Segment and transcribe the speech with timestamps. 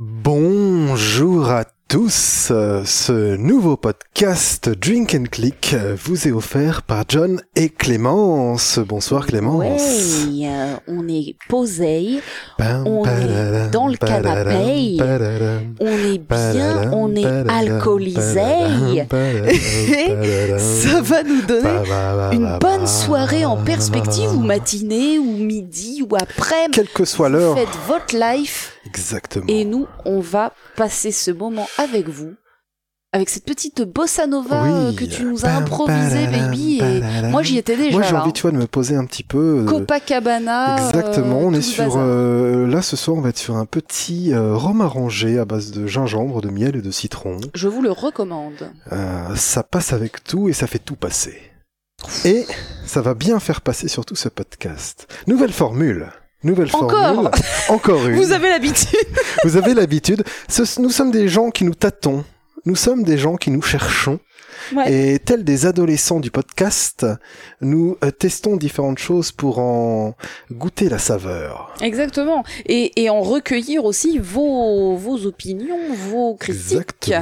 [0.00, 2.50] Bonjour à tous,
[2.84, 8.80] ce nouveau podcast Drink and Click vous est offert par John et Clémence.
[8.80, 10.26] Bonsoir Clémence.
[10.26, 12.18] Ouais, euh, on est posé,
[12.58, 14.96] on est dans le canapé.
[15.78, 18.20] on est bien, on est alcoolisé.
[20.58, 21.68] Ça va nous donner
[22.32, 26.66] une bonne soirée en perspective, ou matinée, ou midi, ou après.
[26.72, 27.56] Quelle que soit l'heure.
[27.56, 29.46] Faites votre life Exactement.
[29.48, 32.34] et nous, on va passer ce moment avec vous,
[33.12, 34.70] avec cette petite bossa nova Oui.
[34.72, 36.80] euh, que tu nous as improvisée, baby.
[36.82, 37.92] Et moi, j'y étais déjà.
[37.92, 39.60] Moi j'ai envie, tu vois, de me poser un petit peu.
[39.62, 40.76] euh, Copacabana.
[40.88, 43.66] Exactement, euh, on tout est sur euh, là ce soir on va être sur un
[43.66, 47.38] petit euh, rhum arrangé à base de gingembre, de miel et de citron.
[47.54, 48.70] Je vous le recommande.
[49.36, 51.40] Ça passe avec tout et ça fait tout passer.
[52.24, 52.44] Et
[52.84, 55.06] ça va bien faire passer surtout ce podcast.
[55.28, 56.08] Nouvelle formule.
[56.44, 57.30] Nouvelle Encore formule.
[57.68, 58.16] Encore une.
[58.16, 58.98] Vous avez l'habitude.
[59.44, 60.22] Vous avez l'habitude.
[60.78, 62.24] Nous sommes des gens qui nous tâtons.
[62.66, 64.20] Nous sommes des gens qui nous cherchons.
[64.74, 64.92] Ouais.
[65.14, 67.06] Et tels des adolescents du podcast,
[67.60, 70.14] nous euh, testons différentes choses pour en
[70.52, 71.74] goûter la saveur.
[71.80, 72.44] Exactement.
[72.66, 75.78] Et, et en recueillir aussi vos, vos opinions,
[76.10, 77.12] vos critiques,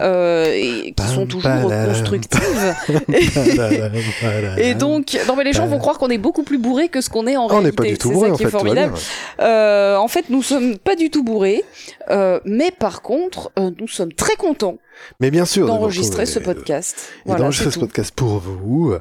[0.00, 1.50] euh, et qui sont toujours
[1.86, 2.74] constructives.
[4.58, 7.08] Et donc, non mais les gens vont croire qu'on est beaucoup plus bourré que ce
[7.10, 7.66] qu'on est en on réalité.
[7.70, 8.50] n'est pas du tout C'est bourré en fait.
[8.50, 8.94] formidable.
[8.94, 9.46] bien.
[9.46, 11.64] Euh, en fait, nous sommes pas du tout bourrés,
[12.10, 14.78] euh, mais par contre, euh, nous sommes très contents
[15.20, 15.66] Mais bien sûr.
[15.66, 17.10] d'enregistrer ce retrouver, podcast.
[17.10, 18.94] Et Voilà, d'enregistrer ce podcast pour vous.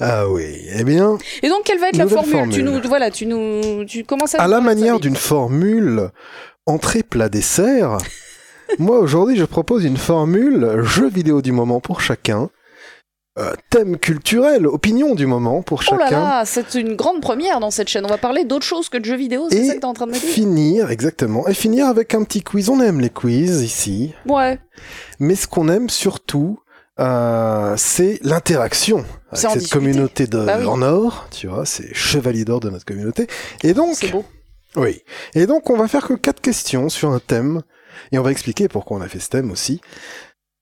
[0.00, 0.66] Ah oui.
[0.76, 4.04] Eh bien, Et donc, quelle va être la formule, Tu nous, voilà, tu nous, tu
[4.04, 4.42] commences à.
[4.42, 6.10] à la manière d'une formule
[6.66, 7.98] entrée plat dessert,
[8.78, 12.48] moi aujourd'hui je propose une formule jeu vidéo du moment pour chacun,
[13.38, 16.20] euh, thème culturel, opinion du moment pour Oh là chacun.
[16.20, 18.04] là, c'est une grande première dans cette chaîne.
[18.04, 20.06] On va parler d'autre chose que de jeux vidéo, c'est ça que t'es en train
[20.06, 22.68] de me dire Finir, exactement, et finir avec un petit quiz.
[22.68, 24.60] On aime les quiz ici, Ouais.
[25.18, 26.60] mais ce qu'on aime surtout,
[27.00, 28.98] euh, c'est l'interaction
[29.30, 29.78] avec cette discuter.
[29.78, 30.66] communauté de, Bah oui.
[30.66, 33.26] en or, tu vois, c'est chevalier d'or de notre communauté.
[33.64, 34.24] Et donc, C'est beau.
[34.76, 35.02] oui.
[35.34, 37.62] Et donc, on va faire que quatre questions sur un thème,
[38.12, 39.80] et on va expliquer pourquoi on a fait ce thème aussi.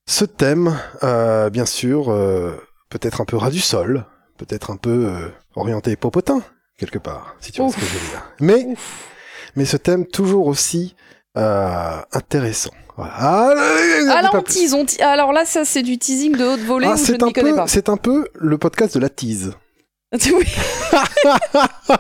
[0.07, 2.53] Ce thème, euh, bien sûr, euh,
[2.91, 4.05] peut-être un peu ras du sol,
[4.37, 6.43] peut-être un peu euh, orienté popotin,
[6.79, 8.23] quelque part, si tu vois ce que je veux dire.
[8.41, 8.67] Mais,
[9.57, 10.97] mais ce thème toujours aussi
[11.37, 12.73] intéressant.
[12.97, 13.13] Voilà.
[13.17, 13.55] Ah,
[14.11, 14.85] Ah là, on tease, on.
[15.01, 17.67] Alors là, ça, c'est du teasing de haute volée Ah, où je ne connais pas.
[17.67, 19.55] c'est un peu le podcast de la tease.
[20.13, 20.45] Oui.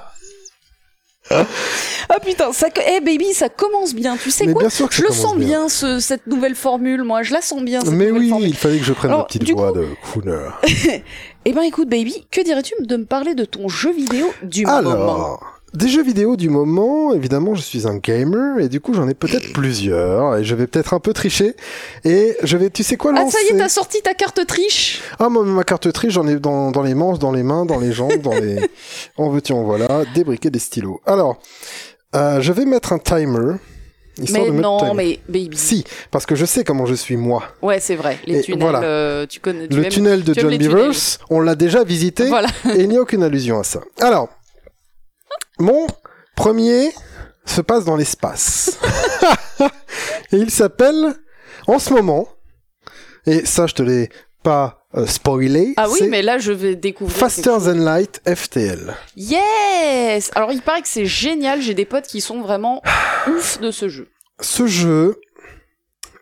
[2.09, 4.17] ah putain, ça, eh baby, ça commence bien.
[4.17, 7.03] Tu sais Mais quoi bien sûr que Je le sens bien, ce- cette nouvelle formule.
[7.05, 7.81] Moi, je la sens bien.
[7.81, 8.49] Cette Mais oui, formule.
[8.49, 10.49] il fallait que je prenne Alors, ma petite voix coup- de crooner.
[11.45, 15.41] Eh ben, écoute, baby, que dirais-tu de me parler de ton jeu vidéo du moment?
[15.75, 19.15] Des jeux vidéo du moment, évidemment, je suis un gamer et du coup j'en ai
[19.15, 21.55] peut-être plusieurs et je vais peut-être un peu tricher
[22.05, 23.39] et je vais, tu sais quoi, Ah, lancer.
[23.39, 25.01] ça y est, t'as sorti ta carte triche.
[25.19, 27.79] Ah, moi, ma carte triche, j'en ai dans, dans les manches, dans les mains, dans
[27.81, 28.59] les jambes, dans les.
[29.17, 31.01] En veux-tu, en voilà, des briquets, des stylos.
[31.07, 31.39] Alors,
[32.15, 33.55] euh, je vais mettre un timer.
[34.21, 34.95] histoire Mais de non, timer.
[34.95, 35.57] mais baby.
[35.57, 37.45] Si, parce que je sais comment je suis moi.
[37.63, 38.19] Ouais, c'est vrai.
[38.27, 38.83] Les Et tunnels, voilà.
[38.83, 39.69] euh, tu connais.
[39.69, 42.27] tu Le aimes- tunnel de tu John Beavers, on l'a déjà visité.
[42.29, 42.49] Voilà.
[42.77, 43.81] Et il n'y a aucune allusion à ça.
[44.01, 44.29] Alors,
[45.59, 45.87] mon
[46.37, 46.93] premier
[47.45, 48.79] se passe dans l'espace.
[50.33, 51.15] et il s'appelle,
[51.67, 52.29] en ce moment,
[53.27, 54.11] et ça je te l'ai
[54.43, 57.17] pas euh, spoilé, Ah oui, mais là, je vais découvrir.
[57.17, 57.51] Faster.
[57.65, 58.95] Than Light FTL.
[59.17, 61.63] Yes Alors, il paraît que c'est génial.
[61.63, 62.83] J'ai des potes qui sont vraiment
[63.29, 64.09] ouf de ce jeu.
[64.41, 65.19] Ce jeu,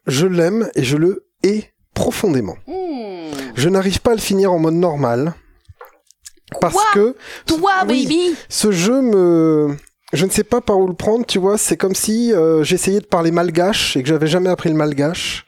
[0.06, 2.56] je l'aime et je le hais profondément.
[2.66, 3.30] Hmm.
[3.56, 5.34] Je n'arrive pas à le finir en mode normal.
[6.60, 7.16] Parce Quoi que
[7.46, 8.04] Toi, Oui.
[8.04, 9.76] baby ce jeu me...
[10.12, 12.98] Je ne sais pas par où le prendre, tu vois, c'est comme si euh, j'essayais
[12.98, 15.46] de parler malgache et que j'avais jamais appris le malgache.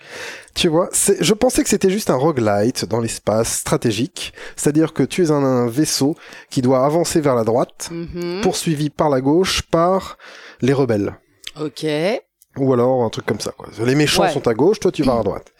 [0.54, 5.02] Tu vois, c'est- je pensais que c'était juste un roguelite dans l'espace stratégique, c'est-à-dire que
[5.02, 6.14] tu es un, un vaisseau
[6.48, 8.42] qui doit avancer vers la droite, Mhm.
[8.42, 10.16] poursuivi par la gauche par
[10.60, 11.14] les rebelles.
[11.60, 11.84] Ok.
[12.58, 13.50] Ou alors un truc comme ça.
[13.56, 13.68] Quoi.
[13.84, 14.30] Les méchants Ouais.
[14.32, 15.52] sont à gauche, toi tu vas à droite.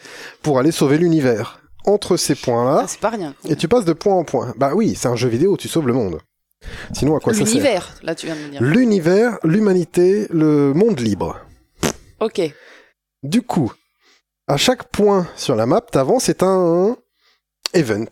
[0.43, 1.58] Pour aller sauver l'univers.
[1.84, 3.34] Entre ces points-là, Ah, c'est pas rien.
[3.49, 4.55] et tu passes de point en point.
[4.56, 6.20] Bah oui, c'est un jeu vidéo, tu sauves le monde.
[6.93, 7.46] Sinon à quoi ça sert?
[7.49, 8.62] L'univers, là, tu viens de me dire.
[8.62, 11.40] L'univers, l'humanité, le monde libre.
[12.20, 12.40] Ok.
[13.25, 13.73] Du coup,
[14.46, 16.96] à chaque point sur la map, t'avances, c'est un
[17.75, 18.05] event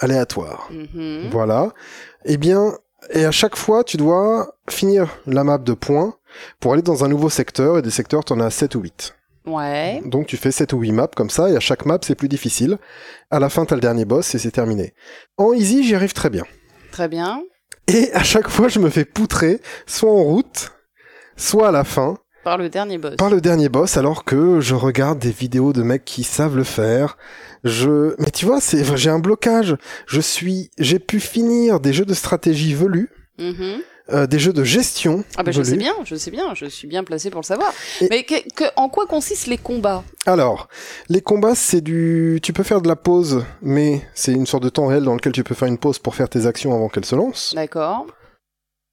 [0.00, 0.68] aléatoire.
[0.72, 1.28] Mhm.
[1.30, 1.72] Voilà.
[2.24, 2.76] Eh bien,
[3.10, 6.14] et à chaque fois, tu dois finir la map de points
[6.58, 9.14] pour aller dans un nouveau secteur, et des secteurs, t'en as 7 ou 8.
[9.46, 10.02] Ouais.
[10.04, 12.28] Donc tu fais 7 ou 8 maps comme ça, et à chaque map, c'est plus
[12.28, 12.78] difficile.
[13.30, 14.94] À la fin, t'as le dernier boss, et c'est terminé.
[15.36, 16.44] En easy, j'y arrive très bien.
[16.90, 17.42] Très bien.
[17.88, 20.72] Et à chaque fois, je me fais poutrer, soit en route,
[21.36, 22.18] soit à la fin.
[22.42, 23.16] Par le dernier boss.
[23.16, 26.64] Par le dernier boss, alors que je regarde des vidéos de mecs qui savent le
[26.64, 27.16] faire.
[27.64, 29.76] Je, mais tu vois, c'est, j'ai un blocage.
[30.06, 33.10] Je suis, j'ai pu finir des jeux de stratégie velus.
[33.38, 33.80] Mm-hmm.
[34.12, 35.24] Euh, des jeux de gestion.
[35.36, 37.72] Ah bah je sais bien, je sais bien, je suis bien placé pour le savoir.
[38.08, 40.04] Mais que, en quoi consistent les combats?
[40.26, 40.68] Alors,
[41.08, 44.68] les combats, c'est du, tu peux faire de la pause, mais c'est une sorte de
[44.68, 47.04] temps réel dans lequel tu peux faire une pause pour faire tes actions avant qu'elles
[47.04, 47.52] se lancent.
[47.56, 48.06] D'accord.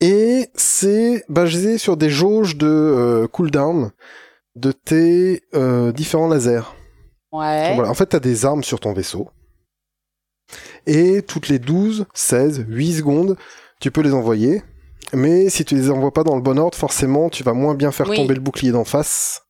[0.02, 3.92] Et c'est basé sur des jauges de euh, cooldown
[4.56, 6.74] de tes euh, différents lasers.
[7.32, 7.76] Ouais.
[7.76, 7.90] Voilà.
[7.90, 9.30] En fait, tu as des armes sur ton vaisseau.
[10.88, 13.38] Et toutes les 12, 16, 8 secondes,
[13.80, 14.64] tu peux les envoyer.
[15.14, 17.92] Mais si tu les envoies pas dans le bon ordre, forcément, tu vas moins bien
[17.92, 19.44] faire tomber le bouclier d'en face.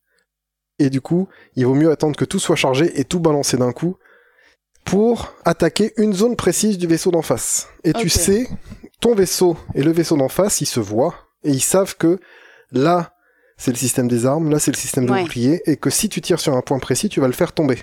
[0.78, 3.72] Et du coup, il vaut mieux attendre que tout soit chargé et tout balancer d'un
[3.72, 3.96] coup
[4.84, 7.68] pour attaquer une zone précise du vaisseau d'en face.
[7.84, 8.48] Et tu sais,
[9.00, 12.18] ton vaisseau et le vaisseau d'en face, ils se voient et ils savent que
[12.70, 13.14] là,
[13.56, 16.20] c'est le système des armes, là, c'est le système de bouclier, et que si tu
[16.20, 17.82] tires sur un point précis, tu vas le faire tomber.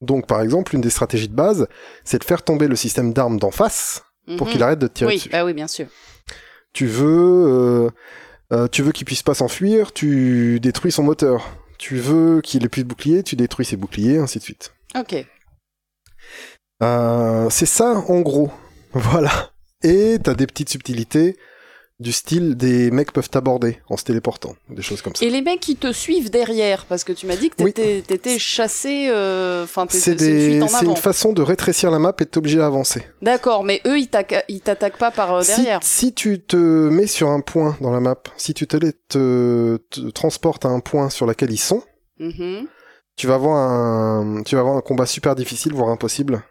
[0.00, 1.68] Donc, par exemple, une des stratégies de base,
[2.04, 4.04] c'est de faire tomber le système d'armes d'en face
[4.38, 4.52] pour mhm.
[4.52, 5.28] qu'il arrête de te tirer oui, dessus.
[5.28, 5.86] Bah oui, bien sûr
[6.76, 7.90] tu veux, euh,
[8.52, 11.56] euh, tu veux qu'il puisse pas s'enfuir, tu détruis son moteur.
[11.78, 14.74] Tu veux qu'il ait plus de boucliers, tu détruis ses boucliers, ainsi de suite.
[14.94, 15.24] Ok.
[16.82, 18.50] Euh, c'est ça en gros.
[18.92, 19.52] Voilà.
[19.82, 21.38] Et t'as des petites subtilités
[21.98, 25.24] du style des mecs peuvent t'aborder en se téléportant, des choses comme ça.
[25.24, 29.08] Et les mecs qui te suivent derrière, parce que tu m'as dit que t'étais chassé,
[29.08, 33.02] euh, enfin c'est une, façon de rétrécir la map et t'obliger à avancer.
[33.22, 35.80] D'accord, mais eux ils t'attaquent pas par euh, derrière.
[35.82, 40.10] Si, tu te mets sur un point dans la map, si tu te, te, te
[40.10, 41.82] transportes à un point sur lequel ils sont,
[42.20, 42.66] mm-hmm.
[43.16, 46.42] tu vas avoir un, tu vas avoir un combat super difficile, voire impossible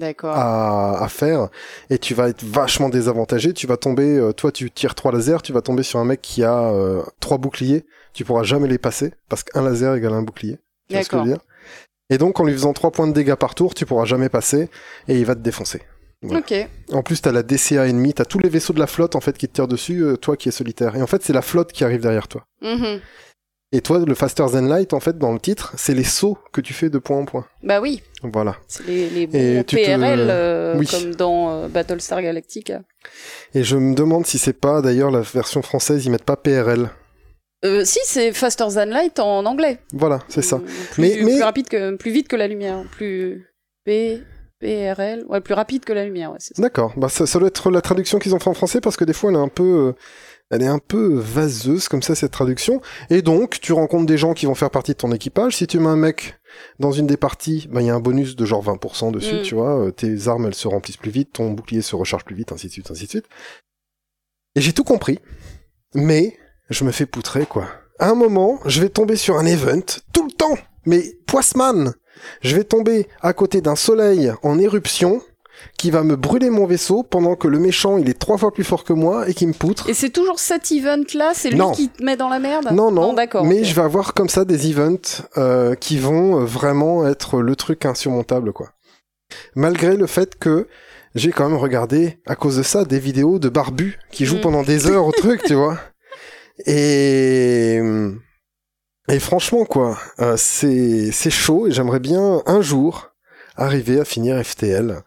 [0.00, 1.48] à, à, faire
[1.90, 3.52] et tu vas être vachement désavantagé.
[3.52, 6.20] Tu vas tomber, euh, toi tu tires trois lasers, tu vas tomber sur un mec
[6.22, 7.84] qui a euh, trois boucliers.
[8.12, 10.58] Tu pourras jamais les passer parce qu'un laser égale un bouclier.
[10.88, 11.40] Tu vois ce que je veux dire?
[12.10, 14.70] Et donc en lui faisant trois points de dégâts par tour, tu pourras jamais passer
[15.08, 15.82] et il va te défoncer.
[16.92, 19.38] En plus, t'as la DCA ennemie, t'as tous les vaisseaux de la flotte en fait
[19.38, 20.96] qui te tirent dessus, euh, toi qui es solitaire.
[20.96, 22.44] Et en fait, c'est la flotte qui arrive derrière toi.
[22.62, 23.00] Mm-hmm.
[23.70, 26.62] Et toi, le Faster Than Light, en fait, dans le titre, c'est les sauts que
[26.62, 27.46] tu fais de point en point.
[27.62, 28.02] Bah oui.
[28.22, 28.56] Voilà.
[28.66, 32.80] C'est les, les bons PRL, euh, comme dans euh, Battlestar Galactica.
[33.54, 36.88] Et je me demande si c'est pas, d'ailleurs, la version française, ils mettent pas PRL.
[37.66, 39.80] Euh, si, c'est Faster Than Light en anglais.
[39.92, 40.62] Voilà, c'est ça.
[40.92, 42.84] Plus, mais, plus rapide que, plus vite que la lumière.
[42.92, 43.52] Plus
[43.84, 44.22] P,
[44.60, 45.24] PRL.
[45.28, 46.92] Ouais, plus rapide que la lumière, ouais, D'accord.
[46.96, 49.12] Bah, ça, ça doit être la traduction qu'ils ont fait en français parce que des
[49.12, 49.92] fois, elle est un peu, euh,
[50.50, 52.80] elle est un peu vaseuse comme ça cette traduction.
[53.10, 55.56] Et donc, tu rencontres des gens qui vont faire partie de ton équipage.
[55.56, 56.36] Si tu mets un mec
[56.78, 59.42] dans une des parties, bah, il y a un bonus de genre 20% dessus, mm.
[59.42, 59.86] tu vois.
[59.86, 62.68] Euh, tes armes, elles se remplissent plus vite, ton bouclier se recharge plus vite, ainsi
[62.68, 63.26] de suite, ainsi de suite.
[64.54, 65.18] Et j'ai tout compris.
[65.94, 66.38] Mais,
[66.70, 67.68] je me fais poutrer, quoi.
[67.98, 70.56] À un moment, je vais tomber sur un event, tout le temps.
[70.86, 71.94] Mais, Poisman!
[72.40, 75.22] Je vais tomber à côté d'un soleil en éruption,
[75.76, 78.64] qui va me brûler mon vaisseau pendant que le méchant il est trois fois plus
[78.64, 79.88] fort que moi et qui me poutre.
[79.88, 82.90] Et c'est toujours cet event là, c'est lui qui te met dans la merde Non,
[82.90, 83.44] non, d'accord.
[83.44, 87.56] Mais je vais avoir comme ça des events euh, qui vont euh, vraiment être le
[87.56, 88.70] truc insurmontable quoi.
[89.54, 90.68] Malgré le fait que
[91.14, 94.42] j'ai quand même regardé à cause de ça des vidéos de barbus qui jouent mm.
[94.42, 95.78] pendant des heures au truc, tu vois.
[96.66, 97.80] Et
[99.10, 103.12] et franchement quoi, euh, c'est c'est chaud et j'aimerais bien un jour
[103.56, 105.02] arriver à finir FTL.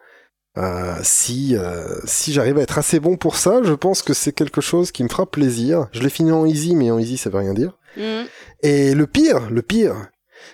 [0.58, 4.32] Euh, si euh, si j'arrive à être assez bon pour ça, je pense que c'est
[4.32, 5.88] quelque chose qui me fera plaisir.
[5.92, 7.78] Je l'ai fini en easy, mais en easy ça veut rien dire.
[7.96, 8.24] Mm.
[8.62, 9.94] Et le pire, le pire,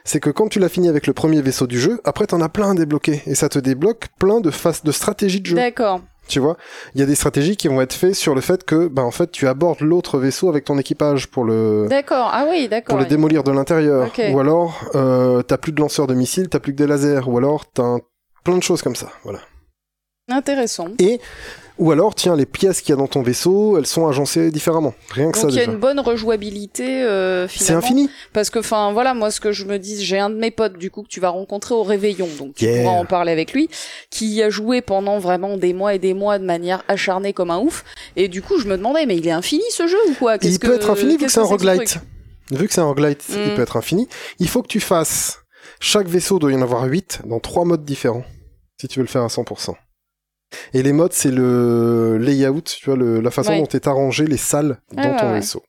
[0.05, 2.49] c'est que quand tu l'as fini avec le premier vaisseau du jeu, après t'en as
[2.49, 5.57] plein à débloquer et ça te débloque plein de phases de stratégie de jeu.
[5.57, 6.00] D'accord.
[6.28, 6.59] Tu vois,
[6.95, 9.11] il y a des stratégies qui vont être faites sur le fait que, ben en
[9.11, 11.87] fait, tu abordes l'autre vaisseau avec ton équipage pour le.
[11.88, 12.31] D'accord.
[12.31, 12.97] Ah oui, d'accord.
[12.97, 14.12] Pour le démolir de l'intérieur.
[14.31, 17.26] Ou alors, euh, t'as plus de lanceurs de missiles, t'as plus que des lasers.
[17.26, 17.97] Ou alors, t'as
[18.45, 19.09] plein de choses comme ça.
[19.25, 19.38] Voilà.
[20.28, 20.88] Intéressant.
[20.99, 21.20] Et
[21.78, 24.94] ou alors, tiens, les pièces qu'il y a dans ton vaisseau, elles sont agencées différemment.
[25.11, 25.44] Rien que ça.
[25.44, 27.80] Donc il y a une bonne rejouabilité euh, finalement.
[27.80, 28.11] C'est infini.
[28.32, 30.76] Parce que, enfin, voilà, moi, ce que je me dis, j'ai un de mes potes
[30.76, 33.70] du coup que tu vas rencontrer au réveillon, donc tu pourras en parler avec lui,
[34.11, 37.61] qui a joué pendant vraiment des mois et des mois de manière acharnée comme un
[37.61, 37.85] ouf.
[38.16, 40.37] Et du coup, je me demandais, mais il est infini ce jeu ou quoi?
[40.42, 41.99] Il peut être infini vu que c'est un roguelite.
[42.50, 43.54] Vu que c'est un roguelite, il hmm.
[43.54, 44.08] peut être infini.
[44.40, 45.42] Il faut que tu fasses.
[45.80, 48.25] Chaque vaisseau doit y en avoir 8 dans trois modes différents
[48.80, 49.75] si tu veux le faire à 100%.
[50.75, 54.78] Et les modes, c'est le layout, tu vois, la façon dont est arrangé les salles
[54.93, 55.62] dans ton vaisseau.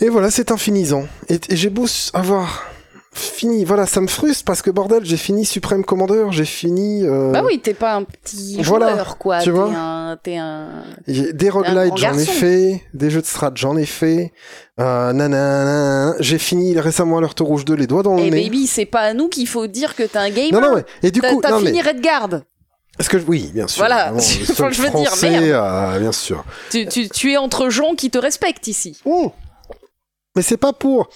[0.00, 1.06] Et voilà, c'est infinisant.
[1.28, 2.66] Et, j'ai beau avoir
[3.12, 3.64] fini.
[3.64, 7.04] Voilà, ça me frustre parce que bordel, j'ai fini Supreme Commander, j'ai fini.
[7.04, 7.32] Euh...
[7.32, 9.40] Bah oui, t'es pas un petit Voilà, joueur, quoi.
[9.40, 10.16] tu vois.
[10.22, 10.84] t'es un.
[11.06, 12.82] Des roguelites, j'en ai fait.
[12.94, 14.32] Des jeux de strat, j'en ai fait.
[14.78, 16.14] Euh, nanana.
[16.20, 18.44] J'ai fini récemment Alerte Rouge 2, les doigts dans le Eh nez.
[18.44, 20.52] baby, c'est pas à nous qu'il faut dire que t'es un gamer.
[20.52, 20.84] non, non, ouais.
[21.02, 21.82] Et du coup, t'as fini mais.
[21.82, 22.42] Redguard.
[22.98, 23.78] Est-ce que oui, bien sûr.
[23.80, 25.44] Voilà, c'est ce que je veux dire, merde.
[25.44, 26.44] euh, bien sûr.
[26.70, 29.00] Tu, tu, tu es entre gens qui te respectent ici.
[29.04, 29.32] Oh.
[30.34, 31.08] Mais c'est pas pour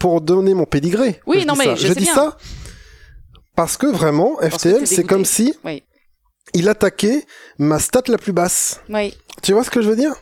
[0.00, 1.20] pour donner mon pédigré.
[1.26, 1.74] Oui, non, mais ça.
[1.74, 2.14] je je sais dis bien.
[2.14, 2.38] ça
[3.56, 5.84] parce que vraiment FTL c'est comme si Oui.
[6.54, 7.24] il attaquait
[7.58, 8.80] ma stat la plus basse.
[8.88, 9.16] Oui.
[9.42, 10.14] Tu vois ce que je veux dire?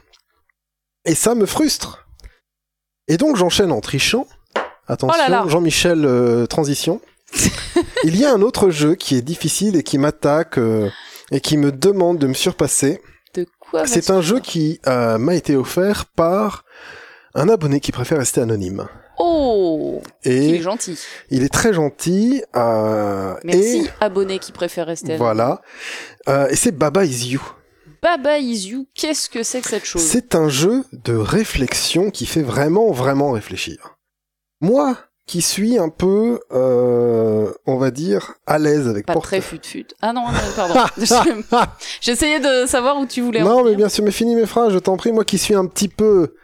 [1.04, 2.06] Et ça me frustre.
[3.08, 4.26] Et donc j'enchaîne en trichant.
[4.88, 5.44] Attention, Oh là.
[5.48, 7.00] Jean-Michel euh, transition.
[8.04, 10.90] il y a un autre jeu qui est difficile et qui m'attaque euh,
[11.30, 13.00] et qui me demande de me surpasser.
[13.34, 16.64] De quoi C'est un jeu qui euh, m'a été offert par
[17.34, 18.86] un abonné qui préfère rester anonyme.
[19.18, 20.98] Oh Il est Et gentil.
[21.30, 22.42] il est très gentil.
[22.56, 25.22] euh, Merci, abonné qui préfère rester Et anonyme.
[26.26, 26.48] voilà.
[26.50, 27.42] Et c'est Baba Is You.
[28.02, 30.02] Baba Is You, qu'est-ce que c'est que cette chose?
[30.02, 33.96] C'est un jeu de réflexion qui fait vraiment, vraiment réfléchir.
[34.60, 39.86] Moi, qui suis un peu, euh, on va dire, à l'aise avec Pas très fut-fut.
[40.00, 40.74] Ah non, non, pardon.
[42.00, 44.72] J'essayais de savoir où tu voulais en non, mais bien sûr, mais finis mes phrases,
[44.72, 45.12] je t'en prie.
[45.12, 46.34] Moi qui suis un petit peu,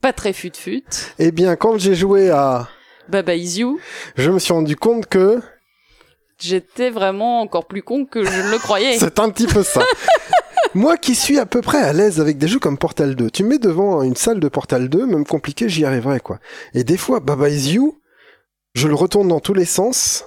[0.00, 0.84] Pas très fut-fut.
[1.18, 2.68] eh bien, quand j'ai joué à,
[3.08, 3.78] Baba Is You,
[4.16, 5.40] je me suis rendu compte que
[6.38, 8.96] j'étais vraiment encore plus con que je ne le croyais.
[8.98, 9.82] c'est un petit peu ça.
[10.76, 13.44] Moi qui suis à peu près à l'aise avec des jeux comme Portal 2, tu
[13.44, 16.38] me mets devant une salle de Portal 2, même compliqué, j'y arriverai quoi.
[16.74, 17.98] Et des fois, Baba Is You,
[18.74, 20.26] je le retourne dans tous les sens.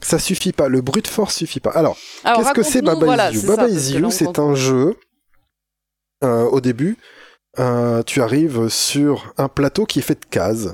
[0.00, 1.70] Ça suffit pas, le brute force suffit pas.
[1.70, 4.38] Alors, Alors, qu'est-ce que c'est Baba voilà, Is You c'est Baba ça, Is You, c'est
[4.38, 4.96] un jeu.
[6.22, 6.96] euh, au début,
[7.58, 10.68] euh, tu arrives sur un plateau qui est fait de cases,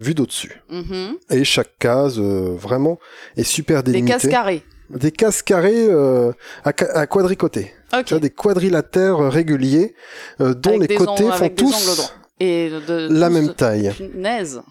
[0.00, 0.62] vu d'au-dessus.
[0.70, 1.16] Mhm.
[1.30, 2.98] Et chaque case, euh, vraiment,
[3.36, 4.12] est super Des délimitée.
[4.12, 4.62] cases carrées.
[4.92, 6.32] Des cases carrées euh,
[6.64, 7.72] à, à quadricoter.
[8.20, 9.94] Des quadrilatères réguliers
[10.40, 12.14] euh, dont Avec les côtés font tous.
[12.40, 13.92] Et de, la tous- même taille.
[13.96, 14.62] Punaise.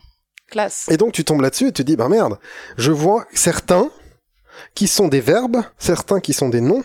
[0.49, 0.87] Classe.
[0.89, 2.37] Et donc tu tombes là-dessus et tu te dis, bah merde,
[2.77, 3.89] je vois certains
[4.75, 6.83] qui sont des verbes, certains qui sont des noms,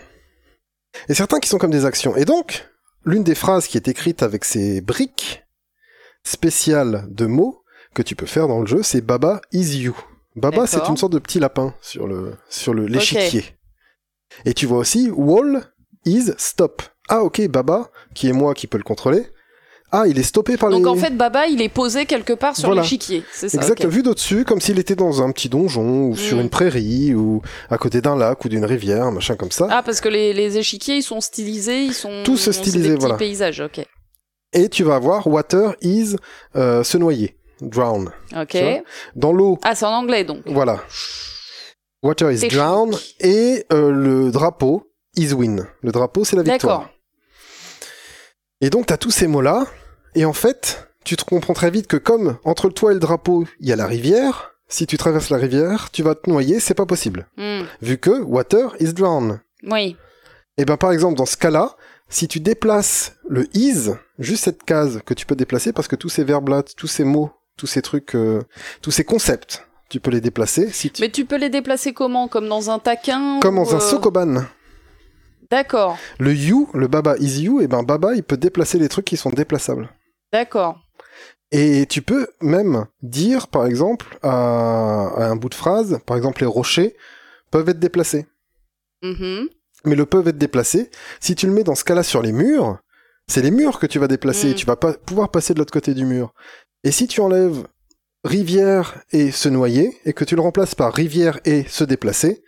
[1.08, 2.14] et certains qui sont comme des actions.
[2.16, 2.68] Et donc,
[3.04, 5.44] l'une des phrases qui est écrite avec ces briques
[6.24, 7.62] spéciales de mots
[7.94, 9.96] que tu peux faire dans le jeu, c'est Baba is you.
[10.36, 13.44] Baba, c'est une sorte de petit lapin sur le sur le l'échiquier.
[14.44, 15.62] Et tu vois aussi wall
[16.04, 16.82] is stop.
[17.08, 19.26] Ah ok, Baba, qui est moi qui peux le contrôler.
[19.92, 20.86] Ah, il est stoppé par Donc les...
[20.88, 22.82] en fait, Baba, il est posé quelque part sur Voilà.
[22.82, 23.22] l'échiquier.
[23.32, 23.56] C'est ça.
[23.58, 26.40] Exact, vu d'au-dessus, comme s'il était dans un petit donjon, ou sur Mm.
[26.40, 27.40] une prairie, ou
[27.70, 29.68] à côté d'un lac, ou d'une rivière, machin comme ça.
[29.70, 32.24] Ah, parce que les, les échiquiers, ils sont stylisés, ils sont.
[32.24, 33.14] Tous stylisés, des petits voilà.
[33.14, 33.86] paysages, ok.
[34.52, 36.16] Et tu vas avoir water is
[36.56, 38.10] euh, se noyer, drown.
[38.36, 38.48] Ok.
[38.50, 38.58] Tu
[39.14, 40.42] Dans l'eau, Ah, c'est en anglais donc.
[40.46, 40.80] voilà.
[42.02, 45.66] Water is drown, et euh, le drapeau is win.
[45.82, 46.80] Le drapeau, c'est la victoire.
[46.80, 46.90] D'accord.
[48.60, 49.66] Et donc, t'as tous ces mots-là,
[50.14, 53.00] et en fait, tu te comprends très vite que comme entre le toit et le
[53.00, 56.60] drapeau, il y a la rivière, si tu traverses la rivière, tu vas te noyer,
[56.60, 57.26] c'est pas possible.
[57.36, 57.62] Hmm.
[57.82, 59.40] Vu que water is drown.
[59.64, 59.96] Oui.
[60.58, 61.76] Et ben par exemple dans ce cas-là,
[62.08, 66.08] si tu déplaces le is, juste cette case que tu peux déplacer parce que tous
[66.08, 68.42] ces verbes-là, tous ces mots, tous ces trucs, euh,
[68.82, 70.70] tous ces concepts, tu peux les déplacer.
[70.70, 71.02] Si tu...
[71.02, 72.28] Mais tu peux les déplacer comment?
[72.28, 74.44] Comme dans un taquin Comme ou, dans un euh, sokoban.
[75.50, 75.96] D'accord.
[76.18, 79.16] Le you, le baba is you, et ben baba il peut déplacer les trucs qui
[79.16, 79.88] sont déplaçables.
[80.32, 80.80] D'accord.
[81.52, 86.40] Et tu peux même dire par exemple à, à un bout de phrase, par exemple
[86.40, 86.96] les rochers
[87.50, 88.26] peuvent être déplacés.
[89.02, 89.48] Mhm.
[89.84, 90.90] mais le peuvent être déplacés.
[91.20, 92.78] Si tu le mets dans ce cas-là sur les murs,
[93.28, 94.50] c'est les murs que tu vas déplacer.
[94.50, 94.54] Mm.
[94.54, 96.32] Tu vas pas pouvoir passer de l'autre côté du mur.
[96.84, 97.66] Et si tu enlèves
[98.24, 102.42] rivière et se noyer et que tu le remplaces par rivière et se déplacer,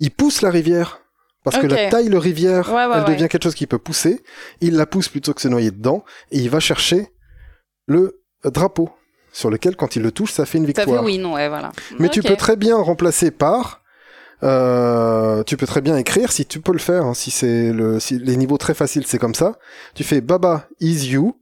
[0.00, 1.00] il pousse la rivière.
[1.42, 3.14] Parce que la taille de rivière, Ouais, ouais, elle ouais.
[3.14, 4.22] devient quelque chose qui peut pousser.
[4.60, 7.08] Il la pousse plutôt que se noyer dedans et il va chercher
[7.86, 8.90] le drapeau
[9.32, 11.04] sur lequel, quand il le touche, ça fait une Ça fait victoire.
[11.04, 11.72] oui, non, ouais, voilà.
[11.98, 13.82] Mais tu peux très bien remplacer par.
[14.42, 17.04] Euh, tu peux très bien écrire si tu peux le faire.
[17.04, 19.58] hein, si c'est le, si les niveaux très faciles, c'est comme ça.
[19.94, 21.36] Tu fais Baba is you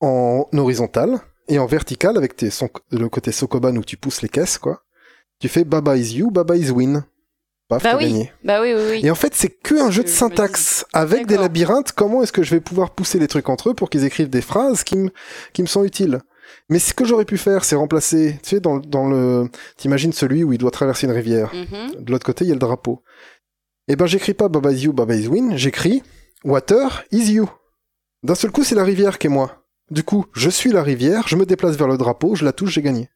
[0.00, 1.18] en horizontal
[1.48, 4.82] et en vertical avec tes son- le côté Sokoban où tu pousses les caisses quoi.
[5.40, 7.04] Tu fais Baba is you, Baba is win.
[7.68, 8.06] Paf, Bah oui.
[8.06, 8.32] gagné.
[8.44, 9.00] Bah oui, oui, oui.
[9.04, 11.92] Et en fait, c'est que un jeu de syntaxe avec des labyrinthes.
[11.92, 14.40] Comment est-ce que je vais pouvoir pousser les trucs entre eux pour qu'ils écrivent des
[14.42, 15.10] phrases qui me
[15.52, 16.20] qui me sont utiles?
[16.68, 18.38] Mais ce que j'aurais pu faire, c'est remplacer.
[18.42, 21.52] Tu sais, dans, dans le, t'imagines celui où il doit traverser une rivière.
[21.54, 22.02] Mhm.
[22.04, 23.02] De l'autre côté, il y a le drapeau.
[23.88, 25.56] Eh ben, j'écris pas Baba is you, Baba is win.
[25.56, 26.02] J'écris
[26.44, 27.48] Water is you.
[28.22, 29.64] D'un seul coup, c'est la rivière qui est moi.
[29.90, 32.70] Du coup, je suis la rivière, je me déplace vers le drapeau, je la touche,
[32.72, 33.08] j'ai gagné.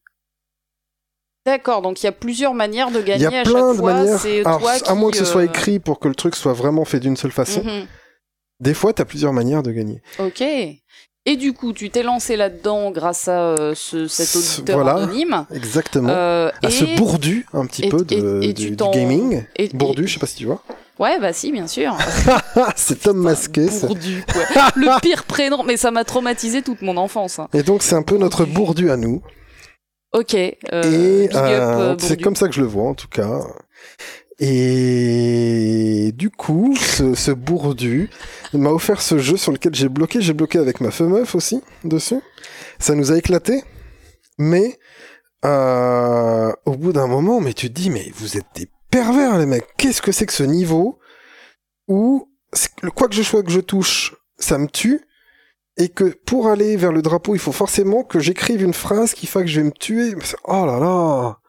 [1.46, 3.72] D'accord, donc il y a plusieurs manières de Il gagner y a à plein chaque
[3.76, 3.92] de fois.
[3.94, 4.18] manières.
[4.20, 6.34] C'est Alors, toi à qui, moins que ce soit euh, écrit pour que le truc
[6.34, 7.62] soit vraiment fait d'une seule façon.
[7.62, 7.86] mhm.
[8.60, 10.00] Des fois, t'as plusieurs manières de gagner.
[10.18, 10.42] Ok.
[11.26, 15.02] Et du coup, tu t'es lancé là-dedans grâce à euh, ce, cet Ce- auditeur voilà.
[15.02, 15.46] Anonyme.
[15.54, 16.10] Exactement.
[16.10, 16.70] Euh, à et...
[16.70, 19.42] ce bourdu un petit et- peu de, et- du, du gaming.
[19.56, 20.62] et- Bourdu, je sais pas si tu vois.
[20.98, 21.96] Ouais, bah si, bien sûr.
[22.76, 23.66] C'est Tom masqué.
[23.68, 23.86] ça.
[23.86, 24.42] Bourdu, quoi.
[24.76, 27.38] Le pire prénom, mais ça m'a traumatisé toute mon enfance.
[27.38, 27.48] hein.
[27.54, 29.22] Et donc, c'est un peu notre bourdu à nous.
[30.12, 30.34] Ok.
[30.34, 33.40] Euh, Et euh, euh, c'est comme ça que je le vois en tout cas.
[34.38, 38.10] Et du coup, ce, ce bourdu
[38.52, 40.20] m'a offert ce jeu sur lequel j'ai bloqué.
[40.20, 42.20] J'ai bloqué avec ma feu meuf aussi dessus.
[42.78, 43.62] Ça nous a éclaté.
[44.38, 44.78] Mais
[45.44, 49.46] euh, au bout d'un moment, mais tu te dis, mais vous êtes des pervers les
[49.46, 49.66] mecs.
[49.76, 50.98] Qu'est-ce que c'est que ce niveau
[51.86, 52.28] où
[52.94, 55.00] quoi que je sois que je touche, ça me tue
[55.76, 59.26] et que pour aller vers le drapeau, il faut forcément que j'écrive une phrase qui
[59.26, 60.14] fait que je vais me tuer.
[60.44, 61.40] Oh là là,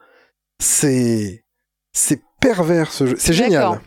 [0.58, 1.44] c'est
[1.92, 3.16] c'est pervers ce jeu.
[3.18, 3.80] C'est génial.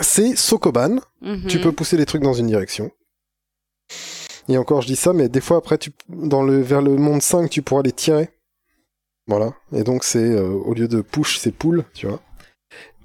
[0.00, 0.98] C'est Sokoban.
[1.22, 1.46] Mhm.
[1.46, 2.90] Tu peux pousser les trucs dans une direction.
[4.48, 7.22] Et encore, je dis ça, mais des fois après, tu, dans le vers le monde
[7.22, 8.30] 5, tu pourras les tirer.
[9.26, 9.54] Voilà.
[9.72, 12.20] Et donc c'est euh, au lieu de push, c'est pull, tu vois.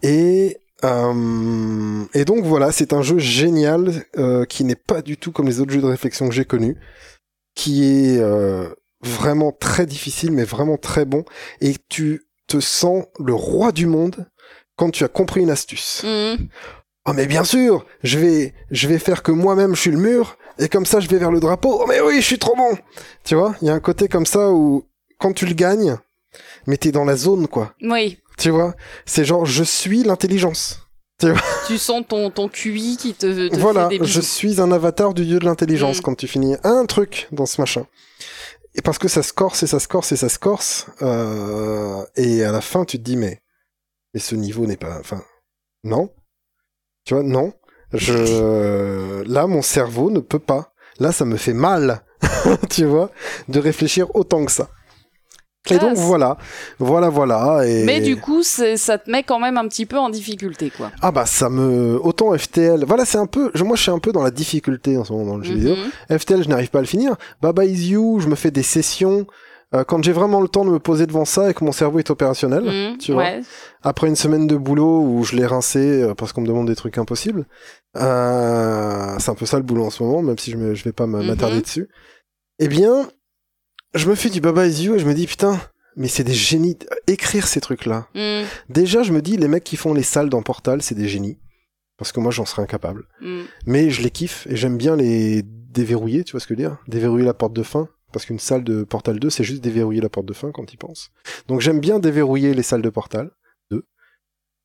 [0.03, 5.31] Et euh, et donc voilà, c'est un jeu génial euh, qui n'est pas du tout
[5.31, 6.77] comme les autres jeux de réflexion que j'ai connus,
[7.55, 8.21] qui est
[9.03, 11.25] vraiment très difficile, mais vraiment très bon.
[11.59, 14.25] Et tu te sens le roi du monde
[14.77, 16.03] quand tu as compris une astuce.
[16.03, 16.47] Mhm.
[17.07, 20.37] Oh mais bien sûr, je vais je vais faire que moi-même je suis le mur
[20.59, 21.79] et comme ça je vais vers le drapeau.
[21.81, 22.77] Oh mais oui, je suis trop bon.
[23.23, 24.83] Tu vois, il y a un côté comme ça où
[25.19, 25.97] quand tu le gagnes,
[26.67, 27.73] mais t'es dans la zone quoi.
[27.81, 28.19] Oui.
[28.37, 30.87] Tu vois, c'est genre je suis l'intelligence.
[31.67, 35.13] Tu sens ton, ton QI qui te, te Voilà, fait des je suis un avatar
[35.13, 36.01] du dieu de l'intelligence Mm.
[36.01, 37.85] quand tu finis un truc dans ce machin.
[38.75, 42.05] Et parce que ça se corse et ça se corse et ça se corse, euh,
[42.15, 43.41] et à la fin tu te dis mais
[44.13, 45.21] mais ce niveau n'est pas, enfin
[45.83, 46.09] non,
[47.03, 47.53] tu vois non,
[47.93, 52.03] je là mon cerveau ne peut pas, là ça me fait mal,
[52.69, 53.11] tu vois,
[53.49, 54.69] de réfléchir autant que ça.
[55.69, 56.37] Et donc voilà,
[56.79, 57.61] voilà, voilà.
[57.67, 57.83] Et...
[57.83, 60.91] Mais du coup, ça te met quand même un petit peu en difficulté, quoi.
[61.01, 62.83] Ah bah ça me autant FTL.
[62.85, 65.25] Voilà, c'est un peu moi je suis un peu dans la difficulté en ce moment
[65.33, 65.75] dans le jeu vidéo.
[66.09, 66.17] Mhm.
[66.17, 67.15] FTL, je n'arrive pas à le finir.
[67.41, 69.27] Baba Is You, je me fais des sessions
[69.73, 71.99] euh, quand j'ai vraiment le temps de me poser devant ça et que mon cerveau
[71.99, 72.63] est opérationnel.
[72.63, 72.97] Mhm.
[72.97, 73.23] tu vois.
[73.23, 73.41] Ouais.
[73.83, 76.75] Après une semaine de boulot où je l'ai rincé euh, parce qu'on me demande des
[76.75, 77.45] trucs impossibles.
[77.97, 80.83] Euh, c'est un peu ça le boulot en ce moment, même si je, me, je
[80.83, 81.27] vais pas Mhm.
[81.27, 81.87] m'attarder dessus.
[82.59, 83.07] Eh bien,
[83.93, 85.59] je me fais du Baba Is You et je me dis putain,
[85.95, 86.77] mais c'est des génies.
[87.07, 88.07] Écrire ces trucs-là.
[88.15, 88.45] Mhm.
[88.69, 91.37] Déjà, je me dis les mecs qui font les salles dans Portal, c'est des génies.
[91.97, 93.03] Parce que moi, j'en serais incapable.
[93.21, 93.43] Mhm.
[93.67, 96.67] Mais je les kiffe et j'aime bien les déverrouiller, tu vois ce que je veux
[96.69, 96.77] dire?
[96.87, 97.87] Déverrouiller la porte de fin.
[98.11, 100.75] Parce qu'une salle de Portal 2, c'est juste déverrouiller la porte de fin quand tu
[100.77, 101.11] penses.
[101.47, 103.31] Donc j'aime bien déverrouiller les salles de Portal
[103.71, 103.85] 2.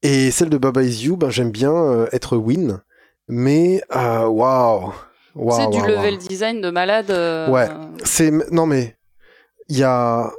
[0.03, 2.81] Et celle de Baba Is You, ben, j'aime bien euh, être win.
[3.29, 4.93] Mais, euh, waouh
[5.37, 7.11] Waouh, c'est du level design de malade.
[7.11, 7.69] euh, Ouais.
[8.05, 8.97] C'est, non mais,
[9.69, 10.31] il y a,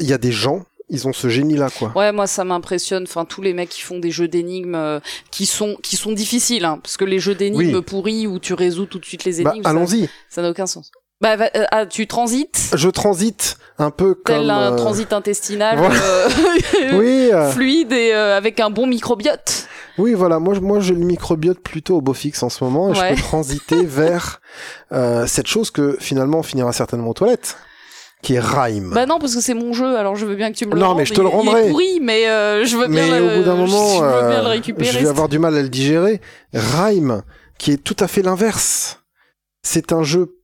[0.00, 1.92] il y a des gens, ils ont ce génie-là, quoi.
[1.96, 3.04] Ouais, moi ça m'impressionne.
[3.04, 5.00] Enfin, tous les mecs qui font des jeux d'énigmes euh,
[5.30, 7.82] qui sont qui sont difficiles, hein, parce que les jeux d'énigmes Oui.
[7.82, 10.08] pourris où tu résous tout de suite les Bah, énigmes, allons-y.
[10.30, 10.90] ça n'a aucun sens.
[11.22, 14.50] Bah, va- euh, ah, tu transites Je transite un peu tel comme...
[14.50, 15.94] un euh, transit intestinal voilà.
[15.98, 16.28] euh,
[16.92, 19.66] Oui, euh, fluide et euh, avec un bon microbiote.
[19.98, 22.92] Oui, voilà, moi, je- moi j'ai le microbiote plutôt au beau fixe en ce moment
[22.92, 23.08] et Ouais.
[23.10, 24.42] je peux transiter vers
[24.92, 27.56] euh, cette chose que finalement on finira certainement aux toilettes,
[28.26, 28.40] qui est.
[28.92, 30.80] Bah non, parce que c'est mon jeu, alors je veux bien que tu me le
[30.80, 31.66] Non, mais je te le Il rendrai.
[31.66, 34.28] est pourri, mais euh, je veux bien Mais le, au bout d'un moment, je veux
[34.28, 34.90] bien euh, le récupérer.
[34.90, 36.20] je vais avoir du mal à le digérer.
[36.52, 37.22] Rhyme,
[37.56, 39.04] qui est tout à fait l'inverse.
[39.62, 40.34] C'est un jeu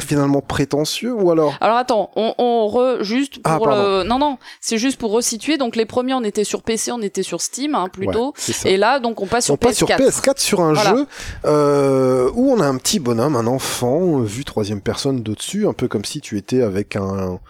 [0.00, 1.54] finalement prétentieux ou alors?
[1.60, 5.56] Alors attends, on, on re juste Ah, pour le non non, c'est juste pour resituer.
[5.58, 8.76] Donc les premiers on était sur PC, on était sur Steam hein, plutôt, Ouais, et
[8.76, 9.86] là donc on passe sur on passe PS4.
[9.86, 10.90] sur PS4 sur un Voilà.
[10.96, 11.06] jeu
[11.46, 15.72] euh, où on a un petit bonhomme, un enfant, euh, vu troisième personne d'au-dessus, un
[15.72, 17.40] peu comme si tu étais avec un,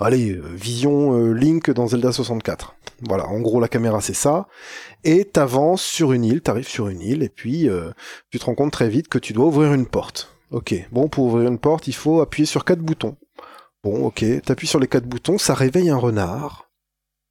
[0.00, 2.74] allez, euh, vision euh, Link dans Zelda 64.
[3.02, 4.46] Voilà, en gros la caméra c'est ça.
[5.04, 7.90] Et t'avances sur une île, t'arrives sur une île, et puis euh,
[8.30, 10.35] tu te rends compte très vite que tu dois ouvrir une porte.
[10.52, 13.16] Ok, bon pour ouvrir une porte il faut appuyer sur quatre boutons.
[13.82, 16.70] Bon ok, t'appuies sur les quatre boutons, ça réveille un renard.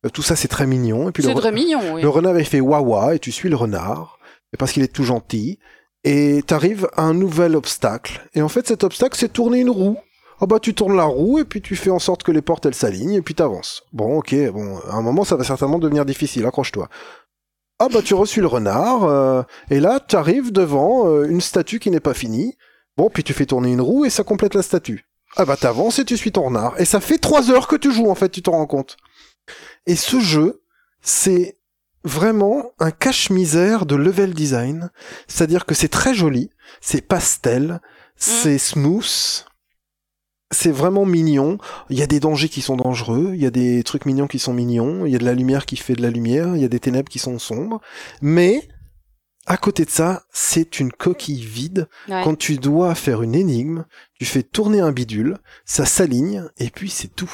[0.06, 1.10] Euh, tout ça c'est très mignon.
[1.10, 1.80] Et puis le, C'est re- très mignon.
[1.94, 2.02] Oui.
[2.02, 4.20] le renard il fait wawa et tu suis le renard
[4.54, 5.60] et parce qu'il est tout gentil
[6.04, 9.98] et t'arrives à un nouvel obstacle et en fait cet obstacle c'est tourner une roue.
[10.42, 12.66] Oh bah tu tournes la roue et puis tu fais en sorte que les portes
[12.66, 13.84] elles s'alignent et puis t'avances.
[13.94, 16.90] Bon ok bon à un moment ça va certainement devenir difficile accroche-toi.
[17.80, 21.90] Ah bah tu reçus le renard euh, et là t'arrives devant euh, une statue qui
[21.92, 22.58] n'est pas finie.
[22.98, 25.06] Bon puis tu fais tourner une roue et ça complète la statue.
[25.38, 27.92] Ah bah t'avances et tu suis ton renard et ça fait trois heures que tu
[27.92, 28.98] joues en fait tu t'en rends compte.
[29.86, 30.64] Et ce jeu,
[31.02, 31.58] c'est
[32.04, 34.92] vraiment un cache-misère de level design.
[35.28, 37.82] C'est-à-dire que c'est très joli, c'est pastel,
[38.16, 39.46] c'est smooth,
[40.52, 41.58] c'est vraiment mignon.
[41.90, 44.40] Il y a des dangers qui sont dangereux, il y a des trucs mignons qui
[44.40, 46.66] sont mignons, il y a de la lumière qui fait de la lumière, il y
[46.66, 47.82] a des ténèbres qui sont sombres.
[48.22, 48.68] Mais
[49.46, 51.88] à côté de ça, c'est une coquille vide.
[52.24, 53.86] Quand tu dois faire une énigme,
[54.20, 57.32] tu fais tourner un bidule, ça s'aligne, et puis c'est tout.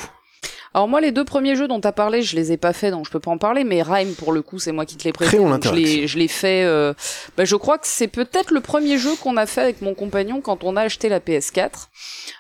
[0.74, 2.92] Alors moi, les deux premiers jeux dont tu as parlé, je les ai pas faits,
[2.92, 3.66] donc je peux pas en parler.
[3.66, 5.38] Mais Rhyme, pour le coup, c'est moi qui te l'ai prêté.
[5.38, 6.64] je l'ai, je l'ai fait.
[6.64, 6.94] Euh...
[7.36, 10.40] Bah, je crois que c'est peut-être le premier jeu qu'on a fait avec mon compagnon
[10.40, 11.88] quand on a acheté la PS4,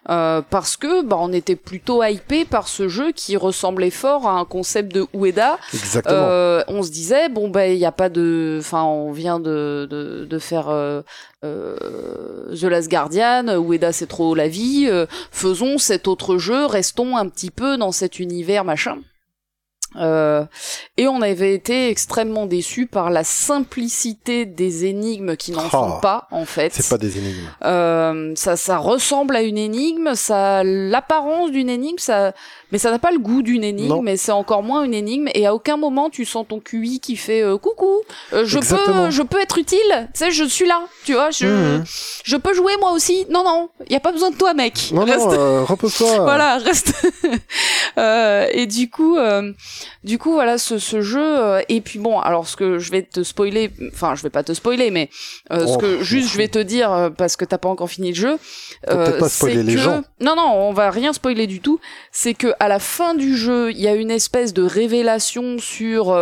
[0.09, 4.31] euh, parce que bah on était plutôt hypé par ce jeu qui ressemblait fort à
[4.31, 5.57] un concept de Ueda.
[5.73, 6.15] Exactement.
[6.15, 9.87] Euh, on se disait bon bah il y a pas de, enfin on vient de
[9.89, 10.69] de, de faire
[11.43, 16.65] euh, euh, The Last Guardian, Ueda c'est trop la vie, euh, faisons cet autre jeu,
[16.65, 18.99] restons un petit peu dans cet univers machin.
[19.97, 20.45] Euh,
[20.95, 25.99] et on avait été extrêmement déçus par la simplicité des énigmes qui n'en sont ah.
[26.01, 26.71] pas en fait.
[26.73, 27.49] C'est pas des énigmes.
[27.65, 32.33] Euh, ça, ça ressemble à une énigme, ça a l'apparence d'une énigme, ça,
[32.71, 35.27] mais ça n'a pas le goût d'une énigme, mais c'est encore moins une énigme.
[35.33, 38.01] Et à aucun moment tu sens ton QI qui fait euh, coucou,
[38.31, 39.79] euh, je peux, je peux être utile,
[40.13, 41.83] tu sais, je suis là, tu vois, je, mhm.
[42.23, 43.25] je peux jouer moi aussi.
[43.29, 44.91] Non non, il y a pas besoin de toi mec.
[44.93, 45.25] Non reste...
[45.25, 46.19] non, repose-toi.
[46.19, 46.93] voilà, reste.
[47.97, 49.17] et du coup.
[50.03, 51.21] Du coup, voilà ce, ce jeu.
[51.21, 54.43] Euh, et puis bon, alors ce que je vais te spoiler, enfin je vais pas
[54.43, 55.09] te spoiler, mais
[55.51, 57.89] euh, ce oh, que juste je vais te dire euh, parce que t'as pas encore
[57.89, 58.37] fini le jeu.
[58.89, 60.03] Euh, pas spoiler les gens.
[60.19, 61.79] Non non, on va rien spoiler du tout.
[62.11, 66.15] C'est que à la fin du jeu, il y a une espèce de révélation sur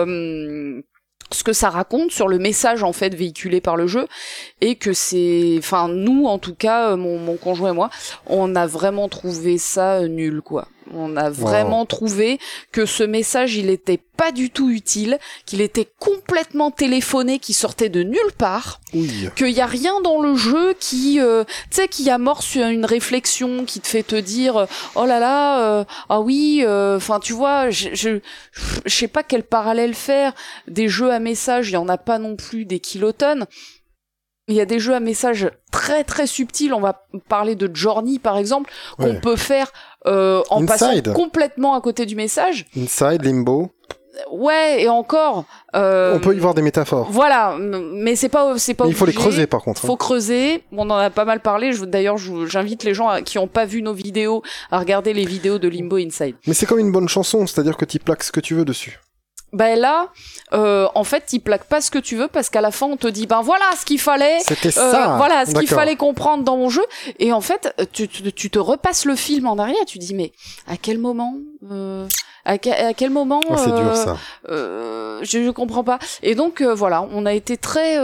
[1.32, 4.08] ce que ça raconte sur le message en fait véhiculé par le jeu
[4.62, 7.90] et que c'est enfin nous en tout cas mon, mon conjoint et moi
[8.26, 12.40] on a vraiment trouvé ça nul quoi on a vraiment trouvé
[12.72, 17.90] que ce message, il était pas du tout utile, qu'il était complètement téléphoné, qui sortait
[17.90, 22.10] de nulle part, qu'il y a rien dans le jeu qui, euh, tu sais, qui
[22.10, 26.98] amorce une réflexion, qui te fait te dire, oh là là, euh, ah oui, euh,
[26.98, 28.20] enfin tu vois, je, je,
[28.86, 30.34] je sais pas quel parallèle faire.
[30.68, 33.46] Des jeux à message, il y en a pas non plus des kilotonnes.
[34.50, 36.74] Il y a des jeux à message très très subtils.
[36.74, 39.72] On va parler de Journey par exemple, qu'on peut faire
[40.08, 42.66] euh, en passant complètement à côté du message.
[42.78, 43.72] Inside, Limbo.
[44.32, 45.46] Ouais, et encore.
[45.76, 47.08] Euh, on peut y voir des métaphores.
[47.10, 48.86] Voilà, mais c'est pas, c'est pas.
[48.88, 49.82] il faut les creuser par contre.
[49.84, 50.64] Il Faut creuser.
[50.72, 51.72] On en a pas mal parlé.
[51.84, 55.68] D'ailleurs, j'invite les gens qui ont pas vu nos vidéos à regarder les vidéos de
[55.68, 56.36] Limbo Inside.
[56.48, 59.00] Mais c'est comme une bonne chanson, c'est-à-dire que tu plaques ce que tu veux dessus
[59.54, 60.10] ben là,
[60.54, 62.98] euh, en fait, il plaque pas ce que tu veux parce qu'à la fin, on
[62.98, 65.16] te dit, ben voilà ce qu'il fallait, C'était euh, ça.
[65.18, 66.86] voilà ce qu'il fallait comprendre dans mon jeu.
[67.20, 70.32] Et en fait, tu, tu, te repasses le film en arrière, tu dis, mais
[70.68, 71.36] à quel moment,
[71.72, 72.08] euh,
[72.46, 74.18] à, quel moment, oh, c'est dur ça.
[74.48, 76.00] je, je comprends pas.
[76.24, 77.98] Et donc voilà, on a été très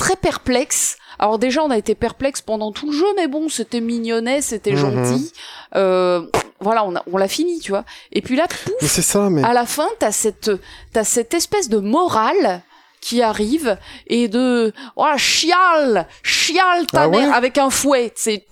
[0.00, 0.96] très perplexe.
[1.18, 4.72] Alors déjà, on a été perplexe pendant tout le jeu, mais bon, c'était mignonnet, c'était
[4.72, 4.78] mhm.
[4.78, 5.32] gentil.
[5.76, 6.26] Euh,
[6.60, 7.84] voilà, on, a, on l'a fini, tu vois.
[8.12, 9.42] Et puis là, pouf, c'est ça, mais...
[9.42, 10.50] à la fin, t'as cette,
[10.92, 12.62] t'as cette espèce de morale
[13.00, 18.46] qui arrive et de oh chial chial ta ah mère avec un fouet c'est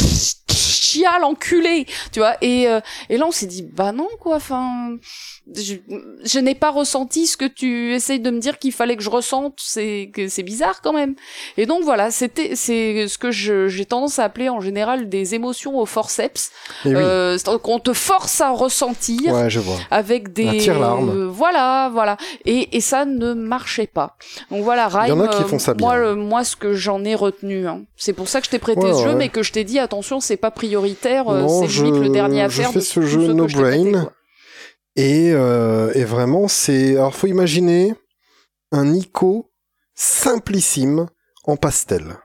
[0.51, 4.97] chial enculé tu vois et euh, et là on s'est dit bah non quoi enfin
[5.55, 9.11] je, n'ai pas ressenti ce que tu essayes de me dire qu'il fallait que je
[9.11, 9.55] ressente.
[9.59, 11.15] C'est que c'est bizarre quand même.
[11.57, 15.79] Et donc voilà, c'était c'est ce que j'ai tendance à appeler en général des émotions
[15.79, 16.51] au forceps.
[16.87, 19.33] Euh, qu'on te force à ressentir.
[19.33, 19.79] Ouais, je vois.
[19.91, 22.17] Avec des euh, voilà, voilà.
[22.45, 24.17] Et, et ça ne marchait pas.
[24.51, 25.07] Donc voilà, Rhyme.
[25.07, 25.87] Il y en a qui font ça bien.
[25.87, 27.83] Moi, moi, ce que j'en ai retenu, hein.
[27.97, 30.21] c'est pour ça que je t'ai prêté ce jeu, mais que je t'ai dit attention,
[30.21, 31.29] c'est pas prioritaire.
[31.29, 32.69] Euh, c'est limite le dernier à faire.
[32.69, 34.09] Je fais ce jeu no brain.
[34.99, 36.97] Et, euh, et vraiment, c'est.
[36.97, 37.95] Alors, faut imaginer
[38.73, 39.53] un Ico
[39.95, 41.07] simplissime
[41.45, 42.17] en pastel.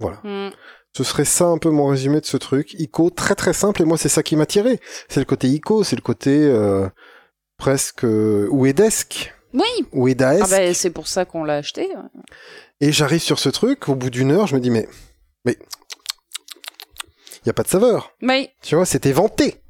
[0.00, 0.20] Voilà.
[0.24, 0.50] Hmm.
[0.96, 2.74] Ce serait ça un peu mon résumé de ce truc.
[2.74, 4.80] Ico très très simple et moi c'est ça qui m'a tiré.
[5.08, 6.88] C'est le côté Ico, c'est le côté euh,
[7.58, 9.32] presque euh, ouedesque.
[9.54, 9.86] Oui.
[9.92, 10.42] Ouedaesque.
[10.46, 11.88] Ah ben c'est pour ça qu'on l'a acheté.
[12.80, 14.88] Et j'arrive sur ce truc, au bout d'une heure, je me dis mais
[15.44, 15.56] mais
[17.42, 18.12] il y a pas de saveur.
[18.22, 18.50] Oui.
[18.62, 19.62] Tu vois, c'était vanté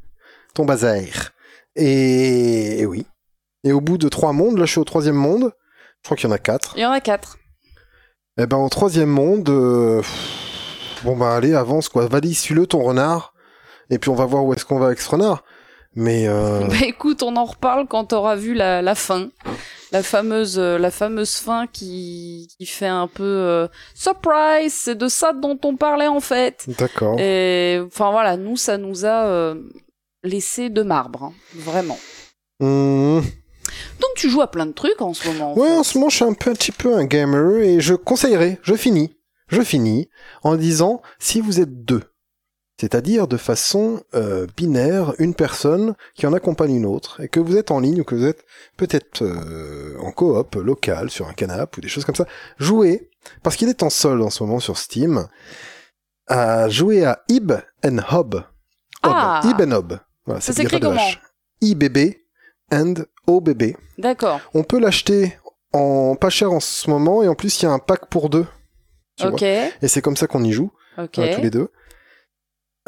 [0.55, 1.33] ton bazar.
[1.79, 3.07] Et, oui.
[3.65, 5.53] Et au bout de trois mondes, là je suis au troisième monde.
[6.03, 6.75] Je crois qu'il y en a quatre.
[6.77, 7.39] Il y en a quatre.
[8.41, 10.01] Eh ben au troisième monde, euh,
[11.03, 13.33] bon bah allez avance quoi, valise suis-le ton renard.
[13.91, 15.43] Et puis on va voir où est-ce qu'on va avec ce renard.
[15.95, 16.65] Mais euh...
[16.69, 19.29] bah écoute, on en reparle quand t'auras vu la, la fin,
[19.91, 24.73] la fameuse euh, la fameuse fin qui, qui fait un peu euh, surprise.
[24.73, 26.65] C'est de ça dont on parlait en fait.
[26.79, 27.19] D'accord.
[27.19, 29.55] Et enfin voilà, nous ça nous a
[30.23, 31.99] laissé de marbre, hein, vraiment.
[32.61, 33.21] Mmh.
[34.01, 35.57] Donc tu joues à plein de trucs en ce moment.
[35.57, 37.95] Ouais, en ce moment, je suis un, peu, un petit peu un gamer et je
[37.95, 39.17] conseillerais, je finis,
[39.49, 40.09] je finis
[40.43, 42.03] en disant si vous êtes deux,
[42.81, 47.57] c'est-à-dire de façon euh, binaire, une personne qui en accompagne une autre, et que vous
[47.57, 48.45] êtes en ligne ou que vous êtes
[48.77, 52.27] peut-être euh, en coop local sur un canapé ou des choses comme ça,
[52.59, 53.11] jouez,
[53.43, 55.27] parce qu'il est en solde en ce moment sur Steam,
[56.29, 57.53] à jouer à Ib
[57.85, 58.45] and Hob.
[59.03, 59.41] Ah.
[59.45, 59.99] Ib and Hob.
[60.29, 61.19] Voilà, Ça s'écrit comment H.
[61.63, 62.15] IBB
[62.73, 62.95] and
[63.27, 63.75] OBB.
[63.99, 64.41] D'accord.
[64.55, 65.37] On peut l'acheter
[65.73, 68.29] en pas cher en ce moment, et en plus il y a un pack pour
[68.31, 68.47] deux.
[69.17, 69.41] tu Ok.
[69.41, 69.49] vois.
[69.83, 70.71] Et c'est comme ça qu'on y joue.
[70.99, 71.19] Ok.
[71.19, 71.69] euh, tous les deux.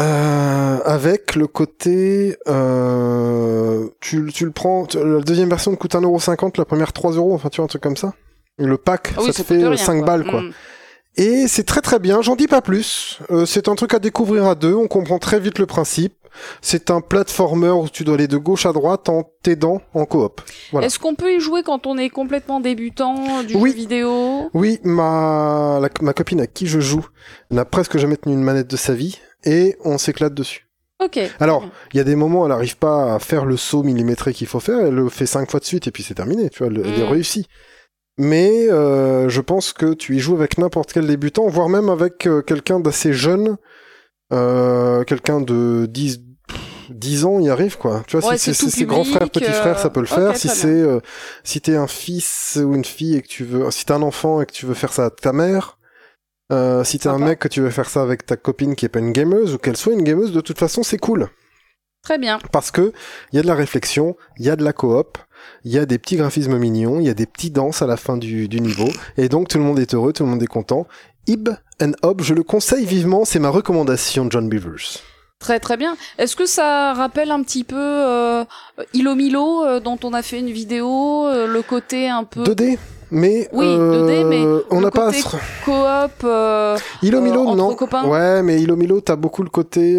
[0.01, 6.57] Euh, avec le côté, euh, tu, tu le prends, tu- la deuxième version coûte 1,50€,
[6.59, 8.15] la première 3€, enfin tu vois, un truc comme ça.
[8.59, 10.41] Et le pack, Ah oui, ça ça te fait rien, 5 balles, quoi.
[10.43, 10.53] Mm.
[11.17, 13.19] Et c'est très très bien, j'en dis pas plus.
[13.31, 16.15] Euh, c'est un truc à découvrir à deux, on comprend très vite le principe.
[16.61, 20.41] C'est un platformer où tu dois aller de gauche à droite en t'aidant en coop.
[20.73, 20.87] Voilà.
[20.87, 23.71] Est-ce qu'on peut y jouer quand on est complètement débutant du Oui.
[23.71, 24.51] jeu vidéo?
[24.55, 27.07] Oui, ma, la- ma copine à qui je joue
[27.51, 30.67] n'a presque jamais tenu une manette de sa vie et on s'éclate dessus.
[31.03, 31.19] Ok.
[31.41, 31.65] Alors,
[31.95, 34.47] il y a des moments où elle n'arrive pas à faire le saut millimétré qu'il
[34.47, 36.67] faut faire, elle le fait cinq fois de suite et puis c'est terminé, tu vois,
[36.67, 37.11] elle, elle est Mm.
[37.13, 37.47] réussie.
[38.19, 42.27] Mais euh, je pense que tu y joues avec n'importe quel débutant, voire même avec
[42.27, 43.57] euh, quelqu'un d'assez jeune,
[44.33, 46.21] euh, quelqu'un de 10,
[46.91, 48.03] 10 ans, y arrive quoi.
[48.07, 50.37] Tu vois, Ouais, si c'est grand frère, petit euh, frère, ça peut le faire.
[50.37, 51.01] si c'est euh,
[51.45, 54.41] si t'es un fils ou une fille et que tu veux, si t'es un enfant
[54.41, 55.79] et que tu veux faire ça à ta mère,
[56.53, 58.89] euh, si t'es un mec que tu veux faire ça avec ta copine qui est
[58.89, 61.29] pas une gameuse ou qu'elle soit une gameuse, de toute façon c'est cool
[62.03, 62.39] Très bien.
[62.51, 62.93] parce que
[63.33, 65.19] il y a de la réflexion, il y a de la coop,
[65.65, 67.97] il y a des petits graphismes mignons, il y a des petits danses à la
[67.99, 70.47] fin du, du niveau, et donc tout le monde est heureux, tout le monde est
[70.47, 70.87] content.
[71.31, 71.49] Ib
[71.81, 74.99] and Hob, je le conseille vivement, c'est ma recommandation, John Beavers.
[75.39, 75.97] Très très bien.
[76.19, 78.45] Est-ce que ça rappelle un petit peu euh,
[78.95, 82.79] Ilo Milo euh, dont on a fait une vidéo, euh, le côté un peu 2D,
[83.13, 85.13] mais Oui, euh, 2D, mais on n'a pas
[85.65, 87.75] coop euh, Ilo Milo, euh, non.
[87.77, 89.99] copains Ouais, mais Ilo Milo, t'as beaucoup le côté.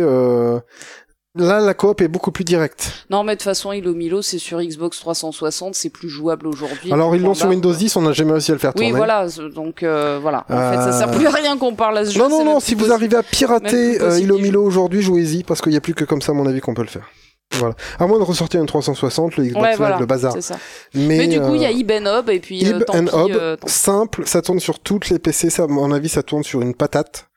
[1.40, 3.06] Euh, Là, la coop est beaucoup plus directe.
[3.10, 6.92] Non mais de toute façon Ilo Milo c'est sur Xbox 360, c'est plus jouable aujourd'hui.
[6.92, 7.48] Alors, ils l'ont sur.
[7.50, 8.98] Windows 10, on n'a jamais réussi à le faire Oui tourner.
[8.98, 10.46] voilà, c- donc euh, voilà.
[10.50, 12.20] En fait ça Euh, sert plus à rien qu'on parle à ce jeu.
[12.20, 15.72] Non, non, non, si vous arrivez à pirater euh, d'y Milo aujourd'hui, jouez-y, parce qu'il
[15.72, 17.10] n'y a plus que comme ça, à mon avis, qu'on peut le faire.
[17.56, 17.76] Voilà.
[18.00, 20.32] À moins de ressortir une 360, le Xbox Ouais Live, voilà, le bazar.
[20.32, 20.56] c'est ça.
[20.94, 22.96] Mais, Mais, du coup il y a euh, Iben Hob et puis euh, Ib tant
[22.98, 26.08] and pis, euh, tant- simple, ça tourne sur toutes les PC, ça, à mon avis,
[26.08, 27.28] ça tourne sur une patate.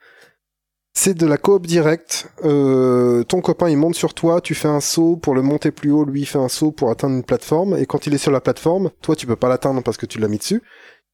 [0.97, 2.29] C'est de la coop directe.
[2.45, 5.91] Euh, ton copain, il monte sur toi, tu fais un saut pour le monter plus
[5.91, 8.31] haut, lui, il fait un saut pour atteindre une plateforme, et quand il est sur
[8.31, 10.63] la plateforme, toi, tu peux pas l'atteindre parce que tu l'as mis dessus,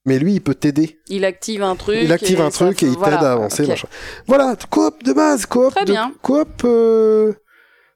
[0.05, 0.99] mais lui, il peut t'aider.
[1.09, 1.99] il active un truc.
[2.03, 3.89] Il active un truc et il voilà, t'aide à avancer, machin.
[4.27, 6.13] Voilà, coop de base, coop Très de, bien.
[6.21, 7.33] coop euh,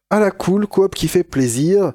[0.08, 1.92] à la cool, coop qui fait plaisir.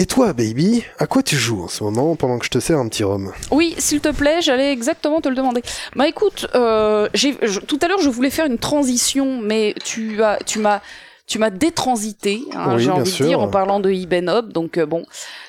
[0.00, 2.76] Et toi, baby, à quoi tu joues en ce moment pendant que je te sers
[2.76, 3.30] un petit rhum?
[3.52, 5.62] Oui, s'il te plaît, j'allais exactement te le demander.
[5.94, 10.40] Bah écoute, euh, je- tout à l'heure je voulais faire une transition, mais tu as,
[10.44, 10.80] tu m'as,
[11.28, 13.24] tu m'as détransité, hein, Oui, j'ai envie sûr.
[13.24, 13.88] de dire, en parlant de
[14.28, 14.52] Hob.
[14.52, 15.04] Donc euh, bon,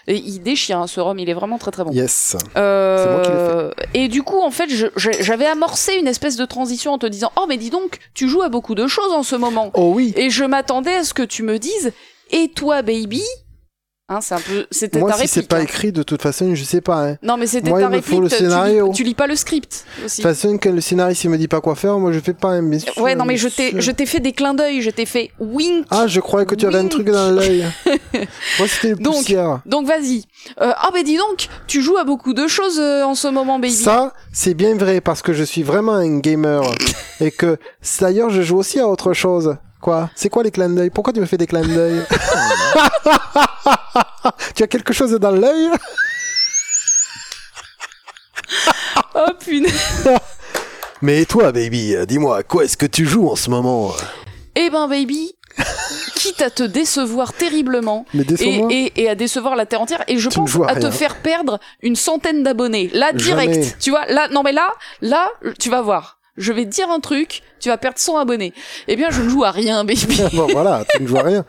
[0.05, 1.91] Et il déchire hein, ce rhum, il est vraiment très très bon.
[1.91, 2.37] Yes.
[2.55, 3.21] Euh, C'est moi
[3.73, 3.99] qui fait.
[3.99, 4.69] Et du coup, en fait,
[5.21, 8.43] j'avais amorcé une espèce de transition en te disant, oh mais dis donc, tu joues
[8.43, 9.71] à beaucoup de choses en ce moment.
[9.73, 10.13] Oh oui.
[10.15, 11.93] Et je m'attendais à ce que tu me dises,
[12.29, 13.23] et toi, baby
[14.07, 15.61] Hein, c'est un peu, c'était Moi, ta si c'est pas hein.
[15.61, 17.07] écrit, de toute façon, je sais pas.
[17.07, 17.17] Hein.
[17.23, 18.93] Non, mais c'était Moi, ta il me faut le tu lis-.
[18.93, 20.21] Tu, lis pas le script aussi.
[20.21, 22.35] De toute façon, quand le scénariste il me dit pas quoi faire, moi je fais
[22.35, 24.83] pas un bien sûr, Ouais, non, mais je t'ai, je t'ai fait des clins d'œil,
[24.83, 25.87] je t'ai fait wink.
[25.89, 27.65] Ah, je croyais que tu avais un truc dans l'œil.
[28.59, 29.61] Moi, c'était Donc, poussière.
[29.65, 30.25] Donc vas-y.
[30.61, 33.57] Euh, ah ben dis donc, tu joues à beaucoup de choses euh, en ce moment,
[33.57, 33.73] baby.
[33.73, 36.61] Ça, c'est bien vrai parce que je suis vraiment un gamer
[37.21, 37.57] et que
[37.99, 39.57] d'ailleurs je joue aussi à autre chose.
[39.85, 42.01] Quoi C'est quoi les clins d'œil Pourquoi tu me fais des clins d'œil
[44.55, 45.69] Tu as quelque chose dans l'œil
[49.13, 50.09] Oh punaise.
[51.03, 53.93] Mais toi, baby, dis-moi, quoi est-ce que tu joues en ce moment
[54.55, 55.35] Eh ben baby,
[56.15, 58.07] quitte à te décevoir terriblement.
[58.15, 58.69] Et, déçois-moi.
[58.71, 61.17] et, et à décevoir la terre entière et je Tu pense à à, te faire
[61.17, 63.73] perdre une centaine d'abonnés là direct Jamais.
[63.79, 64.67] tu vois là non mais là
[65.01, 68.53] là tu vas voir je vais dire un truc tu vas perdre 100 abonnés
[68.87, 71.45] eh bien je ne joue à rien baby bon, voilà, tu ne joues à rien.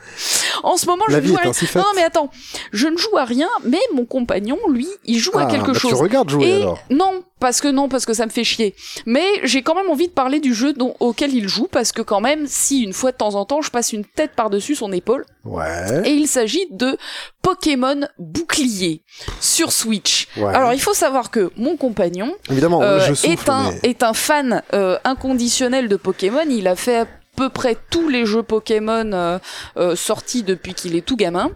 [0.62, 2.30] en ce moment La je ne joue à rien non mais attends
[2.72, 5.78] je ne joue à rien mais mon compagnon lui il joue à Ah, quelque bah,
[5.78, 6.78] chose Tu regardes jouer Et alors.
[6.88, 8.74] non, parce que non, parce que ça me fait chier.
[9.04, 12.00] Mais j'ai quand même envie de parler du jeu dont, auquel il joue, parce que
[12.00, 14.90] quand même, si une fois de temps en temps, je passe une tête par-dessus son
[14.90, 16.02] épaule, Ouais.
[16.08, 16.96] et il s'agit de
[17.42, 19.02] Pokémon Bouclier
[19.40, 20.28] sur Switch.
[20.38, 20.52] ouais.
[20.54, 24.02] Alors il faut savoir que mon compagnon Évidemment, euh, je souffle, est, un, mais- est
[24.02, 26.46] un fan euh, inconditionnel de Pokémon.
[26.48, 29.38] Il a fait à peu près tous les jeux Pokémon euh,
[29.76, 31.50] euh, sortis depuis qu'il est tout gamin.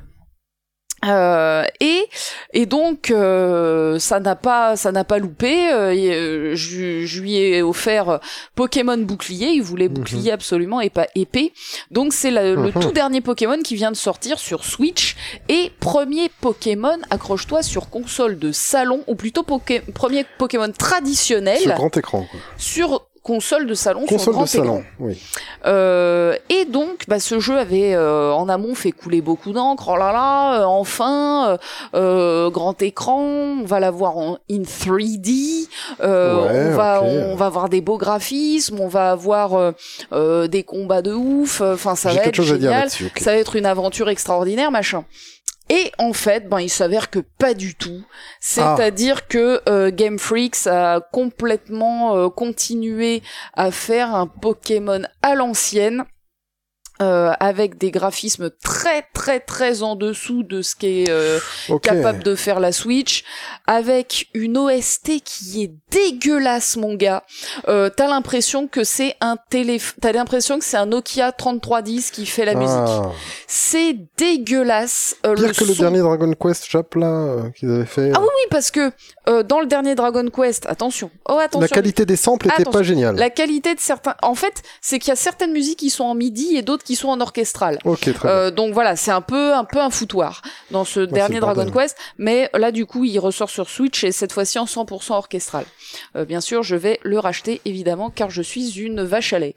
[1.07, 2.09] Euh, et
[2.53, 5.73] et donc euh, ça n'a pas ça n'a pas loupé.
[5.73, 8.21] Euh, je, je, lui ai offert
[8.55, 9.49] Pokémon bouclier.
[9.49, 9.95] Il voulait mhm.
[9.95, 11.55] bouclier absolument et pas épée.
[11.91, 12.73] Donc c'est le mhm.
[12.73, 15.17] tout dernier Pokémon qui vient de sortir sur Switch
[15.49, 21.97] et premier Pokémon accroche-toi sur console de salon ou plutôt premier Pokémon traditionnel sur grand
[21.97, 22.41] écran quoi.
[22.59, 25.17] sur console de salon console sur grand de salon, oui.
[25.65, 29.89] Euh, et donc, bah, ce jeu avait euh, en amont fait couler beaucoup d'encre.
[29.89, 31.57] Oh là là, euh, enfin,
[31.95, 35.69] euh, grand écran, on va l'avoir en in 3D.
[36.01, 39.75] Ouais, on va, on va avoir des beaux graphismes, on va avoir
[40.13, 41.61] des combats de ouf.
[41.61, 42.91] Enfin, ça va être génial.
[42.91, 45.05] Ça va être une aventure extraordinaire, machin.
[45.71, 48.03] Et en fait, ben il s'avère que pas du tout.
[48.41, 53.23] C'est-à-dire que euh, Game Freaks a complètement euh, continué
[53.55, 56.05] à faire un Pokémon à l'ancienne
[57.01, 61.39] euh, avec des graphismes très très très en dessous de ce qu'est euh,
[61.83, 63.25] capable de faire la Switch,
[63.67, 67.25] avec une OST qui est dégueulasse mon gars.
[67.69, 72.27] Euh, t'as l'impression que c'est un téléphone, t'as l'impression que c'est un Nokia 3310 qui
[72.27, 72.75] fait la musique.
[72.77, 73.13] Ah.
[73.47, 75.17] C'est dégueulasse.
[75.25, 78.13] Euh, Pire que le dernier Dragon Quest Jap là qu'ils avaient fait.
[78.15, 78.93] Ah oui oui parce que
[79.43, 81.61] dans le dernier Dragon Quest, attention, oh attention.
[81.61, 83.17] La qualité des samples était pas géniale.
[83.17, 86.15] La qualité de certains, en fait, c'est qu'il y a certaines musiques qui sont en
[86.15, 87.79] MIDI et d'autres qui sont en orchestral.
[88.25, 91.97] euh, donc voilà, c'est un peu un peu un foutoir dans ce dernier Dragon Quest,
[92.19, 95.65] mais là du coup, il ressort sur Switch et cette fois-ci en 100% orchestral.
[96.17, 99.55] Euh, bien sûr, je vais le racheter évidemment car je suis une vache à lait.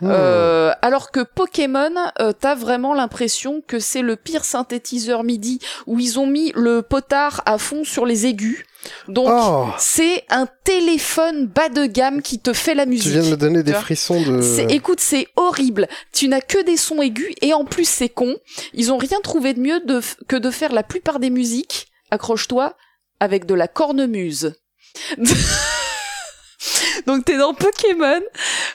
[0.00, 0.08] Hmm.
[0.10, 1.94] Euh, alors que Pokémon,
[2.40, 7.42] t'as vraiment l'impression que c'est le pire synthétiseur MIDI où ils ont mis le potard
[7.46, 8.64] à fond sur les aigus.
[9.08, 9.66] Donc oh.
[9.78, 13.04] c'est un téléphone bas de gamme qui te fait la musique.
[13.04, 14.70] Tu viens de me donner des frissons de.
[14.70, 15.88] Écoute, c'est horrible.
[16.12, 18.36] Tu n'as que des sons aigus et en plus c'est con.
[18.74, 21.88] Ils ont rien trouvé de mieux de que de faire la plupart des musiques.
[22.10, 22.76] Accroche-toi
[23.20, 24.54] avec de la cornemuse.
[27.06, 28.20] donc t'es dans Pokémon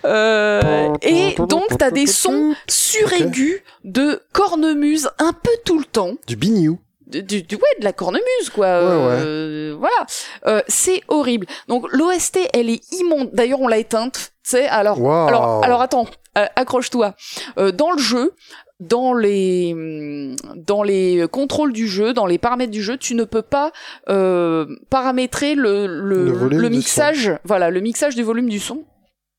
[0.06, 6.16] euh, et donc t'as des sons suraigus de cornemuse un peu tout le temps.
[6.28, 6.80] Du bignou
[7.12, 8.68] du, du, ouais de la cornemuse quoi.
[8.68, 10.06] Euh, voilà.
[10.48, 11.48] Euh, c'est horrible.
[11.68, 13.30] Donc l'OST elle est immonde.
[13.34, 14.68] D'ailleurs on l'a éteinte tu sais.
[14.68, 17.14] Alors alors alors attends euh, accroche-toi.
[17.58, 18.34] Euh, dans le jeu
[18.80, 23.44] dans les dans les contrôles du jeu, dans les paramètres du jeu, tu ne peux
[23.44, 23.72] pas
[24.10, 28.84] euh, paramétrer le le, le, mixage, voilà, le mixage du volume du son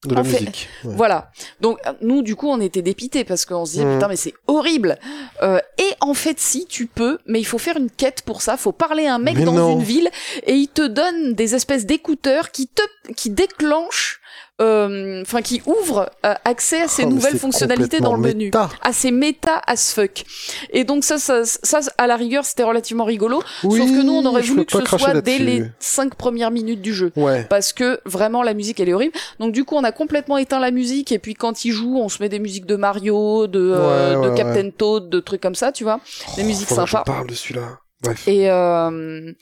[0.04, 0.68] de la musique.
[0.84, 1.30] Voilà.
[1.60, 3.94] Donc nous du coup on était dépités parce qu'on se disait mmh.
[3.94, 4.98] putain mais c'est horrible.
[5.42, 8.56] Euh, et en fait si tu peux, mais il faut faire une quête pour ça.
[8.56, 10.10] Faut parler à un mec dans une ville
[10.46, 12.82] et il te donne des espèces d'écouteurs qui te
[13.16, 14.21] qui déclenchent
[14.62, 18.92] euh, enfin qui ouvre euh, accès à ces oh, nouvelles fonctionnalités dans le menu, à
[18.92, 20.24] ces méta as fuck.
[20.70, 23.42] Et donc ça, ça, ça à la rigueur, c'était relativement rigolo.
[23.62, 26.94] sauf que nous, on aurait voulu que ce soit dès les cinq premières minutes du
[26.94, 27.12] jeu,
[27.48, 29.14] parce que vraiment la musique elle est horrible.
[29.40, 32.08] Donc du coup, on a complètement éteint la musique et puis quand il joue, on
[32.08, 35.72] se met des musiques de Mario, de, euh, de Captain Toad, de trucs comme ça,
[35.72, 36.00] tu vois,
[36.36, 37.02] des musiques sympas.
[37.06, 37.78] Je parle de celui-là.
[38.02, 38.26] Bref.
[38.26, 39.32] Et euh,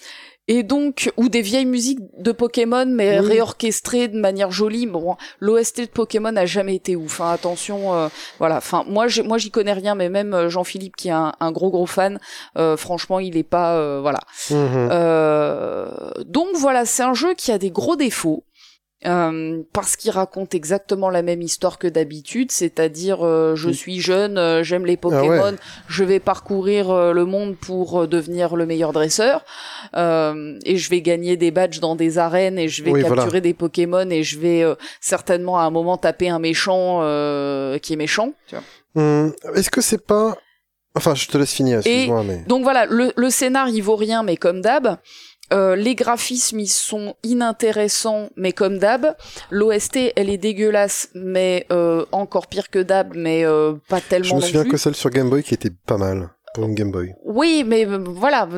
[0.51, 4.89] et donc ou des vieilles musiques de Pokémon mais réorchestrées de manière jolie.
[4.89, 8.09] Bon l'OST de Pokémon a jamais été ouf hein, attention euh,
[8.41, 8.57] voilà.
[8.57, 11.87] Enfin moi moi j'y connais rien mais même euh, Jean-Philippe qui est un, gros gros
[11.87, 12.19] fan
[12.59, 14.19] euh, franchement il est pas voilà.
[14.51, 16.25] Mhm.
[16.27, 18.43] donc voilà c'est un jeu qui a des gros défauts
[19.07, 24.37] euh, parce qu'il raconte exactement la même histoire que d'habitude, c'est-à-dire euh, je suis jeune,
[24.37, 25.57] euh, j'aime les ah Pokémon,
[25.89, 29.45] je vais parcourir le monde pour devenir le meilleur dresseur
[29.95, 34.09] et je vais gagner des badges dans des arènes et je vais capturer des Pokémon
[34.11, 34.65] et je vais
[35.01, 36.99] certainement à un moment taper un méchant
[37.81, 38.35] qui est méchant.
[38.97, 40.37] Hum, est-ce que c'est pas
[40.97, 41.79] Enfin, je te laisse finir.
[41.79, 42.43] Excuse-moi, mais...
[42.49, 44.99] Donc voilà, le, le scénar il vaut rien, mais comme d'hab.
[45.53, 49.17] Euh, les graphismes ils sont inintéressants, mais comme d'hab.
[49.51, 54.29] L'OST elle est dégueulasse, mais euh, encore pire que d'hab, mais euh, pas tellement.
[54.29, 56.91] Je me souviens que celle sur Game Boy qui était pas mal pour une Game
[56.91, 57.15] Boy.
[57.25, 58.49] Oui, mais voilà,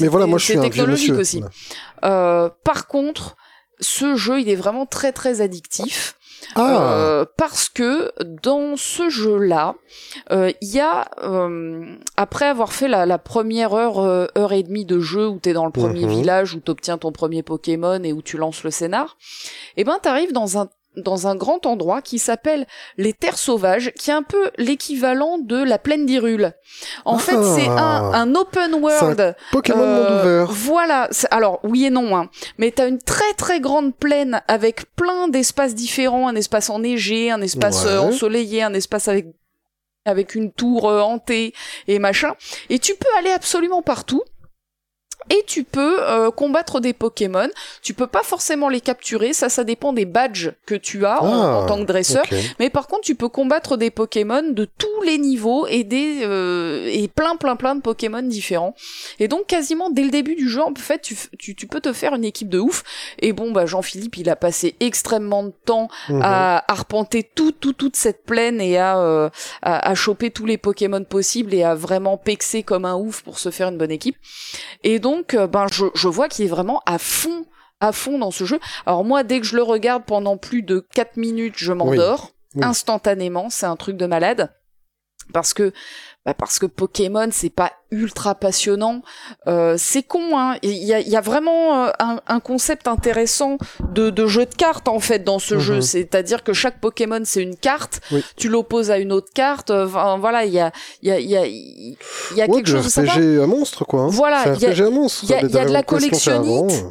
[0.00, 1.42] mais voilà, moi je suis technologique aussi.
[2.00, 3.36] par contre,
[3.80, 6.17] ce jeu il est vraiment très très addictif.
[6.54, 6.92] Ah.
[6.92, 8.12] Euh, parce que
[8.42, 9.74] dans ce jeu-là,
[10.30, 14.84] euh, il y a euh, après avoir fait la, la première heure heure et demie
[14.84, 16.10] de jeu où t'es dans le premier mhm.
[16.10, 19.16] village où t'obtiens ton premier Pokémon et où tu lances le scénar,
[19.76, 20.68] et eh ben t'arrives dans un
[21.02, 25.62] dans un grand endroit qui s'appelle les Terres Sauvages, qui est un peu l'équivalent de
[25.62, 26.52] la plaine d'Irule.
[27.04, 28.10] En fait, c'est un, ah.
[28.14, 29.36] un open world.
[29.52, 30.52] Pokémon euh, ouvert.
[30.52, 31.08] Voilà.
[31.30, 32.30] Alors oui et non, hein.
[32.58, 37.40] Mais t'as une très très grande plaine avec plein d'espaces différents, un espace enneigé, un
[37.40, 39.26] espace euh, ensoleillé, un espace avec
[40.04, 41.52] avec une tour hantée
[41.86, 42.34] et machin.
[42.70, 44.22] Et tu peux aller absolument partout
[45.30, 47.48] et tu peux euh, combattre des Pokémon.
[47.82, 51.64] Tu peux pas forcément les capturer, ça ça dépend des badges que tu as en,
[51.64, 52.24] ah, tant que dresseur.
[52.58, 56.88] Mais par contre, tu peux combattre des Pokémon de tous les niveaux et des euh,
[56.90, 58.74] et plein plein plein de Pokémon différents.
[59.18, 61.92] Et donc quasiment dès le début du jeu, en fait, tu, tu, tu peux te
[61.92, 62.82] faire une équipe de ouf.
[63.18, 66.22] Et bon, bah Jean-Philippe, il a passé extrêmement de temps mhm.
[66.22, 69.28] à arpenter tout, tout, toute cette plaine et à, euh,
[69.62, 73.38] à, à choper tous les Pokémon possibles et à vraiment pexer comme un ouf pour
[73.38, 74.16] se faire une bonne équipe.
[74.84, 77.46] Et donc donc, euh, ben, je, je vois qu'il est vraiment à fond,
[77.80, 78.60] à fond dans ce jeu.
[78.84, 82.32] Alors moi, dès que je le regarde pendant plus de 4 minutes, je m'endors.
[82.60, 84.52] Instantanément, c'est un truc de malade.
[85.32, 85.72] Parce que
[86.28, 89.00] bah parce que Pokémon c'est pas ultra passionnant.
[89.46, 90.56] Euh, c'est con, hein.
[90.62, 93.56] Il y a, y a, vraiment euh, un, un, concept intéressant
[93.94, 95.76] de, de, jeu de cartes en fait dans ce jeu.
[95.76, 95.80] Mhm.
[95.82, 98.02] C'est-à-dire que chaque Pokémon c'est une carte.
[98.36, 99.70] Tu l'opposes à une autre carte.
[99.70, 100.70] Enfin, voilà, il y a,
[101.00, 101.96] il y a, il y a, il
[102.36, 103.14] y a quelque chose sympa.
[103.14, 104.02] un monstre quoi.
[104.02, 104.08] Hein.
[104.10, 106.84] Voilà, il y a, y a, y a de la collectionnite.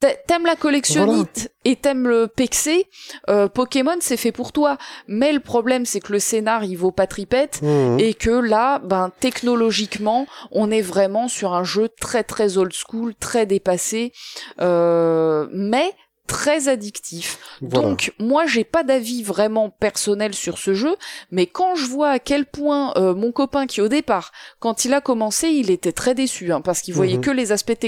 [0.00, 2.86] T'aimes la collectionnite et t'aimes le pexé,
[3.28, 4.78] euh, Pokémon c'est fait pour toi.
[5.08, 7.98] Mais le problème c'est que le scénar il vaut pas tripette mmh.
[7.98, 13.14] et que là, ben technologiquement, on est vraiment sur un jeu très très old school,
[13.16, 14.12] très dépassé.
[14.60, 15.92] Euh, mais
[16.28, 17.38] très addictif.
[17.62, 20.94] Donc moi j'ai pas d'avis vraiment personnel sur ce jeu,
[21.32, 24.94] mais quand je vois à quel point euh, mon copain qui au départ, quand il
[24.94, 27.22] a commencé, il était très déçu hein, parce qu'il voyait mhm.
[27.22, 27.78] que les aspects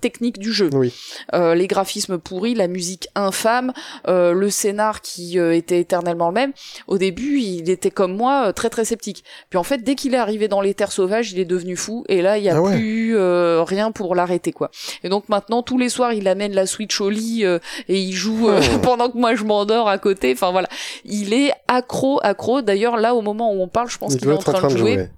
[0.00, 0.94] techniques du jeu, oui.
[1.34, 3.72] euh, les graphismes pourris, la musique infâme,
[4.06, 6.52] euh, le scénar qui euh, était éternellement le même.
[6.86, 9.24] Au début, il était comme moi euh, très très sceptique.
[9.50, 12.04] Puis en fait, dès qu'il est arrivé dans les terres sauvages, il est devenu fou
[12.08, 14.70] et là il y a ah plus rien pour l'arrêter quoi.
[15.02, 17.44] Et donc maintenant tous les soirs, il amène la Switch au lit
[17.88, 18.78] et il joue euh, oh.
[18.82, 20.32] pendant que moi je m'endors à côté.
[20.32, 20.68] Enfin voilà,
[21.04, 22.62] il est accro, accro.
[22.62, 25.08] D'ailleurs là, au moment où on parle, je pense qu'il est en train, de jouer.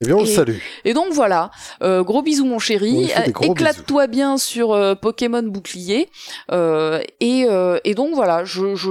[0.00, 0.56] Eh bien, on le salue.
[0.84, 6.08] Et donc voilà, euh, gros bisous mon chéri, éclate-toi bien sur euh, Pokémon bouclier.
[6.50, 7.46] et,
[7.84, 8.90] et donc voilà, je, je,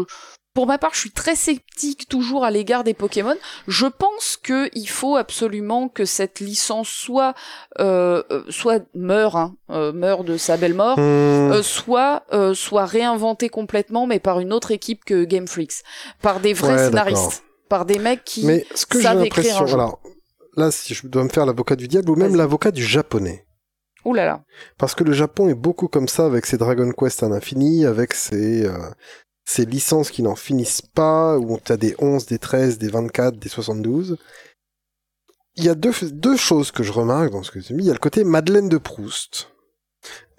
[0.54, 3.36] pour ma part, je suis très sceptique toujours à l'égard des Pokémon.
[3.68, 7.34] Je pense que il faut absolument que cette licence soit
[7.80, 11.02] euh, euh soit meure, hein, euh, meure de sa belle mort, hmm.
[11.02, 12.24] euh, soit
[12.54, 15.84] soit réinventée complètement, mais par une autre équipe que Game Freaks,
[16.22, 19.78] par des vrais scénaristes, par des mecs qui mais ce que savent écrire un jeu.
[20.58, 23.46] là, si je dois me faire l'avocat du diable ou même l'avocat du japonais.
[24.04, 24.44] Ouh là là.
[24.80, 28.16] Parce que le Japon est beaucoup comme ça avec ses Dragon Quest à l'infini, avec
[28.16, 28.68] ses,
[29.52, 33.38] ces licences qui n'en finissent pas, où tu as des 11, des 13, des 24,
[33.38, 34.18] des 72.
[35.58, 37.84] Il y a deux, deux choses que je remarque dans ce que tu mis.
[37.84, 39.50] Il y a le côté Madeleine de Proust.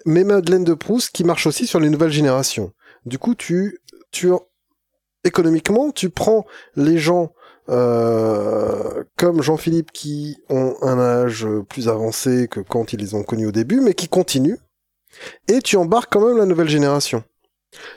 [0.07, 2.73] Mais Madeleine de Proust qui marche aussi sur les nouvelles générations.
[3.05, 3.77] Du coup, tu,
[4.09, 4.31] tu,
[5.23, 7.33] économiquement, tu prends les gens
[7.69, 13.45] euh, comme Jean-Philippe qui ont un âge plus avancé que quand ils les ont connus
[13.45, 14.57] au début, mais qui continuent,
[15.47, 17.23] et tu embarques quand même la nouvelle génération.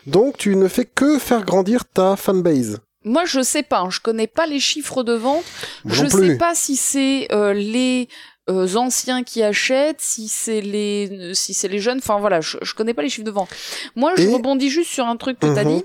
[0.07, 2.81] Donc tu ne fais que faire grandir ta fanbase.
[3.05, 3.81] Moi, je sais pas.
[3.81, 3.91] Hein.
[3.91, 5.45] Je connais pas les chiffres de vente.
[5.85, 8.09] je sais pas si c'est euh, les
[8.51, 11.99] euh, anciens qui achètent, si c'est les si c'est les jeunes.
[11.99, 13.51] Enfin voilà, je, je connais pas les chiffres de vente.
[13.95, 15.79] Moi, je rebondis juste sur un truc que tu as mhm.
[15.79, 15.85] dit.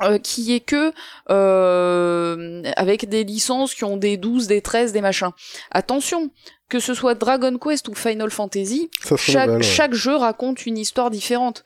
[0.00, 0.92] Euh, qui est que
[2.78, 5.30] avec des licences qui ont des 12, des 13, des machins.
[5.72, 6.30] Attention,
[6.68, 11.64] que ce soit Dragon Quest ou Final Fantasy, chaque, chaque jeu raconte une histoire différente.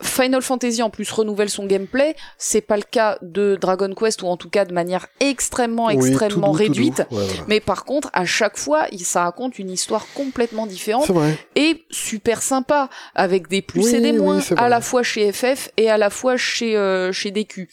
[0.00, 4.26] Final Fantasy en plus renouvelle son gameplay, c'est pas le cas de Dragon Quest ou
[4.26, 7.02] en tout cas de manière extrêmement extrêmement réduite.
[7.48, 11.10] Mais par contre, à chaque fois, ça raconte une histoire complètement différente
[11.56, 15.88] et super sympa avec des plus et des moins à la fois chez FF et
[15.88, 17.68] à la fois chez euh, chez DQ.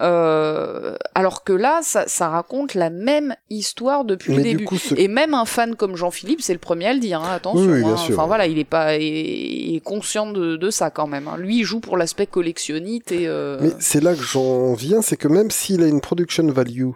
[0.00, 4.66] Euh, alors que là, ça, ça raconte la même histoire depuis le début.
[4.96, 7.20] Et même un fan comme Jean-Philippe, c'est le premier à le dire.
[7.20, 7.72] Hein, attention.
[7.72, 7.94] Hein.
[7.94, 11.28] Enfin voilà, il est pas il est conscient de, de ça quand même.
[11.28, 11.36] Hein.
[11.36, 13.28] Lui, joue pour l'aspect collectionnite et.
[13.28, 13.58] Euh...
[13.60, 16.90] Mais c'est là que j'en viens, c'est que même s'il a une production value,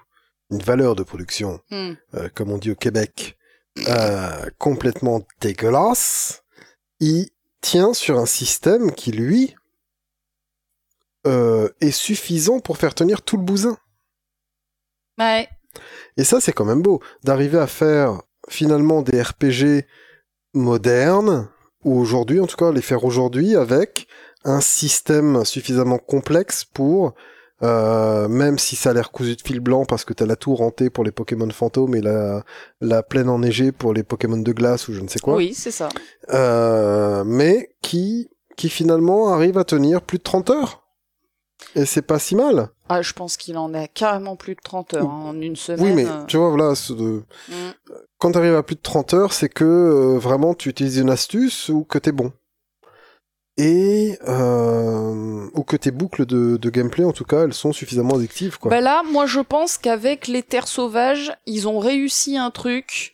[0.50, 1.92] une valeur de production, hmm.
[2.14, 3.38] euh, comme on dit au Québec,
[3.86, 6.42] euh, complètement dégueulasse,
[6.98, 7.28] il
[7.60, 9.54] tient sur un système qui lui
[11.26, 13.78] euh, est suffisant pour faire tenir tout le bousin.
[15.18, 15.48] Ouais.
[16.16, 19.86] Et ça, c'est quand même beau d'arriver à faire finalement des RPG
[20.55, 21.49] modernes
[21.84, 24.07] ou aujourd'hui, en tout cas, les faire aujourd'hui avec
[24.45, 27.14] un système suffisamment complexe pour
[27.62, 30.61] euh, même si ça a l'air cousu de fil blanc parce que t'as la tour
[30.61, 32.45] hantée pour les Pokémon fantômes et la,
[32.80, 35.36] la plaine enneigée pour les Pokémon de glace ou je ne sais quoi.
[35.36, 35.88] Oui, c'est ça.
[36.30, 40.84] Euh, mais qui, qui finalement arrive à tenir plus de 30 heures.
[41.76, 42.68] Et c'est pas si mal.
[42.89, 45.85] Ah, je pense qu'il en a carrément plus de 30 heures hein, en une semaine.
[45.85, 47.22] Oui, mais tu vois, voilà, ce de...
[47.49, 47.53] Mm.
[48.18, 51.11] quand tu arrives à plus de 30 heures, c'est que euh, vraiment tu utilises une
[51.11, 52.32] astuce ou que t'es bon.
[53.57, 58.16] Et euh, ou que tes boucles de, de, gameplay, en tout cas, elles sont suffisamment
[58.16, 58.59] addictives.
[58.59, 58.68] Quoi.
[58.68, 63.12] Bah là, moi, je pense qu'avec les terres sauvages, ils ont réussi un truc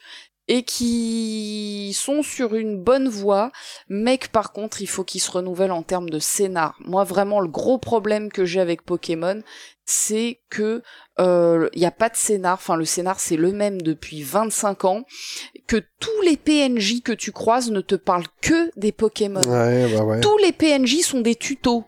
[0.50, 3.52] et qui sont sur une bonne voie,
[3.88, 6.76] mais que par contre il faut qu'ils se renouvellent en termes de scénar.
[6.80, 9.42] Moi vraiment le gros problème que j'ai avec Pokémon,
[9.84, 10.82] c'est que
[11.18, 14.86] il euh, n'y a pas de scénar, enfin le scénar c'est le même depuis 25
[14.86, 15.04] ans,
[15.68, 19.42] que tous les PNJ que tu croises ne te parlent que des Pokémon.
[19.42, 20.20] Ouais, bah ouais.
[20.20, 21.84] Tous les PNJ sont des tutos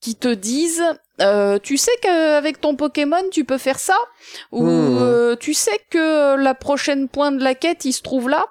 [0.00, 0.84] qui te disent
[1.20, 3.96] euh, tu sais qu'avec ton Pokémon tu peux faire ça?
[4.50, 4.98] Ou hmm.
[5.00, 8.46] euh, tu sais que la prochaine pointe de la quête il se trouve là?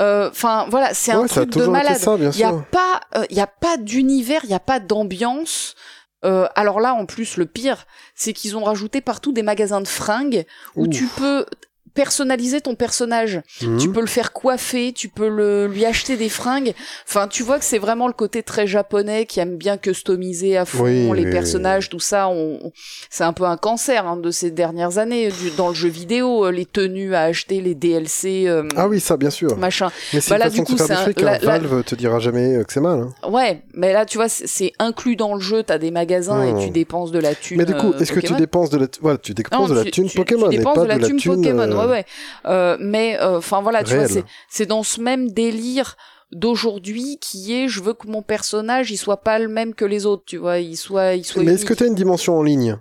[0.00, 2.00] Euh, enfin voilà c'est un truc de malade.
[2.18, 3.00] il y a pas
[3.30, 5.74] il y a pas d'univers il y a pas d'ambiance.
[6.22, 10.44] Alors là en plus le pire c'est qu'ils ont rajouté partout des magasins de fringues
[10.76, 11.46] où tu peux
[11.94, 13.40] personnaliser ton personnage.
[13.62, 13.78] Mhm.
[13.78, 16.72] Tu peux le faire coiffer, tu peux le, lui acheter des fringues.
[17.08, 20.64] Enfin, tu vois que c'est vraiment le côté très japonais qui aime bien customiser à
[20.64, 22.28] fond les personnages, tout ça.
[22.28, 22.72] On,
[23.10, 26.52] c'est un peu un cancer hein, de ces dernières années dans le jeu vidéo, euh,
[26.52, 28.44] les tenues à acheter, les DLC.
[28.46, 29.56] Euh, ah oui, ça bien sûr.
[29.56, 29.90] Machin.
[30.12, 31.38] Mais c'est bah là, du coup, c'est un, hein.
[31.42, 33.00] Valve te dira jamais euh, que c'est mal.
[33.00, 33.30] Hein.
[33.30, 35.62] Ouais, mais là, tu vois, c'est inclus dans le jeu.
[35.62, 37.58] T'as des magasins et tu dépenses de la thune.
[37.58, 40.08] Mais du coup, est-ce que tu dépenses de la, voilà, tu dépenses de la thune
[40.10, 41.86] Pokémon, tu dépenses de la thune Pokémon ouais,
[42.46, 44.06] euh, mais euh, enfin voilà, tu vois,
[44.48, 45.96] c'est dans ce même délire
[46.32, 50.06] d'aujourd'hui qui est je veux que mon personnage il soit pas le même que les
[50.06, 51.42] autres, tu vois, il soit il soit.
[51.42, 52.78] Mais est-ce que tu as une dimension en ligne?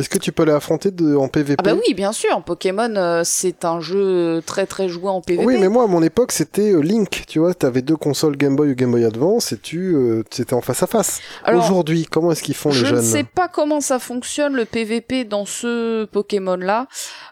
[0.00, 2.42] Est-ce que tu peux les affronter de, en PvP Ah bah oui, bien sûr.
[2.42, 5.44] Pokémon, euh, c'est un jeu très très joué en PvP.
[5.44, 7.24] Oui, mais moi, à mon époque, c'était euh, Link.
[7.28, 10.54] Tu vois, t'avais deux consoles Game Boy ou Game Boy Advance et tu, euh, c'était
[10.54, 11.20] en face à face.
[11.52, 12.88] Aujourd'hui, comment est-ce qu'ils font les jeunes?
[12.88, 16.88] Je ne sais pas comment ça fonctionne le PvP dans ce Pokémon-là.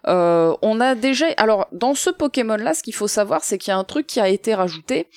[0.06, 3.78] on a déjà, alors dans ce Pokémon-là, ce qu'il faut savoir, c'est qu'il y a
[3.78, 5.08] un truc qui a été rajouté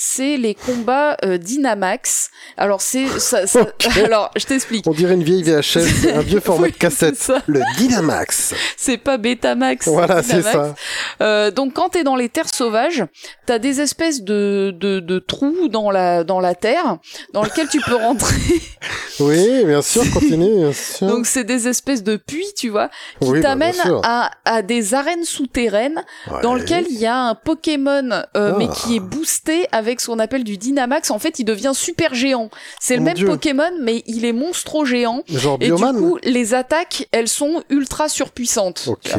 [0.00, 2.30] c'est les combats euh, Dynamax.
[2.56, 3.40] Alors c'est ça,
[4.04, 4.86] alors je t'explique.
[4.86, 6.97] On dirait une vieille VHS, un vieux format de cassette,
[7.46, 8.54] le Dynamax.
[8.76, 9.88] C'est pas Betamax.
[9.88, 10.74] Voilà, c'est ça.
[11.20, 13.04] Euh, donc quand t'es dans les terres sauvages,
[13.46, 16.98] t'as des espèces de, de, de trous dans la dans la terre
[17.32, 18.60] dans lesquels tu peux rentrer.
[19.20, 20.58] oui, bien sûr, continue.
[20.58, 21.06] Bien sûr.
[21.06, 22.88] Donc c'est des espèces de puits, tu vois,
[23.20, 26.04] qui bah, t'amènent à, à des arènes souterraines
[26.42, 29.06] dans lesquelles il y a un Pokémon euh, mais qui est ah.
[29.06, 32.50] boosté avec ce qu'on appelle du Dynamax, en fait, il devient super géant.
[32.80, 35.22] C'est le même Pokémon, mais il est monstro géant.
[35.60, 38.88] et du coup, les attaques, elles sont ultra surpuissantes.
[38.88, 39.16] Ok.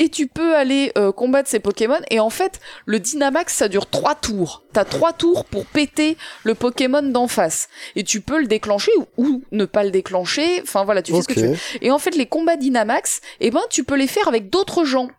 [0.00, 2.00] Et tu peux aller euh, combattre ces Pokémon.
[2.10, 4.64] Et en fait, le Dynamax, ça dure trois tours.
[4.72, 7.68] T'as trois tours pour péter le Pokémon d'en face.
[7.96, 10.62] Et tu peux le déclencher ou, ne pas le déclencher.
[10.62, 11.56] Enfin voilà, tu fais ce que tu veux.
[11.82, 15.10] Et en fait, les combats Dynamax, eh ben, tu peux les faire avec d'autres gens.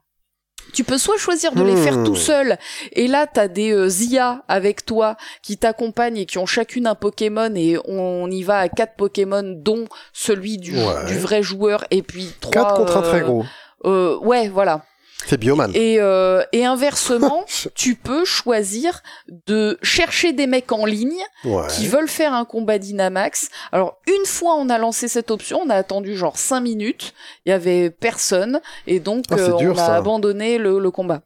[0.74, 2.16] Tu peux soit choisir de les faire tout hmm.
[2.16, 2.58] seul,
[2.94, 6.96] et là t'as des euh, Zia avec toi qui t'accompagnent et qui ont chacune un
[6.96, 10.74] Pokémon et on, y va à quatre Pokémon dont celui du,
[11.08, 12.54] du vrai joueur et puis trois.
[12.54, 13.44] Quatre contre un très gros.
[13.86, 14.86] Euh, ouais, voilà.
[15.28, 15.72] C'est Bioman.
[15.76, 17.46] Et, euh, et inversement,
[17.76, 19.02] tu peux choisir
[19.48, 21.22] de chercher des mecs en ligne
[21.70, 23.50] qui veulent faire un combat Dynamax.
[23.72, 27.14] Alors, une fois on a lancé cette option, on a attendu genre 5 minutes,
[27.46, 31.22] il y avait personne, et donc ah, euh, on a abandonné le, le combat.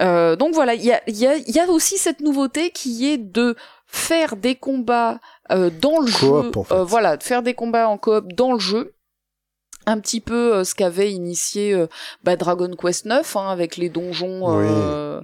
[0.00, 3.18] Euh, donc voilà, il y a, y, a, y a aussi cette nouveauté qui est
[3.18, 5.18] de faire des combats
[5.50, 6.52] euh, dans le jeu.
[6.54, 6.74] En fait.
[6.74, 8.94] Euh, voilà, de faire des combats en coop dans le jeu
[9.88, 11.86] un petit peu euh, ce qu'avait initié euh,
[12.22, 15.20] bah, Dragon Quest 9 hein, avec les donjons euh,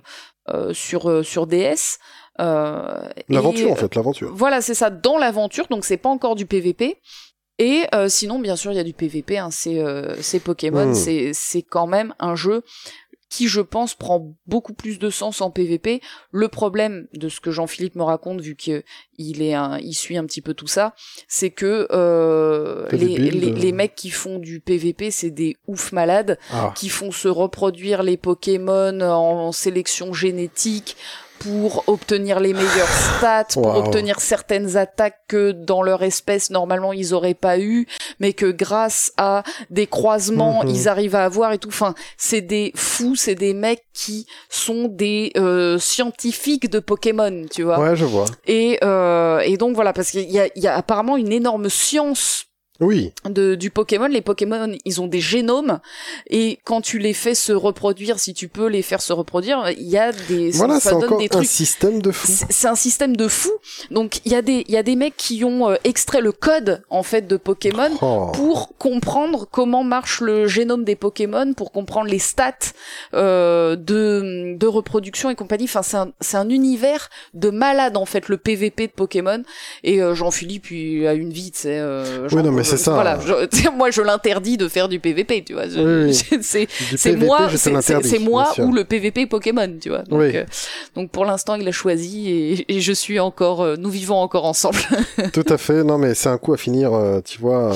[0.73, 1.99] sur sur DS.
[2.39, 4.33] l'aventure en fait, l'aventure.
[4.35, 6.99] Voilà, c'est ça, dans l'aventure, donc c'est pas encore du PVP.
[7.59, 9.39] Et sinon, bien sûr, il y a du PVP.
[9.39, 10.95] Hein, c'est Pokémon, hmm.
[10.95, 12.62] c'est c'est quand même un jeu
[13.35, 16.01] qui je pense prend beaucoup plus de sens en PVP.
[16.30, 18.85] Le problème de ce que Jean-Philippe me raconte, vu qu'il
[19.18, 20.95] est un, il suit un petit peu tout ça,
[21.26, 26.39] c'est que euh, les, les, les, mecs qui font du PVP, c'est des ouf malades,
[26.53, 26.72] ah.
[26.76, 30.97] qui font se reproduire les Pokémon en sélection génétique,
[31.39, 37.14] pour obtenir les meilleurs stats, pour obtenir certaines attaques que dans leur espèce normalement ils
[37.14, 37.87] auraient pas eu,
[38.18, 40.70] mais que grâce à des croisements mhm.
[40.70, 41.68] ils arrivent à avoir et tout.
[41.68, 47.62] Enfin, c'est des fous, c'est des mecs qui sont des euh, scientifiques de Pokémon, tu
[47.62, 47.78] vois.
[47.78, 48.26] Ouais, je vois.
[48.47, 51.68] Et euh, et donc voilà parce qu'il y a, il y a apparemment une énorme
[51.68, 52.47] science
[52.81, 53.12] Oui.
[53.29, 55.79] De, du Pokémon, les Pokémon, ils ont des génomes
[56.29, 59.89] et quand tu les fais se reproduire, si tu peux les faire se reproduire, il
[59.89, 61.47] y a des voilà, ça, c'est donne encore des un trucs.
[61.47, 62.27] système de fou.
[62.29, 63.51] C'est c'est un système de fou.
[63.91, 66.33] Donc il y a des il y a des mecs qui ont euh, extrait le
[66.33, 68.31] code en fait de Pokémon Oh.
[68.35, 72.53] pour comprendre comment marche le génome des Pokémon, pour comprendre les stats
[73.14, 75.64] euh, de, de reproduction et compagnie.
[75.64, 79.43] Enfin, c'est un, c'est un univers de malade en fait, le PVP de Pokémon.
[79.83, 81.68] Et euh, Jean-Philippe, il a une vie, tu
[82.65, 82.75] sais.
[82.75, 82.93] Euh, c'est ça.
[82.93, 85.65] Voilà, je- sais, moi je l'interdis de faire du PVP, tu vois.
[85.77, 90.03] Oui, c'est c'est moi, c'est- c'est c'est ou le PVP Pokémon, tu vois.
[90.03, 90.37] Donc, Oui.
[90.37, 90.45] euh,
[90.97, 94.45] donc pour l'instant, il a choisi et, et je suis encore, euh, nous vivons encore
[94.45, 94.79] ensemble.
[95.33, 95.85] Tout à fait.
[95.85, 97.73] Non, mais c'est un coup à finir, euh, tu vois,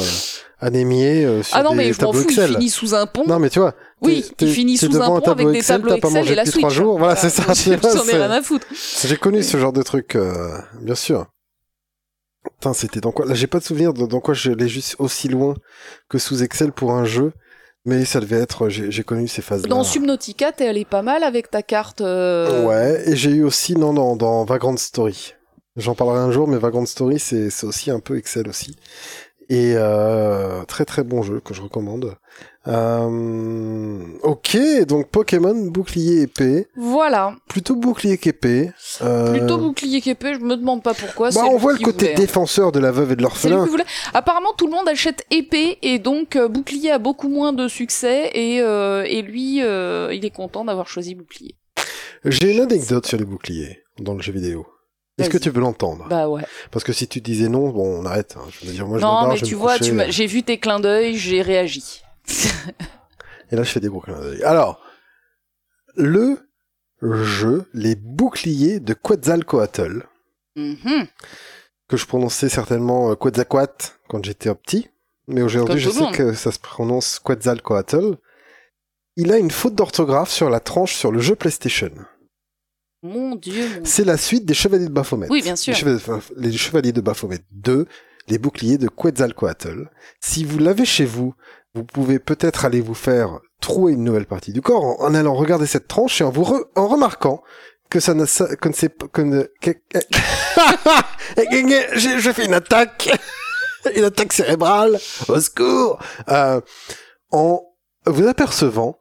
[0.60, 2.50] anémié euh, sur ah non, des mais je m'en tableaux fous, Excel.
[2.50, 3.24] il finit sous un pont.
[3.26, 3.74] Non, mais tu vois.
[4.02, 6.44] Oui, il finit sous un pont avec des Excel, tableaux pas Excel mangé et la
[6.44, 6.78] depuis trois Switch.
[6.82, 6.98] jours.
[6.98, 7.42] Voilà, c'est ça.
[7.46, 8.66] J'en ai c'est- rien à foutre.
[9.04, 10.50] J'ai connu ce genre de truc, euh,
[10.82, 11.26] bien sûr.
[12.54, 13.26] Putain, c'était dans quoi?
[13.26, 15.54] Là, j'ai pas de souvenir dans quoi je l'ai juste aussi loin
[16.08, 17.32] que sous Excel pour un jeu,
[17.84, 18.68] mais ça devait être.
[18.68, 19.68] J'ai connu ces phases-là.
[19.68, 22.00] Dans Subnautica, t'es allé pas mal avec ta carte.
[22.00, 25.34] euh, Ouais, et j'ai eu aussi non non dans Vagrant Story.
[25.76, 28.76] J'en parlerai un jour, mais Vagrant Story c'est c'est aussi un peu Excel aussi.
[29.50, 32.16] Et euh, très très bon jeu que je recommande.
[32.66, 37.34] Euh, ok, donc Pokémon bouclier épée, Voilà.
[37.48, 38.70] plutôt bouclier qu'épée.
[39.00, 41.30] Euh, Plutôt bouclier qu'épée, je me demande pas pourquoi.
[41.30, 43.66] Bah, on voit le côté voulait, défenseur de la veuve et de l'orphelin.
[44.12, 48.30] Apparemment, tout le monde achète épée et donc euh, bouclier a beaucoup moins de succès
[48.34, 51.56] et, euh, et lui, il est content d'avoir choisi bouclier.
[52.24, 54.66] J'ai une anecdote sur les boucliers dans le jeu vidéo.
[55.18, 56.06] Est-ce que tu veux l'entendre?
[56.08, 56.44] Bah ouais.
[56.70, 58.36] Parce que si tu disais non, bon, on arrête.
[58.38, 58.44] hein.
[58.50, 59.90] Je veux dire, moi, je me non, barre, mais je tu me vois, coucher.
[59.90, 62.02] tu m'as- j'ai vu tes clins d'œil, j'ai réagi.
[63.50, 64.42] Et là, je fais des gros clins d'œil.
[64.44, 64.80] Alors,
[65.96, 66.38] le
[67.02, 70.06] jeu, les boucliers de Quetzalcoatl,
[70.56, 71.06] Mhm.
[71.88, 74.88] que je prononçais certainement euh, Quetzalcoatl quand j'étais petit,
[75.26, 76.14] mais aujourd'hui, je sais monde.
[76.14, 78.16] que ça se prononce Quetzalcoatl.
[79.16, 81.90] Il a une faute d'orthographe sur la tranche sur le jeu PlayStation.
[83.02, 83.84] Mon Dieu, mon.
[83.84, 85.26] C'est la suite des Chevaliers de Baphomet.
[85.30, 85.72] Oui, bien sûr.
[85.72, 87.86] Les Chevaliers, les Chevaliers de Baphomet 2,
[88.28, 89.88] les boucliers de Quetzalcoatl.
[90.20, 91.34] Si vous l'avez chez vous,
[91.74, 95.34] vous pouvez peut-être aller vous faire trouer une nouvelle partie du corps en, en allant
[95.34, 97.42] regarder cette tranche et en vous re- en remarquant
[97.90, 98.92] que ça ne, que c'est
[101.96, 103.10] j'ai fait une attaque,
[103.96, 106.60] une attaque cérébrale, au secours, euh,
[107.30, 107.62] en
[108.06, 108.98] vous apercevant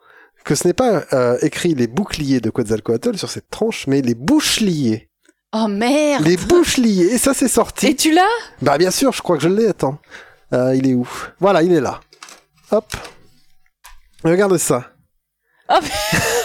[0.48, 4.16] que ce n'est pas euh, écrit les boucliers de Quetzalcoatl sur cette tranche, mais les
[4.16, 5.10] boucheliers.
[5.54, 6.26] Oh merde.
[6.26, 7.88] Les boucheliers, et ça c'est sorti.
[7.88, 8.24] Et tu l'as?
[8.62, 10.00] Bah bien sûr, je crois que je l'ai, attends.
[10.54, 11.08] Euh, il est où?
[11.42, 12.00] Voilà, il est là.
[12.72, 12.86] Hop.
[14.24, 14.94] Regarde ça.
[15.68, 15.82] Ah,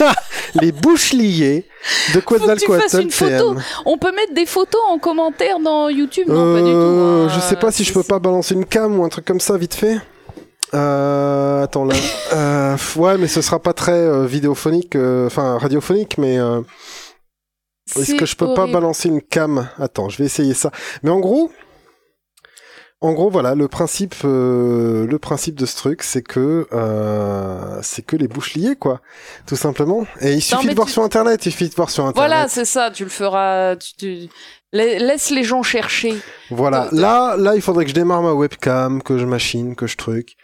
[0.61, 1.69] Les boucheliers
[2.13, 3.55] de que tu fasses Quetzalcoatl une photo.
[3.55, 3.65] TM.
[3.87, 6.77] On peut mettre des photos en commentaire dans YouTube Non, pas du tout.
[6.77, 7.33] Euh, hein.
[7.33, 9.57] Je sais pas si je peux pas balancer une cam ou un truc comme ça
[9.57, 9.99] vite fait.
[10.75, 11.95] Euh, attends là.
[12.35, 16.63] Euh, ouais, mais ce sera pas très euh, vidéophonique, euh, enfin radiophonique, mais euh,
[17.95, 19.69] est-ce que je peux pas balancer une cam?
[19.79, 20.71] Attends, je vais essayer ça.
[21.03, 21.53] Mais en gros,
[23.03, 28.01] en gros, voilà, le principe, euh, le principe de ce truc, c'est que euh, c'est
[28.07, 29.03] que les boucheliers, quoi,
[29.47, 30.07] tout simplement.
[30.23, 31.45] Et il suffit de voir tu- sur Internet.
[31.45, 32.31] Il suffit de voir sur Internet.
[32.31, 33.77] Voilà, c'est ça, tu le feras.
[33.77, 34.29] Tu, tu-
[34.73, 36.15] la- Laisse les gens chercher.
[36.51, 39.99] Voilà, là, là, il faudrait que je démarre ma webcam, que je machine, que je
[39.99, 40.37] truc.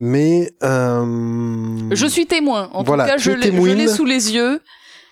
[0.00, 1.88] Mais euh...
[1.92, 2.70] Je suis témoin.
[2.72, 3.74] En Voilà, tout cas, je l'ai je témoine.
[3.74, 4.60] l'ai sous les yeux.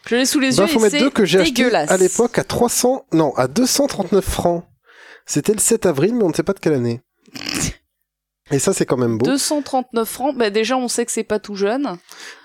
[0.07, 0.65] Je l'ai sous les yeux.
[0.65, 1.91] et Baphomet c'est 2 que j'ai acheté dégueulasse.
[1.91, 4.65] à l'époque à 300, non, à 239 francs.
[5.27, 7.03] C'était le 7 avril, mais on ne sait pas de quelle année.
[8.51, 9.27] Et ça, c'est quand même beau.
[9.27, 10.37] 239 francs.
[10.37, 11.99] Bah, déjà, on sait que c'est pas tout jeune.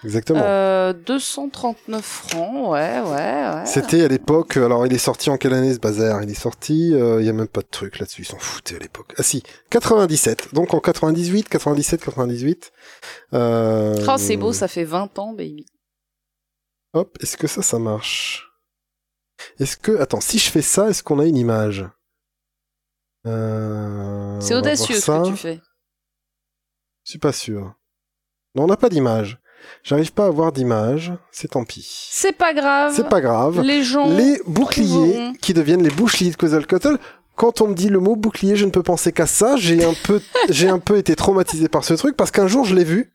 [0.04, 0.42] Exactement.
[0.44, 3.66] Euh, 239 francs, ouais, ouais, ouais.
[3.66, 6.22] C'était à l'époque, alors il est sorti en quelle année ce bazar?
[6.22, 8.76] Il est sorti, euh, il y a même pas de truc là-dessus, ils s'en foutaient
[8.76, 9.14] à l'époque.
[9.18, 12.72] Ah si, 97, donc en 98, 97, 98.
[13.34, 13.96] Euh...
[14.08, 15.66] Oh, c'est beau, ça fait 20 ans, baby.
[16.94, 18.50] Hop, est-ce que ça, ça marche?
[19.60, 20.00] Est-ce que...
[20.00, 21.86] Attends, si je fais ça, est-ce qu'on a une image?
[23.26, 24.40] Euh...
[24.42, 25.62] C'est audacieux ce que tu fais.
[27.04, 27.74] Je suis pas sûr.
[28.56, 29.40] Non, on n'a pas d'image.
[29.84, 32.10] J'arrive pas à avoir d'image, c'est tant pis.
[32.12, 32.94] C'est pas grave.
[32.96, 33.62] C'est pas grave.
[33.62, 34.10] Les gens.
[34.10, 35.34] Les boucliers trouveront.
[35.42, 36.98] qui deviennent les boucliers de Quetzalcoatl.
[37.36, 39.56] Quand on me dit le mot bouclier, je ne peux penser qu'à ça.
[39.56, 42.76] J'ai un peu, j'ai un peu été traumatisé par ce truc parce qu'un jour je
[42.76, 43.12] l'ai vu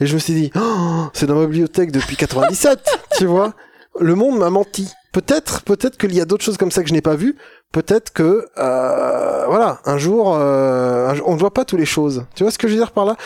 [0.00, 2.80] et je me suis dit, oh, c'est dans ma bibliothèque depuis 97,
[3.18, 3.54] tu vois.
[4.00, 4.88] Le monde m'a menti.
[5.12, 7.36] Peut-être, peut-être qu'il y a d'autres choses comme ça que je n'ai pas vues.
[7.72, 12.26] Peut-être que, euh, voilà, un jour, euh, on ne voit pas toutes les choses.
[12.34, 13.16] Tu vois ce que je veux dire par là?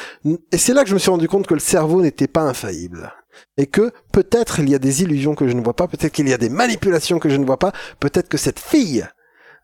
[0.52, 3.12] Et c'est là que je me suis rendu compte que le cerveau n'était pas infaillible
[3.56, 6.28] et que peut-être il y a des illusions que je ne vois pas, peut-être qu'il
[6.28, 9.06] y a des manipulations que je ne vois pas, peut-être que cette fille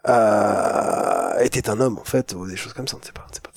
[0.09, 3.25] euh, était un homme en fait, ou des choses comme ça, on ne sait pas.
[3.27, 3.51] on ne sait pas.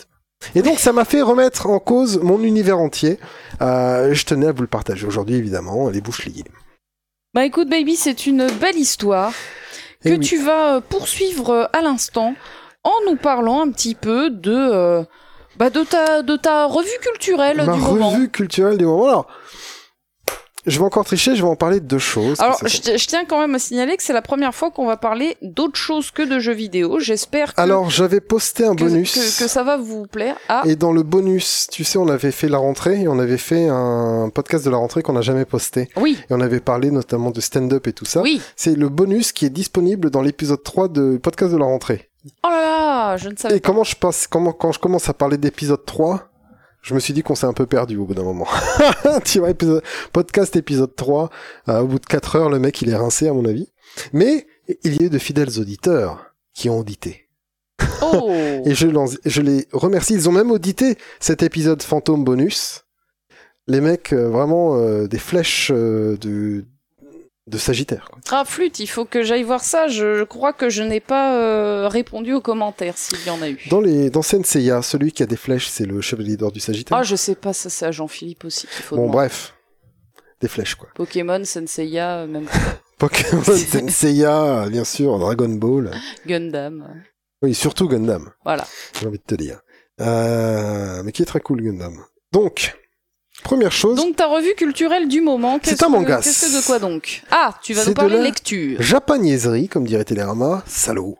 [0.54, 3.20] Et donc ça m'a fait remettre en cause mon univers entier.
[3.62, 6.44] Euh, je tenais à vous le partager aujourd'hui, évidemment, les bouches liées.
[7.34, 9.34] Bah écoute, baby, c'est une belle histoire
[10.06, 10.20] que oui.
[10.20, 12.36] tu vas euh, poursuivre euh, à l'instant
[12.84, 15.03] en nous parlant un petit peu de, euh,
[15.58, 18.28] bah, de, ta, de ta revue culturelle Ma du revue moment.
[18.32, 19.08] culturelle du moment.
[19.08, 19.28] Alors,
[20.66, 22.39] je vais encore tricher, je vais en parler de deux choses.
[22.39, 25.38] Alors, je, tiens quand même à signaler que c'est la première fois qu'on va parler
[25.41, 26.99] d'autre chose que de jeux vidéo.
[26.99, 29.13] J'espère que, Alors, j'avais posté un que, bonus.
[29.13, 30.38] que- que ça va vous plaire.
[30.49, 33.38] Ah, Et dans le bonus, tu sais, on avait fait la rentrée et on avait
[33.38, 35.89] fait un podcast de la rentrée qu'on n'a jamais posté.
[35.97, 38.22] oui, Et on avait parlé notamment de stand-up et tout ça.
[38.22, 38.41] oui.
[38.55, 42.09] C'est le bonus qui est disponible dans l'épisode 3 de podcast de la rentrée.
[42.43, 45.13] Oh là là, je ne savais Et comment je passe, comment, quand je commence à
[45.13, 46.28] parler d'épisode 3,
[46.86, 48.48] je me suis dit qu'on s'est un peu perdu au bout d'un moment.
[49.26, 49.84] tu vois, épisode,
[50.14, 51.32] podcast épisode 3,
[51.68, 53.68] euh, au bout de 4 heures, le mec, il est rincé, à mon avis.
[54.14, 54.46] Mais,
[54.84, 57.28] il y a eu de fidèles auditeurs qui ont audité.
[58.04, 58.30] Oh
[58.66, 60.14] Et je, les remercie.
[60.14, 62.86] Ils ont même audité cet épisode fantôme bonus.
[63.66, 66.66] Les mecs, euh, vraiment, euh, des flèches de,
[67.48, 68.10] de Sagittaire.
[68.12, 68.20] quoi.
[68.32, 69.88] Ah, flûte, il faut que j'aille voir ça.
[69.88, 73.50] Je, je crois que je n'ai pas euh, répondu aux commentaires s'il y en a
[73.50, 73.60] eu.
[73.70, 76.98] Dans les, dans Senseiya, celui qui a des flèches, c'est le chevalier d'or du Sagittaire.
[76.98, 79.18] Ah, je sais pas, ça c'est à Jean-Philippe aussi qu'il faut bon, demander.
[79.18, 79.54] bref.
[80.41, 80.89] Des flèches, quoi.
[80.96, 82.48] Pokémon, Senseiya, euh, même
[82.98, 85.91] Pokémon Senseiya, bien sûr, Dragon Ball.
[86.26, 87.04] Gundam.
[87.43, 88.66] Oui, surtout Gundam, Voilà.
[89.00, 89.60] j'ai envie de te dire.
[90.02, 92.04] Euh, mais qui est très cool, Gundam?
[92.34, 92.76] Donc,
[93.46, 96.20] première chose, Donc ta revue culturelle du moment, C'est un manga.
[96.22, 97.24] Qu'est-ce que de quoi donc?
[97.32, 98.82] Ah, tu vas nous de parler la- lecture.
[98.82, 101.18] japanaiserie, comme dirait Télérama, salaud.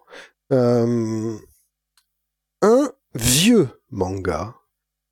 [0.51, 1.34] Euh,
[2.61, 4.55] un vieux manga,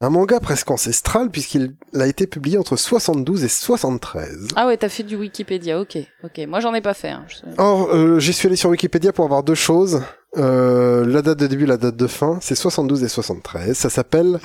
[0.02, 4.50] un manga presque ancestral, puisqu'il a été publié entre 72 et 73.
[4.56, 5.98] Ah ouais, t'as fait du Wikipédia, ok.
[6.24, 7.10] Ok, moi j'en ai pas fait.
[7.10, 7.26] Hein.
[7.58, 10.02] Or, euh, j'y suis allé sur Wikipédia pour avoir deux choses.
[10.36, 13.78] Euh, la date de début, la date de fin, c'est 72 et 73.
[13.78, 14.40] Ça s'appelle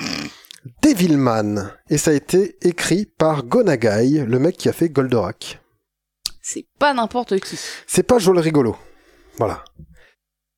[0.83, 1.71] Devilman.
[1.89, 5.59] Et ça a été écrit par Gonagai, le mec qui a fait Goldorak.
[6.41, 7.57] C'est pas n'importe qui.
[7.87, 8.75] C'est pas Joel Rigolo.
[9.37, 9.63] Voilà.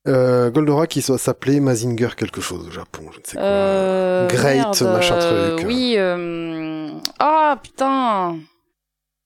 [0.08, 3.44] Euh, Goldorak, il doit s'appeler Mazinger quelque chose au Japon, je ne sais quoi.
[3.44, 5.68] Euh, Great, merde, machin euh, truc.
[5.68, 6.90] Oui, euh...
[7.20, 8.40] Ah putain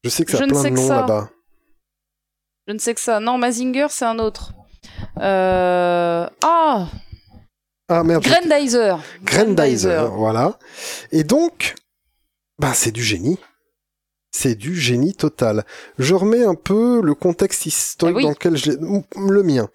[0.04, 0.96] Je sais que ça je a ne plein sais de noms ça.
[0.98, 1.30] là-bas.
[2.68, 3.20] Je ne sais que ça.
[3.22, 4.52] Non, Mazinger, c'est un autre.
[5.18, 6.88] Ah
[7.88, 10.58] Ah merde, Grandizer Grandizer, voilà.
[11.12, 11.76] Et donc,
[12.60, 13.38] bah c'est du génie.
[14.32, 15.64] C'est du génie total.
[15.98, 18.24] Je remets un peu le contexte historique Ah oui.
[18.24, 18.78] dans lequel je l'ai...
[19.18, 19.70] Le mien.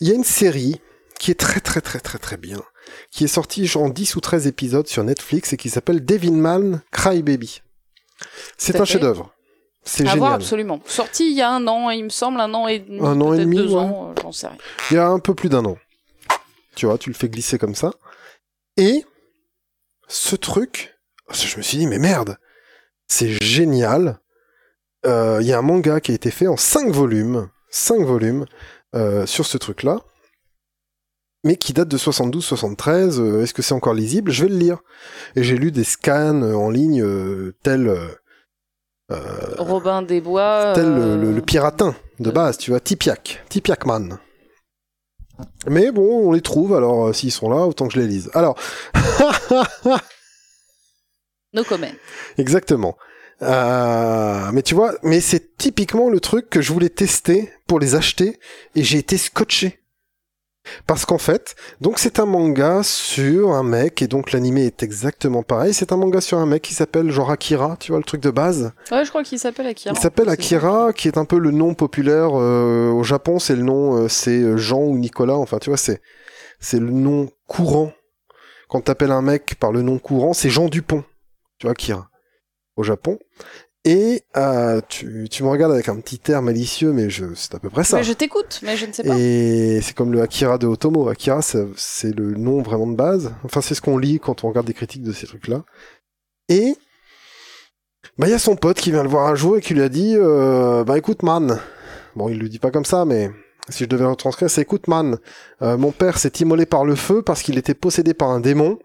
[0.00, 0.80] Il y a une série
[1.18, 2.62] qui est très très très très très bien,
[3.10, 7.62] qui est sortie en 10 ou 13 épisodes sur Netflix et qui s'appelle Devilman Crybaby.
[8.58, 9.32] C'est Tout à un chef-d'œuvre.
[9.82, 10.32] C'est À voir génial.
[10.34, 10.80] absolument.
[10.86, 13.00] Sorti il y a un an, il me semble, un an et demi.
[13.00, 13.76] Un an et demi, deux ouais.
[13.80, 14.56] ans, euh, j'en sais rien.
[14.90, 15.76] Il y a un peu plus d'un an.
[16.76, 17.90] Tu vois, tu le fais glisser comme ça.
[18.76, 19.04] Et
[20.08, 20.94] ce truc,
[21.32, 22.36] je me suis dit, mais merde,
[23.08, 24.20] c'est génial.
[25.04, 28.46] Euh, Il y a un manga qui a été fait en 5 volumes, 5 volumes,
[28.94, 30.00] euh, sur ce truc-là,
[31.44, 33.18] mais qui date de 72-73.
[33.20, 34.30] euh, Est-ce que c'est encore lisible?
[34.30, 34.78] Je vais le lire.
[35.34, 37.88] Et j'ai lu des scans euh, en ligne euh, tels...
[37.88, 38.08] euh,
[39.12, 40.72] euh, Robin des Bois.
[40.74, 44.18] tel euh, le, le, le piratin de euh, base, tu vois, Tipiak, Tipiakman.
[45.68, 48.30] Mais bon, on les trouve, alors euh, s'ils sont là, autant que je les lise.
[48.34, 48.58] Alors,
[51.52, 51.90] No comment.
[52.38, 52.96] exactement.
[53.42, 57.94] Euh, mais tu vois, mais c'est typiquement le truc que je voulais tester pour les
[57.94, 58.38] acheter
[58.74, 59.80] et j'ai été scotché.
[60.86, 65.42] Parce qu'en fait, donc c'est un manga sur un mec et donc l'animé est exactement
[65.42, 65.74] pareil.
[65.74, 68.30] C'est un manga sur un mec qui s'appelle genre Akira, tu vois le truc de
[68.30, 68.72] base?
[68.90, 69.94] Ouais, je crois qu'il s'appelle Akira.
[69.94, 73.38] Il s'appelle Akira, qui est un peu le nom populaire euh, au Japon.
[73.38, 75.36] C'est le nom, euh, c'est euh, Jean ou Nicolas.
[75.36, 76.00] Enfin, tu vois, c'est
[76.60, 77.92] c'est le nom courant.
[78.68, 81.04] Quand t'appelles un mec par le nom courant, c'est Jean Dupont.
[81.58, 82.08] Tu vois, Akira
[82.76, 83.18] au Japon.
[83.88, 87.60] Et euh, tu, tu me regardes avec un petit air malicieux, mais je, c'est à
[87.60, 87.98] peu près ça.
[87.98, 89.16] Mais je t'écoute, mais je ne sais pas.
[89.16, 91.08] Et c'est comme le Akira de Otomo.
[91.08, 93.32] Akira, c'est le nom vraiment de base.
[93.44, 95.62] Enfin, c'est ce qu'on lit quand on regarde des critiques de ces trucs-là.
[96.48, 96.76] Et
[98.18, 99.82] bah il y a son pote qui vient le voir un jour et qui lui
[99.82, 101.60] a dit euh, bah écoute man.
[102.16, 103.30] Bon, il le dit pas comme ça, mais
[103.68, 105.18] si je devais le retranscrire, c'est écoute man.
[105.62, 108.78] euh, mon père s'est immolé par le feu parce qu'il était possédé par un démon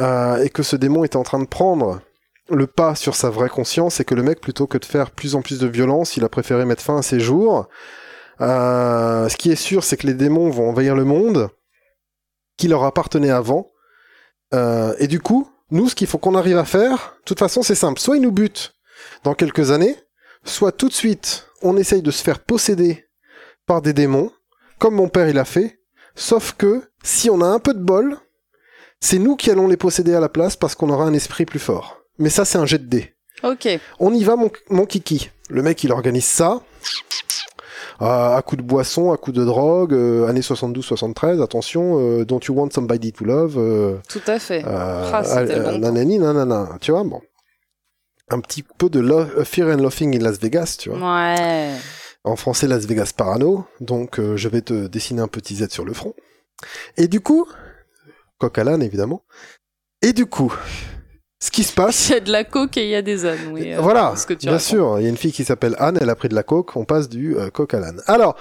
[0.00, 2.00] euh, et que ce démon était en train de prendre
[2.48, 5.34] le pas sur sa vraie conscience et que le mec, plutôt que de faire plus
[5.34, 7.68] en plus de violence, il a préféré mettre fin à ses jours.
[8.40, 11.50] Euh, ce qui est sûr, c'est que les démons vont envahir le monde
[12.56, 13.70] qui leur appartenait avant.
[14.54, 17.62] Euh, et du coup, nous, ce qu'il faut qu'on arrive à faire, de toute façon,
[17.62, 18.00] c'est simple.
[18.00, 18.74] Soit ils nous butent
[19.24, 19.96] dans quelques années,
[20.44, 23.06] soit tout de suite, on essaye de se faire posséder
[23.66, 24.30] par des démons,
[24.78, 25.80] comme mon père il a fait.
[26.14, 28.16] Sauf que, si on a un peu de bol,
[29.00, 31.58] c'est nous qui allons les posséder à la place parce qu'on aura un esprit plus
[31.58, 31.95] fort.
[32.18, 33.14] Mais ça, c'est un jet de dés.
[33.42, 33.68] Ok.
[34.00, 35.30] On y va, mon, mon kiki.
[35.50, 36.60] Le mec, il organise ça.
[37.98, 42.40] À, à coup de boisson, à coup de drogue, euh, années 72-73, attention, euh, don't
[42.46, 44.62] you want somebody to love euh, Tout à fait.
[44.66, 47.22] euh, Ah, euh, nanani, nanana, tu vois, bon.
[48.28, 50.98] Un petit peu de lo- euh, Fear and Laughing in Las Vegas, tu vois.
[50.98, 51.70] Ouais.
[52.24, 53.64] En français, Las Vegas Parano.
[53.80, 56.12] Donc, euh, je vais te dessiner un petit Z sur le front.
[56.98, 57.46] Et du coup,
[58.38, 59.22] coq à l'âne, évidemment.
[60.02, 60.52] Et du coup,
[61.46, 63.24] ce qui se passe, Il y a de la coke et il y a des
[63.24, 63.72] ânes, oui.
[63.72, 64.66] euh, voilà, ce que tu bien racontes.
[64.66, 66.76] sûr, il y a une fille qui s'appelle Anne, elle a pris de la coke,
[66.76, 68.02] on passe du euh, coq à l'âne.
[68.06, 68.36] Alors,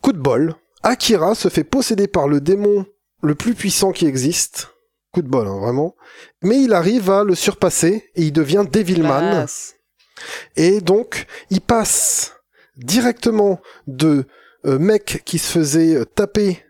[0.00, 2.86] coup de bol, Akira se fait posséder par le démon
[3.22, 4.68] le plus puissant qui existe.
[5.12, 5.96] Coup de bol, hein, vraiment.
[6.42, 9.18] Mais il arrive à le surpasser et il devient Devilman.
[9.18, 9.74] Classe.
[10.56, 12.34] Et donc, il passe
[12.76, 14.26] directement de
[14.66, 16.62] euh, mec qui se faisait euh, taper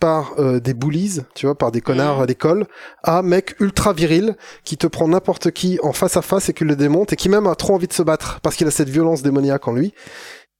[0.00, 2.66] par euh, des bullies, tu vois, par des connards à l'école,
[3.02, 6.64] à mec ultra viril qui te prend n'importe qui en face à face et qui
[6.64, 8.88] le démonte et qui même a trop envie de se battre parce qu'il a cette
[8.88, 9.94] violence démoniaque en lui.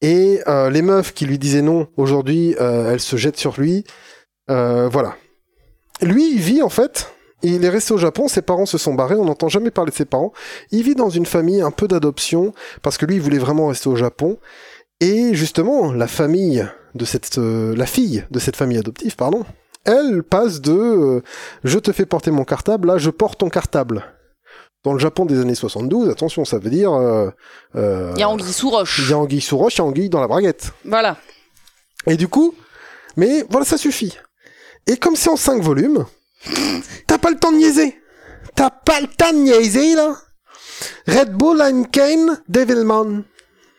[0.01, 3.85] Et euh, les meufs qui lui disaient non, aujourd'hui, euh, elles se jettent sur lui.
[4.51, 5.17] Euh, voilà.
[6.03, 7.11] Lui, il vit en fait.
[7.43, 9.97] Il est resté au Japon, ses parents se sont barrés, on n'entend jamais parler de
[9.97, 10.33] ses parents.
[10.71, 13.91] Il vit dans une famille un peu d'adoption, parce que lui, il voulait vraiment rester
[13.91, 14.39] au Japon.
[15.01, 19.45] Et justement, la famille de cette, euh, la fille de cette famille adoptive, pardon,
[19.85, 21.23] elle passe de euh,
[21.63, 24.05] je te fais porter mon cartable à je porte ton cartable.
[24.83, 27.31] Dans le Japon des années 72, attention, ça veut dire euh,
[27.75, 28.99] euh, Il y a Anguille sous roche.
[29.03, 30.73] il y a anguille sous roche, il y a anguille dans la braguette.
[30.85, 31.17] Voilà.
[32.07, 32.55] Et du coup,
[33.17, 34.19] mais voilà, ça suffit.
[34.87, 36.05] Et comme c'est en 5 volumes,
[37.07, 37.99] t'as pas le temps de niaiser.
[38.55, 40.17] T'as pas le temps de niaiser, là.
[41.07, 43.25] Red Bull, Kane, Devilman.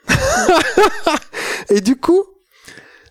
[1.70, 2.24] Et du coup,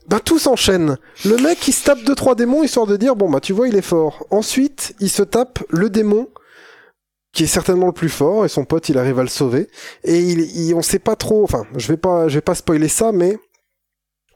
[0.09, 0.97] bah tout s'enchaîne.
[1.25, 3.69] Le mec, il se tape deux trois démons histoire de dire bon bah tu vois
[3.69, 4.27] il est fort.
[4.31, 6.29] Ensuite, il se tape le démon
[7.33, 9.69] qui est certainement le plus fort et son pote il arrive à le sauver
[10.05, 11.43] et il, il- on sait pas trop.
[11.43, 13.39] Enfin, je vais pas je vais pas spoiler ça, mais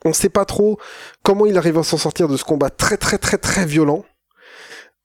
[0.04, 0.78] on sait pas trop
[1.22, 4.04] comment il arrive à s'en sortir de ce combat très très très très violent.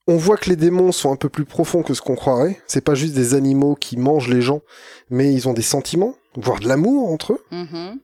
[0.08, 2.62] On voit que les démons sont un peu plus profonds que ce qu'on croirait.
[2.68, 4.62] C'est pas juste des animaux qui mangent les gens,
[5.10, 7.42] mais ils ont des sentiments, voire de l'amour entre eux.
[7.52, 8.00] Mhm.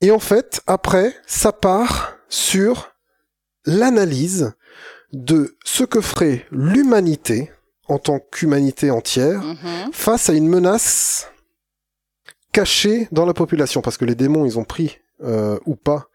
[0.00, 2.92] Et en fait, après, ça part sur
[3.64, 4.52] l'analyse
[5.12, 7.50] de ce que ferait l'humanité
[7.88, 9.92] en tant qu'humanité entière Mhm.
[9.92, 11.28] face à une menace
[12.52, 16.08] cachée dans la population, parce que les démons, ils ont pris, euh, ou pas,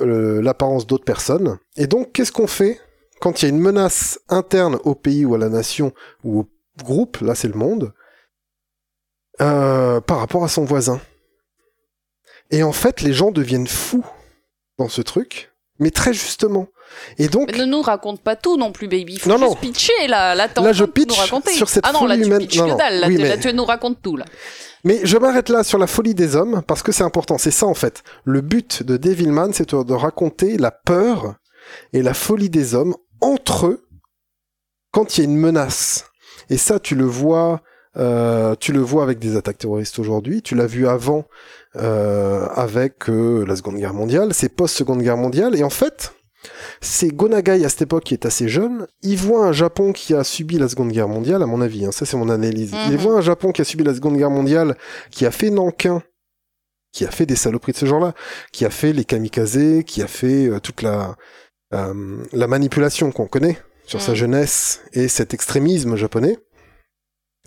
[0.00, 1.58] euh, l'apparence d'autres personnes.
[1.76, 2.80] Et donc, qu'est-ce qu'on fait
[3.20, 5.92] quand il y a une menace interne au pays ou à la nation
[6.24, 6.46] ou au
[6.82, 7.92] groupe, là c'est le monde,
[9.40, 11.00] euh, par rapport à son voisin?
[12.50, 14.04] Et en fait, les gens deviennent fous
[14.78, 16.66] dans ce truc, mais très justement.
[17.18, 19.18] Et donc, Mais ne nous raconte pas tout non plus, baby.
[19.18, 19.54] Faut Non, juste non.
[19.56, 20.34] pitcher, là.
[20.34, 21.52] Là, Là, je de nous pitch raconter.
[21.52, 22.40] sur cette Ah non, là, folie tu humaine.
[22.40, 22.76] pitches Non, que non.
[22.76, 23.00] dalle.
[23.00, 24.24] Là, Oui, tu, mais- là, tu nous racontes tout, là.
[24.82, 27.36] Mais je m'arrête là sur la folie des hommes parce que c'est important.
[27.38, 28.02] C'est ça en fait.
[28.24, 31.34] Le but de Devilman, c'est de raconter la peur
[31.92, 33.86] et la folie des hommes entre eux
[34.90, 36.06] quand il y a une menace.
[36.48, 37.60] Et ça, tu le vois,
[37.98, 40.40] euh, tu le vois avec des attaques terroristes aujourd'hui.
[40.40, 41.26] Tu l'as vu avant
[41.76, 44.34] euh, avec euh, la Seconde Guerre mondiale.
[44.34, 45.54] C'est post Seconde Guerre mondiale.
[45.56, 46.12] Et en fait,
[46.80, 48.86] c'est Gonagai à cette époque qui est assez jeune.
[49.02, 51.84] Il voit un Japon qui a subi la Seconde Guerre mondiale, à mon avis.
[51.86, 52.72] hein, ça, c'est mon analyse.
[52.86, 52.96] Il Mhm.
[52.98, 54.76] voit un Japon qui a subi la Seconde Guerre mondiale,
[55.10, 56.02] qui a fait Nankin,
[56.92, 58.14] qui a fait des saloperies de ce genre-là,
[58.52, 61.16] qui a fait les kamikazes, qui a fait euh, toute la
[61.72, 63.56] euh, la manipulation qu'on connaît
[63.86, 64.16] sur sa Mhm.
[64.16, 66.36] jeunesse et cet extrémisme japonais,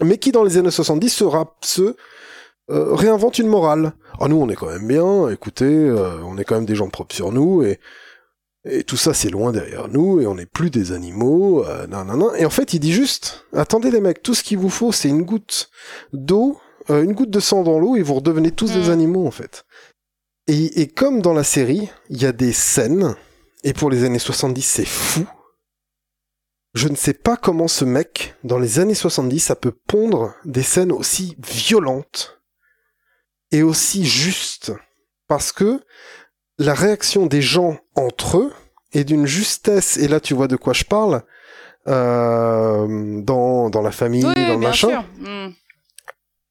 [0.02, 1.96] mais qui dans les années 70 se, rap- se
[2.70, 3.92] euh, réinvente une morale.
[4.20, 6.90] Ah nous on est quand même bien, écoutez, euh, on est quand même des gens
[6.90, 7.80] propres sur nous et
[8.66, 12.06] et tout ça c'est loin derrière nous et on n'est plus des animaux, euh, non
[12.06, 12.34] non non.
[12.36, 15.10] Et en fait il dit juste, attendez les mecs, tout ce qu'il vous faut c'est
[15.10, 15.70] une goutte
[16.14, 16.58] d'eau,
[16.90, 18.92] euh, une goutte de sang dans l'eau et vous redevenez tous des Mm.
[18.92, 19.66] animaux en fait.
[20.48, 23.16] Et, et comme dans la série, il y a des scènes,
[23.64, 25.26] et pour les années 70 c'est fou,
[26.74, 30.64] je ne sais pas comment ce mec, dans les années 70, ça peut pondre des
[30.64, 32.42] scènes aussi violentes
[33.54, 34.74] et aussi justes.
[35.28, 35.80] Parce que
[36.58, 38.54] la réaction des gens entre eux
[38.92, 41.24] est d'une justesse, et là tu vois de quoi je parle,
[41.88, 45.06] euh, dans, dans la famille, Oui, dans le machin.
[45.20, 45.50] Mm.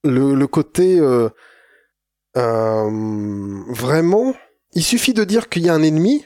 [0.05, 1.28] le, le côté euh,
[2.36, 2.90] euh,
[3.68, 4.34] vraiment,
[4.74, 6.24] il suffit de dire qu'il y a un ennemi,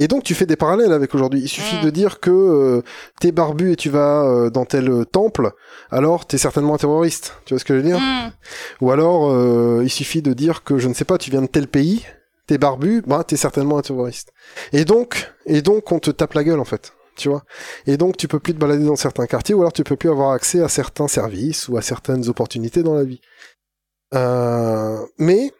[0.00, 1.40] et donc tu fais des parallèles avec aujourd'hui.
[1.42, 1.84] Il suffit Mm.
[1.84, 2.82] de dire que euh,
[3.20, 5.52] t'es barbu et tu vas euh, dans tel euh, temple,
[5.92, 7.36] alors t'es certainement un terroriste.
[7.44, 8.00] Tu vois ce que je veux dire?
[8.00, 8.32] Mm.
[8.80, 11.46] Ou alors euh, il suffit de dire que je ne sais pas, tu viens de
[11.46, 12.04] tel pays,
[12.48, 14.30] t'es barbu, bah t'es certainement un terroriste.
[14.72, 16.92] Et donc, et donc on te tape la gueule en fait.
[17.16, 17.44] tu vois?
[17.86, 20.08] Et donc tu peux plus te balader dans certains quartiers ou alors tu peux plus
[20.10, 23.20] avoir accès à certains services ou à certaines opportunités dans la vie.
[24.14, 25.52] Euh, mais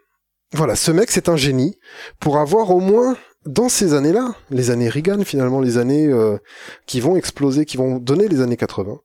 [0.53, 1.77] voilà, ce mec c'est un génie
[2.19, 3.17] pour avoir au moins
[3.47, 6.39] dans ces années-là, les années Reagan finalement, les années euh,
[6.87, 9.01] qui vont exploser, qui vont donner les années 80,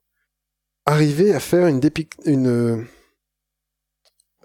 [0.85, 2.85] arriver à faire une dépic une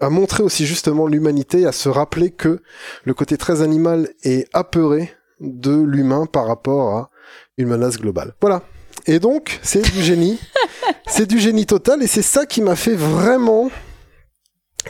[0.01, 2.61] à montrer aussi justement l'humanité, à se rappeler que
[3.05, 7.09] le côté très animal est apeuré de l'humain par rapport à
[7.57, 8.33] une menace globale.
[8.41, 8.63] Voilà.
[9.05, 10.39] Et donc, c'est du génie.
[11.07, 13.69] c'est du génie total et c'est ça qui m'a fait vraiment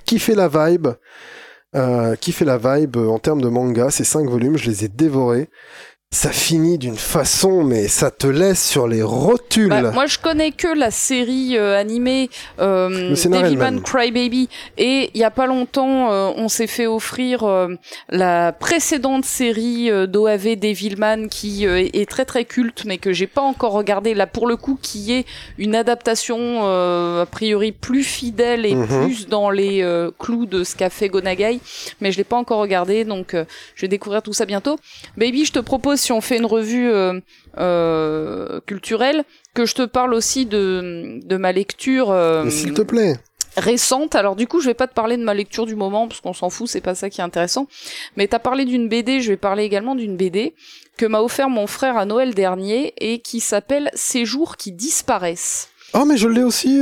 [0.06, 0.88] kiffer la vibe.
[1.74, 3.90] Euh, kiffer la vibe en termes de manga.
[3.92, 5.50] Ces cinq volumes, je les ai dévorés
[6.14, 9.70] ça finit d'une façon, mais ça te laisse sur les rotules.
[9.70, 15.24] Bah, moi, je connais que la série euh, animée euh, Devilman Crybaby, et il y
[15.24, 17.76] a pas longtemps, euh, on s'est fait offrir euh,
[18.10, 23.72] la précédente série d'OAV Devilman qui est très très culte, mais que j'ai pas encore
[23.72, 24.14] regardé.
[24.14, 25.26] Là, pour le coup, qui est
[25.58, 29.06] une adaptation a priori plus fidèle et mhm.
[29.06, 29.82] plus dans les
[30.20, 31.62] clous de ce qu'a fait Gonagai,
[32.02, 34.78] mais je l'ai pas encore regardé, donc je vais découvrir tout ça bientôt.
[35.16, 37.20] Baby, je te propose si on fait une revue euh,
[37.58, 39.24] euh, culturelle,
[39.54, 42.12] que je te parle aussi de, de ma lecture.
[42.12, 43.16] Euh, s'il te plaît
[43.58, 44.16] récente.
[44.16, 46.32] Alors du coup, je vais pas te parler de ma lecture du moment parce qu'on
[46.32, 47.68] s'en fout, c'est pas ça qui est intéressant.
[48.16, 50.56] Mais t'as parlé d'une BD, je vais parler également d'une BD
[50.98, 55.68] que m'a offert mon frère à Noël dernier et qui s'appelle Ces jours qui disparaissent.
[55.92, 56.80] Ah mais je l'ai aussi,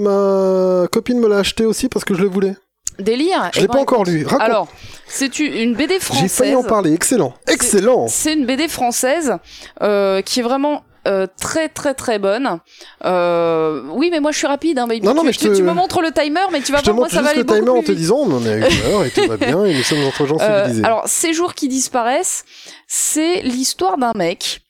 [0.00, 2.56] ma copine me l'a acheté aussi parce que je le voulais.
[2.98, 3.50] Délire.
[3.54, 4.24] Je l'ai pas encore lu.
[4.24, 4.40] Raconte.
[4.40, 4.68] Alors,
[5.06, 6.22] c'est une BD française.
[6.22, 6.92] J'ai failli en parler.
[6.92, 7.34] Excellent.
[7.48, 8.06] Excellent.
[8.08, 9.36] C'est une BD française
[9.82, 12.60] euh, qui est vraiment euh, très très très bonne.
[13.04, 14.78] Euh, oui, mais moi je suis rapide.
[14.78, 16.94] Hein, non, non, tu, mais tu, tu, me montres le timer, mais tu vas voir
[16.94, 19.04] moi ça va aller le timer en te disant on en est à une heure
[19.04, 20.84] et tout va bien et nous sommes entre gens euh, civilisés.
[20.84, 22.44] Alors, ces jours qui disparaissent,
[22.86, 24.62] c'est l'histoire d'un mec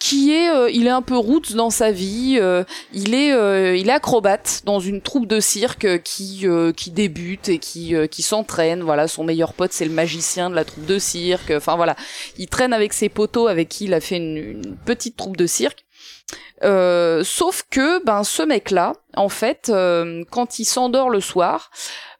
[0.00, 2.38] qui est, euh, il est un peu route dans sa vie.
[2.40, 6.46] Euh, il est, euh, il est acrobate dans une troupe de cirque qui
[6.76, 8.82] qui débute et qui qui s'entraîne.
[8.82, 11.52] Voilà, son meilleur pote c'est le magicien de la troupe de cirque.
[11.54, 11.94] Enfin voilà,
[12.38, 15.46] il traîne avec ses potos avec qui il a fait une, une petite troupe de
[15.46, 15.84] cirque.
[16.62, 19.70] sauf que ben ce mec-là, en fait,
[20.30, 21.70] quand il s'endort le soir,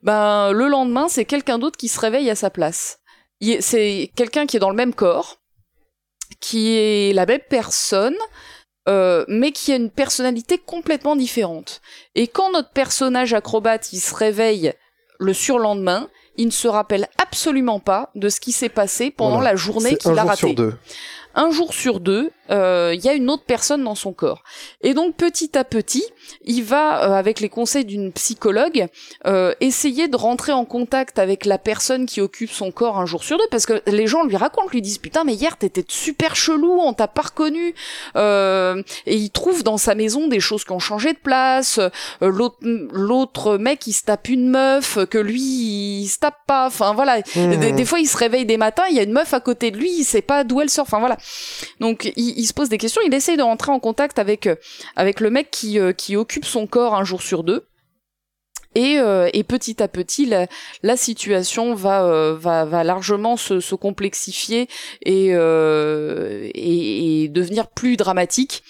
[0.03, 2.99] ben le lendemain c'est quelqu'un d'autre qui se réveille à sa place.
[3.61, 5.40] C'est quelqu'un qui est dans le même corps,
[6.41, 8.17] qui est la même personne,
[8.89, 11.81] euh, mais qui a une personnalité complètement différente.
[12.15, 14.73] Et quand notre personnage acrobate, il se réveille
[15.19, 19.55] le surlendemain, il ne se rappelle absolument pas de ce qui s'est passé pendant la
[19.55, 20.57] journée qu'il a ratée.
[21.35, 24.43] un jour sur deux, euh, il y a une autre personne dans son corps.
[24.83, 26.05] Et donc petit à petit,
[26.45, 28.87] il va, euh, avec les conseils d'une psychologue,
[29.27, 33.25] euh, essayer de rentrer en contact avec la personne qui occupe son corps un jour
[33.25, 36.37] sur deux, parce que les gens lui racontent, lui disent putain mais hier t'étais super
[36.37, 37.75] chelou, on t'a pas reconnu.
[38.17, 41.79] et il trouve dans sa maison des choses qui ont changé de place.
[42.21, 46.67] l'autre, l'autre mec il se tape une meuf que lui il se tape pas.
[46.67, 47.19] Enfin voilà.
[47.19, 47.57] Mmh.
[47.57, 49.71] Des, des, fois il se réveille des matins, il y a une meuf à côté
[49.71, 50.87] de lui, il sait pas d'où elle sort.
[50.87, 51.17] Enfin voilà.
[51.81, 54.57] Donc il, se pose des questions, il essaye de rentrer en contact avec euh,
[54.97, 57.67] avec le mec qui euh, qui occupe son corps un jour sur deux.
[58.77, 60.47] Et, euh, et, petit à petit, la,
[60.85, 64.69] la situation va, va, va largement se, se complexifier
[65.05, 68.63] et, et, et, devenir plus dramatique.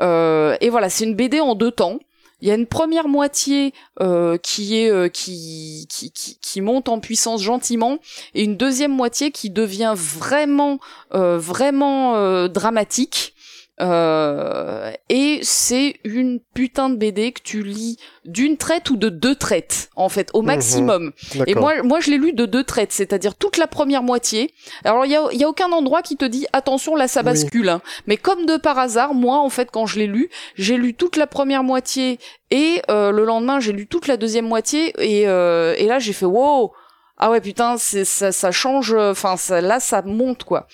[0.00, 2.00] et voilà, c'est une BD en deux temps.
[2.44, 3.72] Il y a une première moitié
[4.02, 7.98] euh, qui est euh, qui, monte en puissance gentiment
[8.34, 10.78] et une deuxième moitié qui devient vraiment
[11.14, 13.33] euh, vraiment dramatique
[13.80, 19.34] euh, et c'est une putain de BD que tu lis d'une traite ou de deux
[19.34, 20.46] traites, en fait, au mhm.
[20.46, 21.12] maximum.
[21.46, 24.54] Et moi, moi, je l'ai lu de deux traites, c'est-à-dire toute la première moitié.
[24.84, 27.68] Alors, il y a, y a, aucun endroit qui te dit attention, là, ça bascule.
[27.68, 27.80] Hein.
[28.06, 31.16] Mais comme de par hasard, moi, en fait, quand je l'ai lu, j'ai lu toute
[31.16, 32.18] la première moitié
[32.50, 36.12] et euh, le lendemain, j'ai lu toute la deuxième moitié et, euh, et là, j'ai
[36.12, 36.72] fait wow.
[37.18, 38.94] Ah ouais, putain, c'est ça, ça change.
[38.94, 40.66] Enfin, là, ça monte quoi.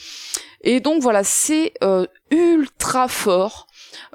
[0.63, 3.67] Et donc voilà, c'est euh, ultra fort.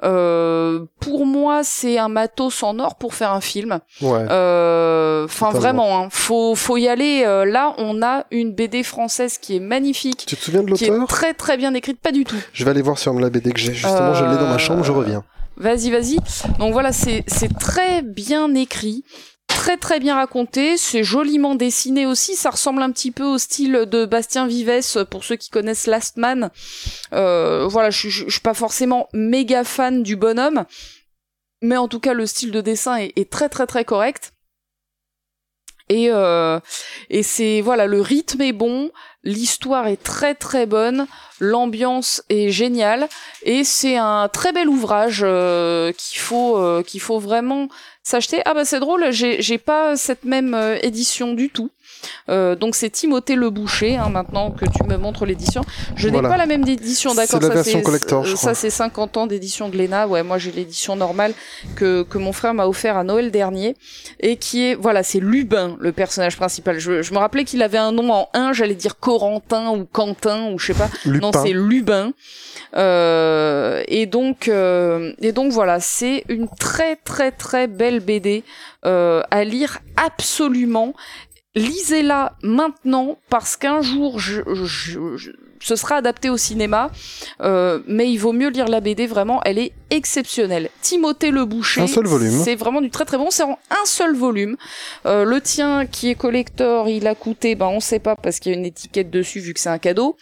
[0.04, 3.80] Euh, pour moi, c'est un matos en or pour faire un film.
[4.00, 4.26] Ouais.
[4.30, 7.24] Euh, enfin, vraiment, hein, faut faut y aller.
[7.24, 10.24] Euh, là, on a une BD française qui est magnifique.
[10.26, 12.00] Tu te souviens de l'auteur Qui est très très bien écrite.
[12.00, 12.36] Pas du tout.
[12.52, 13.74] Je vais aller voir sur la BD que j'ai.
[13.74, 14.84] Justement, je l'ai dans ma chambre.
[14.84, 15.24] Je reviens.
[15.56, 16.18] Vas-y, vas-y.
[16.58, 19.04] Donc voilà, c'est c'est très bien écrit
[19.56, 23.86] très très bien raconté, c'est joliment dessiné aussi, ça ressemble un petit peu au style
[23.90, 26.50] de Bastien Vives pour ceux qui connaissent Last Man.
[27.14, 30.66] Euh, voilà, je, je, suis pas forcément méga fan du bonhomme,
[31.62, 34.34] mais en tout cas le style de dessin est, est très très très correct.
[35.88, 36.58] Et, euh,
[37.10, 38.90] et c'est voilà, le rythme est bon,
[39.22, 41.06] l'histoire est très très bonne,
[41.38, 43.08] l'ambiance est géniale
[43.42, 47.68] et c'est un très bel ouvrage euh, qu'il faut euh, qu'il faut vraiment
[48.06, 48.40] s'acheter.
[48.44, 51.70] Ah bah c'est drôle, j'ai pas cette même euh, édition du tout.
[52.28, 55.62] Euh, donc c'est Timothée Le Boucher, hein, maintenant que tu me montres l'édition.
[55.94, 59.16] Je n'ai pas la même édition, d'accord C'est la version collector, je Ça c'est 50
[59.16, 60.06] ans d'édition Glénat.
[60.08, 61.32] Ouais, moi j'ai l'édition normale
[61.74, 63.76] que, que mon frère m'a offert à Noël dernier
[64.20, 66.78] et qui est voilà, c'est Lubin le personnage principal.
[66.78, 70.50] Je, je me rappelais qu'il avait un nom en un, j'allais dire Corentin ou Quentin
[70.52, 70.88] ou je sais pas.
[71.06, 72.12] Non, c'est Lubin.
[72.76, 78.44] Euh, et donc euh, et donc voilà, c'est une très très très belle BD
[78.84, 80.94] euh, à lire absolument
[81.56, 86.90] lisez-la maintenant parce qu'un jour je, je, ce sera adapté au cinéma,
[87.40, 90.70] euh, mais il vaut mieux lire la BD vraiment, elle est exceptionnelle.
[90.82, 92.40] Timothée Le Boucher, un seul volume.
[92.44, 94.56] C'est vraiment du très très bon, c'est en un seul volume.
[95.06, 98.52] Euh, le tien qui est collector, il a coûté, ben on sait pas parce qu'il
[98.52, 100.16] y a une étiquette dessus vu que c'est un cadeau.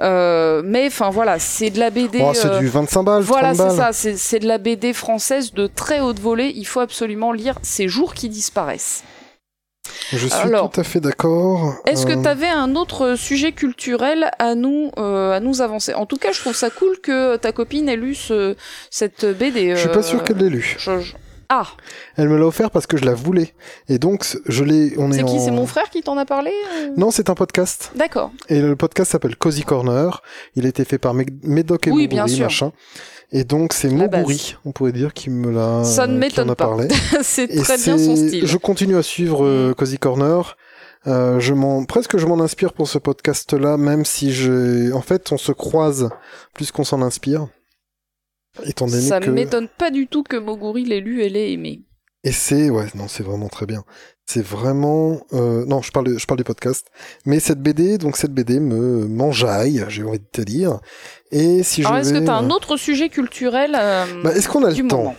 [0.00, 2.20] Euh, mais enfin voilà, c'est de la BD.
[2.22, 3.22] Oh, c'est du 25 balles.
[3.22, 6.52] Voilà, c'est ça, c'est de la BD française de très haute volée.
[6.56, 9.04] Il faut absolument lire Ces jours qui disparaissent.
[10.12, 11.74] Je suis tout à fait d'accord.
[11.86, 15.94] Est-ce que euh, tu avais un autre sujet culturel à nous euh, à nous avancer?
[15.94, 18.56] En tout cas, je trouve ça cool que ta copine ait lu ce,
[18.90, 19.74] cette BD.
[19.74, 20.76] Je suis pas sûr euh, qu'elle l'ait lu.
[21.50, 21.66] Ah.
[22.16, 23.54] Elle me l'a offert parce que je la voulais.
[23.88, 24.98] Et donc, je l'ai.
[24.98, 26.52] On c'est qui C'est mon frère qui t'en a parlé
[26.96, 27.90] Non, c'est un podcast.
[27.94, 28.32] D'accord.
[28.48, 30.22] Et le podcast s'appelle Cozy Corner.
[30.56, 32.44] Il a été fait par Médoc et oui, bien sûr.
[32.44, 32.72] machin.
[33.30, 36.76] Et donc c'est Moguri, on pourrait dire, qui me l'a Ça ne m'étonne pas.
[37.22, 38.46] c'est très bien son style.
[38.46, 40.56] Je continue à suivre euh, Cozy Corner.
[41.06, 45.00] Euh, je m'en presque je m'en inspire pour ce podcast là même si je en
[45.00, 46.10] fait on se croise
[46.54, 47.46] plus qu'on s'en inspire
[48.64, 49.30] étant donné ça que...
[49.30, 51.84] m'étonne pas du tout que Moguri l'ait lu et l'ait aimé
[52.28, 53.84] et c'est ouais non c'est vraiment très bien.
[54.26, 56.86] C'est vraiment euh, non je parle je parle du podcast.
[57.24, 60.78] Mais cette BD donc cette BD me m'enjaille j'ai envie de te dire.
[61.30, 64.46] Et si Alors est-ce que tu as un euh, autre sujet culturel euh, bah, Est-ce
[64.46, 65.16] qu'on a le temps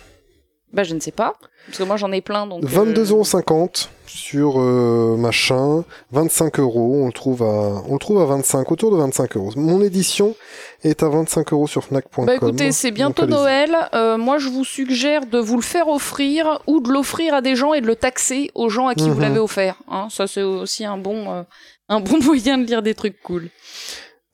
[0.71, 1.33] Bah je ne sais pas.
[1.65, 2.63] Parce que moi j'en ai plein donc.
[2.63, 8.71] 22,50€ sur euh, machin, 25 euros, on le trouve à, on le trouve à 25,
[8.71, 9.51] autour de 25 euros.
[9.55, 10.35] Mon édition
[10.83, 12.25] est à 25 euros sur Fnac.com.
[12.25, 13.75] Bah écoutez, c'est bientôt Noël.
[13.93, 17.55] Euh, moi, je vous suggère de vous le faire offrir ou de l'offrir à des
[17.55, 19.21] gens et de le taxer aux gens à qui vous mhm.
[19.21, 19.75] l'avez offert.
[19.87, 21.45] Hein, ça, c'est aussi un bon,
[21.87, 23.49] un bon moyen de lire des trucs cool.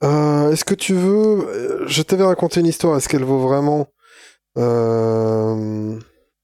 [0.04, 1.48] Euh, Est-ce que tu veux...
[1.48, 3.88] Euh, je t'avais raconté une histoire, est-ce qu'elle vaut vraiment...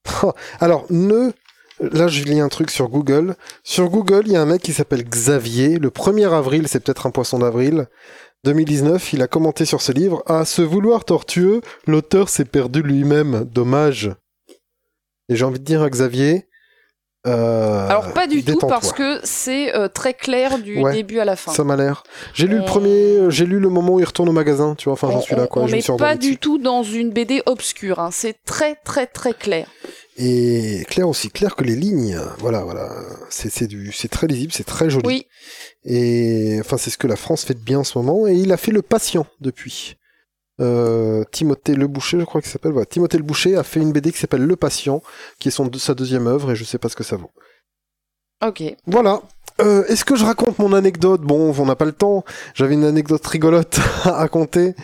[0.60, 1.32] Alors, ne...
[1.80, 3.34] Là, je lis un truc sur Google.
[3.64, 5.78] Sur Google, il y a un mec qui s'appelle Xavier.
[5.78, 7.88] Le 1er avril, c'est peut-être un poisson d'avril.
[8.44, 10.22] 2019, il a commenté sur ce livre.
[10.26, 13.44] À se vouloir tortueux, l'auteur s'est perdu lui-même.
[13.44, 14.14] Dommage.
[15.28, 16.46] Et j'ai envie de dire à Xavier,
[17.26, 21.36] euh, Alors pas du tout parce que c'est euh, très clair du début à la
[21.36, 21.52] fin.
[21.52, 22.02] Ça m'a l'air.
[22.34, 24.84] J'ai lu le premier, euh, j'ai lu le moment où il retourne au magasin, tu
[24.84, 24.94] vois.
[24.94, 25.62] Enfin, j'en suis là quoi.
[25.62, 28.00] On n'est pas du tout dans une BD obscure.
[28.00, 28.10] Hein.
[28.12, 29.68] C'est très très très clair.
[30.16, 32.18] Et clair aussi, clair que les lignes.
[32.38, 32.90] Voilà, voilà.
[33.30, 35.06] C'est du, c'est très lisible, c'est très joli.
[35.06, 35.26] Oui.
[35.84, 38.26] Et enfin, c'est ce que la France fait de bien en ce moment.
[38.26, 39.96] Et il a fait le patient depuis.
[40.60, 42.72] Euh, Timothée Le Boucher, je crois qu'il s'appelle.
[42.72, 42.86] Voilà.
[42.86, 45.02] Timothée Le Boucher a fait une BD qui s'appelle Le Patient,
[45.38, 47.30] qui est son, sa deuxième œuvre, et je sais pas ce que ça vaut.
[48.46, 48.62] Ok.
[48.86, 49.22] Voilà.
[49.60, 51.20] Euh, Est-ce que je raconte mon anecdote?
[51.22, 52.24] Bon, on n'a pas le temps.
[52.54, 54.74] J'avais une anecdote rigolote à raconter.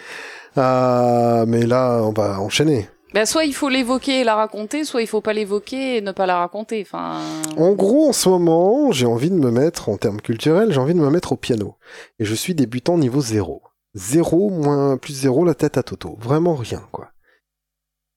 [0.56, 2.88] Euh, mais là, on va enchaîner.
[3.14, 6.12] Ben, soit il faut l'évoquer et la raconter, soit il faut pas l'évoquer et ne
[6.12, 6.82] pas la raconter.
[6.82, 7.18] Enfin.
[7.56, 10.92] En gros, en ce moment, j'ai envie de me mettre, en termes culturels, j'ai envie
[10.94, 11.76] de me mettre au piano.
[12.18, 13.62] Et je suis débutant niveau zéro.
[13.98, 16.16] 0 moins plus 0 la tête à Toto.
[16.20, 17.10] Vraiment rien, quoi.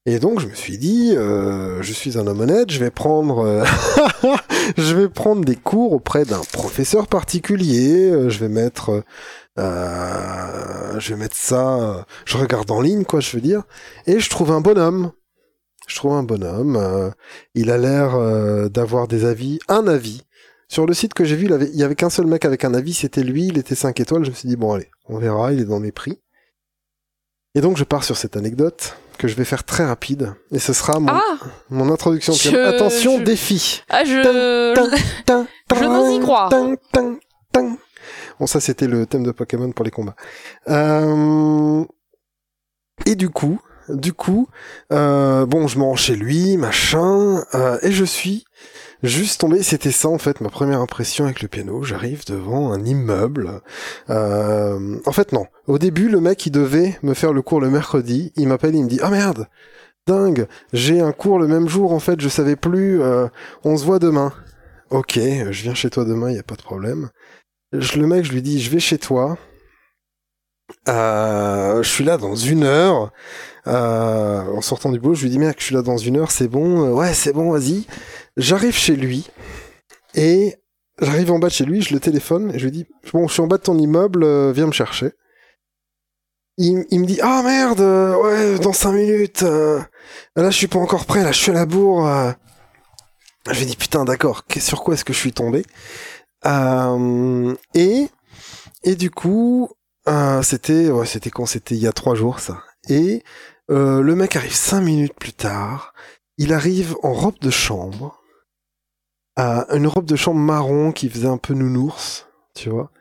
[0.08, 3.46] Et donc je me suis dit, euh, je suis un homme honnête, je vais prendre,
[3.46, 3.64] euh,
[4.78, 8.10] je vais prendre des cours auprès d'un professeur particulier.
[8.10, 9.04] Euh, je vais mettre,
[9.58, 13.62] je vais mettre ça, je regarde en ligne, quoi, je veux dire,
[14.08, 15.12] et je trouve un bonhomme.
[15.88, 17.14] Je trouve un bonhomme.
[17.53, 20.24] il a l'air d'avoir des avis, un avis
[20.72, 22.73] sur le site que j'ai vu, il, avait, y avait qu'un seul mec avec un
[22.73, 24.23] avis, c'était lui, il était 5 étoiles.
[24.23, 26.22] Je me suis dit, bon allez, on verra, il est dans mes prix.
[27.56, 30.34] Et donc je pars sur cette anecdote que je vais faire très rapide.
[30.53, 31.22] Et ce sera mon, ah
[31.69, 32.34] mon introduction.
[32.56, 33.84] Attention, défi.
[33.89, 34.11] Ah, je...
[35.76, 36.49] je n'ose y croire.
[38.39, 40.15] Bon, ça c'était le thème de Pokémon pour les combats.
[40.69, 41.84] Euh...
[43.06, 44.48] Et du coup, du coup,
[44.91, 48.45] euh, bon, je m'en chez lui, machin, euh, et je suis
[49.03, 49.64] juste tombé.
[49.64, 51.84] C'était ça en fait ma première impression avec le piano.
[51.84, 53.61] J'arrive devant un immeuble.
[54.10, 55.45] Euh, en fait non.
[55.68, 58.32] Au début, le mec il devait me faire le cours le mercredi.
[58.36, 59.48] Il m'appelle, il me dit ah merde,
[60.07, 62.19] dingue, j'ai un cours le même jour en fait.
[62.22, 63.02] Je savais plus.
[63.02, 63.28] Euh,
[63.64, 64.34] on se voit demain.
[64.90, 67.10] ok, je viens chez toi demain, il y a pas de problème.
[67.73, 69.38] Je, le mec, je lui dis, je vais chez toi.
[70.90, 73.11] Euh, je suis là dans une heure.
[73.68, 76.32] Euh, en sortant du boulot, je lui dis mec, je suis là dans une heure,
[76.32, 76.86] c'est bon.
[76.86, 77.86] Euh, ouais, c'est bon, vas-y.
[78.38, 79.30] J'arrive chez lui
[80.16, 80.56] et
[80.99, 83.34] j'arrive en bas de chez lui, je le téléphone et je lui dis bon, je
[83.34, 85.12] suis en bas de ton immeuble, euh, viens me chercher.
[86.58, 89.41] Il, me dit ah merde, euh, ouais, dans cinq minutes.
[89.41, 92.08] là, je suis pas encore prêt, là, je suis à la bourre.
[93.49, 94.44] Je lui dis putain, d'accord.
[94.60, 95.66] Sur quoi est-ce que je suis tombé?
[97.74, 98.10] Et
[98.84, 99.70] et du coup,
[100.44, 100.91] c'était
[101.32, 101.45] quand?
[101.45, 102.62] C'était il y a trois jours ça.
[102.90, 103.24] Et
[103.70, 105.94] euh, le mec arrive cinq minutes plus tard.
[106.38, 108.20] Il arrive en robe de chambre.
[109.40, 112.91] Euh, une robe de chambre marron qui faisait un peu nounours, tu vois.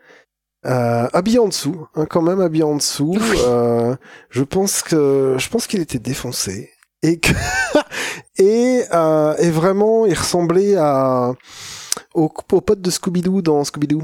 [0.67, 3.17] Euh, habillé en dessous, hein, quand même habillé en dessous.
[3.47, 3.97] Euh,
[4.29, 6.71] je pense que je pense qu'il était défoncé
[7.03, 7.33] et que
[8.37, 11.33] et, euh, et vraiment il ressemblait à
[12.15, 14.03] au, au pote de Scooby Doo dans Scooby Doo.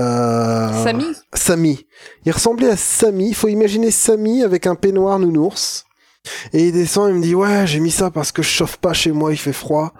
[0.00, 1.86] Euh, Samy Samy.
[2.24, 3.28] Il ressemblait à Samy.
[3.28, 5.84] Il faut imaginer Samy avec un peignoir nounours.
[6.52, 8.94] Et il descend, il me dit ouais, j'ai mis ça parce que je chauffe pas
[8.94, 9.92] chez moi, il fait froid.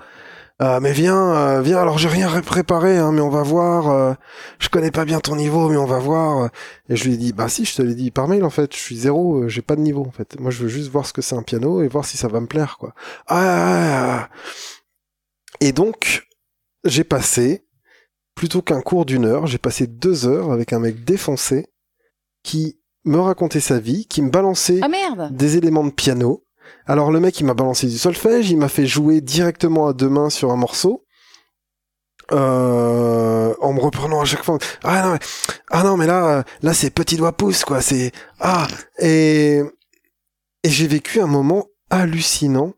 [0.62, 1.78] Euh, mais viens, euh, viens.
[1.78, 3.88] Alors j'ai rien préparé, hein, mais on va voir.
[3.88, 4.14] Euh,
[4.60, 6.50] je connais pas bien ton niveau, mais on va voir.
[6.88, 8.72] Et je lui ai dit bah si, je te l'ai dit par mail en fait.
[8.72, 10.38] Je suis zéro, j'ai pas de niveau en fait.
[10.38, 12.40] Moi je veux juste voir ce que c'est un piano et voir si ça va
[12.40, 12.94] me plaire quoi.
[13.26, 14.28] Ah, ah, ah.
[15.60, 16.28] Et donc
[16.84, 17.66] j'ai passé
[18.34, 21.66] plutôt qu'un cours d'une heure, j'ai passé deux heures avec un mec défoncé
[22.42, 26.43] qui me racontait sa vie, qui me balançait ah, des éléments de piano.
[26.86, 30.08] Alors le mec, il m'a balancé du solfège, il m'a fait jouer directement à deux
[30.08, 31.04] mains sur un morceau.
[32.32, 34.58] Euh, en me reprenant à chaque fois.
[34.82, 35.18] Ah non mais,
[35.70, 38.66] ah mais là là c'est petit doigt pouce quoi c'est ah.
[38.98, 39.60] Et
[40.62, 42.72] et j'ai vécu un moment hallucinant.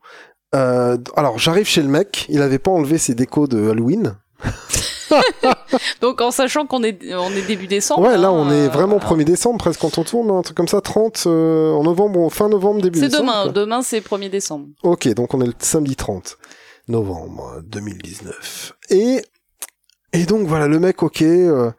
[0.55, 4.17] Euh, alors j'arrive chez le mec il avait pas enlevé ses décos de Halloween
[6.01, 8.03] Donc en sachant qu'on est, on est début décembre.
[8.03, 10.69] Ouais, là on est euh, vraiment 1er décembre, presque quand on tourne, un truc comme
[10.69, 13.17] ça, 30 euh, en novembre, fin novembre, début décembre.
[13.17, 14.67] C'est demain, demain c'est 1er décembre.
[14.83, 16.39] Ok, donc on est le samedi 30
[16.89, 18.75] novembre 2019.
[18.91, 19.23] Et,
[20.13, 21.71] et donc voilà, le mec, ok, euh,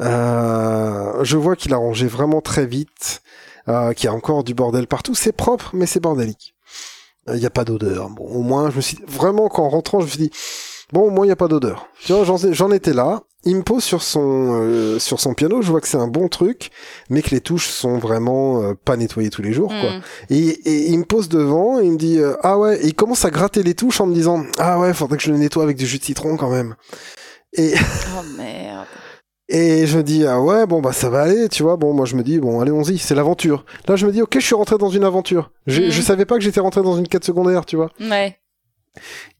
[0.00, 3.22] je vois qu'il a rangé vraiment très vite,
[3.66, 5.14] qu'il y a encore du bordel partout.
[5.14, 6.54] C'est propre, mais c'est bordélique.
[7.28, 8.08] Il n'y a pas d'odeur.
[8.10, 10.30] Bon, au moins, je me suis vraiment, qu'en rentrant, je me suis dit,
[10.92, 11.88] Bon, moi, il n'y a pas d'odeur.
[12.04, 13.22] Tu vois, j'en étais là.
[13.44, 15.62] Il me pose sur son euh, sur son piano.
[15.62, 16.70] Je vois que c'est un bon truc,
[17.08, 19.92] mais que les touches sont vraiment euh, pas nettoyées tous les jours, quoi.
[19.92, 20.02] Mm.
[20.28, 22.84] Et, et, il me pose devant et il me dit euh, ah ouais.
[22.84, 25.30] Et il commence à gratter les touches en me disant ah ouais, faudrait que je
[25.30, 26.74] le nettoie avec du jus de citron quand même.
[27.54, 27.72] Et
[28.18, 28.86] oh merde.
[29.48, 32.06] Et je me dis ah ouais bon bah ça va aller tu vois bon moi
[32.06, 34.78] je me dis bon allez-y c'est l'aventure là je me dis ok je suis rentré
[34.78, 35.90] dans une aventure je, mm.
[35.90, 38.38] je savais pas que j'étais rentré dans une quête secondaire tu vois ouais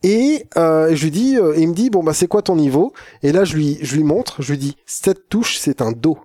[0.03, 2.93] et euh, je lui dis, euh, il me dit bon bah c'est quoi ton niveau?
[3.23, 6.19] Et là je lui je lui montre, je lui dis cette touche c'est un do.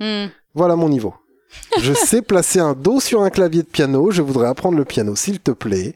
[0.00, 0.26] Hmm.
[0.54, 1.14] Voilà mon niveau.
[1.80, 4.10] je sais placer un do sur un clavier de piano.
[4.10, 5.94] Je voudrais apprendre le piano, s'il te plaît.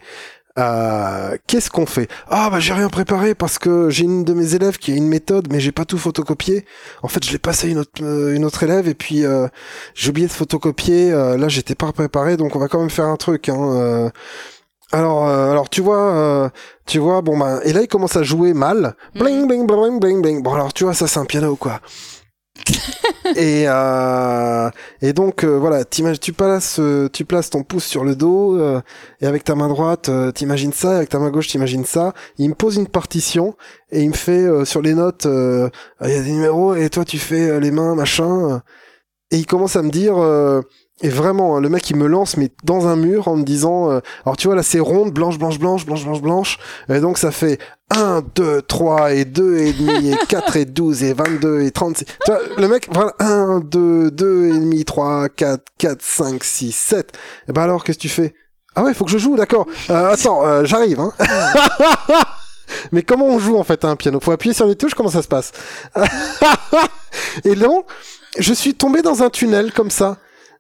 [0.59, 2.09] Euh, qu'est-ce qu'on fait?
[2.31, 5.07] Ah bah j'ai rien préparé parce que j'ai une de mes élèves qui a une
[5.07, 6.65] méthode mais j'ai pas tout photocopié.
[7.03, 9.25] En fait je l'ai passé à une autre euh, une autre élève et puis
[9.95, 11.11] j'ai oublié de photocopier.
[11.11, 13.51] là j'étais pas préparé donc on va quand même faire un truc.
[13.51, 14.11] Hein,
[14.93, 16.49] alors, euh, alors tu vois, euh,
[16.87, 19.19] tu vois, bon bah, et là il commence à jouer mal, mm.
[19.19, 20.43] bling bling bling bling bling.
[20.43, 21.81] Bon alors tu vois, ça c'est un piano quoi.
[23.37, 24.71] et euh,
[25.03, 26.81] et donc voilà, tu places
[27.13, 28.59] tu places ton pouce sur le dos
[29.21, 32.15] et avec ta main droite t'imagines ça, avec ta main gauche t'imagines ça.
[32.39, 33.57] Il me pose une partition
[33.91, 37.19] et il me fait sur les notes, il y a des numéros et toi tu
[37.19, 38.63] fais les mains machin.
[39.33, 40.15] Et il commence à me dire
[41.03, 43.91] et vraiment, hein, le mec il me lance mais dans un mur en me disant,
[43.91, 46.59] euh, alors tu vois là c'est ronde, blanche, blanche, blanche, blanche, blanche, blanche,
[46.89, 47.59] et donc ça fait
[47.91, 51.97] 1, 2, 3 et 2 et demi et 4 et 12 et 22 et 30.
[51.97, 56.73] Tu vois, le mec, voilà, 1, 2, 2 et demi, 3, 4, 4, 5, 6,
[56.73, 57.13] 7.
[57.49, 58.35] Et ben alors qu'est-ce que tu fais?
[58.75, 59.67] Ah ouais, faut que je joue, d'accord.
[59.91, 61.01] Euh, attends, euh, j'arrive.
[61.01, 61.13] Hein.
[62.93, 64.19] mais comment on joue en fait à un piano?
[64.21, 65.53] Faut appuyer sur les touches, comment ça se passe?
[67.45, 67.69] Et là,
[68.39, 70.17] je suis tombé dans un tunnel comme ça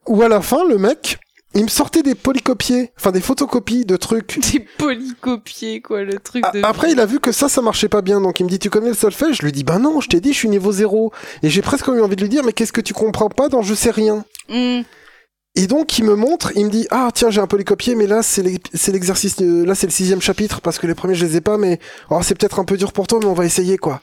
[0.09, 1.19] où à la fin, le mec,
[1.55, 4.39] il me sortait des polycopiés, enfin des photocopies de trucs.
[4.53, 6.63] Des polycopiés, quoi, le truc de...
[6.63, 8.69] Après, il a vu que ça, ça marchait pas bien, donc il me dit, tu
[8.69, 9.39] connais le solfège?
[9.39, 11.13] Je lui dis, bah non, je t'ai dit, je suis niveau zéro.
[11.43, 13.63] Et j'ai presque eu envie de lui dire, mais qu'est-ce que tu comprends pas dans
[13.63, 14.25] je sais rien?
[14.51, 14.83] Hmm.
[15.55, 18.23] Et donc, il me montre, il me dit, ah, tiens, j'ai un polycopier, mais là,
[18.23, 21.57] c'est l'exercice, là, c'est le sixième chapitre, parce que les premiers, je les ai pas,
[21.57, 21.81] mais,
[22.11, 24.03] oh, c'est peut-être un peu dur pour toi, mais on va essayer, quoi.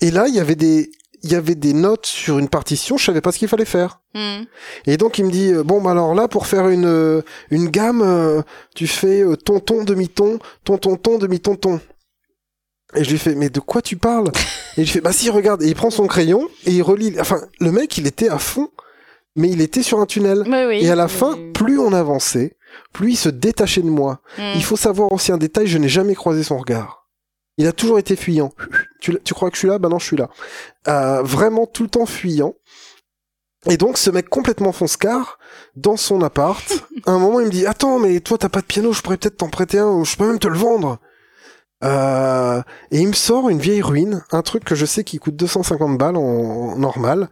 [0.00, 0.90] Et là, il y avait des,
[1.22, 4.00] il y avait des notes sur une partition, je savais pas ce qu'il fallait faire.
[4.14, 4.44] Hmm.
[4.86, 7.68] Et donc il me dit euh, bon bah alors là pour faire une euh, une
[7.68, 8.42] gamme, euh,
[8.74, 11.80] tu fais ton ton demi ton, ton ton ton demi ton ton.
[12.94, 14.30] Et je lui fais, mais de quoi tu parles?
[14.78, 15.62] Et je fais, bah si, regarde.
[15.62, 17.20] Et il prend son crayon et il relit.
[17.20, 18.70] Enfin, le mec, il était à fond,
[19.36, 20.44] mais il était sur un tunnel.
[20.72, 22.56] et à la fin, plus on avançait,
[22.94, 24.20] plus il se détachait de moi.
[24.38, 24.52] Hmm.
[24.54, 26.97] Il faut savoir aussi un détail, je n'ai jamais croisé son regard.
[27.58, 28.52] Il a toujours été fuyant.
[29.00, 29.78] Tu, crois que je suis là?
[29.78, 30.30] Bah non, je suis là.
[30.86, 32.54] Euh, vraiment tout le temps fuyant.
[33.66, 35.38] Et donc ce mec complètement fonce-car,
[35.74, 36.64] dans son appart,
[37.06, 39.16] à un moment il me dit Attends, mais toi t'as pas de piano, je pourrais
[39.16, 40.98] peut-être t'en prêter un, ou je peux même te le vendre.
[41.84, 45.36] Euh, et il me sort une vieille ruine, un truc que je sais qui coûte
[45.36, 47.28] 250 balles en, normal.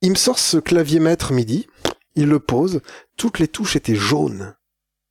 [0.00, 1.66] Il me sort ce clavier maître MIDI,
[2.14, 2.80] il le pose,
[3.16, 4.54] toutes les touches étaient jaunes.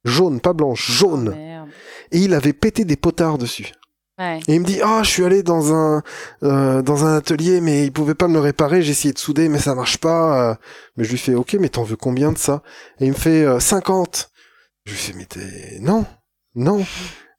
[0.04, 1.36] Jaunes, pas blanches, jaunes.
[1.36, 1.70] Oh,
[2.12, 3.74] et il avait pété des potards dessus.
[4.20, 6.02] Et il me dit ah je suis allé dans un
[6.42, 9.48] euh, dans un atelier mais il pouvait pas me le réparer j'ai essayé de souder
[9.48, 10.56] mais ça marche pas euh.
[10.96, 12.64] mais je lui fais ok mais t'en veux combien de ça?
[13.00, 14.42] Et il me fait 50 euh,
[14.86, 16.06] je lui fais mais t'es non
[16.56, 16.84] non.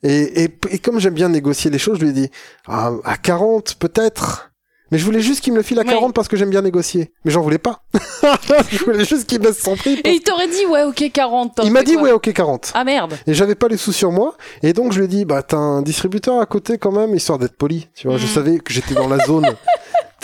[0.04, 2.30] Et, et, comme j'aime bien négocier les choses je lui dit
[2.68, 4.47] ah, à 40 peut-être
[4.90, 7.12] mais je voulais juste qu'il me le file à 40 parce que j'aime bien négocier.
[7.24, 7.82] Mais j'en voulais pas.
[8.70, 10.00] je voulais juste qu'il me laisse son prix.
[10.04, 11.60] Et il t'aurait dit, ouais, ok, 40.
[11.64, 12.72] Il m'a dit, ouais, ok, 40.
[12.74, 13.14] Ah merde.
[13.26, 14.36] Et j'avais pas les sous sur moi.
[14.62, 17.38] Et donc je lui ai dit, bah, t'as un distributeur à côté quand même, histoire
[17.38, 17.88] d'être poli.
[17.94, 18.30] Tu vois, je hmm.
[18.30, 19.46] savais que j'étais dans la zone.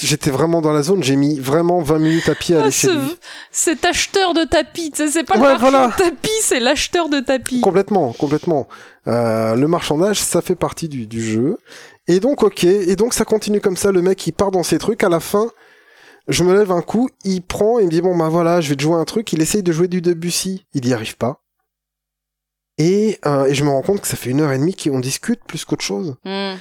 [0.02, 2.70] J'étais vraiment dans la zone, j'ai mis vraiment 20 minutes à pied à aller ah,
[2.72, 3.16] chez lui.
[3.52, 7.60] Cet acheteur de tapis, c'est pas le marchand de tapis, c'est l'acheteur de tapis.
[7.60, 8.66] Complètement, complètement.
[9.06, 11.58] Euh, le marchandage, ça fait partie du, du jeu.
[12.06, 12.64] Et donc, ok.
[12.64, 13.92] Et donc, ça continue comme ça.
[13.92, 15.02] Le mec, il part dans ses trucs.
[15.02, 15.50] À la fin,
[16.28, 17.08] je me lève un coup.
[17.24, 19.32] Il prend, il me dit, bon, bah voilà, je vais te jouer un truc.
[19.32, 20.66] Il essaye de jouer du Debussy.
[20.74, 21.40] Il y arrive pas.
[22.78, 25.00] Et, euh, et je me rends compte que ça fait une heure et demie qu'on
[25.00, 26.16] discute plus qu'autre chose.
[26.24, 26.56] Hmm.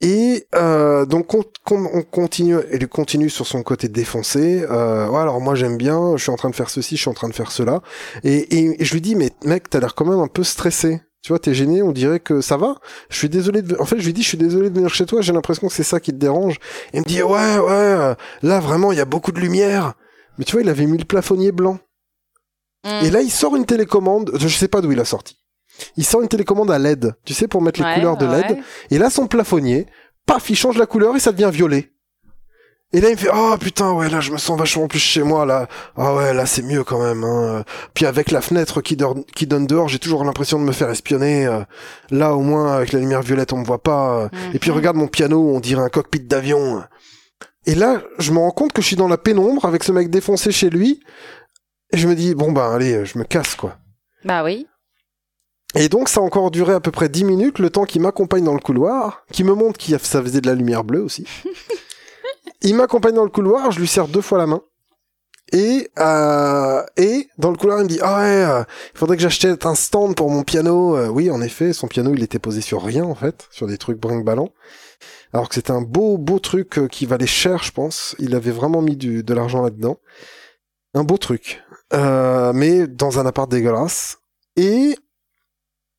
[0.00, 4.62] Et euh, donc on, on, continue, il continue sur son côté défoncé.
[4.70, 7.10] Euh, ouais, alors moi j'aime bien, je suis en train de faire ceci, je suis
[7.10, 7.82] en train de faire cela.
[8.22, 11.00] Et, et je lui dis mais mec, t'as l'air quand même un peu stressé.
[11.22, 12.76] Tu vois, t'es gêné, on dirait que ça va.
[13.10, 13.76] Je suis désolé de...
[13.80, 15.74] En fait, je lui dis, je suis désolé de venir chez toi, j'ai l'impression que
[15.74, 16.56] c'est ça qui te dérange.
[16.92, 19.94] Et il me dit, ouais, ouais, là, vraiment, il y a beaucoup de lumière.
[20.38, 21.78] Mais tu vois, il avait mis le plafonnier blanc.
[22.84, 23.04] Hmm.
[23.04, 25.36] Et là, il sort une télécommande, je sais pas d'où il a sorti.
[25.96, 28.58] Il sort une télécommande à LED, tu sais, pour mettre les couleurs de LED.
[28.90, 29.86] Et là, son plafonnier,
[30.26, 31.92] paf, il change la couleur et ça devient violet.
[32.94, 35.22] Et là, il me fait, oh putain, ouais, là, je me sens vachement plus chez
[35.22, 35.68] moi, là.
[35.96, 37.22] Ah ouais, là, c'est mieux quand même.
[37.22, 37.64] Hein.
[37.92, 38.96] Puis avec la fenêtre qui,
[39.34, 41.46] qui donne dehors, j'ai toujours l'impression de me faire espionner.
[41.46, 41.60] Euh.
[42.10, 44.22] Là, au moins, avec la lumière violette, on me voit pas.
[44.22, 44.28] Euh.
[44.54, 44.76] Et puis mhm.
[44.76, 46.82] regarde mon piano, on dirait un cockpit d'avion.
[47.66, 50.08] Et là, je me rends compte que je suis dans la pénombre avec ce mec
[50.08, 51.00] défoncé chez lui.
[51.92, 53.76] Et je me dis, bon, bah, allez, je me casse, quoi.
[54.24, 54.66] Bah oui.
[55.74, 58.44] Et donc ça a encore duré à peu près 10 minutes, le temps qu'il m'accompagne
[58.44, 61.26] dans le couloir, qui me montre que ça faisait de la lumière bleue aussi.
[62.62, 64.62] il m'accompagne dans le couloir, je lui serre deux fois la main.
[65.52, 68.64] Et euh, et dans le couloir il me dit ah ouais euh,
[68.94, 70.96] il faudrait que j'achète un stand pour mon piano.
[70.96, 73.78] Euh, oui en effet son piano il était posé sur rien en fait sur des
[73.78, 74.50] trucs brinque ballant
[75.32, 78.14] alors que c'était un beau beau truc qui valait cher je pense.
[78.18, 79.98] Il avait vraiment mis du, de l'argent là dedans
[80.94, 81.62] un beau truc.
[81.92, 84.18] Mais dans un appart dégueulasse.
[84.56, 84.98] Et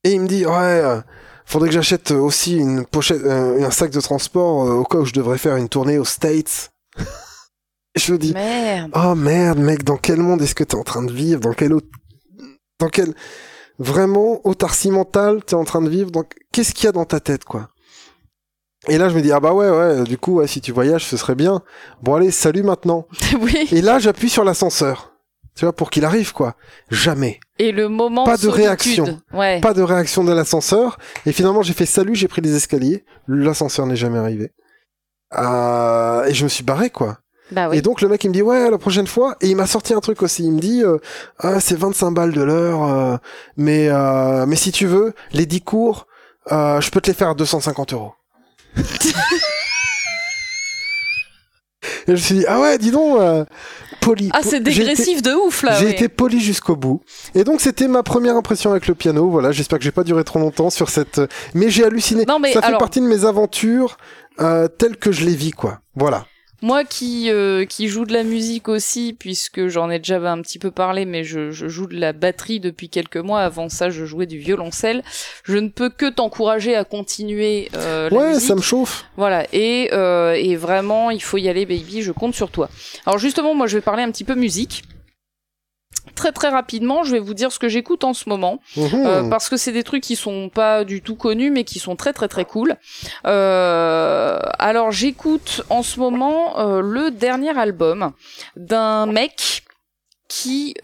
[0.04, 1.02] et il me dit ouais
[1.50, 5.06] Faudrait que j'achète aussi une pochette, euh, un sac de transport euh, au cas où
[5.06, 6.72] je devrais faire une tournée aux States.
[7.96, 8.92] je me dis, merde.
[8.94, 11.42] oh merde, mec, dans quel monde est-ce que t'es en train de vivre?
[11.42, 11.74] Dans quel
[12.80, 13.16] dans quel
[13.80, 16.12] vraiment autarcie mentale t'es en train de vivre?
[16.12, 17.70] Donc qu'est-ce qu'il y a dans ta tête, quoi?
[18.88, 21.18] Et là, je me dis, ah bah ouais, ouais, du coup, si tu voyages, ce
[21.18, 21.64] serait bien.
[22.04, 23.08] Bon, allez, salut maintenant.
[23.42, 23.68] oui.
[23.72, 25.09] Et là, j'appuie sur l'ascenseur
[25.60, 26.56] tu vois, pour qu'il arrive, quoi.
[26.90, 27.42] Jamais.
[27.58, 29.60] Et le moment pas de réaction, ouais.
[29.60, 30.98] pas de réaction de l'ascenseur.
[31.26, 33.04] Et finalement, j'ai fait salut, j'ai pris les escaliers.
[33.28, 34.54] L'ascenseur n'est jamais arrivé.
[35.38, 37.18] Euh, et je me suis barré, quoi.
[37.52, 37.78] Bah oui.
[37.78, 39.94] Et donc le mec il me dit ouais la prochaine fois et il m'a sorti
[39.94, 41.00] un truc aussi il me dit euh,
[41.40, 43.18] ah, c'est 25 balles de l'heure euh,
[43.58, 43.90] mais
[44.46, 46.06] mais si tu veux les 10 cours
[46.48, 48.14] je peux te les faire à 250 euros
[48.78, 48.84] et
[52.06, 53.20] je me suis dit ah ouais dis donc
[54.00, 54.30] poli.
[54.34, 55.74] Ah, c'est dégressif de ouf là.
[55.80, 57.02] J'ai été poli jusqu'au bout.
[57.36, 59.30] Et donc c'était ma première impression avec le piano.
[59.30, 61.22] Voilà, j'espère que j'ai pas duré trop longtemps sur cette.
[61.54, 62.26] Mais j'ai halluciné.
[62.28, 63.98] Non, mais Ça fait partie de mes aventures
[64.40, 65.80] euh, telles que je les vis, quoi.
[65.96, 66.26] Voilà.
[66.62, 70.60] Moi qui euh, qui joue de la musique aussi, puisque j'en ai déjà un petit
[70.60, 73.42] peu parlé, mais je, je, joue de la batterie depuis quelques mois.
[73.42, 75.04] Avant ça, je jouais du violoncelle.
[75.44, 79.06] Je ne peux que t'encourager à continuer euh, la ouais, ça me chauffe.
[79.16, 82.02] Voilà, et euh, et vraiment, il faut y aller, baby.
[82.02, 82.70] Je compte sur toi.
[83.06, 84.84] Alors justement, moi, je vais parler un petit peu musique
[86.16, 89.50] très très rapidement, je vais vous dire ce que j'écoute en ce moment, euh, parce
[89.50, 92.28] que c'est des trucs qui sont pas du tout connus, mais qui sont très très
[92.28, 92.76] très cool.
[93.26, 98.12] Euh, alors j'écoute en ce moment euh, le dernier album
[98.56, 99.64] d'un mec
[100.28, 100.76] qui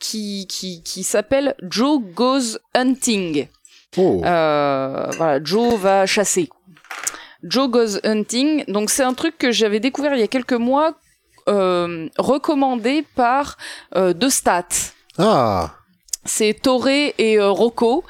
[0.00, 3.48] qui qui, qui s'appelle Joe Goes Hunting.
[3.96, 4.18] Oh.
[4.22, 6.48] voilà, Joe va chasser.
[7.44, 8.64] Joe Goes Hunting.
[8.68, 10.94] Donc c'est un truc que j'avais découvert il y a quelques mois,
[11.46, 13.56] recommandé par
[13.94, 14.92] De Stats.
[15.18, 15.74] Ah
[16.24, 18.04] c'est Toré et euh, Rocco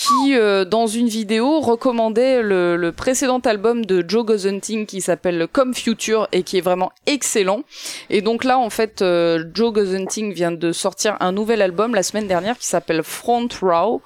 [0.00, 5.46] qui, euh, dans une vidéo, recommandaient le, précédent album de Joe Goes Hunting qui s'appelle
[5.52, 7.64] Come Future et qui est vraiment excellent.
[8.08, 11.94] Et donc là, en fait, euh, Joe Goes Hunting vient de sortir un nouvel album
[11.94, 14.00] la semaine dernière qui s'appelle Front Row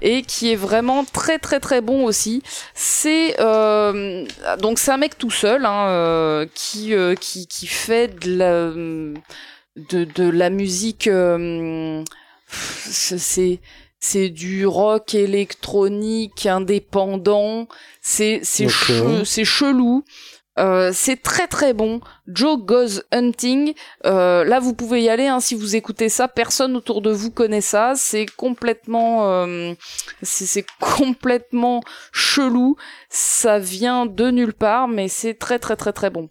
[0.00, 2.42] et qui est vraiment très très très bon aussi.
[2.72, 3.36] C'est
[4.58, 8.70] donc c'est un mec tout seul hein, qui, qui qui fait de la
[9.76, 11.10] de, de la musique
[12.48, 13.60] c'est
[14.00, 17.68] c'est du rock électronique indépendant,
[18.00, 18.68] c'est c'est
[19.24, 20.04] c'est chelou.
[20.58, 22.00] Euh, c'est très très bon.
[22.26, 23.74] Joe Goes Hunting.
[24.06, 26.28] Euh, là, vous pouvez y aller hein, si vous écoutez ça.
[26.28, 27.92] Personne autour de vous connaît ça.
[27.94, 29.74] C'est complètement, euh,
[30.22, 31.82] c'est complètement
[32.12, 32.76] chelou.
[33.10, 36.30] Ça vient de nulle part, mais c'est très très très très bon.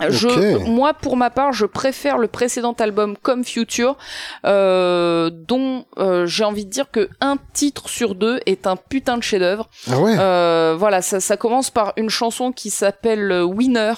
[0.00, 3.96] Je, moi, pour ma part, je préfère le précédent album comme Future,
[4.44, 9.16] euh, dont euh, j'ai envie de dire que un titre sur deux est un putain
[9.16, 9.68] de chef-d'œuvre.
[9.90, 10.16] Ah ouais.
[10.18, 13.94] Euh, voilà, ça, ça commence par une chanson qui s'appelle Winner,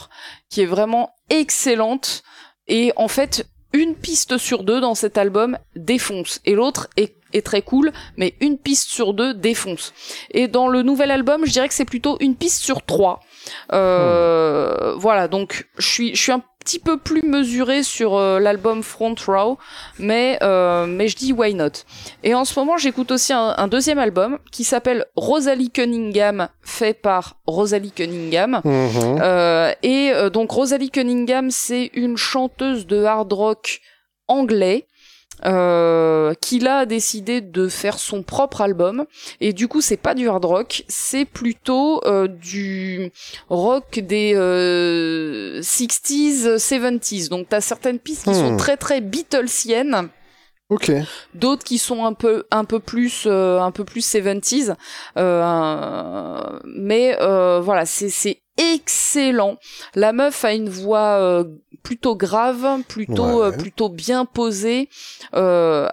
[0.51, 2.23] qui est vraiment excellente.
[2.69, 7.45] Et en fait, une piste sur deux dans cet album défonce, et l'autre est est
[7.45, 9.93] très cool, mais une piste sur deux défonce.
[10.31, 13.21] Et dans le nouvel album, je dirais que c'est plutôt une piste sur trois.
[13.73, 18.83] Euh, Voilà, donc je suis, je suis un petit peu plus mesuré sur euh, l'album
[18.83, 19.57] Front Row,
[19.99, 21.85] mais euh, mais je dis why not.
[22.23, 27.37] Et en ce moment, j'écoute aussi un, deuxième album qui s'appelle Rosalie Cunningham, fait par
[27.47, 28.61] Rosalie Cunningham.
[28.65, 29.19] Mhm.
[29.23, 33.81] Euh, et donc Rosalie Cunningham, c'est une chanteuse de hard rock
[34.27, 34.87] anglais
[35.45, 39.07] euh, qu'il a décidé de faire son propre album
[39.41, 43.13] et du coup c'est pas du hard rock c'est plutôt euh, du
[43.49, 44.39] rock des 60s
[46.47, 48.57] euh, 70s donc t'as certaines pistes qui sont hmm.
[48.57, 50.09] très très Beatlesiennes
[50.71, 50.93] Ok.
[51.33, 54.75] D'autres qui sont un peu un peu plus un peu plus 70s,
[56.67, 59.57] mais voilà c'est c'est excellent.
[59.95, 61.45] La meuf a une voix euh,
[61.89, 64.91] plutôt grave, plutôt euh, plutôt bien posée.
[65.35, 65.89] Euh,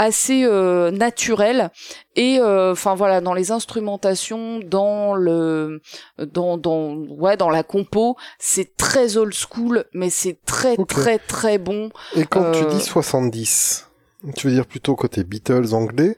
[0.00, 0.48] assez
[0.92, 1.72] naturelle
[2.14, 5.80] et enfin voilà dans les instrumentations dans le
[6.18, 11.58] dans dans ouais dans la compo c'est très old school mais c'est très très très
[11.58, 11.90] bon.
[12.14, 13.88] Et quand tu dis 70
[14.36, 16.16] tu veux dire plutôt côté Beatles anglais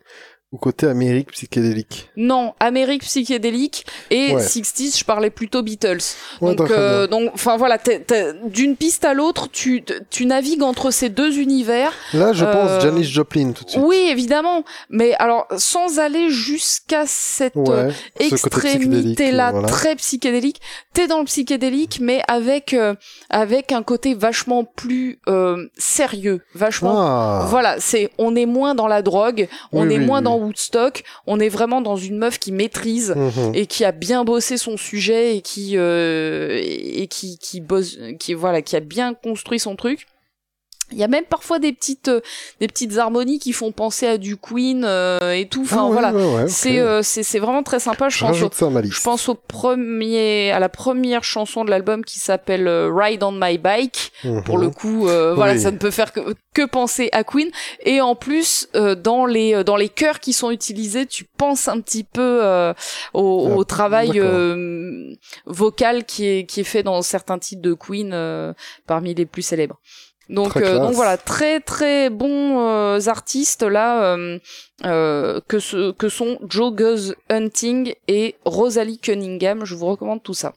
[0.53, 5.99] ou côté Amérique psychédélique Non, Amérique psychédélique et 60s, je parlais plutôt Beatles.
[6.41, 7.79] donc, euh, donc, enfin voilà,
[8.47, 11.93] d'une piste à l'autre, tu, tu navigues entre ces deux univers.
[12.15, 13.83] Là, je pense euh, Janis Joplin tout de suite.
[13.85, 20.61] Oui, évidemment, mais alors sans aller jusqu'à cette euh, extrémité-là très psychédélique,
[20.93, 22.75] t'es dans le psychédélique, mais avec
[23.31, 25.21] avec un côté vachement plus
[25.77, 26.95] sérieux, vachement.
[26.97, 27.47] Ah.
[27.49, 31.49] Voilà, c'est on est moins dans la drogue, on est moins dans Woodstock, on est
[31.49, 33.55] vraiment dans une meuf qui maîtrise mhm.
[33.55, 38.35] et qui a bien bossé son sujet et qui euh, et qui qui bosse, qui
[38.35, 40.07] voilà, qui a bien construit son truc.
[40.93, 42.21] Il y a même parfois des petites euh,
[42.61, 45.63] des petites harmonies qui font penser à du Queen euh, et tout.
[45.63, 48.09] Enfin ah voilà, euh, c'est c'est vraiment très sympa.
[48.09, 52.69] Je, pense au, je pense au premier à la première chanson de l'album qui s'appelle
[52.69, 54.13] Ride on My Bike.
[54.45, 54.75] Pour le mhm.
[54.75, 55.01] coup,
[55.35, 57.51] voilà, ça ne peut faire que, que penser à Queen.
[57.85, 62.05] Et en plus, dans les dans les chœurs qui sont utilisés, tu penses un petit
[62.05, 62.43] peu
[63.15, 64.21] au, au, ah, travail
[65.47, 68.55] vocal qui est qui est fait dans certains titres de Queen
[68.87, 69.79] parmi les plus célèbres.
[70.31, 74.17] Donc, euh, donc voilà, très très bons euh, artistes là
[74.85, 79.65] euh, que, ce, que sont Joe Guz Hunting et Rosalie Cunningham.
[79.65, 80.55] Je vous recommande tout ça.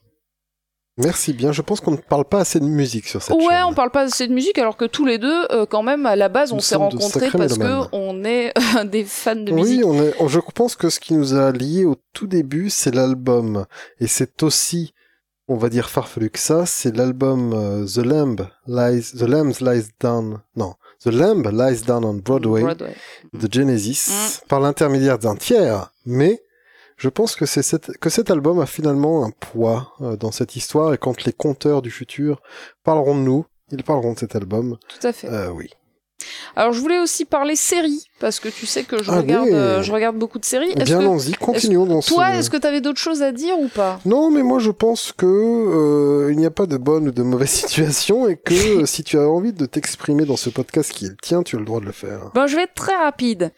[0.97, 1.51] Merci bien.
[1.51, 3.49] Je pense qu'on ne parle pas assez de musique sur cette ouais, chaîne.
[3.49, 6.15] Ouais, on parle pas assez de musique, alors que tous les deux, quand même, à
[6.15, 8.53] la base, on s'est rencontrés parce que on est
[8.85, 9.83] des fans de musique.
[9.83, 10.29] Oui, on est.
[10.29, 13.65] Je pense que ce qui nous a liés au tout début, c'est l'album,
[13.99, 14.93] et c'est aussi
[15.47, 19.89] on va dire farfelu que ça, c'est l'album euh, The Lamb Lies, The Lambs Lies
[19.99, 22.63] Down, non, The Lamb Lies Down on Broadway,
[23.33, 24.47] de Genesis, mm.
[24.47, 26.41] par l'intermédiaire d'un tiers, mais
[26.97, 30.93] je pense que c'est que cet album a finalement un poids euh, dans cette histoire
[30.93, 32.41] et quand les conteurs du futur
[32.83, 34.77] parleront de nous, ils parleront de cet album.
[34.87, 35.27] Tout à fait.
[35.27, 35.69] Euh, oui.
[36.55, 39.91] Alors je voulais aussi parler séries parce que tu sais que je regarde, euh, je
[39.91, 40.73] regarde beaucoup de séries.
[40.75, 42.13] Bien, allons-y, continuons dans ce.
[42.13, 43.99] Toi, est-ce que tu avais d'autres choses à dire ou pas?
[44.05, 47.23] Non, mais moi je pense que euh, il n'y a pas de bonne ou de
[47.23, 51.09] mauvaise situation et que si tu as envie de t'exprimer dans ce podcast qui est
[51.09, 52.31] le tien, tu as le droit de le faire.
[52.33, 53.51] Ben, je vais être très rapide.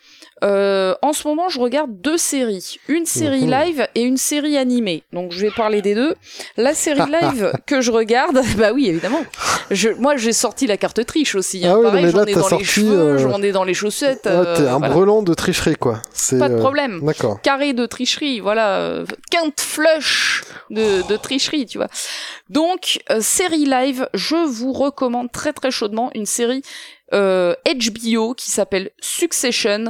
[0.46, 3.52] Euh, en ce moment, je regarde deux séries, une série mhm.
[3.52, 5.04] live et une série animée.
[5.12, 6.16] Donc, je vais parler des deux.
[6.56, 9.24] La série live que je regarde, bah oui, évidemment.
[9.72, 11.66] Je, moi, j'ai sorti la carte triche aussi.
[11.66, 11.78] Hein.
[11.80, 14.24] Ah Pareil, j'en ai dans les cheveux, j'en ai dans les chaussettes.
[14.24, 16.02] t'es un brelan de tricherie, quoi.
[16.40, 17.02] Pas de problème.
[17.02, 17.42] D'accord.
[17.42, 19.04] Carré de tricherie, voilà.
[19.32, 21.88] Quinte flush de, de tricherie, tu vois.
[22.50, 26.62] Donc, euh, série live, je vous recommande très très chaudement une série
[27.14, 29.86] euh, HBO qui s'appelle Succession,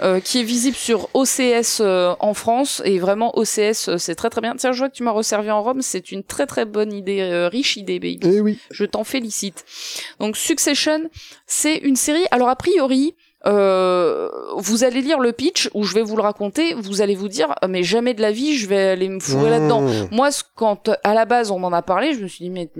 [0.00, 4.30] euh, qui est visible sur OCS euh, en France et vraiment OCS euh, c'est très
[4.30, 4.54] très bien.
[4.56, 7.48] Tiens, je vois que tu m'as resservi en Rome, c'est une très très bonne idée,
[7.50, 8.20] riche idée, baby.
[8.22, 8.58] Eh oui.
[8.70, 9.64] Je t'en félicite.
[10.20, 11.10] Donc Succession,
[11.46, 12.24] c'est une série.
[12.30, 13.14] Alors a priori,
[13.46, 14.28] euh,
[14.58, 17.54] vous allez lire le pitch où je vais vous le raconter, vous allez vous dire
[17.66, 19.50] mais jamais de la vie je vais aller me fourrer mmh.
[19.50, 20.08] là-dedans.
[20.10, 22.70] Moi quand à la base on m'en a parlé, je me suis dit mais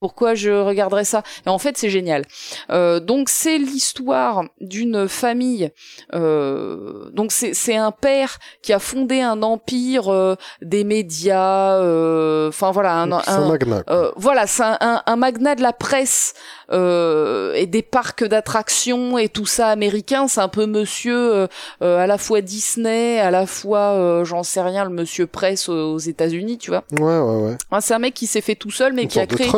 [0.00, 1.22] pourquoi je regarderais ça?
[1.46, 2.24] Et en fait, c'est génial.
[2.70, 5.70] Euh, donc, c'est l'histoire d'une famille.
[6.14, 11.76] Euh, donc, c'est un père qui a fondé un empire euh, des médias.
[11.76, 13.82] Euh, enfin, voilà, un, un, magnat.
[13.90, 16.34] Euh, voilà, c'est un, un, magnat de la presse
[16.72, 20.28] et des parcs d'attractions et tout ça américain.
[20.28, 21.48] C'est un peu Monsieur
[21.80, 26.58] à la fois Disney, à la fois, j'en sais rien, le Monsieur presse aux, États-Unis,
[26.58, 26.84] tu vois.
[26.92, 27.80] Ouais, ouais, ouais.
[27.80, 29.50] c'est un mec qui s'est fait tout seul, mais qui a créé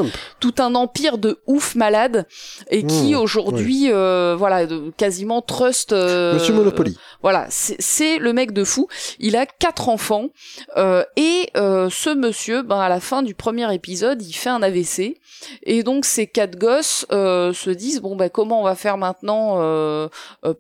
[0.43, 2.27] tout un empire de ouf malade
[2.69, 4.67] et qui mmh, aujourd'hui euh, voilà
[4.97, 6.99] quasiment trust euh, Monsieur Monopoly.
[7.23, 8.89] Voilà, c'est le mec de fou.
[9.21, 10.31] Il a quatre enfants
[10.77, 15.21] euh, et ce monsieur, ben à la fin du premier épisode, il fait un AVC
[15.63, 19.59] et donc ces quatre gosses se disent bon ben comment on va faire maintenant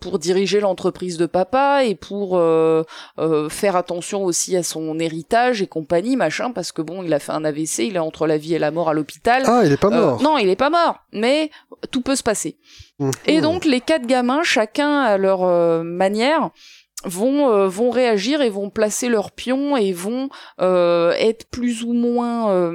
[0.00, 2.40] pour diriger l'entreprise de papa et pour
[3.50, 7.32] faire attention aussi à son héritage et compagnie machin parce que bon il a fait
[7.32, 9.42] un AVC, il est entre la vie et la mort à l'hôpital.
[9.46, 11.50] Ah, il est pas euh, non, il est pas mort, mais
[11.90, 12.58] tout peut se passer.
[12.98, 13.10] Mhm.
[13.26, 16.50] Et donc les quatre gamins, chacun à leur euh, manière,
[17.04, 20.28] vont euh, vont réagir et vont placer leurs pions et vont
[20.58, 22.74] être plus ou moins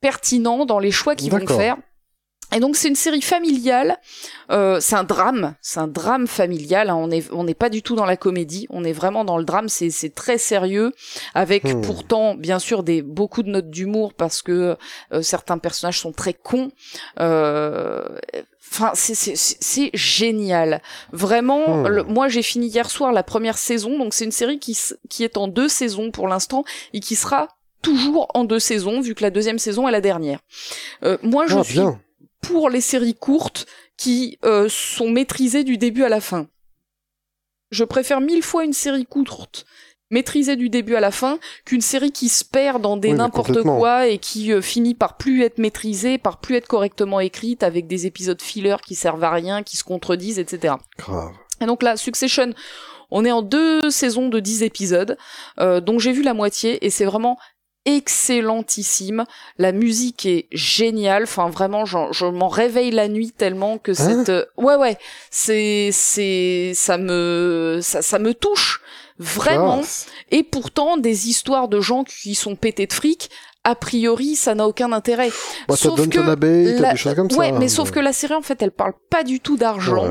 [0.00, 1.76] pertinents dans les choix qu'ils vont faire.
[2.54, 3.98] Et donc c'est une série familiale,
[4.50, 6.90] euh, c'est un drame, c'est un drame familial.
[6.90, 6.96] Hein.
[6.96, 9.44] on est on n'est pas du tout dans la comédie, on est vraiment dans le
[9.44, 9.68] drame.
[9.68, 10.92] C'est c'est très sérieux,
[11.34, 11.80] avec hmm.
[11.80, 14.76] pourtant bien sûr des beaucoup de notes d'humour parce que
[15.12, 16.70] euh, certains personnages sont très cons.
[17.20, 18.04] Euh,
[18.74, 20.80] Enfin, c'est c'est génial.
[21.12, 22.04] Vraiment, hmm.
[22.08, 24.78] moi j'ai fini hier soir la première saison, donc c'est une série qui
[25.10, 26.64] qui est en deux saisons pour l'instant
[26.94, 27.48] et qui sera
[27.82, 30.38] toujours en deux saisons vu que la deuxième saison est la dernière.
[31.04, 31.80] Euh, moi je ah, suis
[32.42, 33.66] pour les séries courtes
[33.96, 36.48] qui euh, sont maîtrisées du début à la fin.
[37.70, 39.64] Je préfère mille fois une série courte
[40.12, 44.06] maîtrisée du début à la fin qu'une série qui se perd dans des n'importe quoi
[44.06, 48.06] et qui euh, finit par plus être maîtrisée, par plus être correctement écrite avec des
[48.06, 50.74] épisodes filler qui servent à rien, qui se contredisent, etc.
[50.98, 51.32] Grave.
[51.60, 52.52] Et donc là, Succession,
[53.10, 55.16] on est en deux saisons de dix épisodes,
[55.60, 57.38] euh, dont j'ai vu la moitié et c'est vraiment
[57.84, 59.24] excellentissime.
[59.58, 61.24] La musique est géniale.
[61.24, 64.98] Enfin, vraiment, je m'en réveille la nuit tellement que hein cette, ouais, ouais,
[65.30, 68.80] c'est, c'est, ça me, ça, ça me touche
[69.18, 69.82] vraiment.
[70.30, 73.30] Et pourtant, des histoires de gens qui sont pétés de fric,
[73.64, 75.30] a priori, ça n'a aucun intérêt.
[75.68, 76.92] Bah, sauf ça donne que abeille, la...
[76.92, 79.40] des choses comme ouais, mais sauf que la série, en fait, elle parle pas du
[79.40, 80.08] tout d'argent.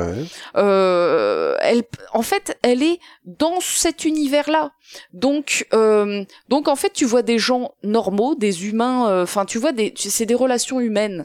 [0.55, 1.83] Euh, elle,
[2.13, 4.71] en fait, elle est dans cet univers-là.
[5.13, 9.09] Donc, euh, donc en fait, tu vois des gens normaux, des humains.
[9.09, 11.23] Euh, enfin, tu vois des, c'est des relations humaines,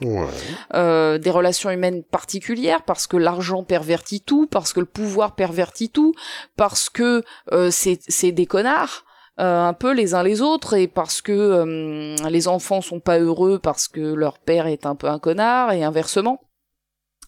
[0.73, 5.89] euh, des relations humaines particulières parce que l'argent pervertit tout, parce que le pouvoir pervertit
[5.89, 6.13] tout,
[6.55, 9.03] parce que euh, c'est c'est des connards.
[9.39, 13.19] Euh, un peu les uns les autres et parce que euh, les enfants sont pas
[13.19, 16.41] heureux parce que leur père est un peu un connard et inversement.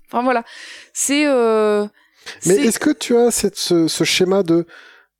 [0.07, 0.43] Enfin voilà,
[0.91, 1.27] c'est.
[1.27, 1.85] Euh,
[2.47, 4.65] Mais est-ce que tu as cette, ce, ce, schéma de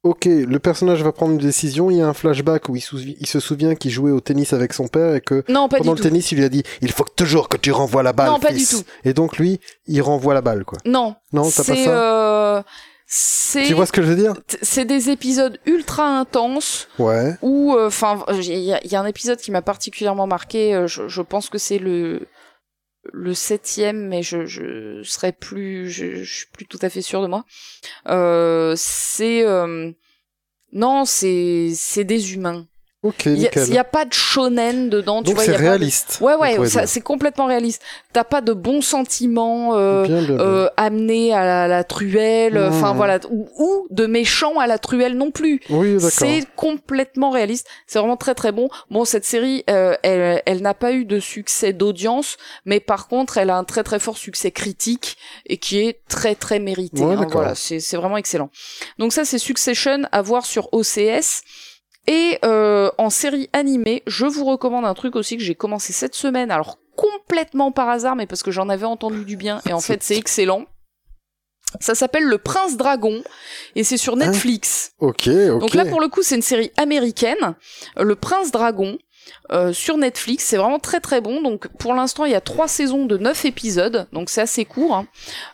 [0.02, 2.84] Ok, le personnage va prendre une décision, il y a un flashback où il,
[3.20, 6.00] il se souvient qu'il jouait au tennis avec son père et que non, pendant le
[6.00, 8.30] tennis, il lui a dit il faut toujours que tu renvoies la balle.
[8.30, 8.82] Non, pas du tout.
[9.04, 10.80] Et donc lui, il renvoie la balle, quoi.
[10.86, 11.16] Non.
[11.34, 12.66] Non, t'as pas ça?
[13.10, 14.36] Tu vois ce que je veux dire?
[14.62, 16.88] C'est des épisodes ultra intenses.
[17.00, 17.36] Ouais.
[17.42, 20.76] Où, euh, enfin, il y, y, a un épisode qui m'a particulièrement marqué.
[20.76, 22.28] Euh, je, je, pense que c'est le
[23.14, 27.22] le septième, mais je, je serais plus, je, je, suis plus tout à fait sûre
[27.22, 27.46] de moi.
[28.08, 29.92] Euh, c'est euh,
[30.72, 32.68] non, c'est c'est des humains.
[33.02, 35.24] Ok, Il n'y a, pas de shonen dedans.
[35.24, 36.18] tu Donc c'est pas de- réaliste.
[36.20, 37.82] Ouais, ouais, ça- c'est complètement réaliste.
[38.12, 43.20] T'as pas de bons sentiments euh, euh, amenés à la, la truelle, euh, enfin voilà,
[43.30, 45.62] ou, ou de méchants à la truelle non plus.
[45.70, 46.10] Oui, d'accord.
[46.12, 47.68] C'est complètement réaliste.
[47.88, 48.68] C'est vraiment très très bon.
[48.92, 52.36] Bon, cette série, euh, elle, elle n'a pas eu de succès d'audience,
[52.66, 55.16] mais par contre, elle a un très très fort succès critique
[55.46, 57.02] et qui est très très mérité.
[57.02, 57.20] Ouais, hein.
[57.20, 57.32] d'accord.
[57.44, 58.50] voilà, c'est vraiment excellent.
[58.98, 61.44] Donc ça, c'est Succession à voir sur OCS.
[62.10, 66.16] Et euh, en série animée, je vous recommande un truc aussi que j'ai commencé cette
[66.16, 66.50] semaine.
[66.50, 69.62] Alors complètement par hasard, mais parce que j'en avais entendu du bien.
[69.70, 70.66] Et en fait, c'est excellent.
[71.80, 73.22] Ça s'appelle Le Prince Dragon
[73.76, 74.94] et c'est sur Netflix.
[74.98, 75.60] Ok, ok.
[75.60, 77.56] Donc là, pour le coup, c'est une série américaine,
[77.96, 78.98] Le Prince Dragon,
[79.52, 80.46] euh, sur Netflix.
[80.46, 81.44] C'est vraiment très très bon.
[81.44, 84.96] Donc pour l'instant, il y a trois saisons de neuf épisodes, donc c'est assez court.
[84.96, 85.08] hein.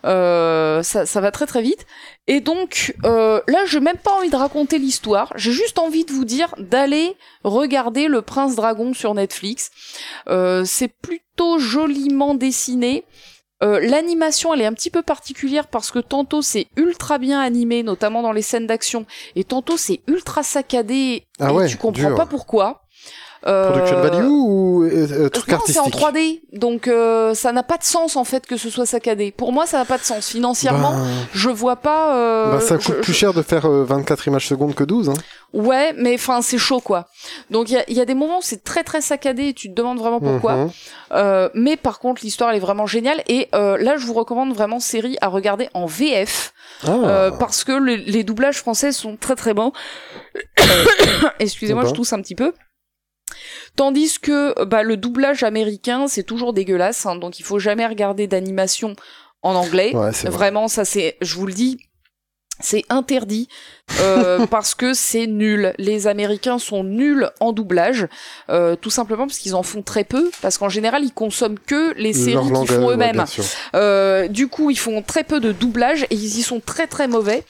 [0.06, 1.86] Euh, ça, ça va très très vite.
[2.28, 5.32] Et donc euh, là, j'ai même pas envie de raconter l'histoire.
[5.36, 9.70] J'ai juste envie de vous dire d'aller regarder Le Prince Dragon sur Netflix.
[10.28, 13.06] Euh, c'est plutôt joliment dessiné.
[13.64, 17.84] Euh, L'animation, elle est un petit peu particulière parce que tantôt c'est ultra bien animé,
[17.84, 22.10] notamment dans les scènes d'action, et tantôt c'est ultra saccadé Ah et ouais, tu comprends
[22.10, 22.16] dur.
[22.18, 22.82] pas pourquoi.
[23.48, 26.02] Euh, Production value ou euh, euh, truc non, c'est en artistique?
[26.08, 29.32] 3D, donc euh, ça n'a pas de sens en fait que ce soit saccadé.
[29.32, 30.92] Pour moi, ça n'a pas de sens financièrement.
[30.94, 32.16] Ben, Je vois pas.
[32.18, 34.84] euh, bah, ça je- coûte plus je- cher de faire euh, 24 images secondes que
[34.84, 35.10] 12.
[35.10, 35.14] Hein.
[35.54, 37.08] Ouais, mais enfin c'est chaud quoi.
[37.52, 39.74] Donc il y y a des moments où c'est très très saccadé et tu te
[39.76, 40.56] demandes vraiment pourquoi.
[40.56, 40.70] Mhm.
[41.14, 44.54] Euh, mais par contre l'histoire elle est vraiment géniale et euh, là je vous recommande
[44.54, 46.52] vraiment série à regarder en VF
[46.86, 49.72] Ah, euh, parce que les, les doublages français sont très très bons.
[51.40, 52.52] Excusez-moi, je tousse un petit peu.
[53.76, 58.28] Tandis que bah, le doublage américain c'est toujours dégueulasse, hein, donc il faut jamais regarder
[58.28, 58.96] d'animation
[59.42, 59.96] en anglais.
[59.96, 60.38] ouais, c'est vrai.
[60.38, 61.78] Vraiment, ça c'est, je vous le dis,
[62.60, 63.50] c'est interdit
[64.00, 65.74] euh, parce que c'est nul.
[65.78, 68.08] Les Américains sont nuls en doublage,
[68.50, 71.94] euh, tout simplement parce qu'ils en font très peu, parce qu'en général ils consomment que
[71.98, 73.26] les séries qu'ils font eux-mêmes.
[73.76, 77.08] Euh, du coup, ils font très peu de doublage et ils y sont très très
[77.08, 77.44] mauvais.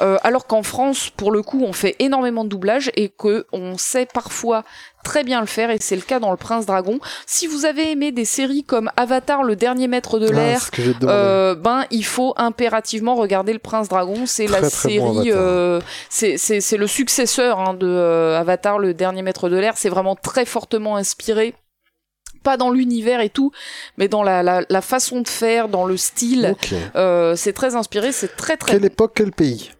[0.00, 4.06] Alors qu'en France, pour le coup, on fait énormément de doublage et que on sait
[4.06, 4.64] parfois
[5.06, 6.98] très bien le faire et c'est le cas dans Le Prince Dragon.
[7.26, 10.70] Si vous avez aimé des séries comme Avatar, le dernier maître de Ah, l'air,
[11.04, 14.26] euh, ben il faut impérativement regarder le Prince Dragon.
[14.26, 15.80] C'est la bon série, euh,
[16.10, 19.74] c'est le successeur hein, de euh, Avatar, le dernier maître de l'air.
[19.76, 21.54] C'est vraiment très fortement inspiré.
[22.42, 23.50] Pas dans l'univers et tout,
[23.96, 26.54] mais dans la, la, la façon de faire, dans le style.
[26.94, 28.72] Euh, c'est très inspiré, c'est très très.
[28.72, 29.70] Quelle époque, quel pays?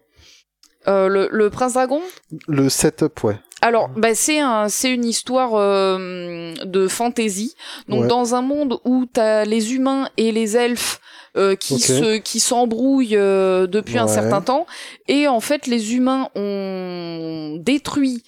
[0.88, 2.00] Euh, le, le Prince Dragon?
[2.48, 3.36] Le setup, ouais.
[3.62, 7.54] Alors, bah, c'est un, c'est une histoire euh, de fantasy.
[7.88, 8.06] Donc, Ouais.
[8.08, 11.00] dans un monde où t'as les humains et les elfes
[11.36, 14.66] euh, qui se, qui s'embrouillent euh, depuis un certain temps,
[15.08, 18.22] et en fait, les humains ont détruit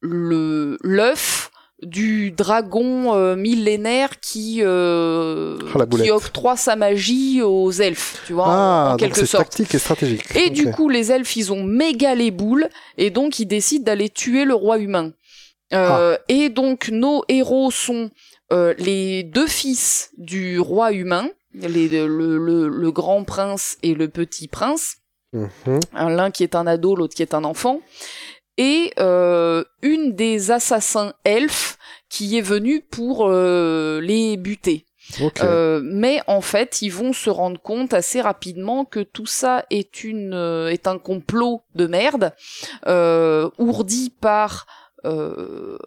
[0.00, 1.50] le l'œuf
[1.84, 8.46] du dragon euh, millénaire qui euh, Oh, qui octroie sa magie aux elfes, tu vois,
[8.46, 9.44] en- ah, en, quelque sorte.
[9.50, 10.24] tactique et stratégique.
[10.36, 14.08] Et du coup, les elfes, ils ont méga les boules, et donc ils décident d'aller
[14.10, 15.12] tuer le roi humain.
[15.72, 18.10] Euh, Et donc, nos héros sont
[18.52, 24.08] euh, les deux fils du roi humain, les, le, le, le grand prince et le
[24.08, 24.96] petit prince,
[25.32, 25.80] Mhm.
[25.94, 27.80] Un- l'un qui est un ado, l'autre qui est un enfant,
[28.56, 31.78] et euh, une des assassins elfes
[32.08, 34.86] qui est venue pour euh, les buter.
[35.42, 40.02] Euh, mais en fait, ils vont se rendre compte assez rapidement que tout ça est
[40.02, 42.32] une euh, est un complot de merde,
[42.86, 44.66] euh, ourdi par
[45.04, 45.78] euh,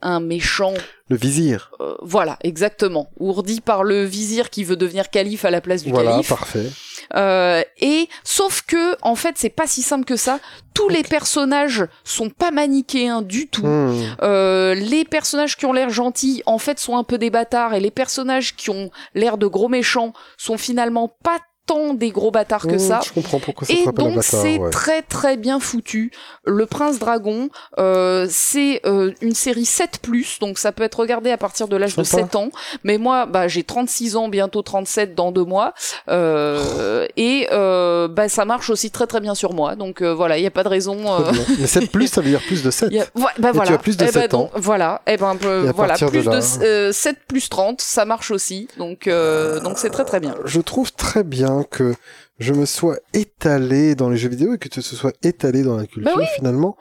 [0.00, 0.74] un méchant.
[1.08, 1.70] Le vizir.
[1.80, 5.90] euh, voilà, exactement, ourdi par le vizir qui veut devenir calife à la place du
[5.90, 6.28] Voilà, calife.
[6.28, 6.70] parfait.
[7.14, 10.40] Euh, et sauf que en fait, c'est pas si simple que ça.
[10.72, 13.66] Tous les personnages sont pas manichéens du tout.
[13.66, 14.14] Hmm.
[14.22, 17.90] Les personnages qui ont l'air gentils, en fait, sont un peu des bâtards, et les
[17.92, 22.74] personnages qui ont l'air de gros méchants sont finalement pas tant des gros bâtards que
[22.74, 23.00] Hmm, ça.
[23.06, 24.70] Je comprends pourquoi ça Et donc c'est ouais.
[24.70, 26.12] très très bien foutu.
[26.44, 31.38] Le Prince Dragon, euh, c'est euh, une série 7+, donc ça peut être regardé à
[31.38, 32.24] partir de l'âge de Sympa.
[32.24, 32.48] 7 ans.
[32.84, 35.72] Mais moi, bah, j'ai 36 ans, bientôt 37 dans deux mois.
[36.08, 39.74] Euh, et euh, bah, ça marche aussi très très bien sur moi.
[39.76, 40.98] Donc euh, voilà, il n'y a pas de raison...
[41.12, 41.32] euh.
[41.58, 42.88] Mais 7 plus, ça veut dire plus de 7.
[42.90, 43.68] il y a- ouais, bah Et voilà.
[43.68, 44.50] tu as plus de Eh ben 7 donc, ans.
[44.56, 45.02] Voilà.
[45.06, 45.96] Et ben, Et voilà.
[45.96, 48.68] de Plus de, là- euh, 7 plus 30, ça marche aussi.
[48.78, 50.34] Donc, euh, donc c'est très très bien.
[50.44, 51.94] Je trouve très bien que
[52.38, 55.76] je me sois étalé dans les jeux vidéo et que tu te sois étalé dans
[55.76, 56.26] la culture Bah oui.
[56.36, 56.76] finalement.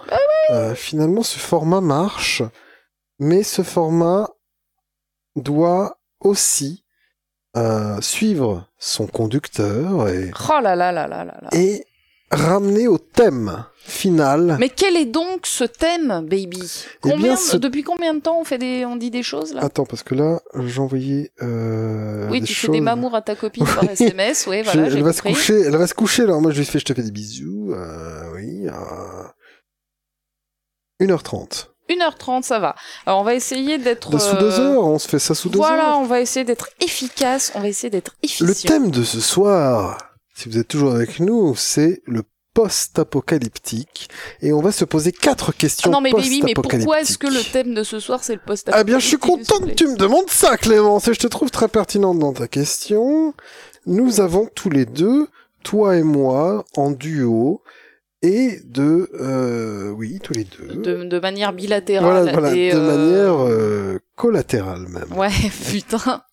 [0.50, 2.42] Euh, finalement, ce format marche,
[3.20, 4.28] mais ce format
[5.36, 6.84] doit aussi
[7.56, 11.50] euh, suivre son conducteur et, Oh là là là là là là.
[11.54, 11.86] et
[12.36, 14.56] ramener au thème final.
[14.60, 16.62] Mais quel est donc ce thème, baby?
[16.62, 19.62] Eh Combien, ce- Depuis combien de temps on fait des, on dit des choses là?
[19.64, 20.40] Attends, parce que là,
[20.78, 22.68] envoyé euh, Oui, des tu choses.
[22.68, 25.62] fais des mamours à ta copine par SMS, oui, voilà, Je- elle va se coucher,
[25.62, 28.32] elle va se coucher, alors moi je lui fais, je te fais des bisous, euh,
[28.36, 29.24] oui, euh...
[31.02, 31.68] 1h30.
[31.90, 32.76] 1h30, ça va.
[33.06, 34.10] Alors on va essayer d'être...
[34.12, 36.00] De sous deux euh, heures, on se fait ça sous deux Voilà, heures.
[36.00, 38.46] on va essayer d'être efficace, on va essayer d'être efficient.
[38.48, 42.24] Le thème de ce soir, si vous êtes toujours avec nous, c'est le
[42.54, 44.10] post-apocalyptique.
[44.42, 47.28] Et on va se poser quatre Ah questions non mais baby, mais pourquoi est-ce que
[47.28, 49.88] le thème de ce soir c'est le post Ah bien, je suis content que tu
[49.88, 53.34] me demandes ça, Clémence, et je te trouve très pertinente dans ta question.
[53.86, 55.28] Nous avons tous les deux,
[55.64, 57.62] toi et moi, en duo,
[58.22, 59.10] et de...
[59.20, 60.76] Euh, oui, tous les deux.
[60.76, 62.24] de, de manière bilatérale.
[62.24, 65.12] voilà, voilà, et, de euh, manière euh, collatérale même.
[65.18, 65.30] Ouais,
[65.70, 66.24] putain.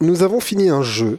[0.00, 1.18] Nous avons fini un jeu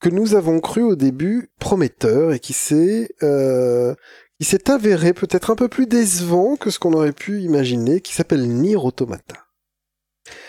[0.00, 3.10] que nous avons cru au début prometteur et qui s'est...
[3.22, 3.94] Euh,
[4.40, 8.14] qui s'est avéré peut-être un peu plus décevant que ce qu'on aurait pu imaginer, qui
[8.14, 9.34] s'appelle Nier Automata.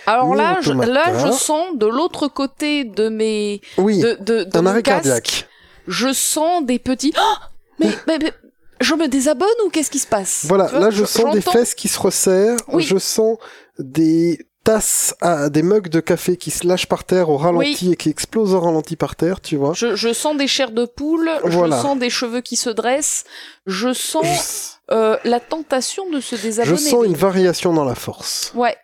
[0.06, 4.44] Alors Nier là, je, là, je sens de l'autre côté de mes, Oui, de, de,
[4.44, 5.50] de un mon arrêt casque, cardiaque.
[5.88, 7.14] je sens des petits.
[7.18, 7.36] Oh
[7.80, 8.32] mais, mais, mais,
[8.80, 10.46] je me désabonne ou qu'est-ce qui se passe?
[10.48, 12.84] Voilà, vois, là je sens des fesses qui se resserrent, Oui.
[12.84, 13.38] je sens
[13.80, 17.96] des tasses, à, des mugs de café qui se lâchent par terre au ralenti et
[17.96, 19.74] qui explosent au ralenti par terre, tu vois.
[19.74, 21.78] Je, je sens des chairs de poule, Voilà.
[21.78, 23.24] je sens des cheveux qui se dressent,
[23.66, 26.78] je sens Je, euh, la tentation de se je désabonner.
[26.78, 28.52] sens une variation dans la force.
[28.56, 28.76] Ouais,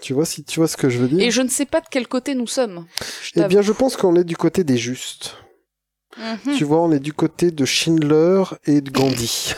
[0.00, 1.20] Tu vois si tu vois ce que je veux dire?
[1.20, 2.86] Et je ne sais pas de quel côté nous sommes.
[3.22, 5.36] Je Eh bien, je pense qu'on est du côté des justes.
[6.18, 6.56] Mhm.
[6.58, 9.54] Tu vois, on est du côté de Schindler et de Gandhi.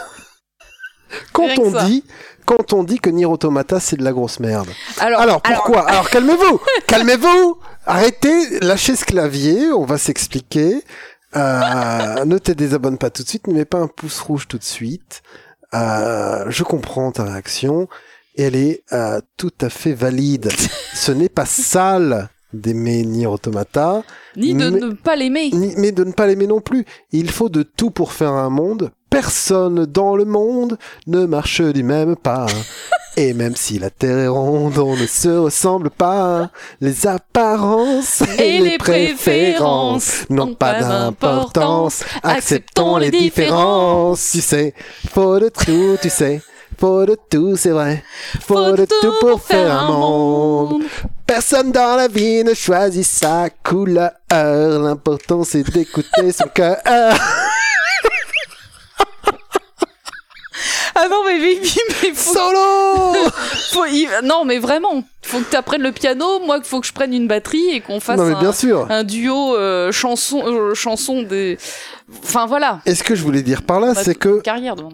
[1.33, 1.85] Quand on ça.
[1.85, 2.05] dit,
[2.47, 4.69] quand on dit que Nier Automata c'est de la grosse merde.
[4.99, 5.89] Alors, Alors pourquoi?
[5.89, 10.83] Alors, calmez-vous, calmez-vous, arrêtez, lâchez ce clavier, on va s'expliquer.
[11.37, 14.59] Euh, ne te désabonne pas tout de suite, ne mets pas un pouce rouge tout
[14.59, 15.23] de suite.
[15.75, 17.89] Euh, je comprends ta réaction,
[18.39, 20.51] elle est euh, tout à fait valide.
[20.95, 22.29] Ce n'est pas sale
[22.61, 24.03] d'aimer Nier Automata,
[24.37, 25.51] ni de mais- ne pas l'aimer.
[25.77, 26.85] mais de ne pas l'aimer non plus.
[27.13, 28.91] Il faut de tout pour faire un monde.
[29.11, 30.77] Personne dans le monde
[31.07, 32.47] ne marche du même pas.
[33.17, 36.51] Et même si la Terre est ronde, on ne se ressemble pas.
[36.81, 42.03] Les apparences et, Et les préférences n'ont pas d'importance.
[42.25, 44.31] Acceptons les différences.
[44.33, 44.75] Tu sais,
[45.11, 46.43] faut de tout, tu sais.
[46.79, 48.03] Faut de tout, c'est vrai.
[48.47, 50.83] Faut de tout pour faire un monde.
[51.27, 54.11] Personne dans la vie ne choisit sa couleur.
[54.31, 56.77] L'important c'est d'écouter son cœur.
[60.97, 63.15] Ah non mais baby, mais faut, Solo
[63.73, 63.85] faut-
[64.23, 67.27] non mais vraiment, faut que tu apprennes le piano, moi faut que je prenne une
[67.27, 68.87] batterie et qu'on fasse Non mais un, bien sûr.
[68.89, 71.59] un duo euh, chanson euh, chanson des
[72.23, 72.79] enfin voilà.
[72.87, 74.91] Et ce que je voulais dire par là, c'est que carrière devant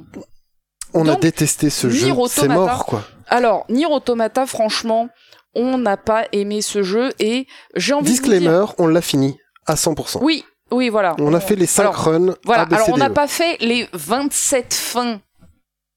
[0.94, 2.14] on a détesté ce Nier jeu.
[2.28, 3.04] C'est mort quoi.
[3.28, 5.08] Alors, Nier Automata franchement,
[5.54, 7.46] on n'a pas aimé ce jeu et
[7.76, 10.18] j'ai envie de vous Disclaimer, dire on l'a fini à 100%.
[10.22, 11.14] Oui, oui voilà.
[11.18, 13.56] On a fait les 5 Alors, runs Voilà, A, B, alors on n'a pas fait
[13.60, 15.20] les 27 fins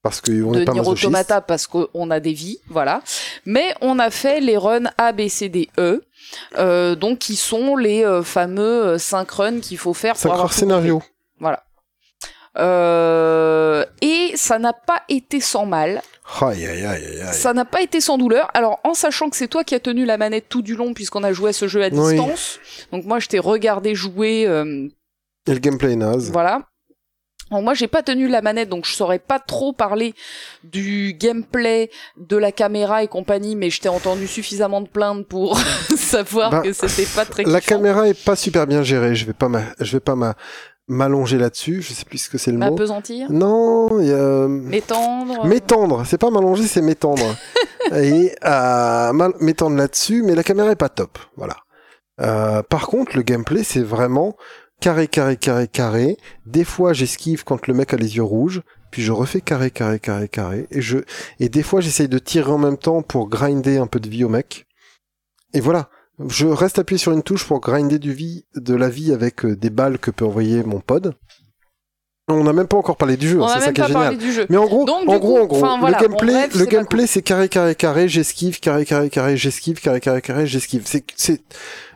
[0.03, 0.81] parce qu'on de est pas Nier.
[0.85, 3.01] Automata parce qu'on a des vies, voilà.
[3.45, 6.03] Mais on a fait les runs A, B, C, D, E,
[6.57, 10.45] euh, donc qui sont les euh, fameux 5 runs qu'il faut faire pour Cinq avoir
[10.45, 10.95] heures tout scénario.
[10.95, 11.09] compris.
[12.57, 16.01] Euh, et ça n'a pas été sans mal,
[16.41, 17.03] Aïe aïe aïe
[17.33, 18.49] ça n'a pas été sans douleur.
[18.53, 21.23] Alors en sachant que c'est toi qui as tenu la manette tout du long puisqu'on
[21.23, 22.13] a joué à ce jeu à Oui.
[22.15, 22.59] distance,
[22.91, 24.87] donc moi je t'ai regardé jouer, euh,
[25.47, 26.31] Et le gameplay est naze.
[26.31, 26.61] voilà.
[27.51, 30.15] Alors, moi, j'ai pas tenu la manette, donc je saurais pas trop parler
[30.63, 35.59] du gameplay, de la caméra et compagnie, mais je t'ai entendu suffisamment de plaintes pour
[35.95, 37.75] savoir Bah, que c'était pas très La kiffant.
[37.75, 39.13] caméra est pas super bien gérée.
[39.13, 40.35] Je vais pas m'a- je vais pas m'a-
[40.87, 41.81] m'allonger là-dessus.
[41.81, 42.71] Je sais plus ce que c'est le mot.
[42.71, 45.45] M'apesantir, Non, il y a m'étendre.
[45.45, 47.35] M'étendre, c'est pas m'allonger, c'est m'étendre.
[47.95, 51.57] et euh, m'étendre là-dessus, mais la caméra est pas top, voilà.
[52.21, 54.35] Euh, par contre, le gameplay, c'est vraiment
[54.79, 56.17] carré, carré, carré, carré.
[56.45, 58.61] Des fois, j'esquive quand le mec a les yeux rouges,
[58.91, 60.99] puis je refais carré, carré, carré, carré, et je
[61.39, 64.23] et des fois, j'essaye de tirer en même temps pour grinder un peu de vie
[64.23, 64.67] au mec.
[65.53, 65.89] Et voilà.
[66.27, 69.55] Je reste appuyé sur une touche pour grinder du vie, de la vie avec euh,
[69.55, 71.15] des balles que peut envoyer mon pod.
[72.29, 73.83] On n'a même pas encore parlé du jeu, On hein, c'est ça même qui est
[73.83, 74.03] pas génial.
[74.03, 74.45] parlé du jeu.
[74.49, 75.99] Mais en gros, Donc, en gros, coup, en gros, enfin, voilà.
[75.99, 80.21] le gameplay, le gameplay, c'est carré, carré, carré, j'esquive, carré, carré, carré, j'esquive, carré, carré,
[80.21, 80.83] carré, j'esquive.
[80.85, 81.41] C'est, c'est,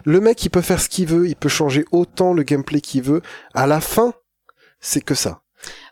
[0.04, 3.04] le mec, il peut faire ce qu'il veut, il peut changer autant le gameplay qu'il
[3.04, 3.22] veut.
[3.54, 4.14] À la fin,
[4.82, 5.42] c'est que ça.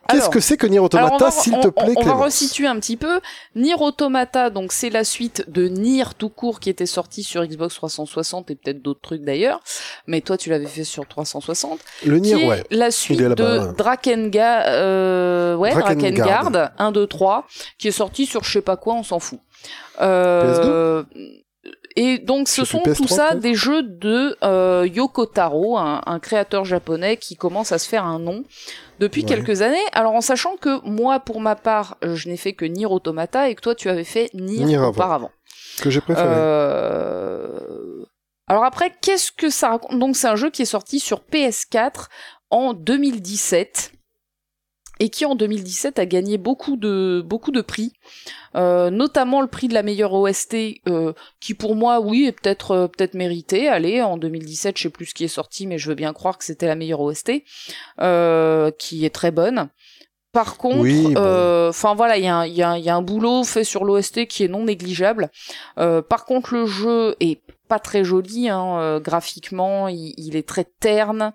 [0.09, 2.97] Qu'est-ce que c'est que Nier Automata, s'il te plaît, On, on va resituer un petit
[2.97, 3.19] peu.
[3.55, 7.75] Nier Automata, donc c'est la suite de Nier tout court qui était sorti sur Xbox
[7.75, 9.61] 360 et peut-être d'autres trucs d'ailleurs.
[10.07, 11.79] Mais toi, tu l'avais fait sur 360.
[12.05, 12.63] Le Nier, ouais.
[12.71, 18.51] La suite de Drakengard, euh, ouais, Drakengard 1, 2, 3, qui est sorti sur je
[18.51, 19.39] sais pas quoi, on s'en fout.
[20.01, 21.03] Euh,
[21.95, 26.65] et donc ce sont tout ça des jeux de euh, Yoko Taro, un, un, créateur
[26.65, 28.43] japonais qui commence à se faire un nom
[28.99, 29.77] depuis quelques années.
[29.93, 33.55] Alors en sachant que moi, pour ma part, je n'ai fait que Nier Automata et
[33.55, 35.31] que toi, tu avais fait Nier, auparavant.
[35.81, 36.27] Que j'ai préféré.
[36.29, 38.05] Euh...
[38.47, 39.97] Alors après, qu'est-ce que ça raconte?
[39.99, 42.07] Donc c'est un jeu qui est sorti sur PS4
[42.49, 43.94] en 2017
[44.99, 47.93] et qui en 2017 a gagné beaucoup de beaucoup de prix,
[48.55, 52.71] euh, notamment le prix de la meilleure OST, euh, qui pour moi, oui, est peut-être
[52.71, 53.67] euh, peut-être mérité.
[53.67, 56.37] Allez, en 2017, je sais plus ce qui est sorti, mais je veux bien croire
[56.37, 57.43] que c'était la meilleure OST,
[57.99, 59.69] euh, qui est très bonne.
[60.31, 60.85] Par contre,
[61.69, 64.43] enfin voilà, il y a, y, a, y a un boulot fait sur l'OST qui
[64.43, 65.31] est non négligeable.
[65.77, 67.39] par contre, le jeu est
[67.69, 71.31] pas très joli, hein, graphiquement, il, il, est très terne.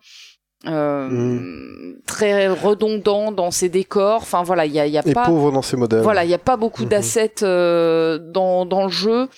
[0.67, 4.21] Euh, très redondant dans ses décors.
[4.21, 6.03] Enfin voilà, il y a, y a Et pas pauvre dans ses modèles.
[6.03, 6.89] Voilà, il y a pas beaucoup mm-hmm.
[6.89, 9.29] d'assets euh, dans dans le jeu.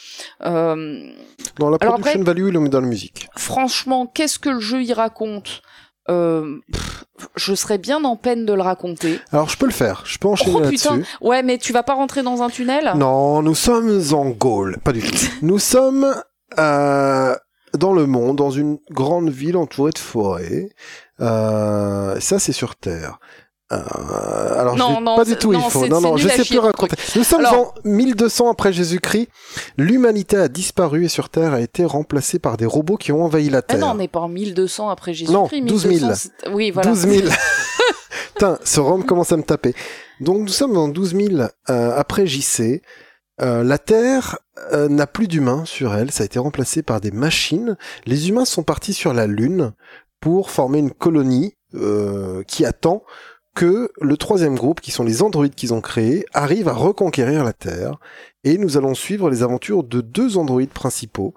[0.44, 1.06] Euh...
[1.58, 3.28] Dans la production après, value, il dans la musique.
[3.36, 5.62] Franchement, qu'est-ce que le jeu y raconte?
[6.08, 6.58] Euh,
[7.36, 9.20] je serais bien en peine de le raconter.
[9.30, 10.88] Alors je peux le faire, je peux enchaîner oh, là-dessus.
[11.20, 12.92] Ouais, mais tu vas pas rentrer dans un tunnel?
[12.96, 15.14] Non, nous sommes en Gaule, pas du tout.
[15.42, 16.12] nous sommes
[16.58, 17.36] euh,
[17.74, 20.70] dans le monde, dans une grande ville entourée de forêts.
[21.22, 23.18] Euh, ça, c'est sur Terre.
[23.72, 25.86] Euh, alors non, je pas du tout il faut.
[25.86, 26.96] Non, non, je sais plus raconter.
[27.16, 29.28] Nous sommes en 1200 après Jésus-Christ.
[29.78, 33.48] L'humanité a disparu et sur Terre a été remplacée par des robots qui ont envahi
[33.48, 33.78] la ah Terre.
[33.78, 35.62] non, on n'est pas en 1200 après Jésus-Christ.
[35.62, 36.12] Non, 12 000.
[36.52, 36.90] oui, voilà.
[36.90, 37.28] 12 000.
[38.34, 39.74] Putain, ce Rome commence à me taper.
[40.20, 42.82] Donc nous sommes en 12 000 euh, après JC.
[43.40, 44.38] Euh, la Terre
[44.72, 47.76] euh, n'a plus d'humains sur elle, ça a été remplacé par des machines.
[48.06, 49.72] Les humains sont partis sur la Lune
[50.22, 53.02] pour former une colonie euh, qui attend
[53.54, 57.52] que le troisième groupe, qui sont les androïdes qu'ils ont créés, arrive à reconquérir la
[57.52, 57.98] Terre.
[58.44, 61.34] Et nous allons suivre les aventures de deux androïdes principaux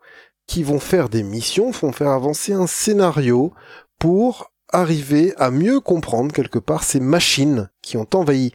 [0.47, 3.53] qui vont faire des missions, vont faire avancer un scénario
[3.99, 8.53] pour arriver à mieux comprendre quelque part ces machines qui ont envahi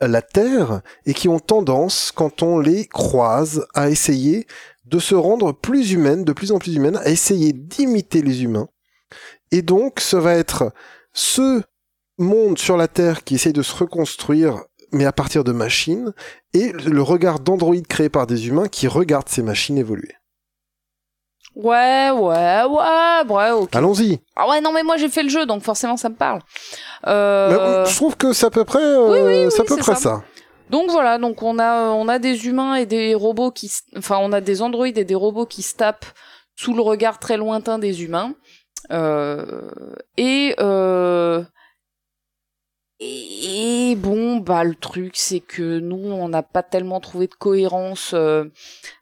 [0.00, 4.46] la Terre et qui ont tendance, quand on les croise, à essayer
[4.84, 8.68] de se rendre plus humaines, de plus en plus humaines, à essayer d'imiter les humains.
[9.54, 10.72] Et donc, ce va être
[11.12, 11.62] ce
[12.18, 16.12] monde sur la Terre qui essaye de se reconstruire, mais à partir de machines,
[16.54, 20.10] et le regard d'androïdes créé par des humains qui regardent ces machines évoluer.
[21.54, 23.76] Ouais, ouais, ouais, ouais, ok.
[23.76, 24.18] Allons-y.
[24.34, 26.40] Ah ouais, non, mais moi j'ai fait le jeu, donc forcément ça me parle.
[27.06, 27.86] Euh...
[27.86, 30.24] je trouve que c'est à peu près, euh, à peu près ça.
[30.70, 34.32] Donc voilà, donc on a on a des humains et des robots qui, enfin on
[34.32, 36.06] a des androïdes et des robots qui se tapent
[36.56, 38.34] sous le regard très lointain des humains.
[38.90, 39.70] Euh,
[40.16, 41.42] et euh,
[43.00, 48.12] et bon, bah le truc c'est que nous on n'a pas tellement trouvé de cohérence
[48.14, 48.44] euh,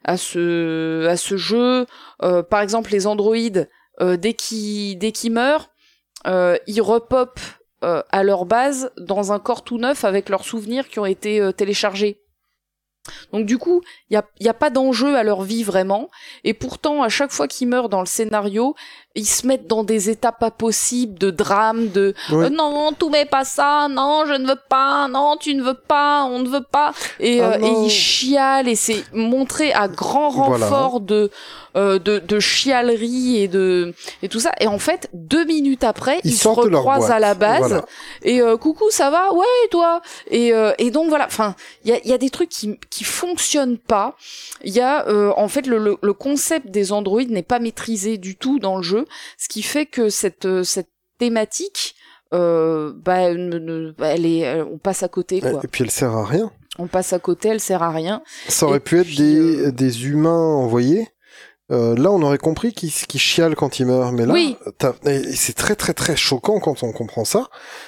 [0.03, 1.85] à ce jeu.
[2.19, 3.69] Par exemple, les androïdes
[3.99, 5.69] dès qu'ils meurent,
[6.25, 7.39] ils repopent
[7.81, 12.23] à leur base dans un corps tout neuf avec leurs souvenirs qui ont été téléchargés.
[13.31, 16.09] Donc du coup, il y a, a pas d'enjeu à leur vie vraiment,
[16.43, 18.75] et pourtant à chaque fois qu'ils meurent dans le scénario,
[19.15, 23.25] ils se mettent dans des états pas possibles de drame, de euh, non, tout mais
[23.25, 26.63] pas ça, non, je ne veux pas, non, tu ne veux pas, on ne veut
[26.63, 31.29] pas, et, ah euh, et ils chialent et c'est montré à grand renfort de,
[31.75, 34.51] euh, de de chialerie et de et tout ça.
[34.59, 37.83] Et en fait, deux minutes après, ils, se recroisent à la base
[38.23, 41.53] et coucou, ça va, ouais, et toi, et et donc voilà, enfin,
[41.85, 44.15] il y a y a des trucs qui qui fonctionnent pas.
[44.63, 45.05] Il y a
[45.37, 48.83] en fait le, le le concept des androïdes n'est pas maîtrisé du tout dans le
[48.83, 49.02] jeu
[49.37, 50.89] ce qui fait que cette euh, cette
[51.19, 51.95] thématique,
[52.33, 53.33] euh, bah,
[53.97, 55.41] bah, elle est, on passe à côté.
[55.41, 55.61] Quoi.
[55.63, 56.51] Et puis elle sert à rien.
[56.79, 58.23] On passe à côté, elle sert à rien.
[58.47, 61.07] Ça aurait pu être des, euh, des humains envoyés.
[61.71, 64.57] Euh, là, on aurait compris qu'ils qu chialent quand ils meurent, mais là, oui.
[65.33, 67.47] c'est très très très choquant quand on comprend ça.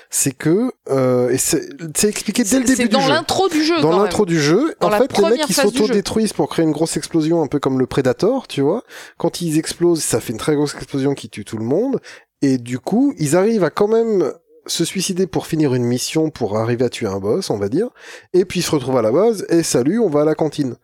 [0.09, 1.67] C'est que euh, et c'est
[2.07, 3.81] expliqué dès le début du dans l'intro du jeu.
[3.81, 6.95] Dans l'intro du jeu, dans en fait, les mecs ils s'auto-détruisent pour créer une grosse
[6.95, 8.83] explosion, un peu comme le Predator, tu vois.
[9.17, 11.99] Quand ils explosent, ça fait une très grosse explosion qui tue tout le monde,
[12.41, 14.31] et du coup, ils arrivent à quand même
[14.67, 17.89] se suicider pour finir une mission pour arriver à tuer un boss, on va dire,
[18.33, 20.77] et puis ils se retrouvent à la base et salut, on va à la cantine.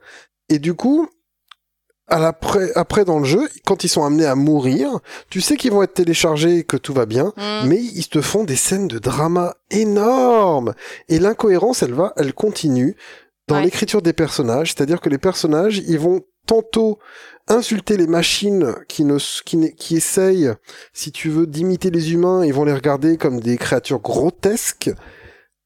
[0.49, 1.07] Et du coup,
[2.11, 5.81] après, après dans le jeu, quand ils sont amenés à mourir, tu sais qu'ils vont
[5.83, 7.67] être téléchargés et que tout va bien, Mm.
[7.67, 10.73] mais ils te font des scènes de drama énormes.
[11.09, 12.95] Et l'incohérence, elle va, elle continue
[13.47, 13.63] dans Ouais.
[13.63, 16.99] l'écriture des personnages, c'est-à-dire que les personnages, ils vont tantôt
[17.47, 20.51] insulter les machines qui ne, qui, qui essayent,
[20.93, 24.91] si tu veux, d'imiter les humains, ils vont les regarder comme des créatures grotesques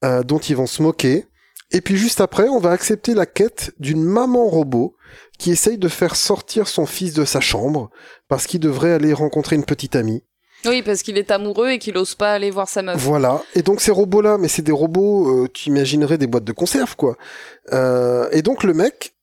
[0.04, 1.26] euh, dont ils vont se moquer.
[1.72, 4.94] Et puis juste après, on va accepter la quête d'une maman robot
[5.38, 7.90] qui essaye de faire sortir son fils de sa chambre
[8.28, 10.22] parce qu'il devrait aller rencontrer une petite amie.
[10.64, 12.96] Oui, parce qu'il est amoureux et qu'il ose pas aller voir sa meuf.
[12.96, 13.42] Voilà.
[13.54, 16.96] Et donc ces robots-là, mais c'est des robots, euh, tu imaginerais des boîtes de conserve,
[16.96, 17.16] quoi.
[17.72, 19.14] Euh, et donc le mec,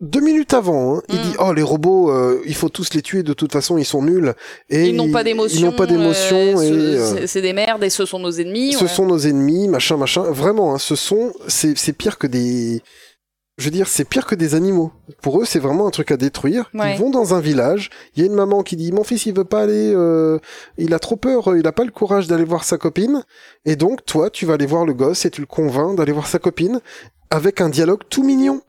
[0.00, 1.22] deux minutes avant, hein, il Mm.
[1.22, 3.22] dit oh les robots, euh, il faut tous les tuer.
[3.22, 4.34] De toute façon, ils sont nuls.
[4.70, 5.58] Et ils n'ont pas d'émotion.
[5.60, 6.36] Ils n'ont pas d'émotion.
[6.36, 6.68] euh, et
[6.98, 8.72] ce- euh, c'est- des merdes et ce sont nos ennemis.
[8.72, 8.88] ce ouais.
[8.88, 10.22] sont nos ennemis, machin, machin.
[10.22, 12.82] Vraiment, hein, ce sont, c'est, c'est pire que des,
[13.58, 14.90] je veux dire, c'est pire que des animaux.
[15.20, 16.70] Pour eux, c'est vraiment un truc à détruire.
[16.72, 16.94] Ouais.
[16.94, 17.90] Ils vont dans un village.
[18.16, 20.38] Il y a une maman qui dit, mon fils, il veut pas aller, euh,
[20.78, 23.22] il a trop peur, il a pas le courage d'aller voir sa copine.
[23.66, 26.26] Et donc, toi, tu vas aller voir le gosse et tu le convaincs d'aller voir
[26.26, 26.80] sa copine
[27.28, 28.62] avec un dialogue tout mignon,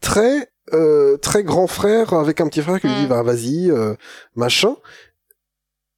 [0.00, 3.00] très, euh, très grand frère avec un petit frère qui lui Mm.
[3.00, 3.94] dit, va, vas-y, euh,
[4.36, 4.76] machin.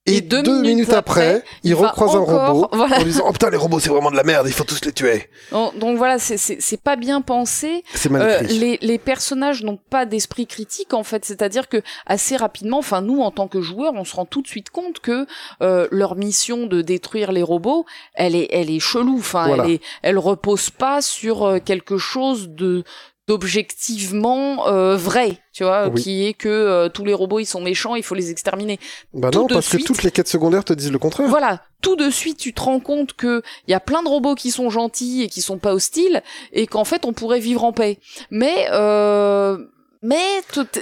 [0.07, 2.97] Et, Et deux, deux minutes, minutes après, après, il recroise un robot voilà.
[2.97, 4.83] en lui disant Oh putain, les robots c'est vraiment de la merde, il faut tous
[4.87, 5.29] les tuer.
[5.53, 7.85] Donc, donc voilà, c'est- pas bien pensé.
[7.95, 12.79] C'est Euh, les, les personnages n'ont pas d'esprit critique en fait, c'est-à-dire que assez rapidement,
[12.79, 15.27] enfin nous en tant que joueurs, on se rend tout de suite compte que
[15.63, 17.85] euh, leur mission de détruire les robots,
[18.15, 19.17] elle est, elle est chelou.
[19.19, 19.65] Enfin, Voilà.
[19.67, 22.85] elle est, elle repose pas sur euh, quelque chose de
[23.31, 26.03] d'objectivement euh, vrai, tu vois, Oui.
[26.03, 28.79] qui est que euh, tous les robots ils sont méchants, il faut les exterminer.
[29.15, 31.29] Bah tout non, parce suite- que toutes les quêtes secondaires te disent le contraire.
[31.29, 34.35] Voilà, tout de suite tu te rends compte que il y a plein de robots
[34.35, 37.73] qui sont gentils et qui sont pas hostiles et qu'en fait on pourrait vivre en
[37.73, 37.99] paix.
[38.31, 39.59] Mais euh,
[40.03, 40.25] mais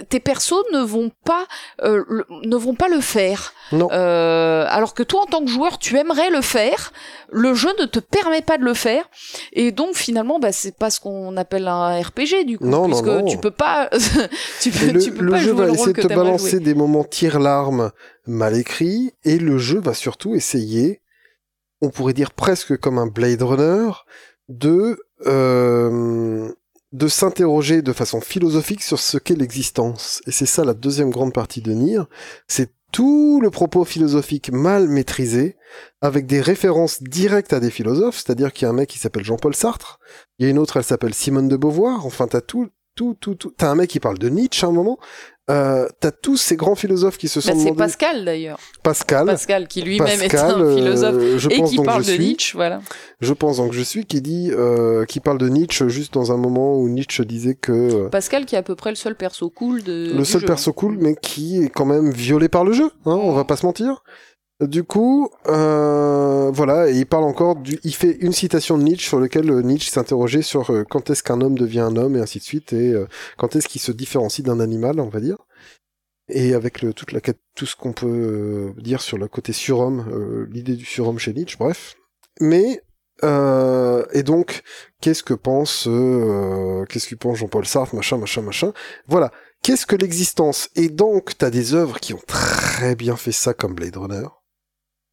[0.08, 1.46] tes persos ne vont pas
[1.82, 3.52] euh, le- ne vont pas le faire.
[3.72, 3.88] Non.
[3.92, 6.92] Euh, alors que toi en tant que joueur tu aimerais le faire,
[7.30, 9.08] le jeu ne te permet pas de le faire
[9.52, 12.88] et donc finalement bah c'est pas ce qu'on appelle un RPG du coup Non, non,
[12.88, 13.24] puisque non.
[13.26, 13.90] tu peux pas
[14.60, 16.50] tu peux le, tu peux le pas jeu jouer va le essayer de te balancer
[16.52, 16.60] jouer.
[16.60, 17.90] des moments tire-larmes
[18.26, 21.02] mal écrits, et le jeu va surtout essayer,
[21.80, 23.90] on pourrait dire presque comme un Blade Runner,
[24.48, 26.50] de euh,
[26.92, 30.22] de s'interroger de façon philosophique sur ce qu'est l'existence.
[30.26, 32.02] Et c'est ça la deuxième grande partie de Nier,
[32.46, 35.56] c'est tout le propos philosophique mal maîtrisé,
[36.00, 39.24] avec des références directes à des philosophes, c'est-à-dire qu'il y a un mec qui s'appelle
[39.24, 39.98] Jean-Paul Sartre,
[40.38, 43.34] il y a une autre, elle s'appelle Simone de Beauvoir, enfin t'as tout, tout, tout,
[43.34, 44.98] tout, t'as un mec qui parle de Nietzsche à un moment,
[45.50, 47.72] euh, t'as tous ces grands philosophes qui se sont Bah, c'est.
[47.74, 48.58] Pascal d'ailleurs.
[48.82, 52.08] Pascal, Pascal qui lui-même est un philosophe euh, je et pense qui donc parle je
[52.08, 52.80] de suis, Nietzsche, voilà.
[53.20, 56.36] je pense donc je suis, qui dit, euh, qui parle de Nietzsche juste dans un
[56.36, 59.50] moment où Nietzsche disait que euh, Pascal qui est à peu près le seul perso
[59.50, 60.12] cool de.
[60.14, 60.46] le seul jeu.
[60.46, 63.56] perso cool, mais qui est quand même violé par le jeu, hein, on va pas
[63.56, 64.02] se mentir.
[64.60, 69.06] Du coup, euh, voilà, et il parle encore du, il fait une citation de Nietzsche
[69.06, 72.20] sur lequel euh, Nietzsche s'interrogeait sur euh, quand est-ce qu'un homme devient un homme et
[72.20, 73.06] ainsi de suite, et euh,
[73.36, 75.36] quand est-ce qu'il se différencie d'un animal, on va dire.
[76.28, 77.20] Et avec toute la
[77.54, 81.94] tout ce qu'on peut dire sur le côté surhomme, l'idée du surhomme chez Nietzsche, bref.
[82.40, 82.82] Mais
[83.22, 84.62] et donc,
[85.00, 85.84] qu'est-ce que pense,
[86.88, 88.72] qu'est-ce que pense Jean-Paul Sartre, machin, machin, machin.
[89.06, 89.32] Voilà.
[89.62, 90.68] Qu'est-ce que l'existence?
[90.76, 94.26] Et donc, t'as des œuvres qui ont très bien fait ça, comme Blade Runner.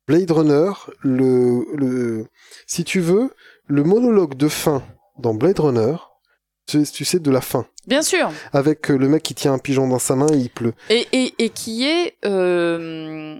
[0.07, 0.71] Blade Runner,
[1.01, 2.27] le, le,
[2.67, 3.31] si tu veux,
[3.67, 4.83] le monologue de fin
[5.17, 5.95] dans Blade Runner,
[6.67, 8.31] tu, sais de la fin, Bien sûr.
[8.53, 10.73] avec euh, le mec qui tient un pigeon dans sa main et il pleut.
[10.89, 13.37] Et, et, et qui est euh,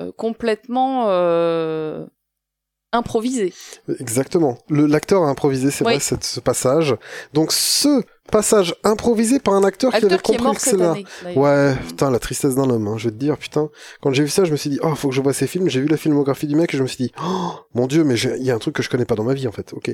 [0.00, 2.04] euh, complètement euh,
[2.92, 3.52] improvisé.
[4.00, 4.58] Exactement.
[4.70, 5.94] L'acteur a improvisé, c'est Oui.
[5.98, 6.96] vrai, ce passage.
[7.32, 8.02] Donc ce
[8.32, 10.92] passage improvisé par un acteur, qui avait qui compris scénar.
[10.92, 11.04] année.
[11.22, 11.38] d'ailleurs.
[11.38, 13.70] Ouais, putain, la tristesse d'un homme, hein, je vais te dire, putain.
[14.00, 15.68] Quand j'ai vu ça, je me suis dit, oh, faut que je vois ces films.
[15.68, 18.16] J'ai vu la filmographie du mec et je me suis dit, oh, mon dieu, mais
[18.16, 19.72] il y a un truc que je connais pas dans ma vie, en fait.
[19.74, 19.90] Ok.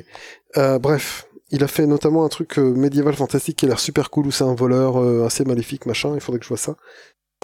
[0.56, 1.27] Euh, bref.
[1.51, 4.31] Il a fait notamment un truc euh, médiéval fantastique qui a l'air super cool où
[4.31, 6.12] c'est un voleur euh, assez maléfique, machin.
[6.15, 6.77] Il faudrait que je vois ça.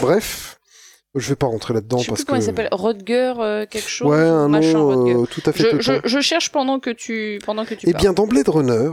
[0.00, 0.58] Bref.
[1.16, 2.42] Je vais pas rentrer là-dedans parce plus comment que.
[2.42, 2.68] il s'appelle.
[2.72, 4.08] Rodger euh, quelque chose.
[4.08, 6.00] Ouais, un machin nom euh, tout à fait Je, teuton.
[6.02, 8.90] je, je cherche pendant que tu pendant que tu Eh bien, dans Blade Runner,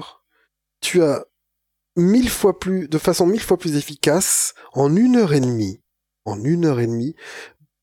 [0.81, 1.25] tu as
[1.95, 5.81] mille fois plus, de façon mille fois plus efficace, en une heure et demie,
[6.25, 7.15] en une heure et demie,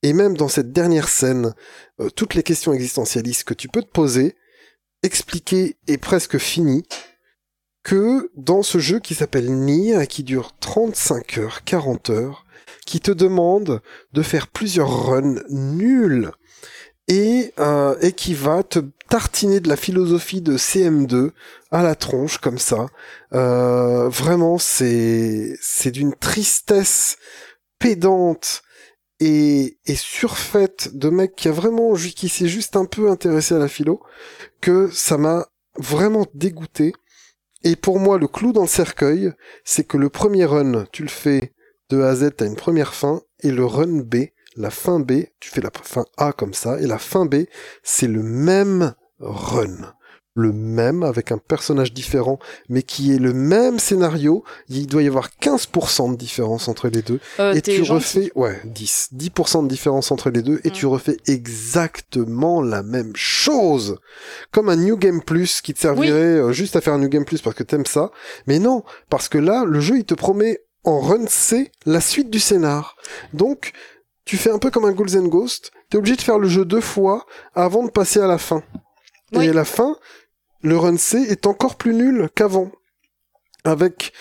[0.03, 1.55] et même dans cette dernière scène,
[2.01, 4.37] euh, toutes les questions existentialistes que tu peux te poser,
[5.03, 6.85] expliquer et presque fini,
[7.83, 12.45] que dans ce jeu qui s'appelle Nier qui dure 35 heures, 40 heures,
[12.87, 13.81] qui te demande
[14.13, 16.33] de faire plusieurs runs nuls
[17.09, 21.31] et, euh, qui va te tartiner de la philosophie de CM2
[21.71, 22.87] à la tronche comme ça.
[23.33, 27.17] Euh, vraiment, c'est c'est d'une tristesse
[27.79, 28.63] pédante
[29.21, 33.59] et, et surfaite de mec qui a vraiment qui s'est juste un peu intéressé à
[33.59, 34.01] la philo
[34.61, 35.49] que ça m'a
[35.79, 36.93] vraiment dégoûté.
[37.65, 39.33] Et pour moi, le clou dans le cercueil,
[39.65, 41.53] c'est que le premier run, tu le fais
[41.91, 44.27] de A à Z, une première fin, et le run B,
[44.59, 47.45] la fin B, tu fais la fin A comme ça, et la fin B,
[47.83, 49.95] c'est le même run
[50.39, 55.09] le même avec un personnage différent, mais qui est le même scénario, il doit y
[55.09, 57.19] avoir 15% de différence entre les deux.
[57.41, 61.17] Euh, et tu refais, ouais, 10, 10% de différence entre les deux, et tu refais
[61.27, 63.99] exactement la même chose.
[64.53, 67.25] Comme un New Game Plus qui te servirait euh, juste à faire un New Game
[67.25, 68.13] Plus parce que t'aimes ça.
[68.47, 72.31] Mais non, parce que là, le jeu, il te promet en run C la suite
[72.31, 72.97] du scénar.
[73.33, 73.73] Donc,
[74.29, 76.67] tu fais un peu comme un Ghouls and Ghost, t'es obligé de faire le jeu
[76.67, 77.25] deux fois
[77.55, 78.63] avant de passer à la fin.
[79.33, 79.47] Oui.
[79.47, 79.97] Et à la fin,
[80.61, 82.71] le run C est encore plus nul qu'avant.
[83.65, 84.13] Avec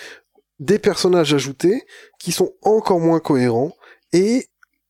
[0.60, 1.84] des personnages ajoutés
[2.20, 3.74] qui sont encore moins cohérents
[4.14, 4.48] et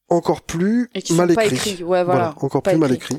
[0.07, 1.83] encore plus Et qui mal sont pas écrits.
[1.83, 2.35] Ouais, voilà.
[2.39, 3.17] encore pas plus mal écrits.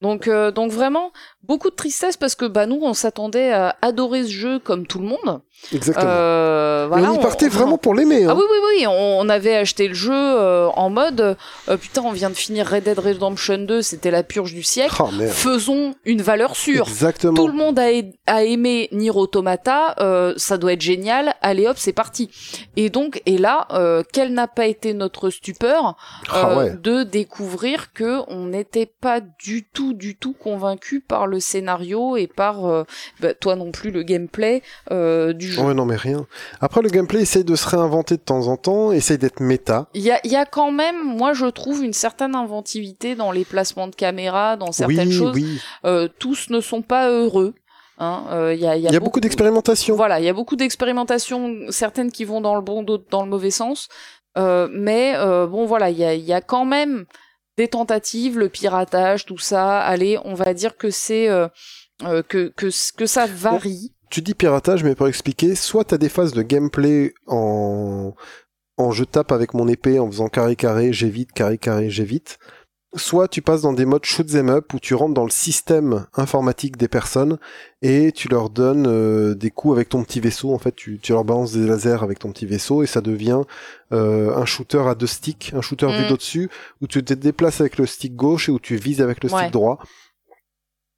[0.00, 1.12] Donc, euh, donc vraiment,
[1.44, 4.98] beaucoup de tristesse parce que bah, nous, on s'attendait à adorer ce jeu comme tout
[4.98, 5.42] le monde.
[5.72, 6.06] Exactement.
[6.10, 8.24] Euh, voilà, on y partait on- vraiment pour l'aimer.
[8.26, 8.34] Ah Hein.
[8.36, 11.36] oui, oui, oui, on, avait acheté le jeu euh, en mode
[11.68, 14.94] euh, putain, on vient de finir Red Dead Redemption 2, c'était la purge du siècle.
[14.98, 15.30] Ah, merde.
[15.32, 16.88] Faisons une valeur sûre.
[16.88, 17.34] Exactement.
[17.34, 21.34] Tout le monde a, aimé Nier Automata, euh, ça doit être génial.
[21.42, 22.30] Allez hop, c'est parti.
[22.76, 23.68] Et donc, et là,
[24.12, 25.96] quelle n'a pas été notre stupeur
[26.32, 26.74] Ah ouais.
[26.82, 32.26] de découvrir que on n'était pas du tout, du tout convaincu par le scénario et
[32.26, 32.84] par
[33.20, 35.62] bah, toi non plus le gameplay euh, du jeu.
[35.62, 36.26] Ouais, non, mais rien.
[36.60, 39.88] Après, le gameplay essaye de se réinventer de temps en temps, essaye d'être méta.
[39.94, 43.32] Il y a, il y a quand même, moi je trouve une certaine inventivité dans
[43.32, 45.34] les placements de caméra, dans certaines oui, choses.
[45.34, 45.60] oui.
[45.84, 47.54] Euh, tous ne sont pas heureux.
[47.98, 48.24] Hein.
[48.30, 49.94] Euh, Il y a, il y a Il y a beaucoup d'expérimentation.
[49.96, 53.28] Voilà, il y a beaucoup d'expérimentations, certaines qui vont dans le bon, d'autres dans le
[53.28, 53.88] mauvais sens.
[54.38, 57.04] Euh, mais euh, bon, voilà, il y a, il y a quand même
[57.58, 59.80] des tentatives, le piratage, tout ça.
[59.80, 61.48] Allez, on va dire que c'est euh,
[62.04, 63.92] euh, que, que que ça varie.
[64.10, 68.12] Tu dis piratage, mais pour expliquer, soit t'as des phases de gameplay en,
[68.76, 72.38] en je tape avec mon épée en faisant carré carré, j'évite, carré carré, j'évite.
[72.96, 76.06] Soit tu passes dans des modes shoot them up où tu rentres dans le système
[76.14, 77.38] informatique des personnes
[77.82, 80.52] et tu leur donnes euh, des coups avec ton petit vaisseau.
[80.52, 83.42] En fait, tu, tu leur balances des lasers avec ton petit vaisseau et ça devient
[83.92, 86.08] euh, un shooter à deux sticks, un shooter vu Mm.
[86.08, 86.50] d'au-dessus
[86.80, 89.52] où tu te déplaces avec le stick gauche et où tu vises avec le stick
[89.52, 89.78] droit.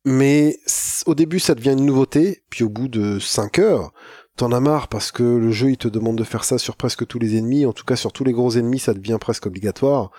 [0.05, 0.59] Mais
[1.07, 3.93] au début, ça devient une nouveauté, puis au bout de 5 heures,
[4.37, 7.07] t'en as marre parce que le jeu, il te demande de faire ça sur presque
[7.07, 10.11] tous les ennemis, en tout cas sur tous les gros ennemis, ça devient presque obligatoire.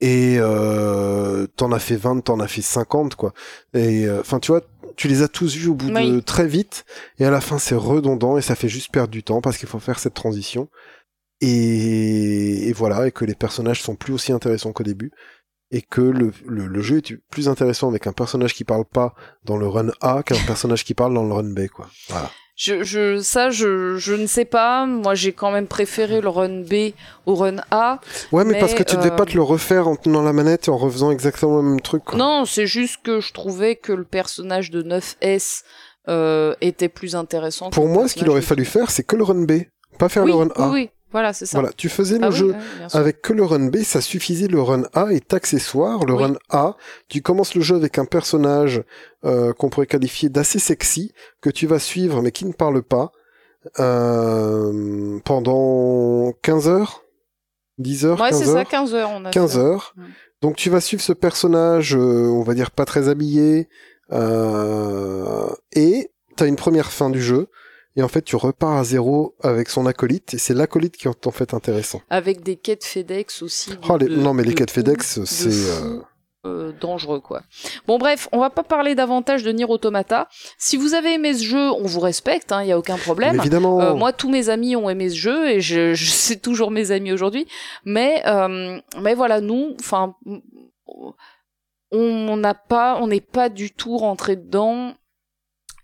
[0.00, 3.34] Et euh, t'en as fait 20, t'en as fait 50, quoi.
[3.74, 4.62] Et euh, enfin, tu vois,
[4.96, 6.84] tu les as tous vus au bout de très vite,
[7.18, 9.68] et à la fin, c'est redondant et ça fait juste perdre du temps parce qu'il
[9.68, 10.68] faut faire cette transition.
[11.40, 15.12] Et, et voilà, et que les personnages sont plus aussi intéressants qu'au début
[15.70, 19.14] et que le, le, le jeu est plus intéressant avec un personnage qui parle pas
[19.44, 21.88] dans le run A qu'un personnage qui parle dans le run B, quoi.
[22.08, 22.30] Voilà.
[22.56, 24.84] Je, je, ça, je, je ne sais pas.
[24.84, 26.92] Moi, j'ai quand même préféré le run B
[27.24, 28.00] au run A.
[28.32, 30.32] Ouais, mais, Mais, parce que tu devais euh, pas te le refaire en tenant la
[30.32, 32.18] manette et en refaisant exactement le même truc, quoi.
[32.18, 35.62] Non, c'est juste que je trouvais que le personnage de 9S
[36.08, 37.70] euh, était plus intéressant.
[37.70, 39.52] Pour moi, ce qu'il aurait fallu faire, c'est que le run B,
[39.98, 40.68] pas faire oui, le run A.
[40.68, 41.58] Oui, oui, voilà, c'est ça.
[41.58, 42.54] Voilà, tu faisais le Ah jeu
[42.88, 42.98] sûr.
[43.00, 46.04] avec que le run B, ça suffisait le run A est accessoire.
[46.04, 46.22] Le Oui.
[46.24, 46.76] run A,
[47.08, 48.82] tu commences le jeu avec un personnage
[49.24, 53.12] euh, qu'on pourrait qualifier d'assez sexy, que tu vas suivre mais qui ne parle pas,
[53.80, 57.02] euh, pendant 15 heures?
[57.78, 58.68] 10 heures Ouais, 15 c'est ça, heures?
[58.68, 59.58] 15 heures, on a 15 fait.
[59.58, 59.94] heures.
[59.96, 60.04] Ouais.
[60.42, 63.68] Donc tu vas suivre ce personnage, euh, on va dire pas très habillé,
[64.12, 67.48] euh, et t'as une première fin du jeu,
[67.96, 71.26] et en fait tu repars à zéro avec son acolyte, et c'est l'acolyte qui est
[71.26, 72.00] en fait intéressant.
[72.10, 73.70] Avec des quêtes FedEx aussi.
[73.88, 75.48] Oh, les- de- non mais les quêtes FedEx, de c'est...
[75.48, 76.00] euh,
[76.46, 77.42] euh, dangereux quoi.
[77.88, 80.28] Bon bref, on va pas parler davantage de Nier Automata.
[80.56, 83.34] Si vous avez aimé ce jeu, on vous respecte, il y a aucun problème.
[83.40, 86.70] évidemment, Euh, moi, tous mes amis ont aimé ce jeu et je, je c'est toujours
[86.70, 87.46] mes amis aujourd'hui.
[87.84, 88.22] Mais,
[89.02, 90.14] mais voilà, nous, enfin,
[91.90, 94.94] on n'a pas, on n'est pas du tout rentré dedans.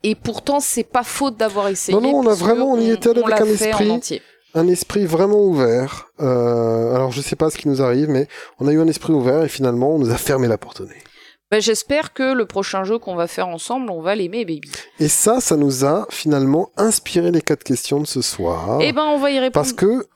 [0.05, 1.99] Et pourtant, c'est pas faute d'avoir essayé.
[1.99, 4.21] Non, non, on a vraiment- on y était on avec un esprit.
[4.57, 6.11] Un esprit vraiment ouvert.
[6.21, 8.29] Euh, alors je sais pas ce qui nous arrive, mais
[8.61, 10.85] on a eu un esprit ouvert, et finalement on nous a fermé la porte au
[10.85, 11.03] nez.
[11.51, 14.71] Ben, J'espère que le prochain jeu qu'on va faire ensemble, on va l'aimer, baby.
[15.01, 18.79] Et ça, ça nous a finalement inspiré les quatre questions de ce soir.
[18.81, 19.53] Eh ben, on va y répondre.
[19.53, 20.07] Parce que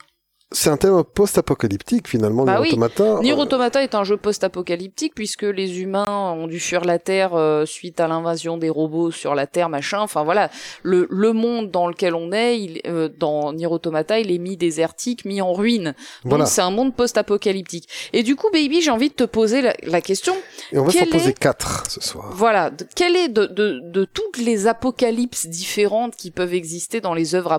[0.50, 2.44] c'est un thème post-apocalyptique finalement.
[2.44, 3.20] Bah Nier Automata.
[3.20, 7.66] Nier Automata est un jeu post-apocalyptique puisque les humains ont dû fuir la Terre euh,
[7.66, 10.00] suite à l'invasion des robots sur la Terre, machin.
[10.00, 10.50] Enfin voilà,
[10.82, 14.56] le, le monde dans lequel on est, il, euh, dans Nier Automata, il est mis
[14.56, 15.94] désertique, mis en ruine.
[16.24, 17.86] Donc c'est un monde post-apocalyptique.
[18.14, 20.34] Et du coup, baby, j'ai envie de te poser la, question.
[20.72, 22.30] Et on va s'en poser quatre ce soir.
[22.32, 27.34] Voilà, quelle est de, de, de toutes les apocalypses différentes qui peuvent exister dans les
[27.34, 27.52] œuvres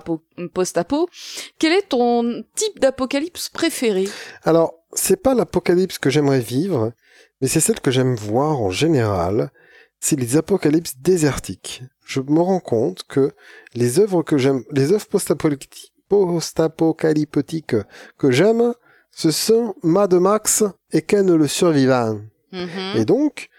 [0.48, 1.10] post-apo,
[1.58, 4.08] quel est ton type d'apocalypse préféré
[4.44, 6.94] Alors, c'est pas l'apocalypse que j'aimerais vivre,
[7.42, 9.52] mais c'est celle que j'aime voir en général.
[10.00, 11.84] C'est les apocalypses désertiques.
[12.06, 13.34] Je me rends compte que
[13.76, 17.76] les œuvres que j'aime, les œuvres post-apocalyptiques
[18.18, 18.74] que j'aime,
[19.12, 22.22] ce sont Mad Max et Ken le survivant.
[22.54, 22.98] Mm-hmm.
[22.98, 23.50] Et donc,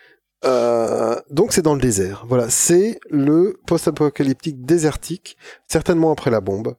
[0.44, 2.24] euh, donc c'est dans le désert.
[2.26, 5.36] Voilà, c'est le post-apocalyptique désertique,
[5.68, 6.74] certainement après la bombe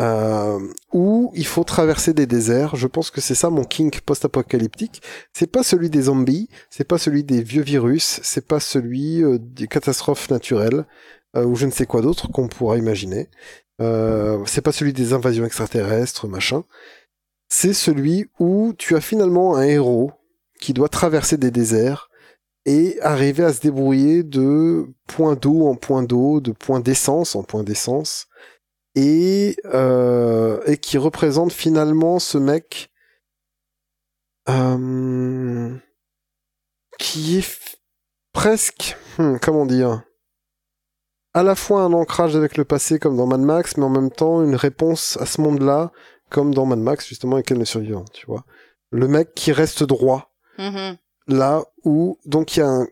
[0.00, 0.60] euh,
[0.92, 2.76] où il faut traverser des déserts.
[2.76, 5.02] Je pense que c'est ça mon kink post-apocalyptique.
[5.32, 9.38] C'est pas celui des zombies, c'est pas celui des vieux virus, c'est pas celui euh,
[9.38, 10.84] des catastrophes naturelles
[11.36, 13.28] euh, ou je ne sais quoi d'autre qu'on pourra imaginer.
[13.80, 16.64] Euh, c'est pas celui des invasions extraterrestres, machin.
[17.48, 20.12] C'est celui où tu as finalement un héros
[20.60, 22.10] qui doit traverser des déserts
[22.66, 27.42] et arriver à se débrouiller de point d'eau en point d'eau, de point d'essence en
[27.42, 28.26] point d'essence,
[28.98, 32.90] et, euh, et qui représente finalement ce mec
[34.48, 35.76] euh,
[36.98, 37.78] qui est
[38.32, 40.02] presque, hmm, comment dire,
[41.32, 44.10] à la fois un ancrage avec le passé comme dans Mad Max, mais en même
[44.10, 45.92] temps une réponse à ce monde-là
[46.30, 48.44] comme dans Mad Max justement avec le survivant, tu vois.
[48.90, 50.96] Le mec qui reste droit, mm-hmm.
[51.28, 52.88] là où donc il y a un,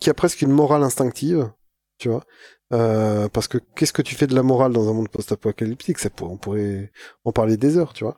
[0.00, 1.52] qui a presque une morale instinctive,
[1.98, 2.24] tu vois.
[2.72, 5.98] Euh, parce que qu'est-ce que tu fais de la morale dans un monde post-apocalyptique?
[5.98, 6.90] Ça on pourrait
[7.24, 8.16] en parler des heures, tu vois.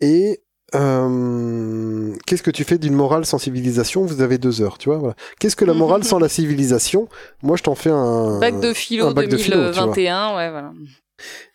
[0.00, 0.42] Et
[0.74, 4.04] euh, qu'est-ce que tu fais d'une morale sans civilisation?
[4.04, 4.98] Vous avez deux heures, tu vois.
[4.98, 5.14] Voilà.
[5.38, 7.08] Qu'est-ce que la morale sans la civilisation?
[7.42, 10.72] Moi, je t'en fais un bac de philo 2021, ouais, voilà.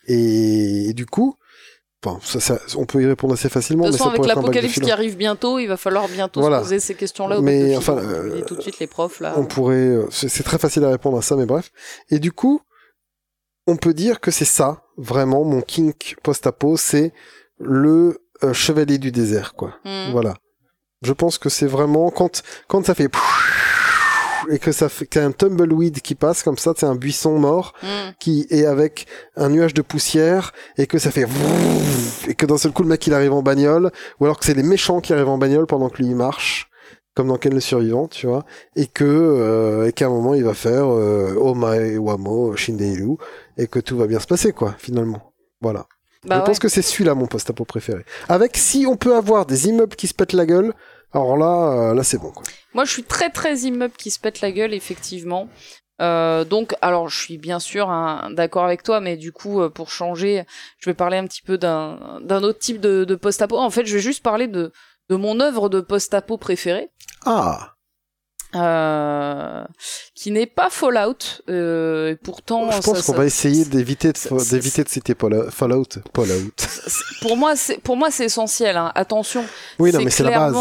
[0.06, 1.36] Et, et, du coup,
[2.22, 3.84] ça, on peut y répondre assez facilement.
[3.84, 6.94] De toute façon, avec l'apocalypse qui arrive bientôt, il va falloir bientôt se poser ces
[6.94, 7.40] questions-là.
[7.40, 9.34] Mais enfin, euh, tout de suite les profs là.
[9.36, 11.70] On pourrait, euh, c'est très facile à répondre à ça, mais bref.
[12.10, 12.60] Et du coup,
[13.66, 17.12] on peut dire que c'est ça, vraiment, mon kink post-apo, c'est
[17.58, 19.74] le euh, chevalier du désert, quoi.
[19.84, 20.10] Hmm.
[20.12, 20.34] Voilà.
[21.02, 23.10] Je pense que c'est vraiment quand quand ça fait
[24.50, 27.86] et que ça fait un tumbleweed qui passe comme ça, c'est un buisson mort mm.
[28.18, 29.06] qui est avec
[29.36, 31.26] un nuage de poussière et que ça fait
[32.28, 33.90] et que d'un seul coup le mec il arrive en bagnole
[34.20, 36.68] ou alors que c'est les méchants qui arrivent en bagnole pendant que lui il marche
[37.16, 38.44] comme dans Ken le survivant, tu vois,
[38.76, 43.16] et que euh, et qu'à un moment il va faire euh, Oh my wamo Shindeilu
[43.56, 45.32] et que tout va bien se passer quoi finalement.
[45.62, 45.86] Voilà.
[46.26, 48.04] Bah je pense que c'est celui-là mon post-apo préféré.
[48.28, 50.74] Avec si on peut avoir des immeubles qui se pètent la gueule,
[51.12, 52.30] alors là, euh, là c'est bon.
[52.30, 52.42] Quoi.
[52.74, 55.48] Moi, je suis très très immeuble qui se pète la gueule, effectivement.
[56.02, 59.70] Euh, donc, alors, je suis bien sûr hein, d'accord avec toi, mais du coup, euh,
[59.70, 60.44] pour changer,
[60.78, 63.56] je vais parler un petit peu d'un autre type de, de post-apo.
[63.56, 64.72] En fait, je vais juste parler de
[65.08, 66.90] de mon œuvre de post-apo préférée.
[67.24, 67.72] Ah.
[68.54, 69.64] Euh,
[70.14, 71.42] qui n'est pas Fallout.
[71.50, 75.50] Euh, et pourtant, je pense qu'on va essayer d'éviter de, d'éviter de citer Fallout.
[75.50, 75.98] Fallout.
[77.20, 78.76] pour moi, c'est pour moi c'est essentiel.
[78.76, 78.92] Hein.
[78.94, 79.44] Attention.
[79.78, 80.56] Oui, non, mais c'est la base.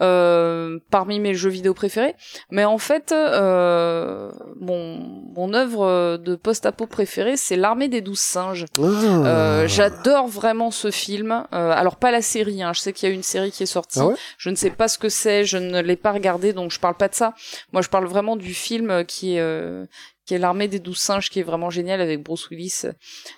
[0.00, 2.14] Euh, parmi mes jeux vidéo préférés.
[2.50, 4.30] Mais en fait, euh,
[4.60, 4.98] mon,
[5.34, 8.66] mon œuvre de post-apo préférée, c'est L'Armée des Douze Singes.
[8.78, 8.82] Ah.
[8.82, 11.44] Euh, J'adore vraiment ce film.
[11.50, 12.72] Alors pas la série, hein.
[12.72, 14.00] je sais qu'il y a une série qui est sortie.
[14.00, 16.78] Ah je ne sais pas ce que c'est, je ne l'ai pas regardé, donc je
[16.78, 17.34] parle pas de ça.
[17.72, 19.86] Moi, je parle vraiment du film qui est euh,
[20.26, 22.82] qui est l'armée des douze singes, qui est vraiment génial avec Bruce Willis.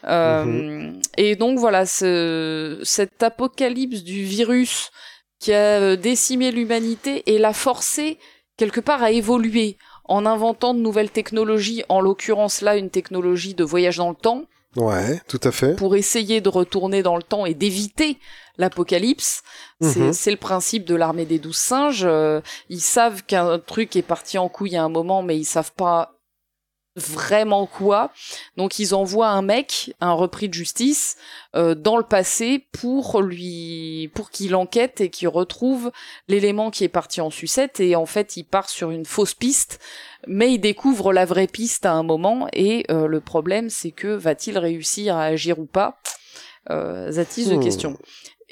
[0.04, 1.00] Euh, mhm.
[1.16, 4.90] Et donc voilà, ce, cet apocalypse du virus
[5.40, 8.18] qui a euh, décimé l'humanité et l'a forcé
[8.56, 13.64] quelque part à évoluer en inventant de nouvelles technologies, en l'occurrence là une technologie de
[13.64, 14.44] voyage dans le temps.
[14.76, 15.74] Ouais, tout à fait.
[15.76, 18.18] Pour essayer de retourner dans le temps et d'éviter
[18.56, 19.42] l'apocalypse.
[19.80, 20.12] C'est mhm.
[20.26, 22.04] le principe de l'armée des douze singes.
[22.04, 25.72] Euh, ils savent qu'un truc est parti en couille à un moment, mais ils savent
[25.72, 26.19] pas
[26.96, 28.10] vraiment quoi.
[28.56, 31.16] Donc ils envoient un mec, un repris de justice,
[31.54, 35.90] euh, dans le passé pour lui, pour qu'il enquête et qu'il retrouve
[36.28, 37.80] l'élément qui est parti en sucette.
[37.80, 39.80] Et en fait, il part sur une fausse piste,
[40.26, 42.48] mais il découvre la vraie piste à un moment.
[42.52, 46.00] Et euh, le problème, c'est que va-t-il réussir à agir ou pas?
[46.70, 47.62] Euh, That is hmm.
[47.62, 47.98] question.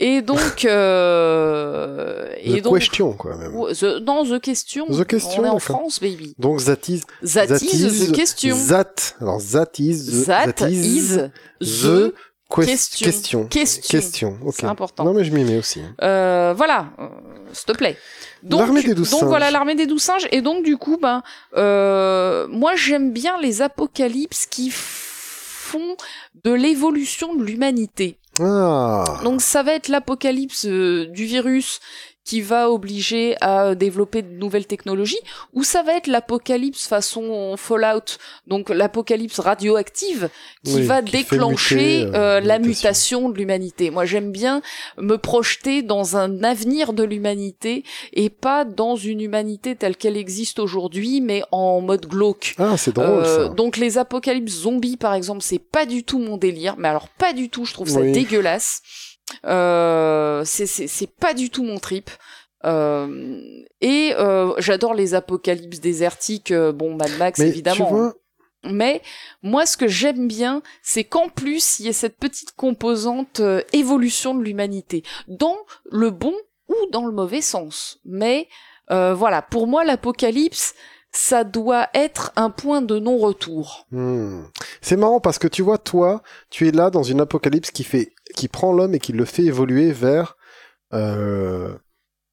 [0.00, 3.52] Et donc, euh, et donc, question quoi même.
[3.52, 4.86] The, non, the question.
[4.86, 5.42] The question.
[5.42, 6.36] On est en France, baby.
[6.38, 7.02] Donc that is.
[7.22, 8.56] That, is, the question.
[8.68, 9.16] That.
[9.20, 10.22] Alors that is.
[10.22, 11.30] The, that, is,
[11.60, 12.14] the,
[12.48, 13.04] question.
[13.06, 13.48] Question.
[13.48, 13.82] Question.
[13.88, 14.38] Question.
[14.44, 14.54] ok.
[14.56, 15.04] C'est important.
[15.04, 15.80] Non mais je m'y mets aussi.
[16.00, 17.08] Euh, voilà, euh,
[17.52, 17.96] s'il te plaît.
[18.44, 19.28] Donc, L'armée des douze donc singes.
[19.28, 20.28] voilà l'armée des douze singes.
[20.30, 21.24] Et donc du coup, ben,
[21.56, 25.96] euh, moi j'aime bien les apocalypses qui font
[26.44, 28.16] de l'évolution de l'humanité.
[28.40, 29.20] Ah.
[29.24, 31.80] Donc ça va être l'apocalypse euh, du virus
[32.28, 35.18] qui va obliger à développer de nouvelles technologies,
[35.54, 40.28] ou ça va être l'apocalypse façon Fallout, donc l'apocalypse radioactive
[40.62, 42.68] qui Oui, va qui déclencher muter, euh, euh, la mutation.
[42.88, 43.90] mutation de l'humanité.
[43.90, 44.60] Moi j'aime bien
[44.98, 47.82] me projeter dans un avenir de l'humanité
[48.12, 52.54] et pas dans une humanité telle qu'elle existe aujourd'hui, mais en mode glauque.
[52.58, 53.54] Ah, c'est drôle Euh, ça.
[53.54, 57.32] donc les apocalypses zombies par exemple, c'est pas du tout mon délire, mais alors pas
[57.32, 58.12] du tout, je trouve ça Oui.
[58.12, 58.82] dégueulasse.
[59.44, 62.10] Euh, c'est pas du tout mon trip.
[62.64, 67.86] Euh, et euh, j'adore les apocalypses désertiques, euh, bon Mad Max Mais évidemment.
[67.86, 68.14] tu vois,
[68.64, 69.02] Mais
[69.42, 73.40] moi, ce que j'aime bien, c'est qu'en plus, il y ait cette petite composante
[73.72, 75.56] évolution de l'humanité, dans
[75.90, 76.34] le bon
[76.68, 78.00] ou dans le mauvais sens.
[78.04, 78.48] Mais
[78.88, 80.74] voilà, pour moi, l'apocalypse,
[81.12, 83.86] ça doit être un point de non-retour.
[83.90, 84.42] hmm.
[84.80, 88.12] c'est marrant parce que tu vois, toi, tu es là dans une apocalypse qui fait,
[88.38, 90.36] qui prend l'homme et qui le fait évoluer vers
[90.94, 91.74] euh,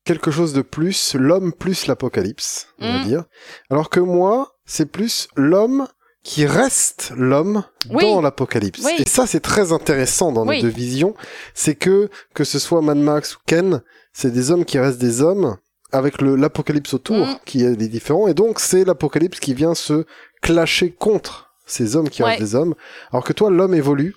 [0.05, 3.03] quelque chose de plus, l'homme plus l'apocalypse, on va Hmm.
[3.07, 3.23] dire.
[3.69, 5.87] Alors que moi, c'est plus l'homme
[6.23, 8.03] qui reste l'homme Oui.
[8.03, 8.81] dans l'apocalypse.
[8.85, 8.93] Oui.
[8.99, 10.57] Et ça, c'est très intéressant dans Oui.
[10.57, 11.13] nos deux visions.
[11.53, 13.81] C'est que, que ce soit Mad Max ou Ken,
[14.13, 15.57] c'est des hommes qui restent des hommes
[15.91, 17.37] avec l'apocalypse autour Mm.
[17.45, 18.27] qui est des différents.
[18.27, 20.05] Et donc, c'est l'apocalypse qui vient se
[20.41, 22.29] clasher contre ces hommes qui Ouais.
[22.29, 22.75] restent des hommes.
[23.11, 24.15] Alors que toi, l'homme évolue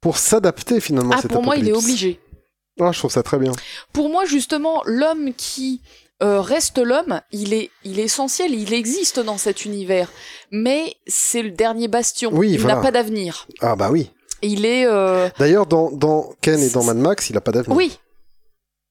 [0.00, 2.20] pour s'adapter finalement à Ah, cette pour moi, il est obligé.
[2.80, 3.52] Ah, je trouve ça très bien.
[3.92, 5.82] Pour moi, justement, l'homme qui
[6.22, 10.10] euh, reste l'homme, il est, il est essentiel, il existe dans cet univers.
[10.52, 12.30] Mais c'est le dernier bastion.
[12.32, 12.76] Oui, il voilà.
[12.76, 13.46] n'a pas d'avenir.
[13.60, 14.12] Ah bah oui.
[14.42, 14.86] Il est...
[14.86, 17.76] euh, D'ailleurs, dans, dans Ken et dans Mad Max, il a pas d'avenir.
[17.76, 17.98] Oui,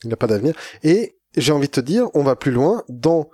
[0.03, 0.53] Il n'a pas d'avenir.
[0.83, 2.83] Et j'ai envie de te dire, on va plus loin.
[2.89, 3.29] Dans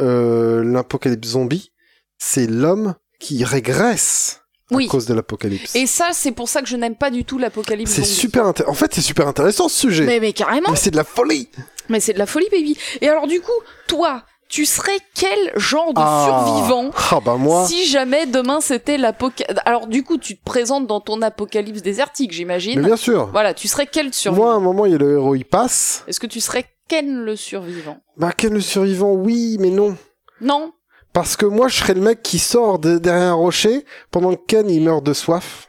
[0.00, 1.70] euh, l'apocalypse zombie,
[2.18, 4.41] c'est l'homme qui régresse
[4.74, 4.86] oui.
[4.86, 5.74] à cause de l'apocalypse.
[5.76, 8.72] Et ça, c'est pour ça que je n'aime pas du tout l'apocalypse C'est super intéressant.
[8.72, 10.04] En fait, c'est super intéressant ce sujet.
[10.04, 11.48] Mais, mais carrément, Mais c'est de la folie.
[11.88, 12.76] mais c'est de la folie, baby.
[13.00, 13.50] Et alors du coup,
[13.86, 16.26] toi, tu serais quel genre de Ah.
[16.46, 17.66] survivant Ah bah moi.
[17.66, 22.32] si jamais demain c'était l'apocalypse Alors du coup, tu te présentes dans ton apocalypse désertique,
[22.32, 22.80] j'imagine.
[22.80, 23.28] Mais bien sûr.
[23.32, 25.44] Voilà, tu serais quel survivant Moi, à un moment, il y a le héros, il
[25.44, 26.04] passe.
[26.06, 27.96] Est-ce que tu serais Ken le survivant?
[28.18, 29.96] Bah, Ken le survivant, oui, mais non.
[30.42, 30.72] Non?
[31.12, 34.40] Parce que moi, je serais le mec qui sort de derrière un rocher pendant que
[34.46, 35.68] Ken, il meurt de soif.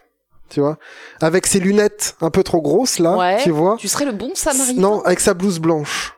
[0.50, 0.78] Tu vois
[1.22, 3.42] Avec ses lunettes un peu trop grosses, là, Ouais.
[3.44, 6.14] tu vois Tu serais le bon samaritain Non, avec sa blouse blanche.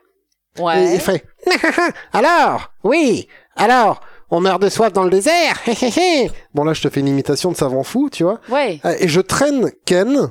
[0.58, 0.94] Et Ouais.
[0.96, 1.26] il fait
[2.14, 5.60] Alors Oui Alors On meurt de soif dans le désert
[6.54, 8.40] Bon là je te fais une imitation de savant fou, tu vois.
[8.50, 8.80] Ouais.
[8.84, 10.30] Ah, Et je traîne Ken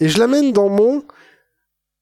[0.00, 1.02] et je l'amène dans mon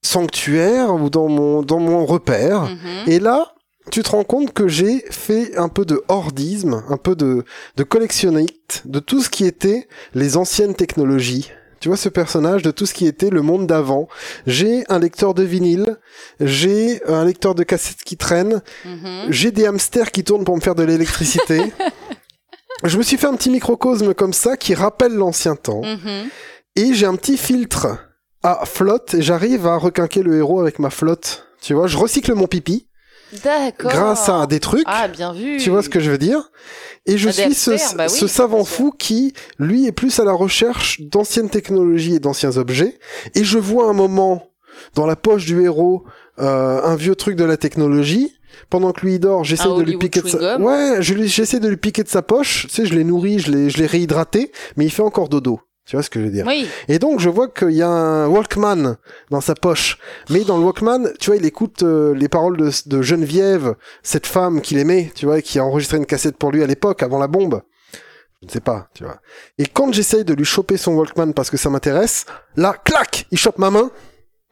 [0.03, 2.63] sanctuaire ou dans mon dans mon repère.
[2.63, 2.79] Mhm.
[3.09, 3.53] Et là,
[3.91, 7.45] tu te rends compte que j'ai fait un peu de hordisme, un peu de,
[7.77, 11.51] de collectionnite, de tout ce qui était les anciennes technologies.
[11.81, 14.07] Tu vois ce personnage de tout ce qui était le monde d'avant.
[14.47, 15.97] J'ai un lecteur de vinyle,
[16.39, 19.27] j'ai un lecteur de cassettes qui traîne, Mhm.
[19.31, 21.61] j'ai des hamsters qui tournent pour me faire de l'électricité.
[22.85, 25.83] Je me suis fait un petit microcosme comme ça qui rappelle l'ancien temps.
[25.83, 26.29] Mhm.
[26.77, 27.99] Et j'ai un petit filtre
[28.43, 31.45] à flotte et j'arrive à requinquer le héros avec ma flotte.
[31.61, 32.87] Tu vois, je recycle mon pipi.
[33.79, 34.85] Grâce à des trucs.
[34.87, 35.59] Ah, bien vu.
[35.59, 36.51] Tu vois ce que je veux dire?
[37.07, 40.25] Et je Ah, suis ce, bah oui, ce savant fou qui, lui, est plus à
[40.25, 42.99] la recherche d'anciennes technologies et d'anciens objets.
[43.35, 44.51] Et je vois un moment,
[44.95, 46.05] dans la poche du héros,
[46.39, 48.35] euh, un vieux truc de la technologie.
[48.69, 50.59] Pendant que lui il dort, j'essaie de lui piquer de sa...
[50.59, 52.67] Ouais, j'essaie de lui piquer de sa poche.
[52.69, 55.61] Tu sais, je l'ai nourri, je l'ai, je l'ai réhydraté, mais il fait encore dodo.
[55.91, 56.47] Tu vois ce que je veux dire?
[56.47, 56.69] Oui.
[56.87, 58.97] et donc je vois qu'il y a un Walkman
[59.31, 59.99] dans sa poche.
[60.29, 64.29] Mais dans le Walkman, tu vois, il écoute euh, les paroles de, de Geneviève, cette
[64.29, 67.03] femme qu'il aimait, tu vois, et qui a enregistré une cassette pour lui à l'époque,
[67.03, 67.63] avant la bombe.
[68.41, 69.17] Je ne sais pas, tu vois.
[69.59, 73.39] Et quand j'essaye de lui choper son Walkman parce que ça m'intéresse, là, clac, il
[73.39, 73.91] chope ma main,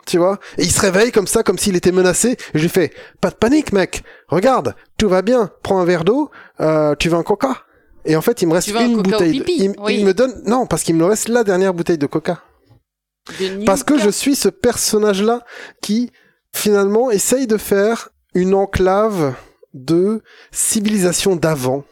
[0.06, 2.30] tu vois, et il se réveille comme ça, comme s'il était menacé.
[2.32, 2.90] Et je lui fais,
[3.20, 4.02] pas de panique, mec.
[4.26, 5.52] Regarde, tout va bien.
[5.62, 6.32] Prends un verre d'eau.
[6.60, 7.62] Euh, tu veux un Coca?
[8.04, 9.40] Et en fait, il me reste un une bouteille.
[9.40, 9.96] de- il, Oui.
[9.98, 12.42] il me donne, non, parce qu'il me reste la dernière bouteille de Coca.
[13.38, 15.44] De Parce que je suis ce personnage-là
[15.82, 16.10] qui,
[16.54, 19.34] finalement, essaye de faire une enclave
[19.74, 21.84] de civilisation d'avant,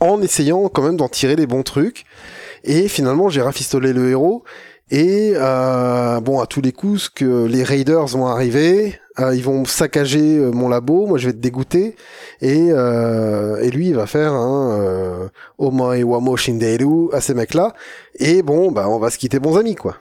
[0.00, 2.04] en essayant quand même d'en tirer les bons trucs.
[2.64, 4.42] Et finalement, j'ai rafistolé le héros.
[4.90, 9.64] Et euh, bon, à tous les coups, que les raiders vont arriver, Euh, ils vont
[9.64, 11.94] saccager euh, mon labo, moi je vais être dégoûté,
[12.40, 15.28] et, euh, et lui il va faire un euh,
[15.58, 17.74] Omo et Wamo Shinderu à ces mecs-là,
[18.18, 19.96] et bon, bah on va se quitter bons amis quoi.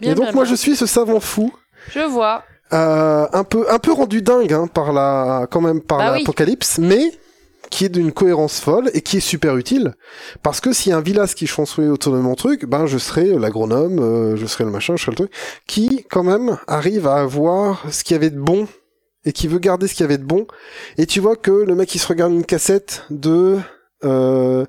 [0.00, 0.50] Bien, et donc bien, moi bien.
[0.52, 1.52] je suis ce savant fou,
[1.90, 2.42] Je vois.
[2.72, 6.20] euh, un peu un peu rendu dingue hein, par la quand même par Bah oui.
[6.20, 7.12] l'apocalypse, mais
[7.74, 9.94] qui est d'une cohérence folle et qui est super utile
[10.44, 12.98] parce que s'il y a un village qui construit autour de mon truc, ben je
[12.98, 15.32] serai l'agronome, euh, je serai le machin, je serai le truc
[15.66, 18.68] qui quand même arrive à avoir ce qu'il y avait de bon
[19.24, 20.46] et qui veut garder ce qu'il y avait de bon.
[20.98, 23.58] Et tu vois que le mec il se regarde une cassette de
[24.04, 24.64] euh,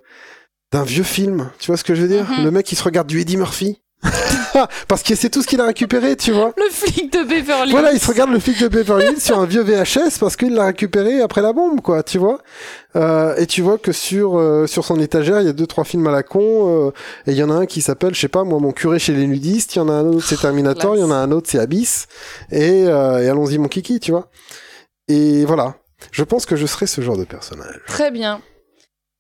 [0.72, 2.28] d'un vieux film, tu vois ce que je veux dire?
[2.28, 2.44] Mhm.
[2.44, 3.84] Le mec il se regarde du Eddie Murphy.
[4.88, 6.54] Parce que c'est tout ce qu'il a récupéré, tu vois.
[6.58, 8.00] Le flic de Beverly Voilà, il Hills.
[8.02, 11.22] se regarde le flic de Beverly Hills sur un vieux VHS parce qu'il l'a récupéré
[11.22, 12.38] après la bombe, quoi, tu vois.
[12.96, 15.84] Euh, et tu vois que sur euh, sur son étagère, il y a deux trois
[15.84, 16.88] films à la con.
[16.88, 16.92] euh,
[17.28, 19.14] et il y en a un qui s'appelle, je sais pas, moi, mon curé chez
[19.14, 19.76] les nudistes.
[19.76, 20.96] Il y en a un autre, c'est Terminator.
[20.96, 22.08] Il y en a un autre, c'est Abyss.
[22.52, 24.30] Et, euh, et allons-y, mon kiki, tu vois.
[25.08, 25.76] Et voilà.
[26.12, 27.82] Je pense que je serai ce genre de personnage.
[27.88, 28.42] Très bien.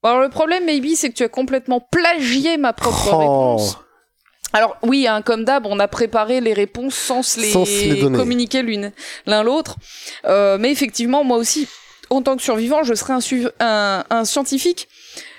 [0.03, 3.17] Alors le problème, maybe, c'est que tu as complètement plagié ma propre Oh.
[3.57, 3.77] réponse.
[4.53, 7.83] Alors oui, hein, comme d'hab, on a préparé les réponses sans se les, Sans se
[7.85, 8.17] les donner.
[8.17, 8.91] communiquer l'une
[9.25, 9.75] l'un l'autre.
[10.25, 11.67] Euh, mais effectivement, moi aussi,
[12.09, 13.19] en tant que survivant, je serais un,
[13.59, 14.87] un, un scientifique,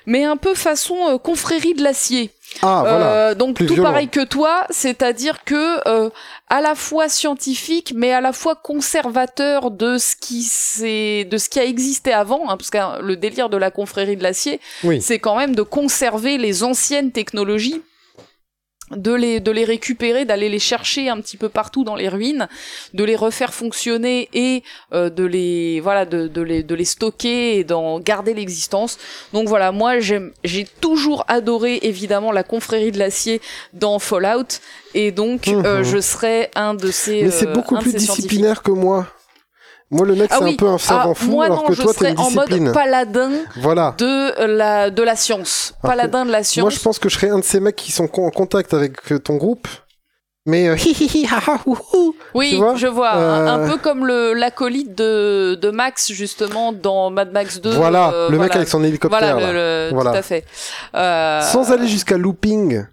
[0.05, 2.31] mais un peu façon euh, confrérie de l'acier.
[2.63, 3.07] Ah, voilà.
[3.13, 3.91] Euh, donc Plus tout violent.
[3.91, 6.11] pareil que toi, c'est-à-dire que euh,
[6.49, 11.49] à la fois scientifique, mais à la fois conservateur de ce qui s'est, de ce
[11.49, 15.01] qui a existé avant, hein, parce que le délire de la confrérie de l'acier, Oui.
[15.03, 17.83] c'est quand même de conserver les anciennes technologies
[18.93, 22.47] de les de les récupérer d'aller les chercher un petit peu partout dans les ruines
[22.95, 27.59] de les refaire fonctionner et euh, de les voilà de, de les de les stocker
[27.59, 28.99] et d'en garder l'existence
[29.33, 33.41] donc voilà moi j'aime j'ai toujours adoré évidemment la confrérie de l'acier
[33.73, 34.61] dans Fallout
[34.95, 35.85] et donc euh, Mhm.
[35.85, 39.09] je serais un de ces Mais c'est euh, beaucoup plus disciplinaire que moi.
[39.91, 41.69] Moi, le mec, ah c'est oui un peu un savant Ah, fou, moi alors non
[41.69, 43.31] que je toi, une en mode paladin
[43.61, 43.95] Voilà.
[43.99, 47.29] de la de la science paladin de la science Moi, je pense que je serais
[47.29, 49.69] un de ces mecs qui sont en contact avec euh, ton groupe.
[50.45, 50.77] Mais euh.
[52.35, 53.13] Oui, Tu vois je vois.
[53.15, 57.71] Un, un Euh, peu comme le l'acolyte de, de Max, justement, dans Mad Max 2.
[57.75, 59.19] Voilà, euh, le mec avec son hélicoptère.
[59.21, 59.53] Voilà, là.
[59.53, 60.11] le, le- Voilà.
[60.13, 60.45] tout à fait.
[60.95, 62.85] Euh, Sans aller jusqu'à looping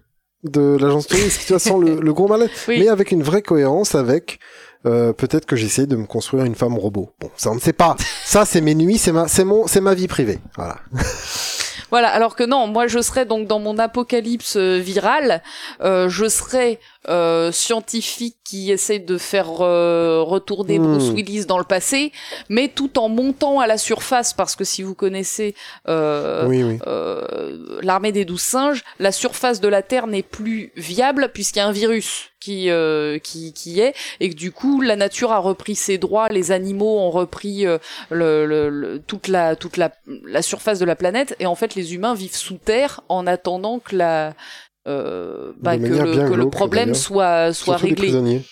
[0.44, 2.80] de l'agence touriste, tu vois, sans le, le gros malin, Oui.
[2.80, 4.38] mais avec une vraie cohérence avec.
[4.86, 7.10] Euh, peut-être que j'essaie de me construire une femme robot.
[7.20, 7.96] Bon, ça on ne sait pas.
[8.24, 10.38] Ça c'est mes nuits, c'est ma, c'est mon, c'est ma vie privée.
[10.56, 10.76] Voilà.
[11.90, 15.42] Voilà, alors que non, moi je serais donc dans mon apocalypse euh, viral,
[15.80, 20.84] euh, je serais euh, scientifique qui essaie de faire euh, retourner Hmm.
[20.98, 22.12] Bruce Willis dans le passé,
[22.48, 25.54] mais tout en montant à la surface, parce que si vous connaissez
[25.88, 26.78] euh, oui, oui.
[26.86, 31.62] euh, l'armée des douze singes, la surface de la Terre n'est plus viable puisqu'il y
[31.62, 35.38] a un virus qui, euh, qui qui est et que du coup la nature a
[35.38, 37.64] repris ses droits, les animaux ont repris
[38.10, 39.90] le, le- le- toute la toute la,
[40.24, 43.78] la surface de la planète et en fait les humains vivent sous terre en attendant
[43.78, 44.34] que la
[44.86, 48.42] euh, bah, que, le, que problème soit soit réglé.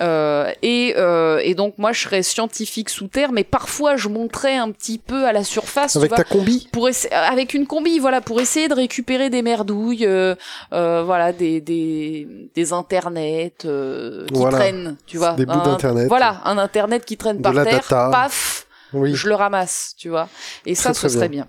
[0.00, 4.56] Euh, et, euh, et donc moi je serais scientifique sous terre, mais parfois je monterais
[4.56, 5.92] un petit peu à la surface.
[5.92, 6.66] tu Avec vois, ta combi.
[6.72, 10.34] pour avec une combi voilà pour essayer de récupérer des merdouilles euh,
[10.72, 14.56] euh, voilà des des des internets euh, qui Voilà.
[14.56, 16.08] traînent tu vois Des bouts d'internet.
[16.08, 18.08] voilà un internet qui traîne De par terre data.
[18.10, 19.14] paf Oui.
[19.14, 20.30] je le ramasse tu vois
[20.64, 21.48] et ça Très, ce très serait bien,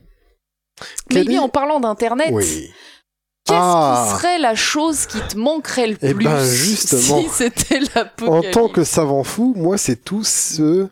[1.14, 2.70] mais bien en parlant d'internet Oui.
[3.46, 4.06] Qu'est-ce Ah.
[4.10, 7.22] qui serait la chose qui te manquerait le Eh plus ben, justement.
[7.24, 10.88] si c'était En l'apocalypse tant que savant fou, moi, c'est tout ce,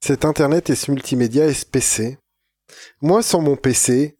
[0.00, 2.18] cet internet et ce multimédia et ce PC.
[3.02, 4.16] Moi, sans mon PC,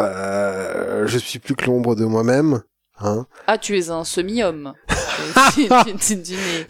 [0.00, 2.62] euh, je suis plus que l'ombre de moi-même.
[2.98, 3.26] Hein.
[3.46, 4.72] ah tu es un semi-homme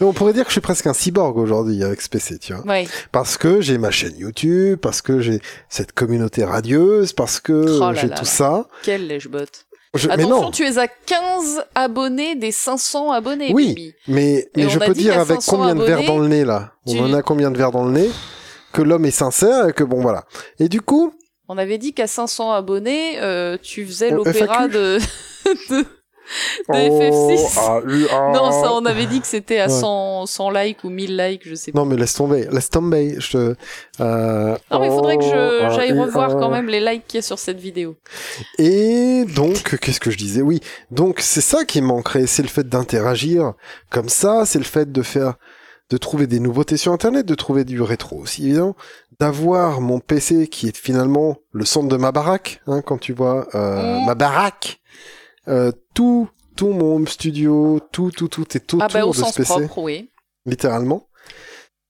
[0.00, 2.64] on pourrait dire que je suis presque un cyborg aujourd'hui avec ce PC, tu vois.
[2.66, 7.78] ouais Parce que j'ai ma chaîne YouTube, parce que j'ai cette communauté radieuse, parce que
[7.80, 8.24] Oh j'ai tout là.
[8.24, 8.68] ça.
[8.82, 9.46] quel lèche-bot
[9.96, 13.52] Je- mais Attention, non, tu es à 15 abonnés des 500 abonnés.
[13.52, 13.94] Oui.
[14.08, 16.98] Mais, mais je peux dire avec 500 combien de verres dans le nez là tu-
[16.98, 18.10] On en a combien de verres dans le nez
[18.72, 20.24] Que l'homme est sincère et que bon voilà.
[20.58, 21.12] Et du coup,
[21.48, 24.98] On avait dit qu'à 500 abonnés, euh, tu faisais l'opéra de,
[26.68, 27.58] de, Oh, FF6.
[27.58, 28.32] ah, lui, ah.
[28.34, 29.72] Non, ça, on avait dit que c'était à Ouais.
[29.80, 31.78] 100, 100 likes ou 1000 likes, je sais pas.
[31.78, 33.16] Non, mais laisse tomber, laisse tomber.
[33.18, 33.54] Je te.
[34.00, 34.56] Euh...
[34.70, 36.38] Non, mais il faudrait que oh, j'aille ah, revoir ah.
[36.38, 37.96] quand même les likes qu'il y a sur cette vidéo.
[38.58, 40.42] Et donc, qu'est-ce que je disais?
[40.42, 43.52] Oui, donc c'est ça qui manquerait, c'est le fait d'interagir
[43.90, 45.34] comme ça, c'est le fait de faire,
[45.90, 48.76] de trouver des nouveautés sur Internet, de trouver du rétro aussi évidemment,
[49.20, 53.46] d'avoir mon PC qui est finalement le centre de ma baraque, hein, quand tu vois
[53.54, 54.06] euh, Mm.
[54.06, 54.80] ma baraque,
[55.48, 59.16] euh, tout, tout mon home studio, tout, tout, tout est autour ah bah au de
[59.16, 60.10] ce sens PC, propre, oui.
[60.44, 61.08] littéralement.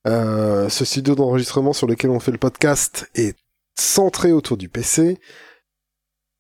[0.07, 3.37] Euh, ce studio d'enregistrement sur lequel on fait le podcast est
[3.79, 5.19] centré autour du PC.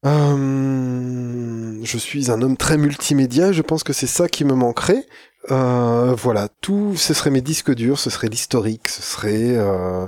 [0.04, 5.06] Euh, je suis un homme très multimédia, je pense que c'est ça qui me manquerait.
[5.50, 9.56] Euh, voilà, tout, ce serait mes disques durs, ce serait l'historique, ce serait...
[9.56, 10.06] Euh,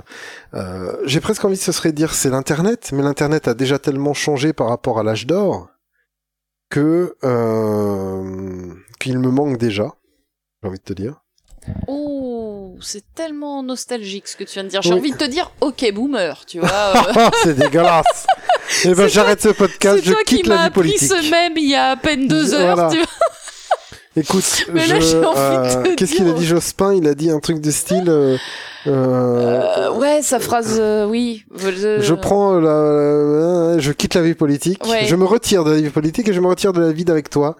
[0.53, 4.13] euh, J'ai presque envie de ce serait dire c'est l'Internet, mais l'Internet a déjà tellement
[4.13, 5.69] changé par rapport à l'âge d'or
[6.69, 9.95] que euh, qu'il me manque déjà,
[10.61, 11.21] j'ai envie de te dire.
[11.87, 14.81] Oh, c'est tellement nostalgique ce que tu viens de dire.
[14.81, 16.93] J'ai envie de te dire, ok boomer, tu vois.
[17.43, 18.27] c'est dégueulasse.
[18.85, 20.99] Eh ben j'arrête ce podcast, je quitte la vie politique.
[20.99, 23.07] C'est toi qui ce même il y a à peine deux heures, tu vois.
[24.19, 26.93] Écoute, euh, qu'est-ce qu'il a dit Jospin?
[26.93, 28.09] Il a dit un truc de style.
[28.09, 28.37] Euh,
[28.85, 31.45] euh, ouais, sa phrase, oui.
[31.55, 36.27] Je prends la, je quitte la vie politique, je me retire de la vie politique
[36.27, 37.55] et je me retire de la vie d'avec toi.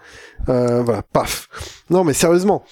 [0.48, 1.48] voilà, paf.
[1.90, 2.64] Non, mais sérieusement,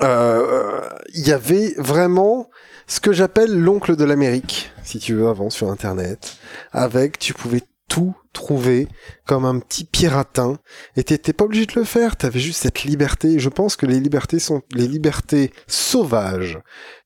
[0.00, 2.50] il y avait vraiment
[2.86, 6.36] ce que j'appelle l'oncle de l'Amérique, si tu veux, avant sur Internet,
[6.72, 8.88] avec, tu pouvais tout trouver
[9.26, 10.58] comme un petit piratin
[10.96, 13.38] et t'étais pas obligé de le faire, t'avais juste cette liberté.
[13.38, 16.58] Je pense que les libertés sont les libertés sauvages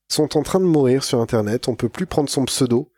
[0.08, 1.68] sont en train de mourir sur Internet.
[1.68, 2.90] On peut plus prendre son pseudo.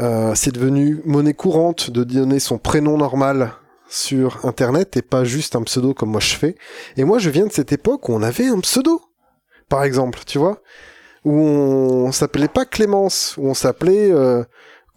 [0.00, 3.52] Euh, c'est devenu monnaie courante de donner son prénom normal
[3.88, 6.54] sur Internet et pas juste un pseudo comme moi je fais.
[6.96, 9.02] Et moi je viens de cette époque où on avait un pseudo,
[9.68, 10.62] par exemple, tu vois,
[11.24, 14.44] où on s'appelait pas Clémence, où on s'appelait euh,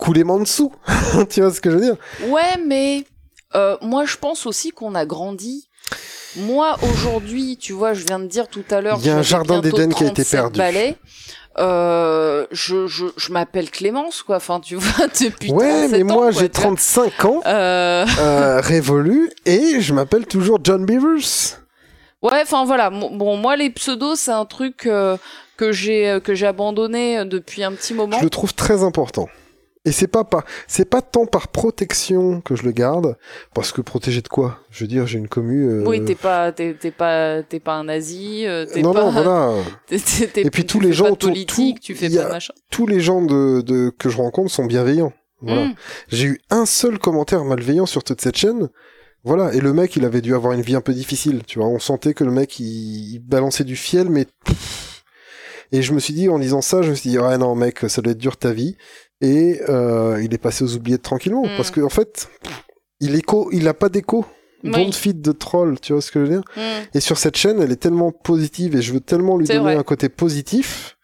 [0.01, 0.73] couler en dessous.
[1.29, 1.95] tu vois ce que je veux dire?
[2.27, 3.05] Ouais, mais
[3.55, 5.69] euh, moi je pense aussi qu'on a grandi.
[6.37, 8.97] Moi aujourd'hui, tu vois, je viens de dire tout à l'heure.
[9.01, 10.59] Il y a un jardin d'Éden qui a été perdu.
[11.57, 14.37] Euh, je je, je m'appelle Clémence quoi.
[14.37, 18.05] Enfin, tu vois, depuis Ouais, mais moi j'ai 35 ans, euh...
[18.19, 18.61] euh...
[18.63, 21.59] révolu, et je m'appelle toujours John Beavers.
[22.21, 22.89] Ouais, enfin voilà.
[22.89, 25.17] Bon, moi les pseudos, c'est un truc euh,
[25.57, 28.17] que j'ai que j'ai abandonné depuis un petit moment.
[28.19, 29.27] Je le trouve très important.
[29.83, 33.17] Et c'est pas pas c'est pas tant par protection que je le garde
[33.55, 34.59] parce que protéger de quoi?
[34.69, 35.67] Je veux dire, j'ai une commu.
[35.67, 35.83] Euh...
[35.87, 38.45] Oui, t'es pas t'es pas t'es pas un nazi.
[38.45, 39.05] Euh, non pas...
[39.05, 39.55] non voilà.
[40.35, 42.53] et puis tous les gens autour, tout, tu fais pas machin.
[42.69, 45.13] Tous les gens de, de que je rencontre sont bienveillants.
[45.41, 45.65] Voilà.
[45.65, 45.75] Mm.
[46.09, 48.69] J'ai eu un seul commentaire malveillant sur toute cette chaîne.
[49.23, 51.67] Voilà, et le mec, il avait dû avoir une vie un peu difficile, tu vois.
[51.67, 54.25] On sentait que le mec, il, il balançait du fiel, mais
[55.71, 57.79] et je me suis dit, en disant ça, je me suis dit, ouais, non, mec,
[57.87, 58.77] ça doit être dur ta vie
[59.21, 61.57] et euh, il est passé aux oubliettes tranquillement mm.
[61.57, 62.29] parce qu'en en fait
[62.99, 64.25] il écho il a pas d'écho
[64.63, 66.43] Don't feed de troll, tu vois ce que je veux dire?
[66.55, 66.61] Mm.
[66.93, 69.83] Et sur cette chaîne, elle est tellement positive et je veux tellement lui donner un
[69.83, 70.97] côté positif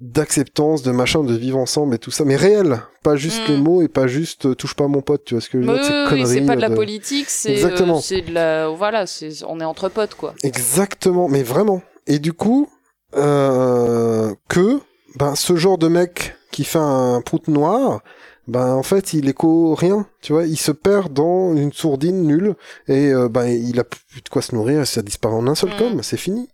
[0.00, 3.62] d'acceptance, de machin, de vivre ensemble et tout ça, mais réel, pas juste les mm.
[3.62, 5.66] mots et pas juste euh, touche pas à mon pote, tu vois ce que je
[5.66, 9.44] veux dire oui, C'est pas de la politique, c'est euh, c'est de la voilà, c'est
[9.46, 10.34] on est entre potes quoi.
[10.42, 11.82] Exactement, mais vraiment.
[12.08, 12.68] Et du coup
[13.14, 14.80] euh, que
[15.16, 18.02] ben ce genre de mec qui fait un prout noir,
[18.46, 22.54] ben en fait il écho rien, tu vois, il se perd dans une sourdine nulle
[22.86, 25.70] et euh, ben il a plus de quoi se nourrir, ça disparaît en un seul
[25.70, 25.78] mm.
[25.78, 26.48] com, c'est fini.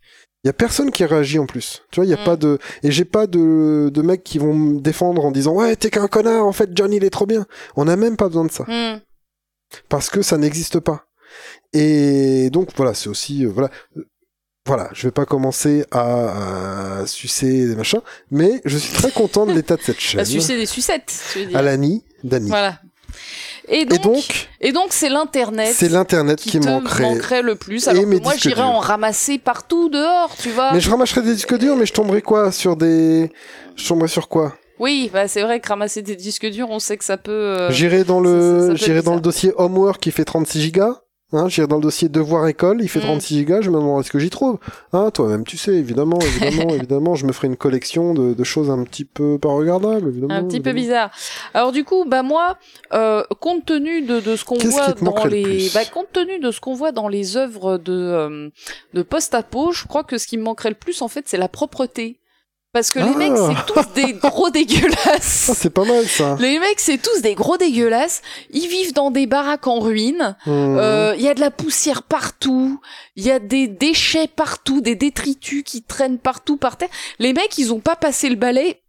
[0.44, 1.82] Il y a personne qui réagit en plus.
[1.90, 2.24] Tu vois, il y a mm.
[2.24, 5.76] pas de et j'ai pas de de mecs qui vont me défendre en disant "Ouais,
[5.76, 7.46] t'es qu'un connard, en fait John il est trop bien."
[7.76, 8.64] On n'a même pas besoin de ça.
[8.64, 9.00] Mm.
[9.88, 11.04] Parce que ça n'existe pas.
[11.72, 13.70] Et donc voilà, c'est aussi euh, voilà
[14.68, 19.52] voilà, je vais pas commencer à, sucer des machins, mais je suis très content de
[19.52, 20.20] l'état de cette chaîne.
[20.20, 21.58] À sucer des sucettes, tu veux dire.
[21.58, 22.48] Alani, Dani.
[22.48, 22.78] Voilà.
[23.70, 25.74] Et donc, et donc, c'est l'internet.
[25.74, 27.42] C'est l'internet qui, manquerait.
[27.42, 27.88] le plus.
[27.88, 30.72] Alors que moi, j'irais en ramasser partout dehors, tu vois.
[30.74, 33.32] Mais je ramasserais des disques durs, mais je tomberais quoi sur des,
[33.74, 34.54] je tomberais sur quoi?
[34.78, 37.32] Oui, bah c'est vrai que ramasser des disques durs, on sait que ça peut.
[37.32, 41.00] Euh, j'irai dans le, j'irai dans le dossier Homework qui fait 36 gigas.
[41.34, 43.38] Hein, j'irai dans le dossier devoir école, il fait 36 mm.
[43.38, 44.58] gigas, je me demande ce que j'y trouve?
[44.94, 48.70] Hein, toi-même, tu sais, évidemment, évidemment, évidemment, je me ferai une collection de, de, choses
[48.70, 50.32] un petit peu pas regardables, évidemment.
[50.32, 51.10] Un petit peu bizarre.
[51.52, 52.56] Alors du coup, bah moi,
[52.94, 56.60] euh, compte tenu de, de ce qu'on voit dans les, bah, compte tenu de ce
[56.60, 58.48] qu'on voit dans les œuvres de euh,
[58.94, 61.48] de post-apo, je crois que ce qui me manquerait le plus, en fait, c'est la
[61.48, 62.17] propreté.
[62.72, 63.66] Parce que les mecs, c'est ah.
[63.66, 65.48] tous des gros dégueulasses.
[65.50, 66.36] Ah, c'est pas mal ça.
[66.38, 68.20] Les mecs, c'est tous des gros dégueulasses.
[68.50, 70.36] Ils vivent dans des baraques en ruine.
[70.44, 70.50] Mmh.
[70.50, 72.78] Euh, il y a de la poussière partout.
[73.16, 76.90] Il y a des déchets partout, des détritus qui traînent partout par terre.
[77.18, 78.82] Les mecs, ils ont pas passé le balai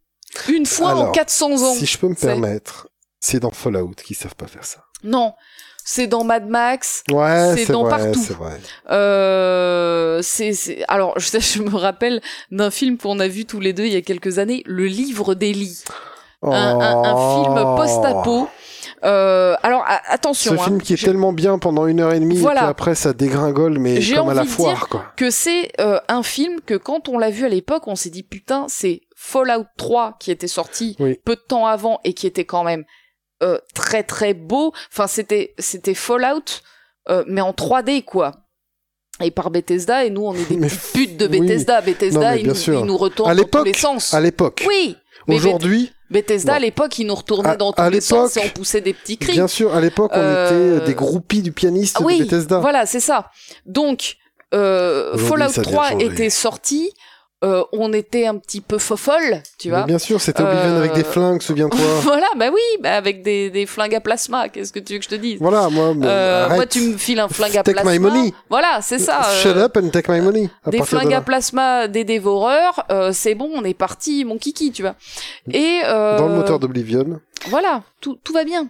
[0.49, 1.73] une fois en 400 ans.
[1.73, 2.89] Si je peux me permettre,
[3.19, 4.85] c'est dans Fallout qu'ils savent pas faire ça.
[5.03, 5.33] Non,
[5.91, 8.23] c'est dans Mad Max, ouais, c'est dans partout.
[8.23, 8.59] C'est vrai.
[8.91, 10.53] Euh, c'est,
[10.87, 12.21] alors je, je me rappelle
[12.51, 15.33] d'un film qu'on a vu tous les deux il y a quelques années, Le Livre
[15.33, 15.83] des lits,
[16.43, 18.47] un, un, film post-apo.
[19.03, 20.51] Euh, alors attention.
[20.51, 22.59] Ce hein, film qui est tellement bien pendant une heure et demie, Voilà.
[22.59, 25.05] et puis après ça dégringole, mais comme à la foire, dire quoi.
[25.15, 28.23] que c'est euh, un film que quand on l'a vu à l'époque, on s'est dit
[28.23, 31.19] putain, c'est Fallout 3 qui était sorti Oui.
[31.25, 32.83] peu de temps avant et qui était quand même
[33.43, 34.73] euh, très très beau.
[34.91, 36.61] Enfin, c'était c'était Fallout,
[37.09, 38.31] euh, mais en 3D quoi.
[39.21, 40.57] Et par Bethesda, et nous on est des
[40.93, 41.41] putes de oui.
[41.41, 41.79] Bethesda.
[41.81, 44.13] Non, Bethesda, mais il, nous, il nous retourne À dans tous les sens.
[44.13, 44.63] À l'époque.
[44.67, 44.95] Oui,
[45.27, 46.61] Aujourd'hui, Bethesda à Non.
[46.65, 49.33] l'époque, il nous retournait À- dans tous les sens et on poussait des petits cris.
[49.33, 52.59] bien sûr, à l'époque, on Euh, était des groupies du pianiste Ah oui, de Bethesda.
[52.59, 53.29] Voilà, c'est ça.
[53.67, 54.15] Donc,
[54.51, 56.05] Fallout ça a bien 3 changé.
[56.05, 56.91] était sorti.
[57.43, 59.85] Euh, on était un petit peu fofolle, tu Mais vois.
[59.85, 61.79] bien sûr, c'était Oblivion Euh, avec des flingues, souviens-toi.
[62.01, 64.49] voilà, bah oui, bah avec des, des flingues à plasma.
[64.49, 65.37] Qu'est-ce que tu veux que je te dise?
[65.39, 66.55] Voilà, moi, bon, Euh, arrête.
[66.57, 67.91] Moi, tu me files un flingue à Take plasma.
[67.93, 68.33] my money.
[68.49, 69.21] Voilà, c'est ça.
[69.29, 70.49] euh, Shut up and take my money.
[70.65, 74.37] À des de flingues à plasma, des dévoreurs, euh, c'est bon, on est parti, mon
[74.37, 74.95] kiki, tu vois.
[75.51, 77.21] Et euh, Dans le moteur d'Oblivion.
[77.47, 78.67] voilà, tout, tout va bien.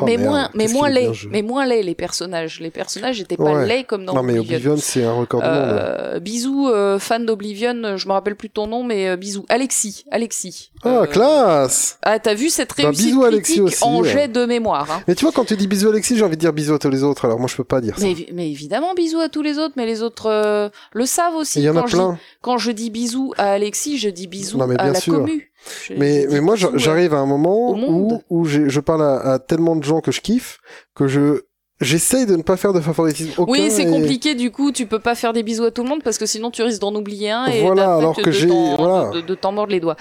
[0.00, 2.60] Oh, mais merde, moins, mais moins laid, mais moins laid les personnages.
[2.60, 3.66] Les personnages étaient pas Ouais.
[3.66, 4.76] laids comme dans Non, mais Oblivion.
[4.76, 5.54] C'est un record du monde.
[5.56, 9.44] Euh, bisous, euh, fan d'Oblivion, je me rappelle plus ton nom, mais euh, bisous.
[9.48, 10.70] Alexis, Alexis.
[10.82, 14.08] Ah, Euh, classe Ah, t'as vu cette réussite bisous, Alexis critique aussi, en ouais.
[14.08, 14.90] jet de mémoire.
[14.90, 15.02] Hein.
[15.08, 16.90] Mais tu vois, quand tu dis bisous Alexis, j'ai envie de dire bisous à tous
[16.90, 18.06] les autres, alors moi je peux pas dire ça.
[18.06, 21.60] Mais, mais évidemment, bisous à tous les autres, mais les autres le savent aussi.
[21.60, 22.12] Il y en a je plein.
[22.12, 25.00] dis, quand je dis bisous à Alexis, je dis bisous Non, mais à bien la
[25.00, 25.14] sûr.
[25.14, 25.50] commu.
[25.96, 29.84] Mais, mais moi, j'arrive à un moment où, où je parle à, à tellement de
[29.84, 30.58] gens que je kiffe
[30.94, 31.42] que je
[31.80, 33.52] j'essaye de ne pas faire de favoritisme aucun.
[33.52, 35.88] Oui, c'est et- compliqué du coup, tu peux pas faire des bisous à tout le
[35.90, 38.30] monde parce que sinon tu risques d'en oublier un et Voilà, alors de- que de
[38.30, 39.10] j'ai- t'en- voilà.
[39.10, 39.96] de, de t'en mordre les doigts.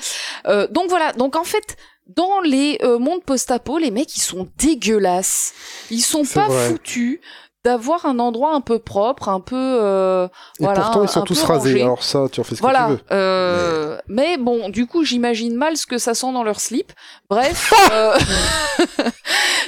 [0.48, 1.76] Euh, donc voilà, donc en fait,
[2.16, 5.54] dans les euh, mondes post-apo, les mecs ils sont dégueulasses.
[5.92, 6.70] Ils sont pas vrai.
[6.70, 7.20] foutus
[7.66, 10.28] d'avoir un endroit un peu propre, un peu euh,
[10.60, 11.72] Et voilà, pourtant, ils sont un tous rasés.
[11.72, 11.82] rangé.
[11.82, 12.88] Alors ça, tu en fais ce que tu Voilà.
[12.90, 13.00] veux.
[13.12, 14.38] euh, mais...
[14.38, 16.94] bon, du coup, j'imagine mal ce que ça sent dans leur slip.
[17.30, 18.16] Bref, euh,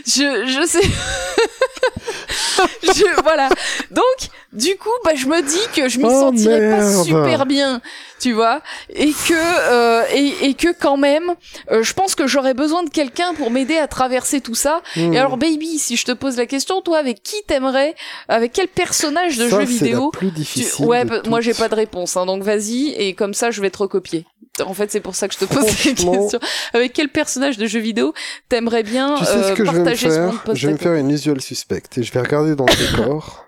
[0.06, 0.88] je, je sais.
[2.84, 3.50] je, voilà.
[3.92, 7.82] Donc, du coup, bah, je me dis que je m'y Oh, sentirais pas super bien,
[8.20, 9.34] tu vois, et que
[9.72, 11.36] euh, et, et que quand même,
[11.72, 14.82] euh, je pense que j'aurais besoin de quelqu'un pour m'aider à traverser tout ça.
[14.96, 15.14] Hmm.
[15.14, 17.96] Et alors, baby, si je te pose la question, toi, avec qui t'aimerais,
[18.28, 20.86] avec quel personnage de ça, jeu vidéo la plus tu- difficile.
[20.86, 23.70] Ouais, bah, moi j'ai pas de réponse, hein, donc vas-y et comme ça je vais
[23.70, 24.26] te recopier.
[24.66, 26.40] En fait, c'est pour ça que je te pose la Franchement- question.
[26.74, 28.14] Avec quel personnage de jeu vidéo
[28.50, 30.68] t'aimerais bien Tu sais euh, ce que je vais me partager ce monde faire Je
[30.68, 33.46] vais me faire une usual suspect et je vais regarder dans le décor.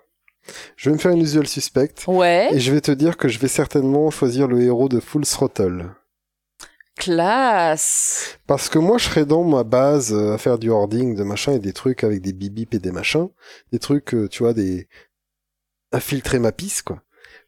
[0.75, 3.39] Je vais me faire une usual suspect Ouais, et je vais te dire que je
[3.39, 5.89] vais certainement choisir le héros de Full Throttle.
[6.97, 8.37] classe.
[8.45, 11.53] Parce que moi, je serais dans ma base euh, à faire du hoarding, de machin,
[11.53, 13.29] et des trucs avec des bip et des machins.
[13.71, 14.87] Des trucs, euh, tu vois, des...
[15.91, 17.01] à filtrer ma pisse, quoi.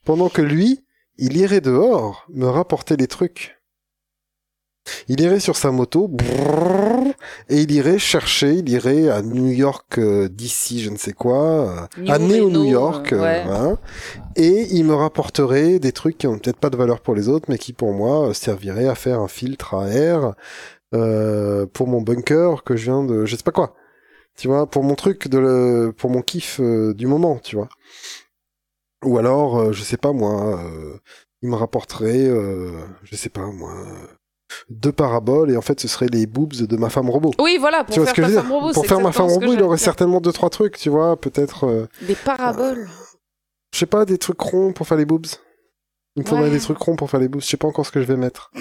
[0.04, 0.84] Pendant que lui,
[1.18, 3.61] il irait dehors me rapporter les trucs.
[5.08, 7.12] Il irait sur sa moto, brrrr,
[7.48, 11.88] et il irait chercher, il irait à New York, euh, d'ici, je ne sais quoi,
[11.98, 13.44] euh, Reno, New York, euh, ouais.
[13.44, 13.76] voilà.
[14.36, 17.46] et il me rapporterait des trucs qui ont peut-être pas de valeur pour les autres,
[17.48, 20.34] mais qui pour moi euh, serviraient à faire un filtre à air
[20.94, 23.74] euh, pour mon bunker que je viens de, je sais pas quoi,
[24.36, 27.68] tu vois, pour mon truc de le, pour mon kiff du moment, tu vois.
[29.04, 30.96] Ou alors, je sais pas moi, euh,
[31.42, 32.70] il me rapporterait, euh,
[33.02, 34.06] je sais pas moi, euh,
[34.70, 37.32] deux paraboles et en fait ce seraient les boobs de ma femme robot.
[37.40, 39.12] Oui, voilà, pour tu faire ce que ta je veux femme robot, Pour faire ma
[39.12, 39.84] femme robot, il aurait dire.
[39.84, 42.88] certainement deux trois trucs, tu vois, peut-être, euh, Des paraboles.
[43.72, 45.26] je sais pas, des trucs ronds pour faire les boobs.
[46.16, 46.50] Il me faudrait Ouais.
[46.50, 47.40] des trucs ronds pour faire les boobs.
[47.42, 48.50] Je sais pas encore ce que je vais mettre.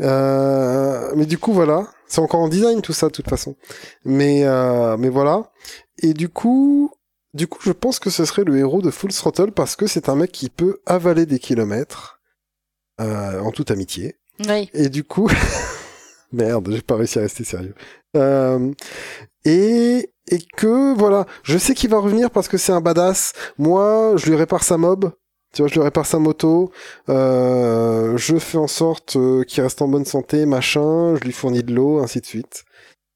[0.00, 3.54] Euh, mais du coup voilà, c'est encore en design tout ça de toute façon.
[4.04, 5.52] Mais euh, mais voilà.
[5.98, 6.90] Et du coup,
[7.32, 10.08] du coup, je pense que ce serait le héros de Full Throttle parce que c'est
[10.08, 12.20] un mec qui peut avaler des kilomètres
[13.00, 14.16] euh, en toute amitié.
[14.40, 14.70] Oui.
[14.74, 15.30] Et du coup,
[16.32, 17.74] merde, j'ai pas réussi à rester sérieux.
[18.16, 18.72] Euh,
[19.44, 23.32] et et que voilà, je sais qu'il va revenir parce que c'est un badass.
[23.58, 25.12] Moi, je lui répare sa mob.
[25.52, 26.72] Tu vois, je lui répare sa moto.
[27.08, 31.14] Euh, je fais en sorte euh, qu'il reste en bonne santé, machin.
[31.16, 32.64] Je lui fournis de l'eau, ainsi de suite.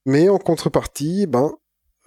[0.07, 1.53] Mais en contrepartie, ben,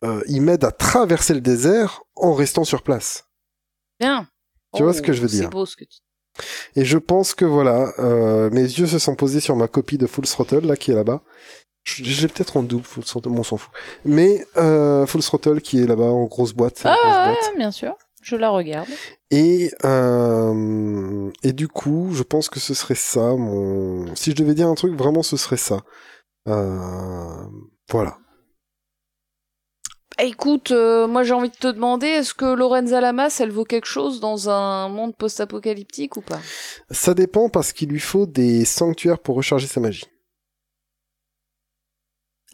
[0.03, 3.25] euh, il m'aide à traverser le désert en restant sur place.
[3.99, 4.27] Bien.
[4.73, 5.43] Tu vois ce que je veux dire.
[5.43, 5.99] C'est beau ce que tu
[6.75, 10.07] Et je pense que voilà, euh, mes yeux se sont posés sur ma copie de
[10.07, 11.21] Full Throttle, là, qui est là-bas.
[11.83, 13.71] Je je l'ai peut-être en double, Full Throttle, bon, on s'en fout.
[14.05, 16.81] Mais euh, Full Throttle qui est là-bas en grosse boîte.
[16.83, 17.57] grosse Ah, boîte.
[17.57, 17.95] bien sûr.
[18.21, 18.87] Je la regarde.
[19.31, 24.15] Et, euh, et du coup, je pense que ce serait ça, mon...
[24.15, 25.81] Si je devais dire un truc, vraiment, ce serait ça.
[26.47, 27.45] Euh,
[27.89, 28.17] voilà.
[30.23, 33.87] Écoute, euh, moi j'ai envie de te demander, est-ce que Lorenza Lamas, elle vaut quelque
[33.87, 36.39] chose dans un monde post-apocalyptique ou pas?
[36.91, 40.05] Ça dépend parce qu'il lui faut des sanctuaires pour recharger sa magie.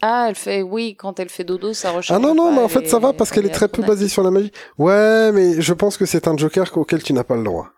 [0.00, 2.18] Ah, elle fait, oui, quand elle fait dodo, ça recharge.
[2.18, 4.22] Ah non, non, mais en fait, ça va parce qu'elle est très peu basée sur
[4.22, 4.52] la magie.
[4.78, 7.68] Ouais, mais je pense que c'est un joker auquel tu n'as pas le droit.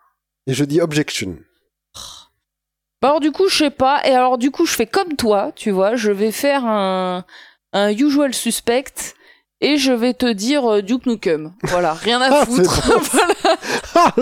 [0.46, 1.36] Et je dis objection.
[3.02, 4.06] Bah alors du coup, je sais pas.
[4.06, 5.96] Et alors du coup, je fais comme toi, tu vois.
[5.96, 7.24] Je vais faire un,
[7.72, 9.14] un usual suspect
[9.60, 11.52] et je vais te dire euh, Duke Nukem.
[11.64, 12.82] Voilà, rien à Ah, foutre.
[13.12, 13.34] voilà,
[13.94, 14.14] Ah,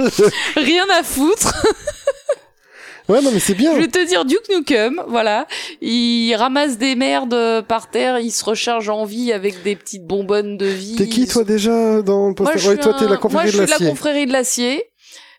[0.57, 1.55] rien à foutre.
[3.09, 3.75] ouais, non, mais c'est bien.
[3.75, 5.47] Je vais te dire Duke Nukem, voilà.
[5.81, 10.57] Il ramasse des merdes par terre, il se recharge en vie avec des petites bonbonnes
[10.57, 10.97] de vie.
[10.97, 13.45] T'es qui, toi, déjà, dans le Moi, poster je Ouais, suis toi, t'es la confrérie
[13.47, 13.89] moi, je de suis de la l'acier.
[13.89, 14.85] confrérie de l'acier.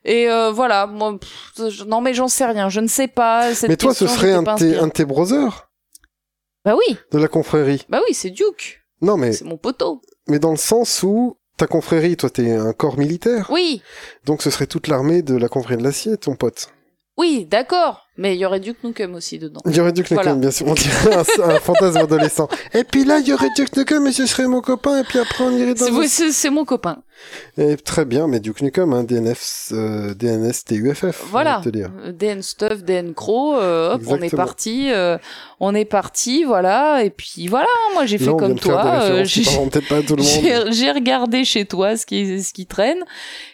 [0.05, 3.53] Et euh, voilà, moi, pff, je- non mais j'en sais rien, je ne sais pas.
[3.53, 5.67] Cette Mais toi, ce serait un de, tes, un de tes brothers
[6.63, 7.85] Bah oui, de la confrérie.
[7.89, 10.01] bah oui, c'est Duke, Non, mais, c'est mon poteau.
[10.27, 13.49] mais dans le sens où ta confrérie, toi, t'es un corps militaire.
[13.51, 13.81] Oui,
[14.25, 16.69] Donc, ce serait toute l'armée de la confrérie de l'acier, ton pote.
[17.17, 18.07] oui, d'accord.
[18.21, 19.61] Mais il y aurait Duke Nukem aussi dedans.
[19.65, 20.35] Il y aurait Duke Nukem, Voilà.
[20.35, 20.67] bien sûr.
[20.67, 22.49] On dirait un, un fantasme adolescent.
[22.73, 25.19] Et puis là, il y aurait Duke Nukem, et ce serait mon copain, et puis
[25.19, 25.85] après, on irait dans...
[26.05, 26.97] C'est mon copain.
[27.57, 31.23] Et très bien, mais Duke Nukem, hein, DNF, euh, DNS, TUFF.
[31.31, 31.61] Voilà.
[31.63, 31.89] te dire.
[32.13, 35.17] DN Stuff, DN Crow, euh, hop, on est parti, euh,
[35.59, 37.03] on est parti, voilà.
[37.03, 39.23] Et puis voilà, moi j'ai fait comme toi.
[39.23, 40.31] j'ai- parleront peut-être pas à tout le monde.
[40.31, 42.99] J'ai j'ai regardé chez toi ce qui, ce qui traîne.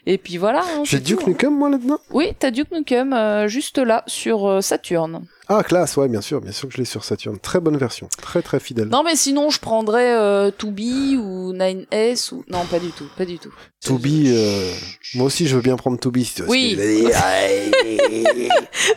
[0.05, 0.59] Et puis voilà.
[0.61, 1.29] hein, J'ai Duke tout, hein.
[1.29, 1.97] Nukem, moi, là-dedans?
[2.11, 3.15] Oui, t'as Duke Nukem
[3.47, 5.25] juste là, sur euh, Saturne.
[5.47, 7.37] Ah, classe, ouais, bien sûr, bien sûr que je l'ai sur Saturn.
[7.39, 8.87] Très bonne version, très très fidèle.
[8.89, 12.43] Non, mais sinon, je prendrais euh, 2B ou 9S ou...
[12.49, 13.51] Non, pas du tout, pas du tout.
[13.85, 14.73] To be, euh,
[15.13, 16.19] moi aussi je veux bien prendre To be.
[16.23, 16.75] si Oui.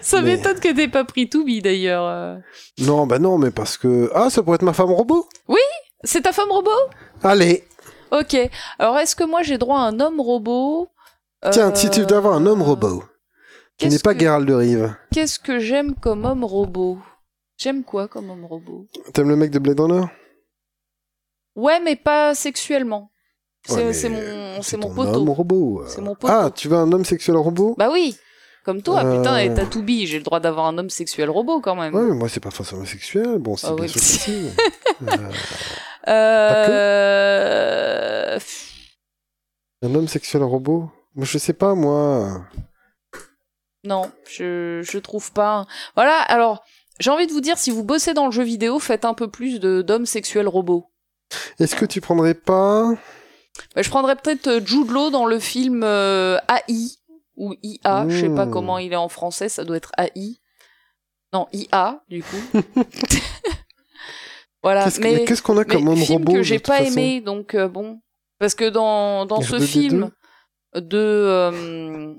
[0.01, 2.05] Ça Mais- m'étonne que t'aies pas pris 2B d'ailleurs.
[2.07, 2.37] euh.
[2.81, 4.11] non, bah non, mais parce que...
[4.15, 5.29] Ah, ça pourrait être ma femme robot
[6.05, 6.71] C'est ta femme robot?
[7.23, 7.65] Allez
[8.11, 8.37] Ok.
[8.79, 10.89] Alors, est-ce que moi j'ai droit à un homme robot?
[11.53, 13.05] Tiens, Euh, si tu veux avoir un homme robot,
[13.79, 16.99] qui n'est pas que- Gérald de Rive, Qu'est-ce que j'aime comme homme robot?
[17.57, 18.87] J'aime quoi comme homme robot?
[19.13, 20.05] T'aimes le mec de Blade Runner?
[21.57, 23.11] Ouais, mais pas sexuellement.
[23.67, 25.15] C'est Ouais, mais c'est mon, c'est mon poteau.
[25.21, 25.83] homme robot.
[25.89, 26.33] C'est mon poteau.
[26.33, 27.75] Ah, tu veux un homme sexuel robot?
[27.77, 28.17] Bah oui.
[28.65, 29.17] Comme toi, Euh.
[29.19, 31.95] putain, et t'as tout bi, j'ai le droit d'avoir un homme sexuel robot quand même.
[31.95, 33.39] Ouais, mais moi c'est pas forcément sexuel.
[33.39, 33.89] Bon, c'est Ah bien oui.
[33.89, 34.51] sûr.
[36.07, 37.39] Euh,
[38.31, 38.39] Euh...
[39.83, 40.91] un homme sexuel robot?
[41.15, 42.45] Moi je sais pas, moi.
[43.85, 45.67] Non, je, je trouve pas.
[45.95, 46.63] Voilà, alors,
[47.01, 49.29] j'ai envie de vous dire, si vous bossez dans le jeu vidéo, faites un peu
[49.31, 50.91] plus de d'hommes sexuels robots.
[51.61, 52.93] Est-ce que tu prendrais pas...
[53.75, 56.91] Bah, je prendrais peut-être euh, Jude Law dans le film euh, AI,
[57.37, 58.51] ou IA, je sais pas Mmh.
[58.51, 60.39] comment il est en français, ça doit être AI.
[61.33, 62.37] Non, IA, du coup.
[64.63, 65.13] voilà, Qu'est-ce que- mais...
[65.15, 67.55] mais qu'est-ce qu'on a Mais comme homme film robot que j'ai pas façon aimé, donc
[67.55, 68.01] euh, bon.
[68.39, 69.61] Parce que dans, dans ce R2D2?
[69.67, 70.11] film
[70.75, 70.97] de...
[70.99, 72.15] euh,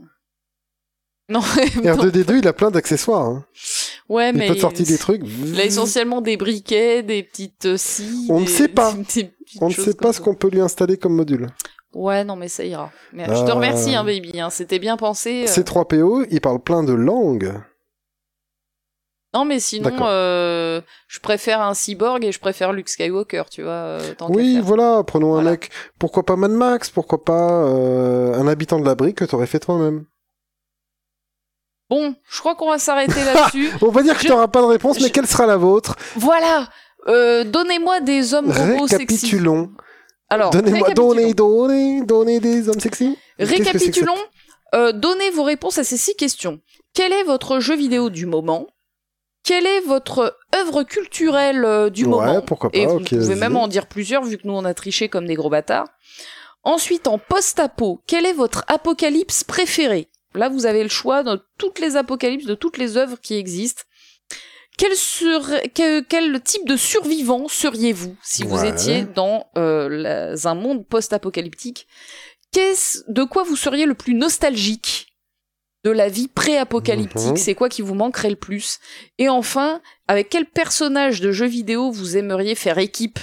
[1.29, 1.39] Non,
[1.75, 1.81] non.
[1.93, 3.25] R2D2, il a plein d'accessoires.
[3.25, 3.45] Hein.
[4.09, 4.47] ouais, Il mais...
[4.47, 5.21] peut te sortir des trucs.
[5.45, 8.25] Il a essentiellement des briquets, des petites euh, scies...
[8.29, 8.93] On ne sait pas.
[9.61, 11.47] On ne sait pas ce qu'on peut lui installer comme module.
[11.93, 12.91] Ouais, non, mais ça ira.
[13.13, 14.39] Mais, Je te Euh, remercie, hein, baby.
[14.39, 15.45] Hein, C'était bien pensé.
[15.47, 15.51] euh.
[15.51, 17.53] C3PO, il parle plein de langues.
[19.33, 23.99] Non, mais sinon, euh, je préfère un cyborg et je préfère Luke Skywalker, tu vois.
[24.17, 25.49] tant Oui, voilà, prenons Voilà.
[25.49, 25.69] un mec.
[25.99, 26.89] Pourquoi pas Mad Max?
[26.89, 27.33] Pourquoi pas
[27.63, 30.05] un habitant de la brique que t'aurais fait toi-même?
[31.89, 33.69] Bon, je crois qu'on va s'arrêter là-dessus.
[33.81, 35.95] On va dire que Je- t'auras pas de réponse, mais je- quelle sera la vôtre?
[36.15, 36.69] Voilà.
[37.07, 38.95] Euh, Donnez-moi des hommes robots sexy.
[38.97, 39.71] Récapitulons.
[40.29, 43.17] Alors, Donnez-moi, donnez, donnez, donnez des hommes sexy.
[43.39, 44.13] Récapitulons.
[44.75, 46.59] Euh, donnez vos réponses à ces six questions.
[46.93, 48.67] Quel est votre jeu vidéo du moment?
[49.43, 52.41] Quelle est votre œuvre culturelle euh, du Ouais, moment?
[52.41, 55.09] pourquoi pas, Et vous pouvez même en dire plusieurs vu que nous on a triché
[55.09, 55.87] comme des gros bâtards.
[56.63, 60.08] Ensuite, en post-apo, quel est votre apocalypse préféré?
[60.35, 63.83] Là, vous avez le choix de toutes les apocalypses, de toutes les œuvres qui existent.
[64.77, 68.69] Quel, type de survivant seriez-vous si vous Ouais.
[68.69, 71.87] étiez dans euh, la- un monde post-apocalyptique?
[72.51, 75.07] Qu'est-ce, de quoi vous seriez le plus nostalgique
[75.83, 77.31] de la vie pré-apocalyptique?
[77.31, 77.37] Mhm.
[77.37, 78.79] C'est quoi qui vous manquerait le plus?
[79.17, 83.19] Et enfin, avec quel personnage de jeu vidéo vous aimeriez faire équipe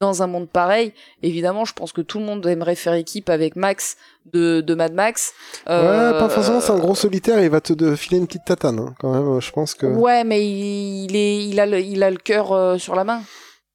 [0.00, 3.56] dans un monde pareil Évidemment, je pense que tout le monde aimerait faire équipe avec
[3.56, 3.96] Max
[4.32, 5.32] de, de Mad Max.
[5.66, 8.44] Ouais, Euh, pas forcément, c'est un gros solitaire, il va te de- filer une petite
[8.44, 9.86] tatane, hein, quand même, je pense que...
[9.86, 13.04] Ouais, mais il, il est, il a le, il a le cœur euh, sur la
[13.04, 13.22] main.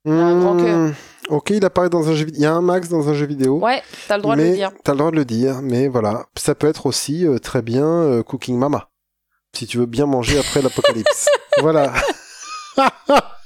[0.05, 0.77] a un grand cœur.
[0.77, 0.93] Hmm,
[1.29, 2.39] Ok, il apparaît dans un jeu vidéo.
[2.39, 3.57] Il y a un Max dans un jeu vidéo.
[3.59, 4.71] Ouais, t'as le droit de le dire.
[4.83, 6.25] T'as le droit de le dire, mais voilà.
[6.35, 8.89] Ça peut être aussi euh, très bien euh, Cooking Mama.
[9.55, 11.29] Si tu veux bien manger après l'apocalypse.
[11.61, 11.93] voilà.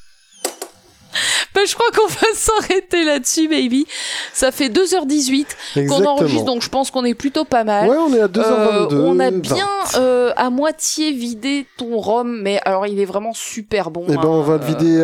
[1.57, 3.87] bah, je crois qu'on va s'arrêter là-dessus, baby.
[4.33, 7.89] Ça fait 2h18 qu'on enregistre, donc je pense qu'on est plutôt pas mal.
[7.89, 8.93] Ouais, on est à 2h22.
[8.93, 13.33] Euh, on a bien euh, à moitié vidé ton rhum, mais alors il est vraiment
[13.33, 14.03] super bon.
[14.03, 15.03] Et eh ben, on va le vider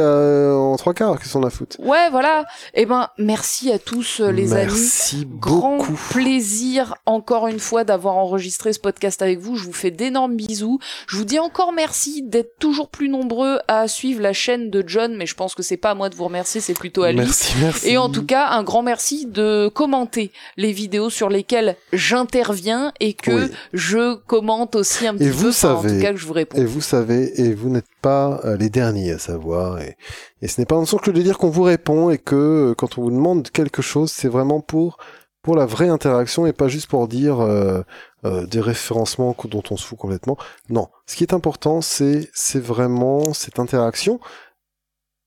[0.54, 2.46] en trois quarts, qu'est-ce qu'on a foutre Ouais, voilà.
[2.76, 4.72] Et eh ben, merci à tous les merci amis.
[4.74, 5.78] Merci Grand
[6.12, 9.56] plaisir encore une fois d'avoir enregistré ce podcast avec vous.
[9.56, 10.80] Je vous fais d'énormes bisous.
[11.08, 15.16] Je vous dis encore merci d'être toujours plus nombreux à suivre la chaîne de John,
[15.16, 17.20] mais je pense que c'est pas à moi de vous remercier, c'est plutôt à lui.
[17.20, 17.90] Merci, merci.
[17.90, 23.14] Et en tout cas, un grand merci de commenter les vidéos sur lesquelles j'interviens et
[23.14, 25.52] que je commente aussi un petit et vous peu.
[25.52, 26.58] Savez, en tout cas, que je vous réponds.
[26.58, 29.80] Et vous savez, et vous n'êtes pas euh, les derniers à savoir.
[29.80, 29.98] Et,
[30.42, 32.36] et ce n'est pas en sens que de dire qu'on vous répond et que
[32.72, 34.98] euh, quand on vous demande quelque chose, c'est vraiment pour
[35.44, 37.82] pour la vraie interaction et pas juste pour dire euh,
[38.26, 40.38] euh, des référencements dont on se fout complètement.
[40.70, 44.20] Non, ce qui est important, c'est c'est vraiment cette interaction.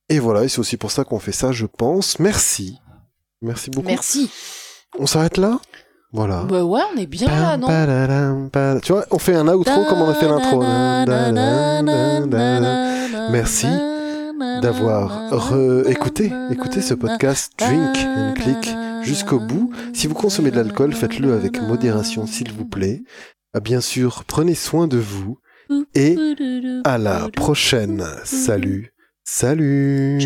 [0.09, 2.19] Et voilà, et c'est aussi pour ça qu'on fait ça, je pense.
[2.19, 2.79] Merci.
[3.41, 3.87] Merci beaucoup.
[3.87, 4.31] Merci.
[4.97, 5.59] On s'arrête là?
[6.13, 6.43] Voilà.
[6.43, 7.67] Bah ouais, on est bien là, non?
[8.79, 10.63] Tu vois, on fait un outro comme on a fait l'intro.
[13.29, 13.67] Merci
[14.61, 15.33] d'avoir
[15.87, 18.69] écouté, écouté ce podcast Drink and Click
[19.01, 19.73] jusqu'au bout.
[19.93, 23.03] Si vous consommez de l'alcool, faites-le avec modération, s'il vous plaît.
[23.53, 25.37] Ah, bien sûr, prenez soin de vous.
[25.93, 26.17] Et
[26.85, 28.05] à la prochaine.
[28.23, 28.93] Salut.
[29.29, 30.21] Salut.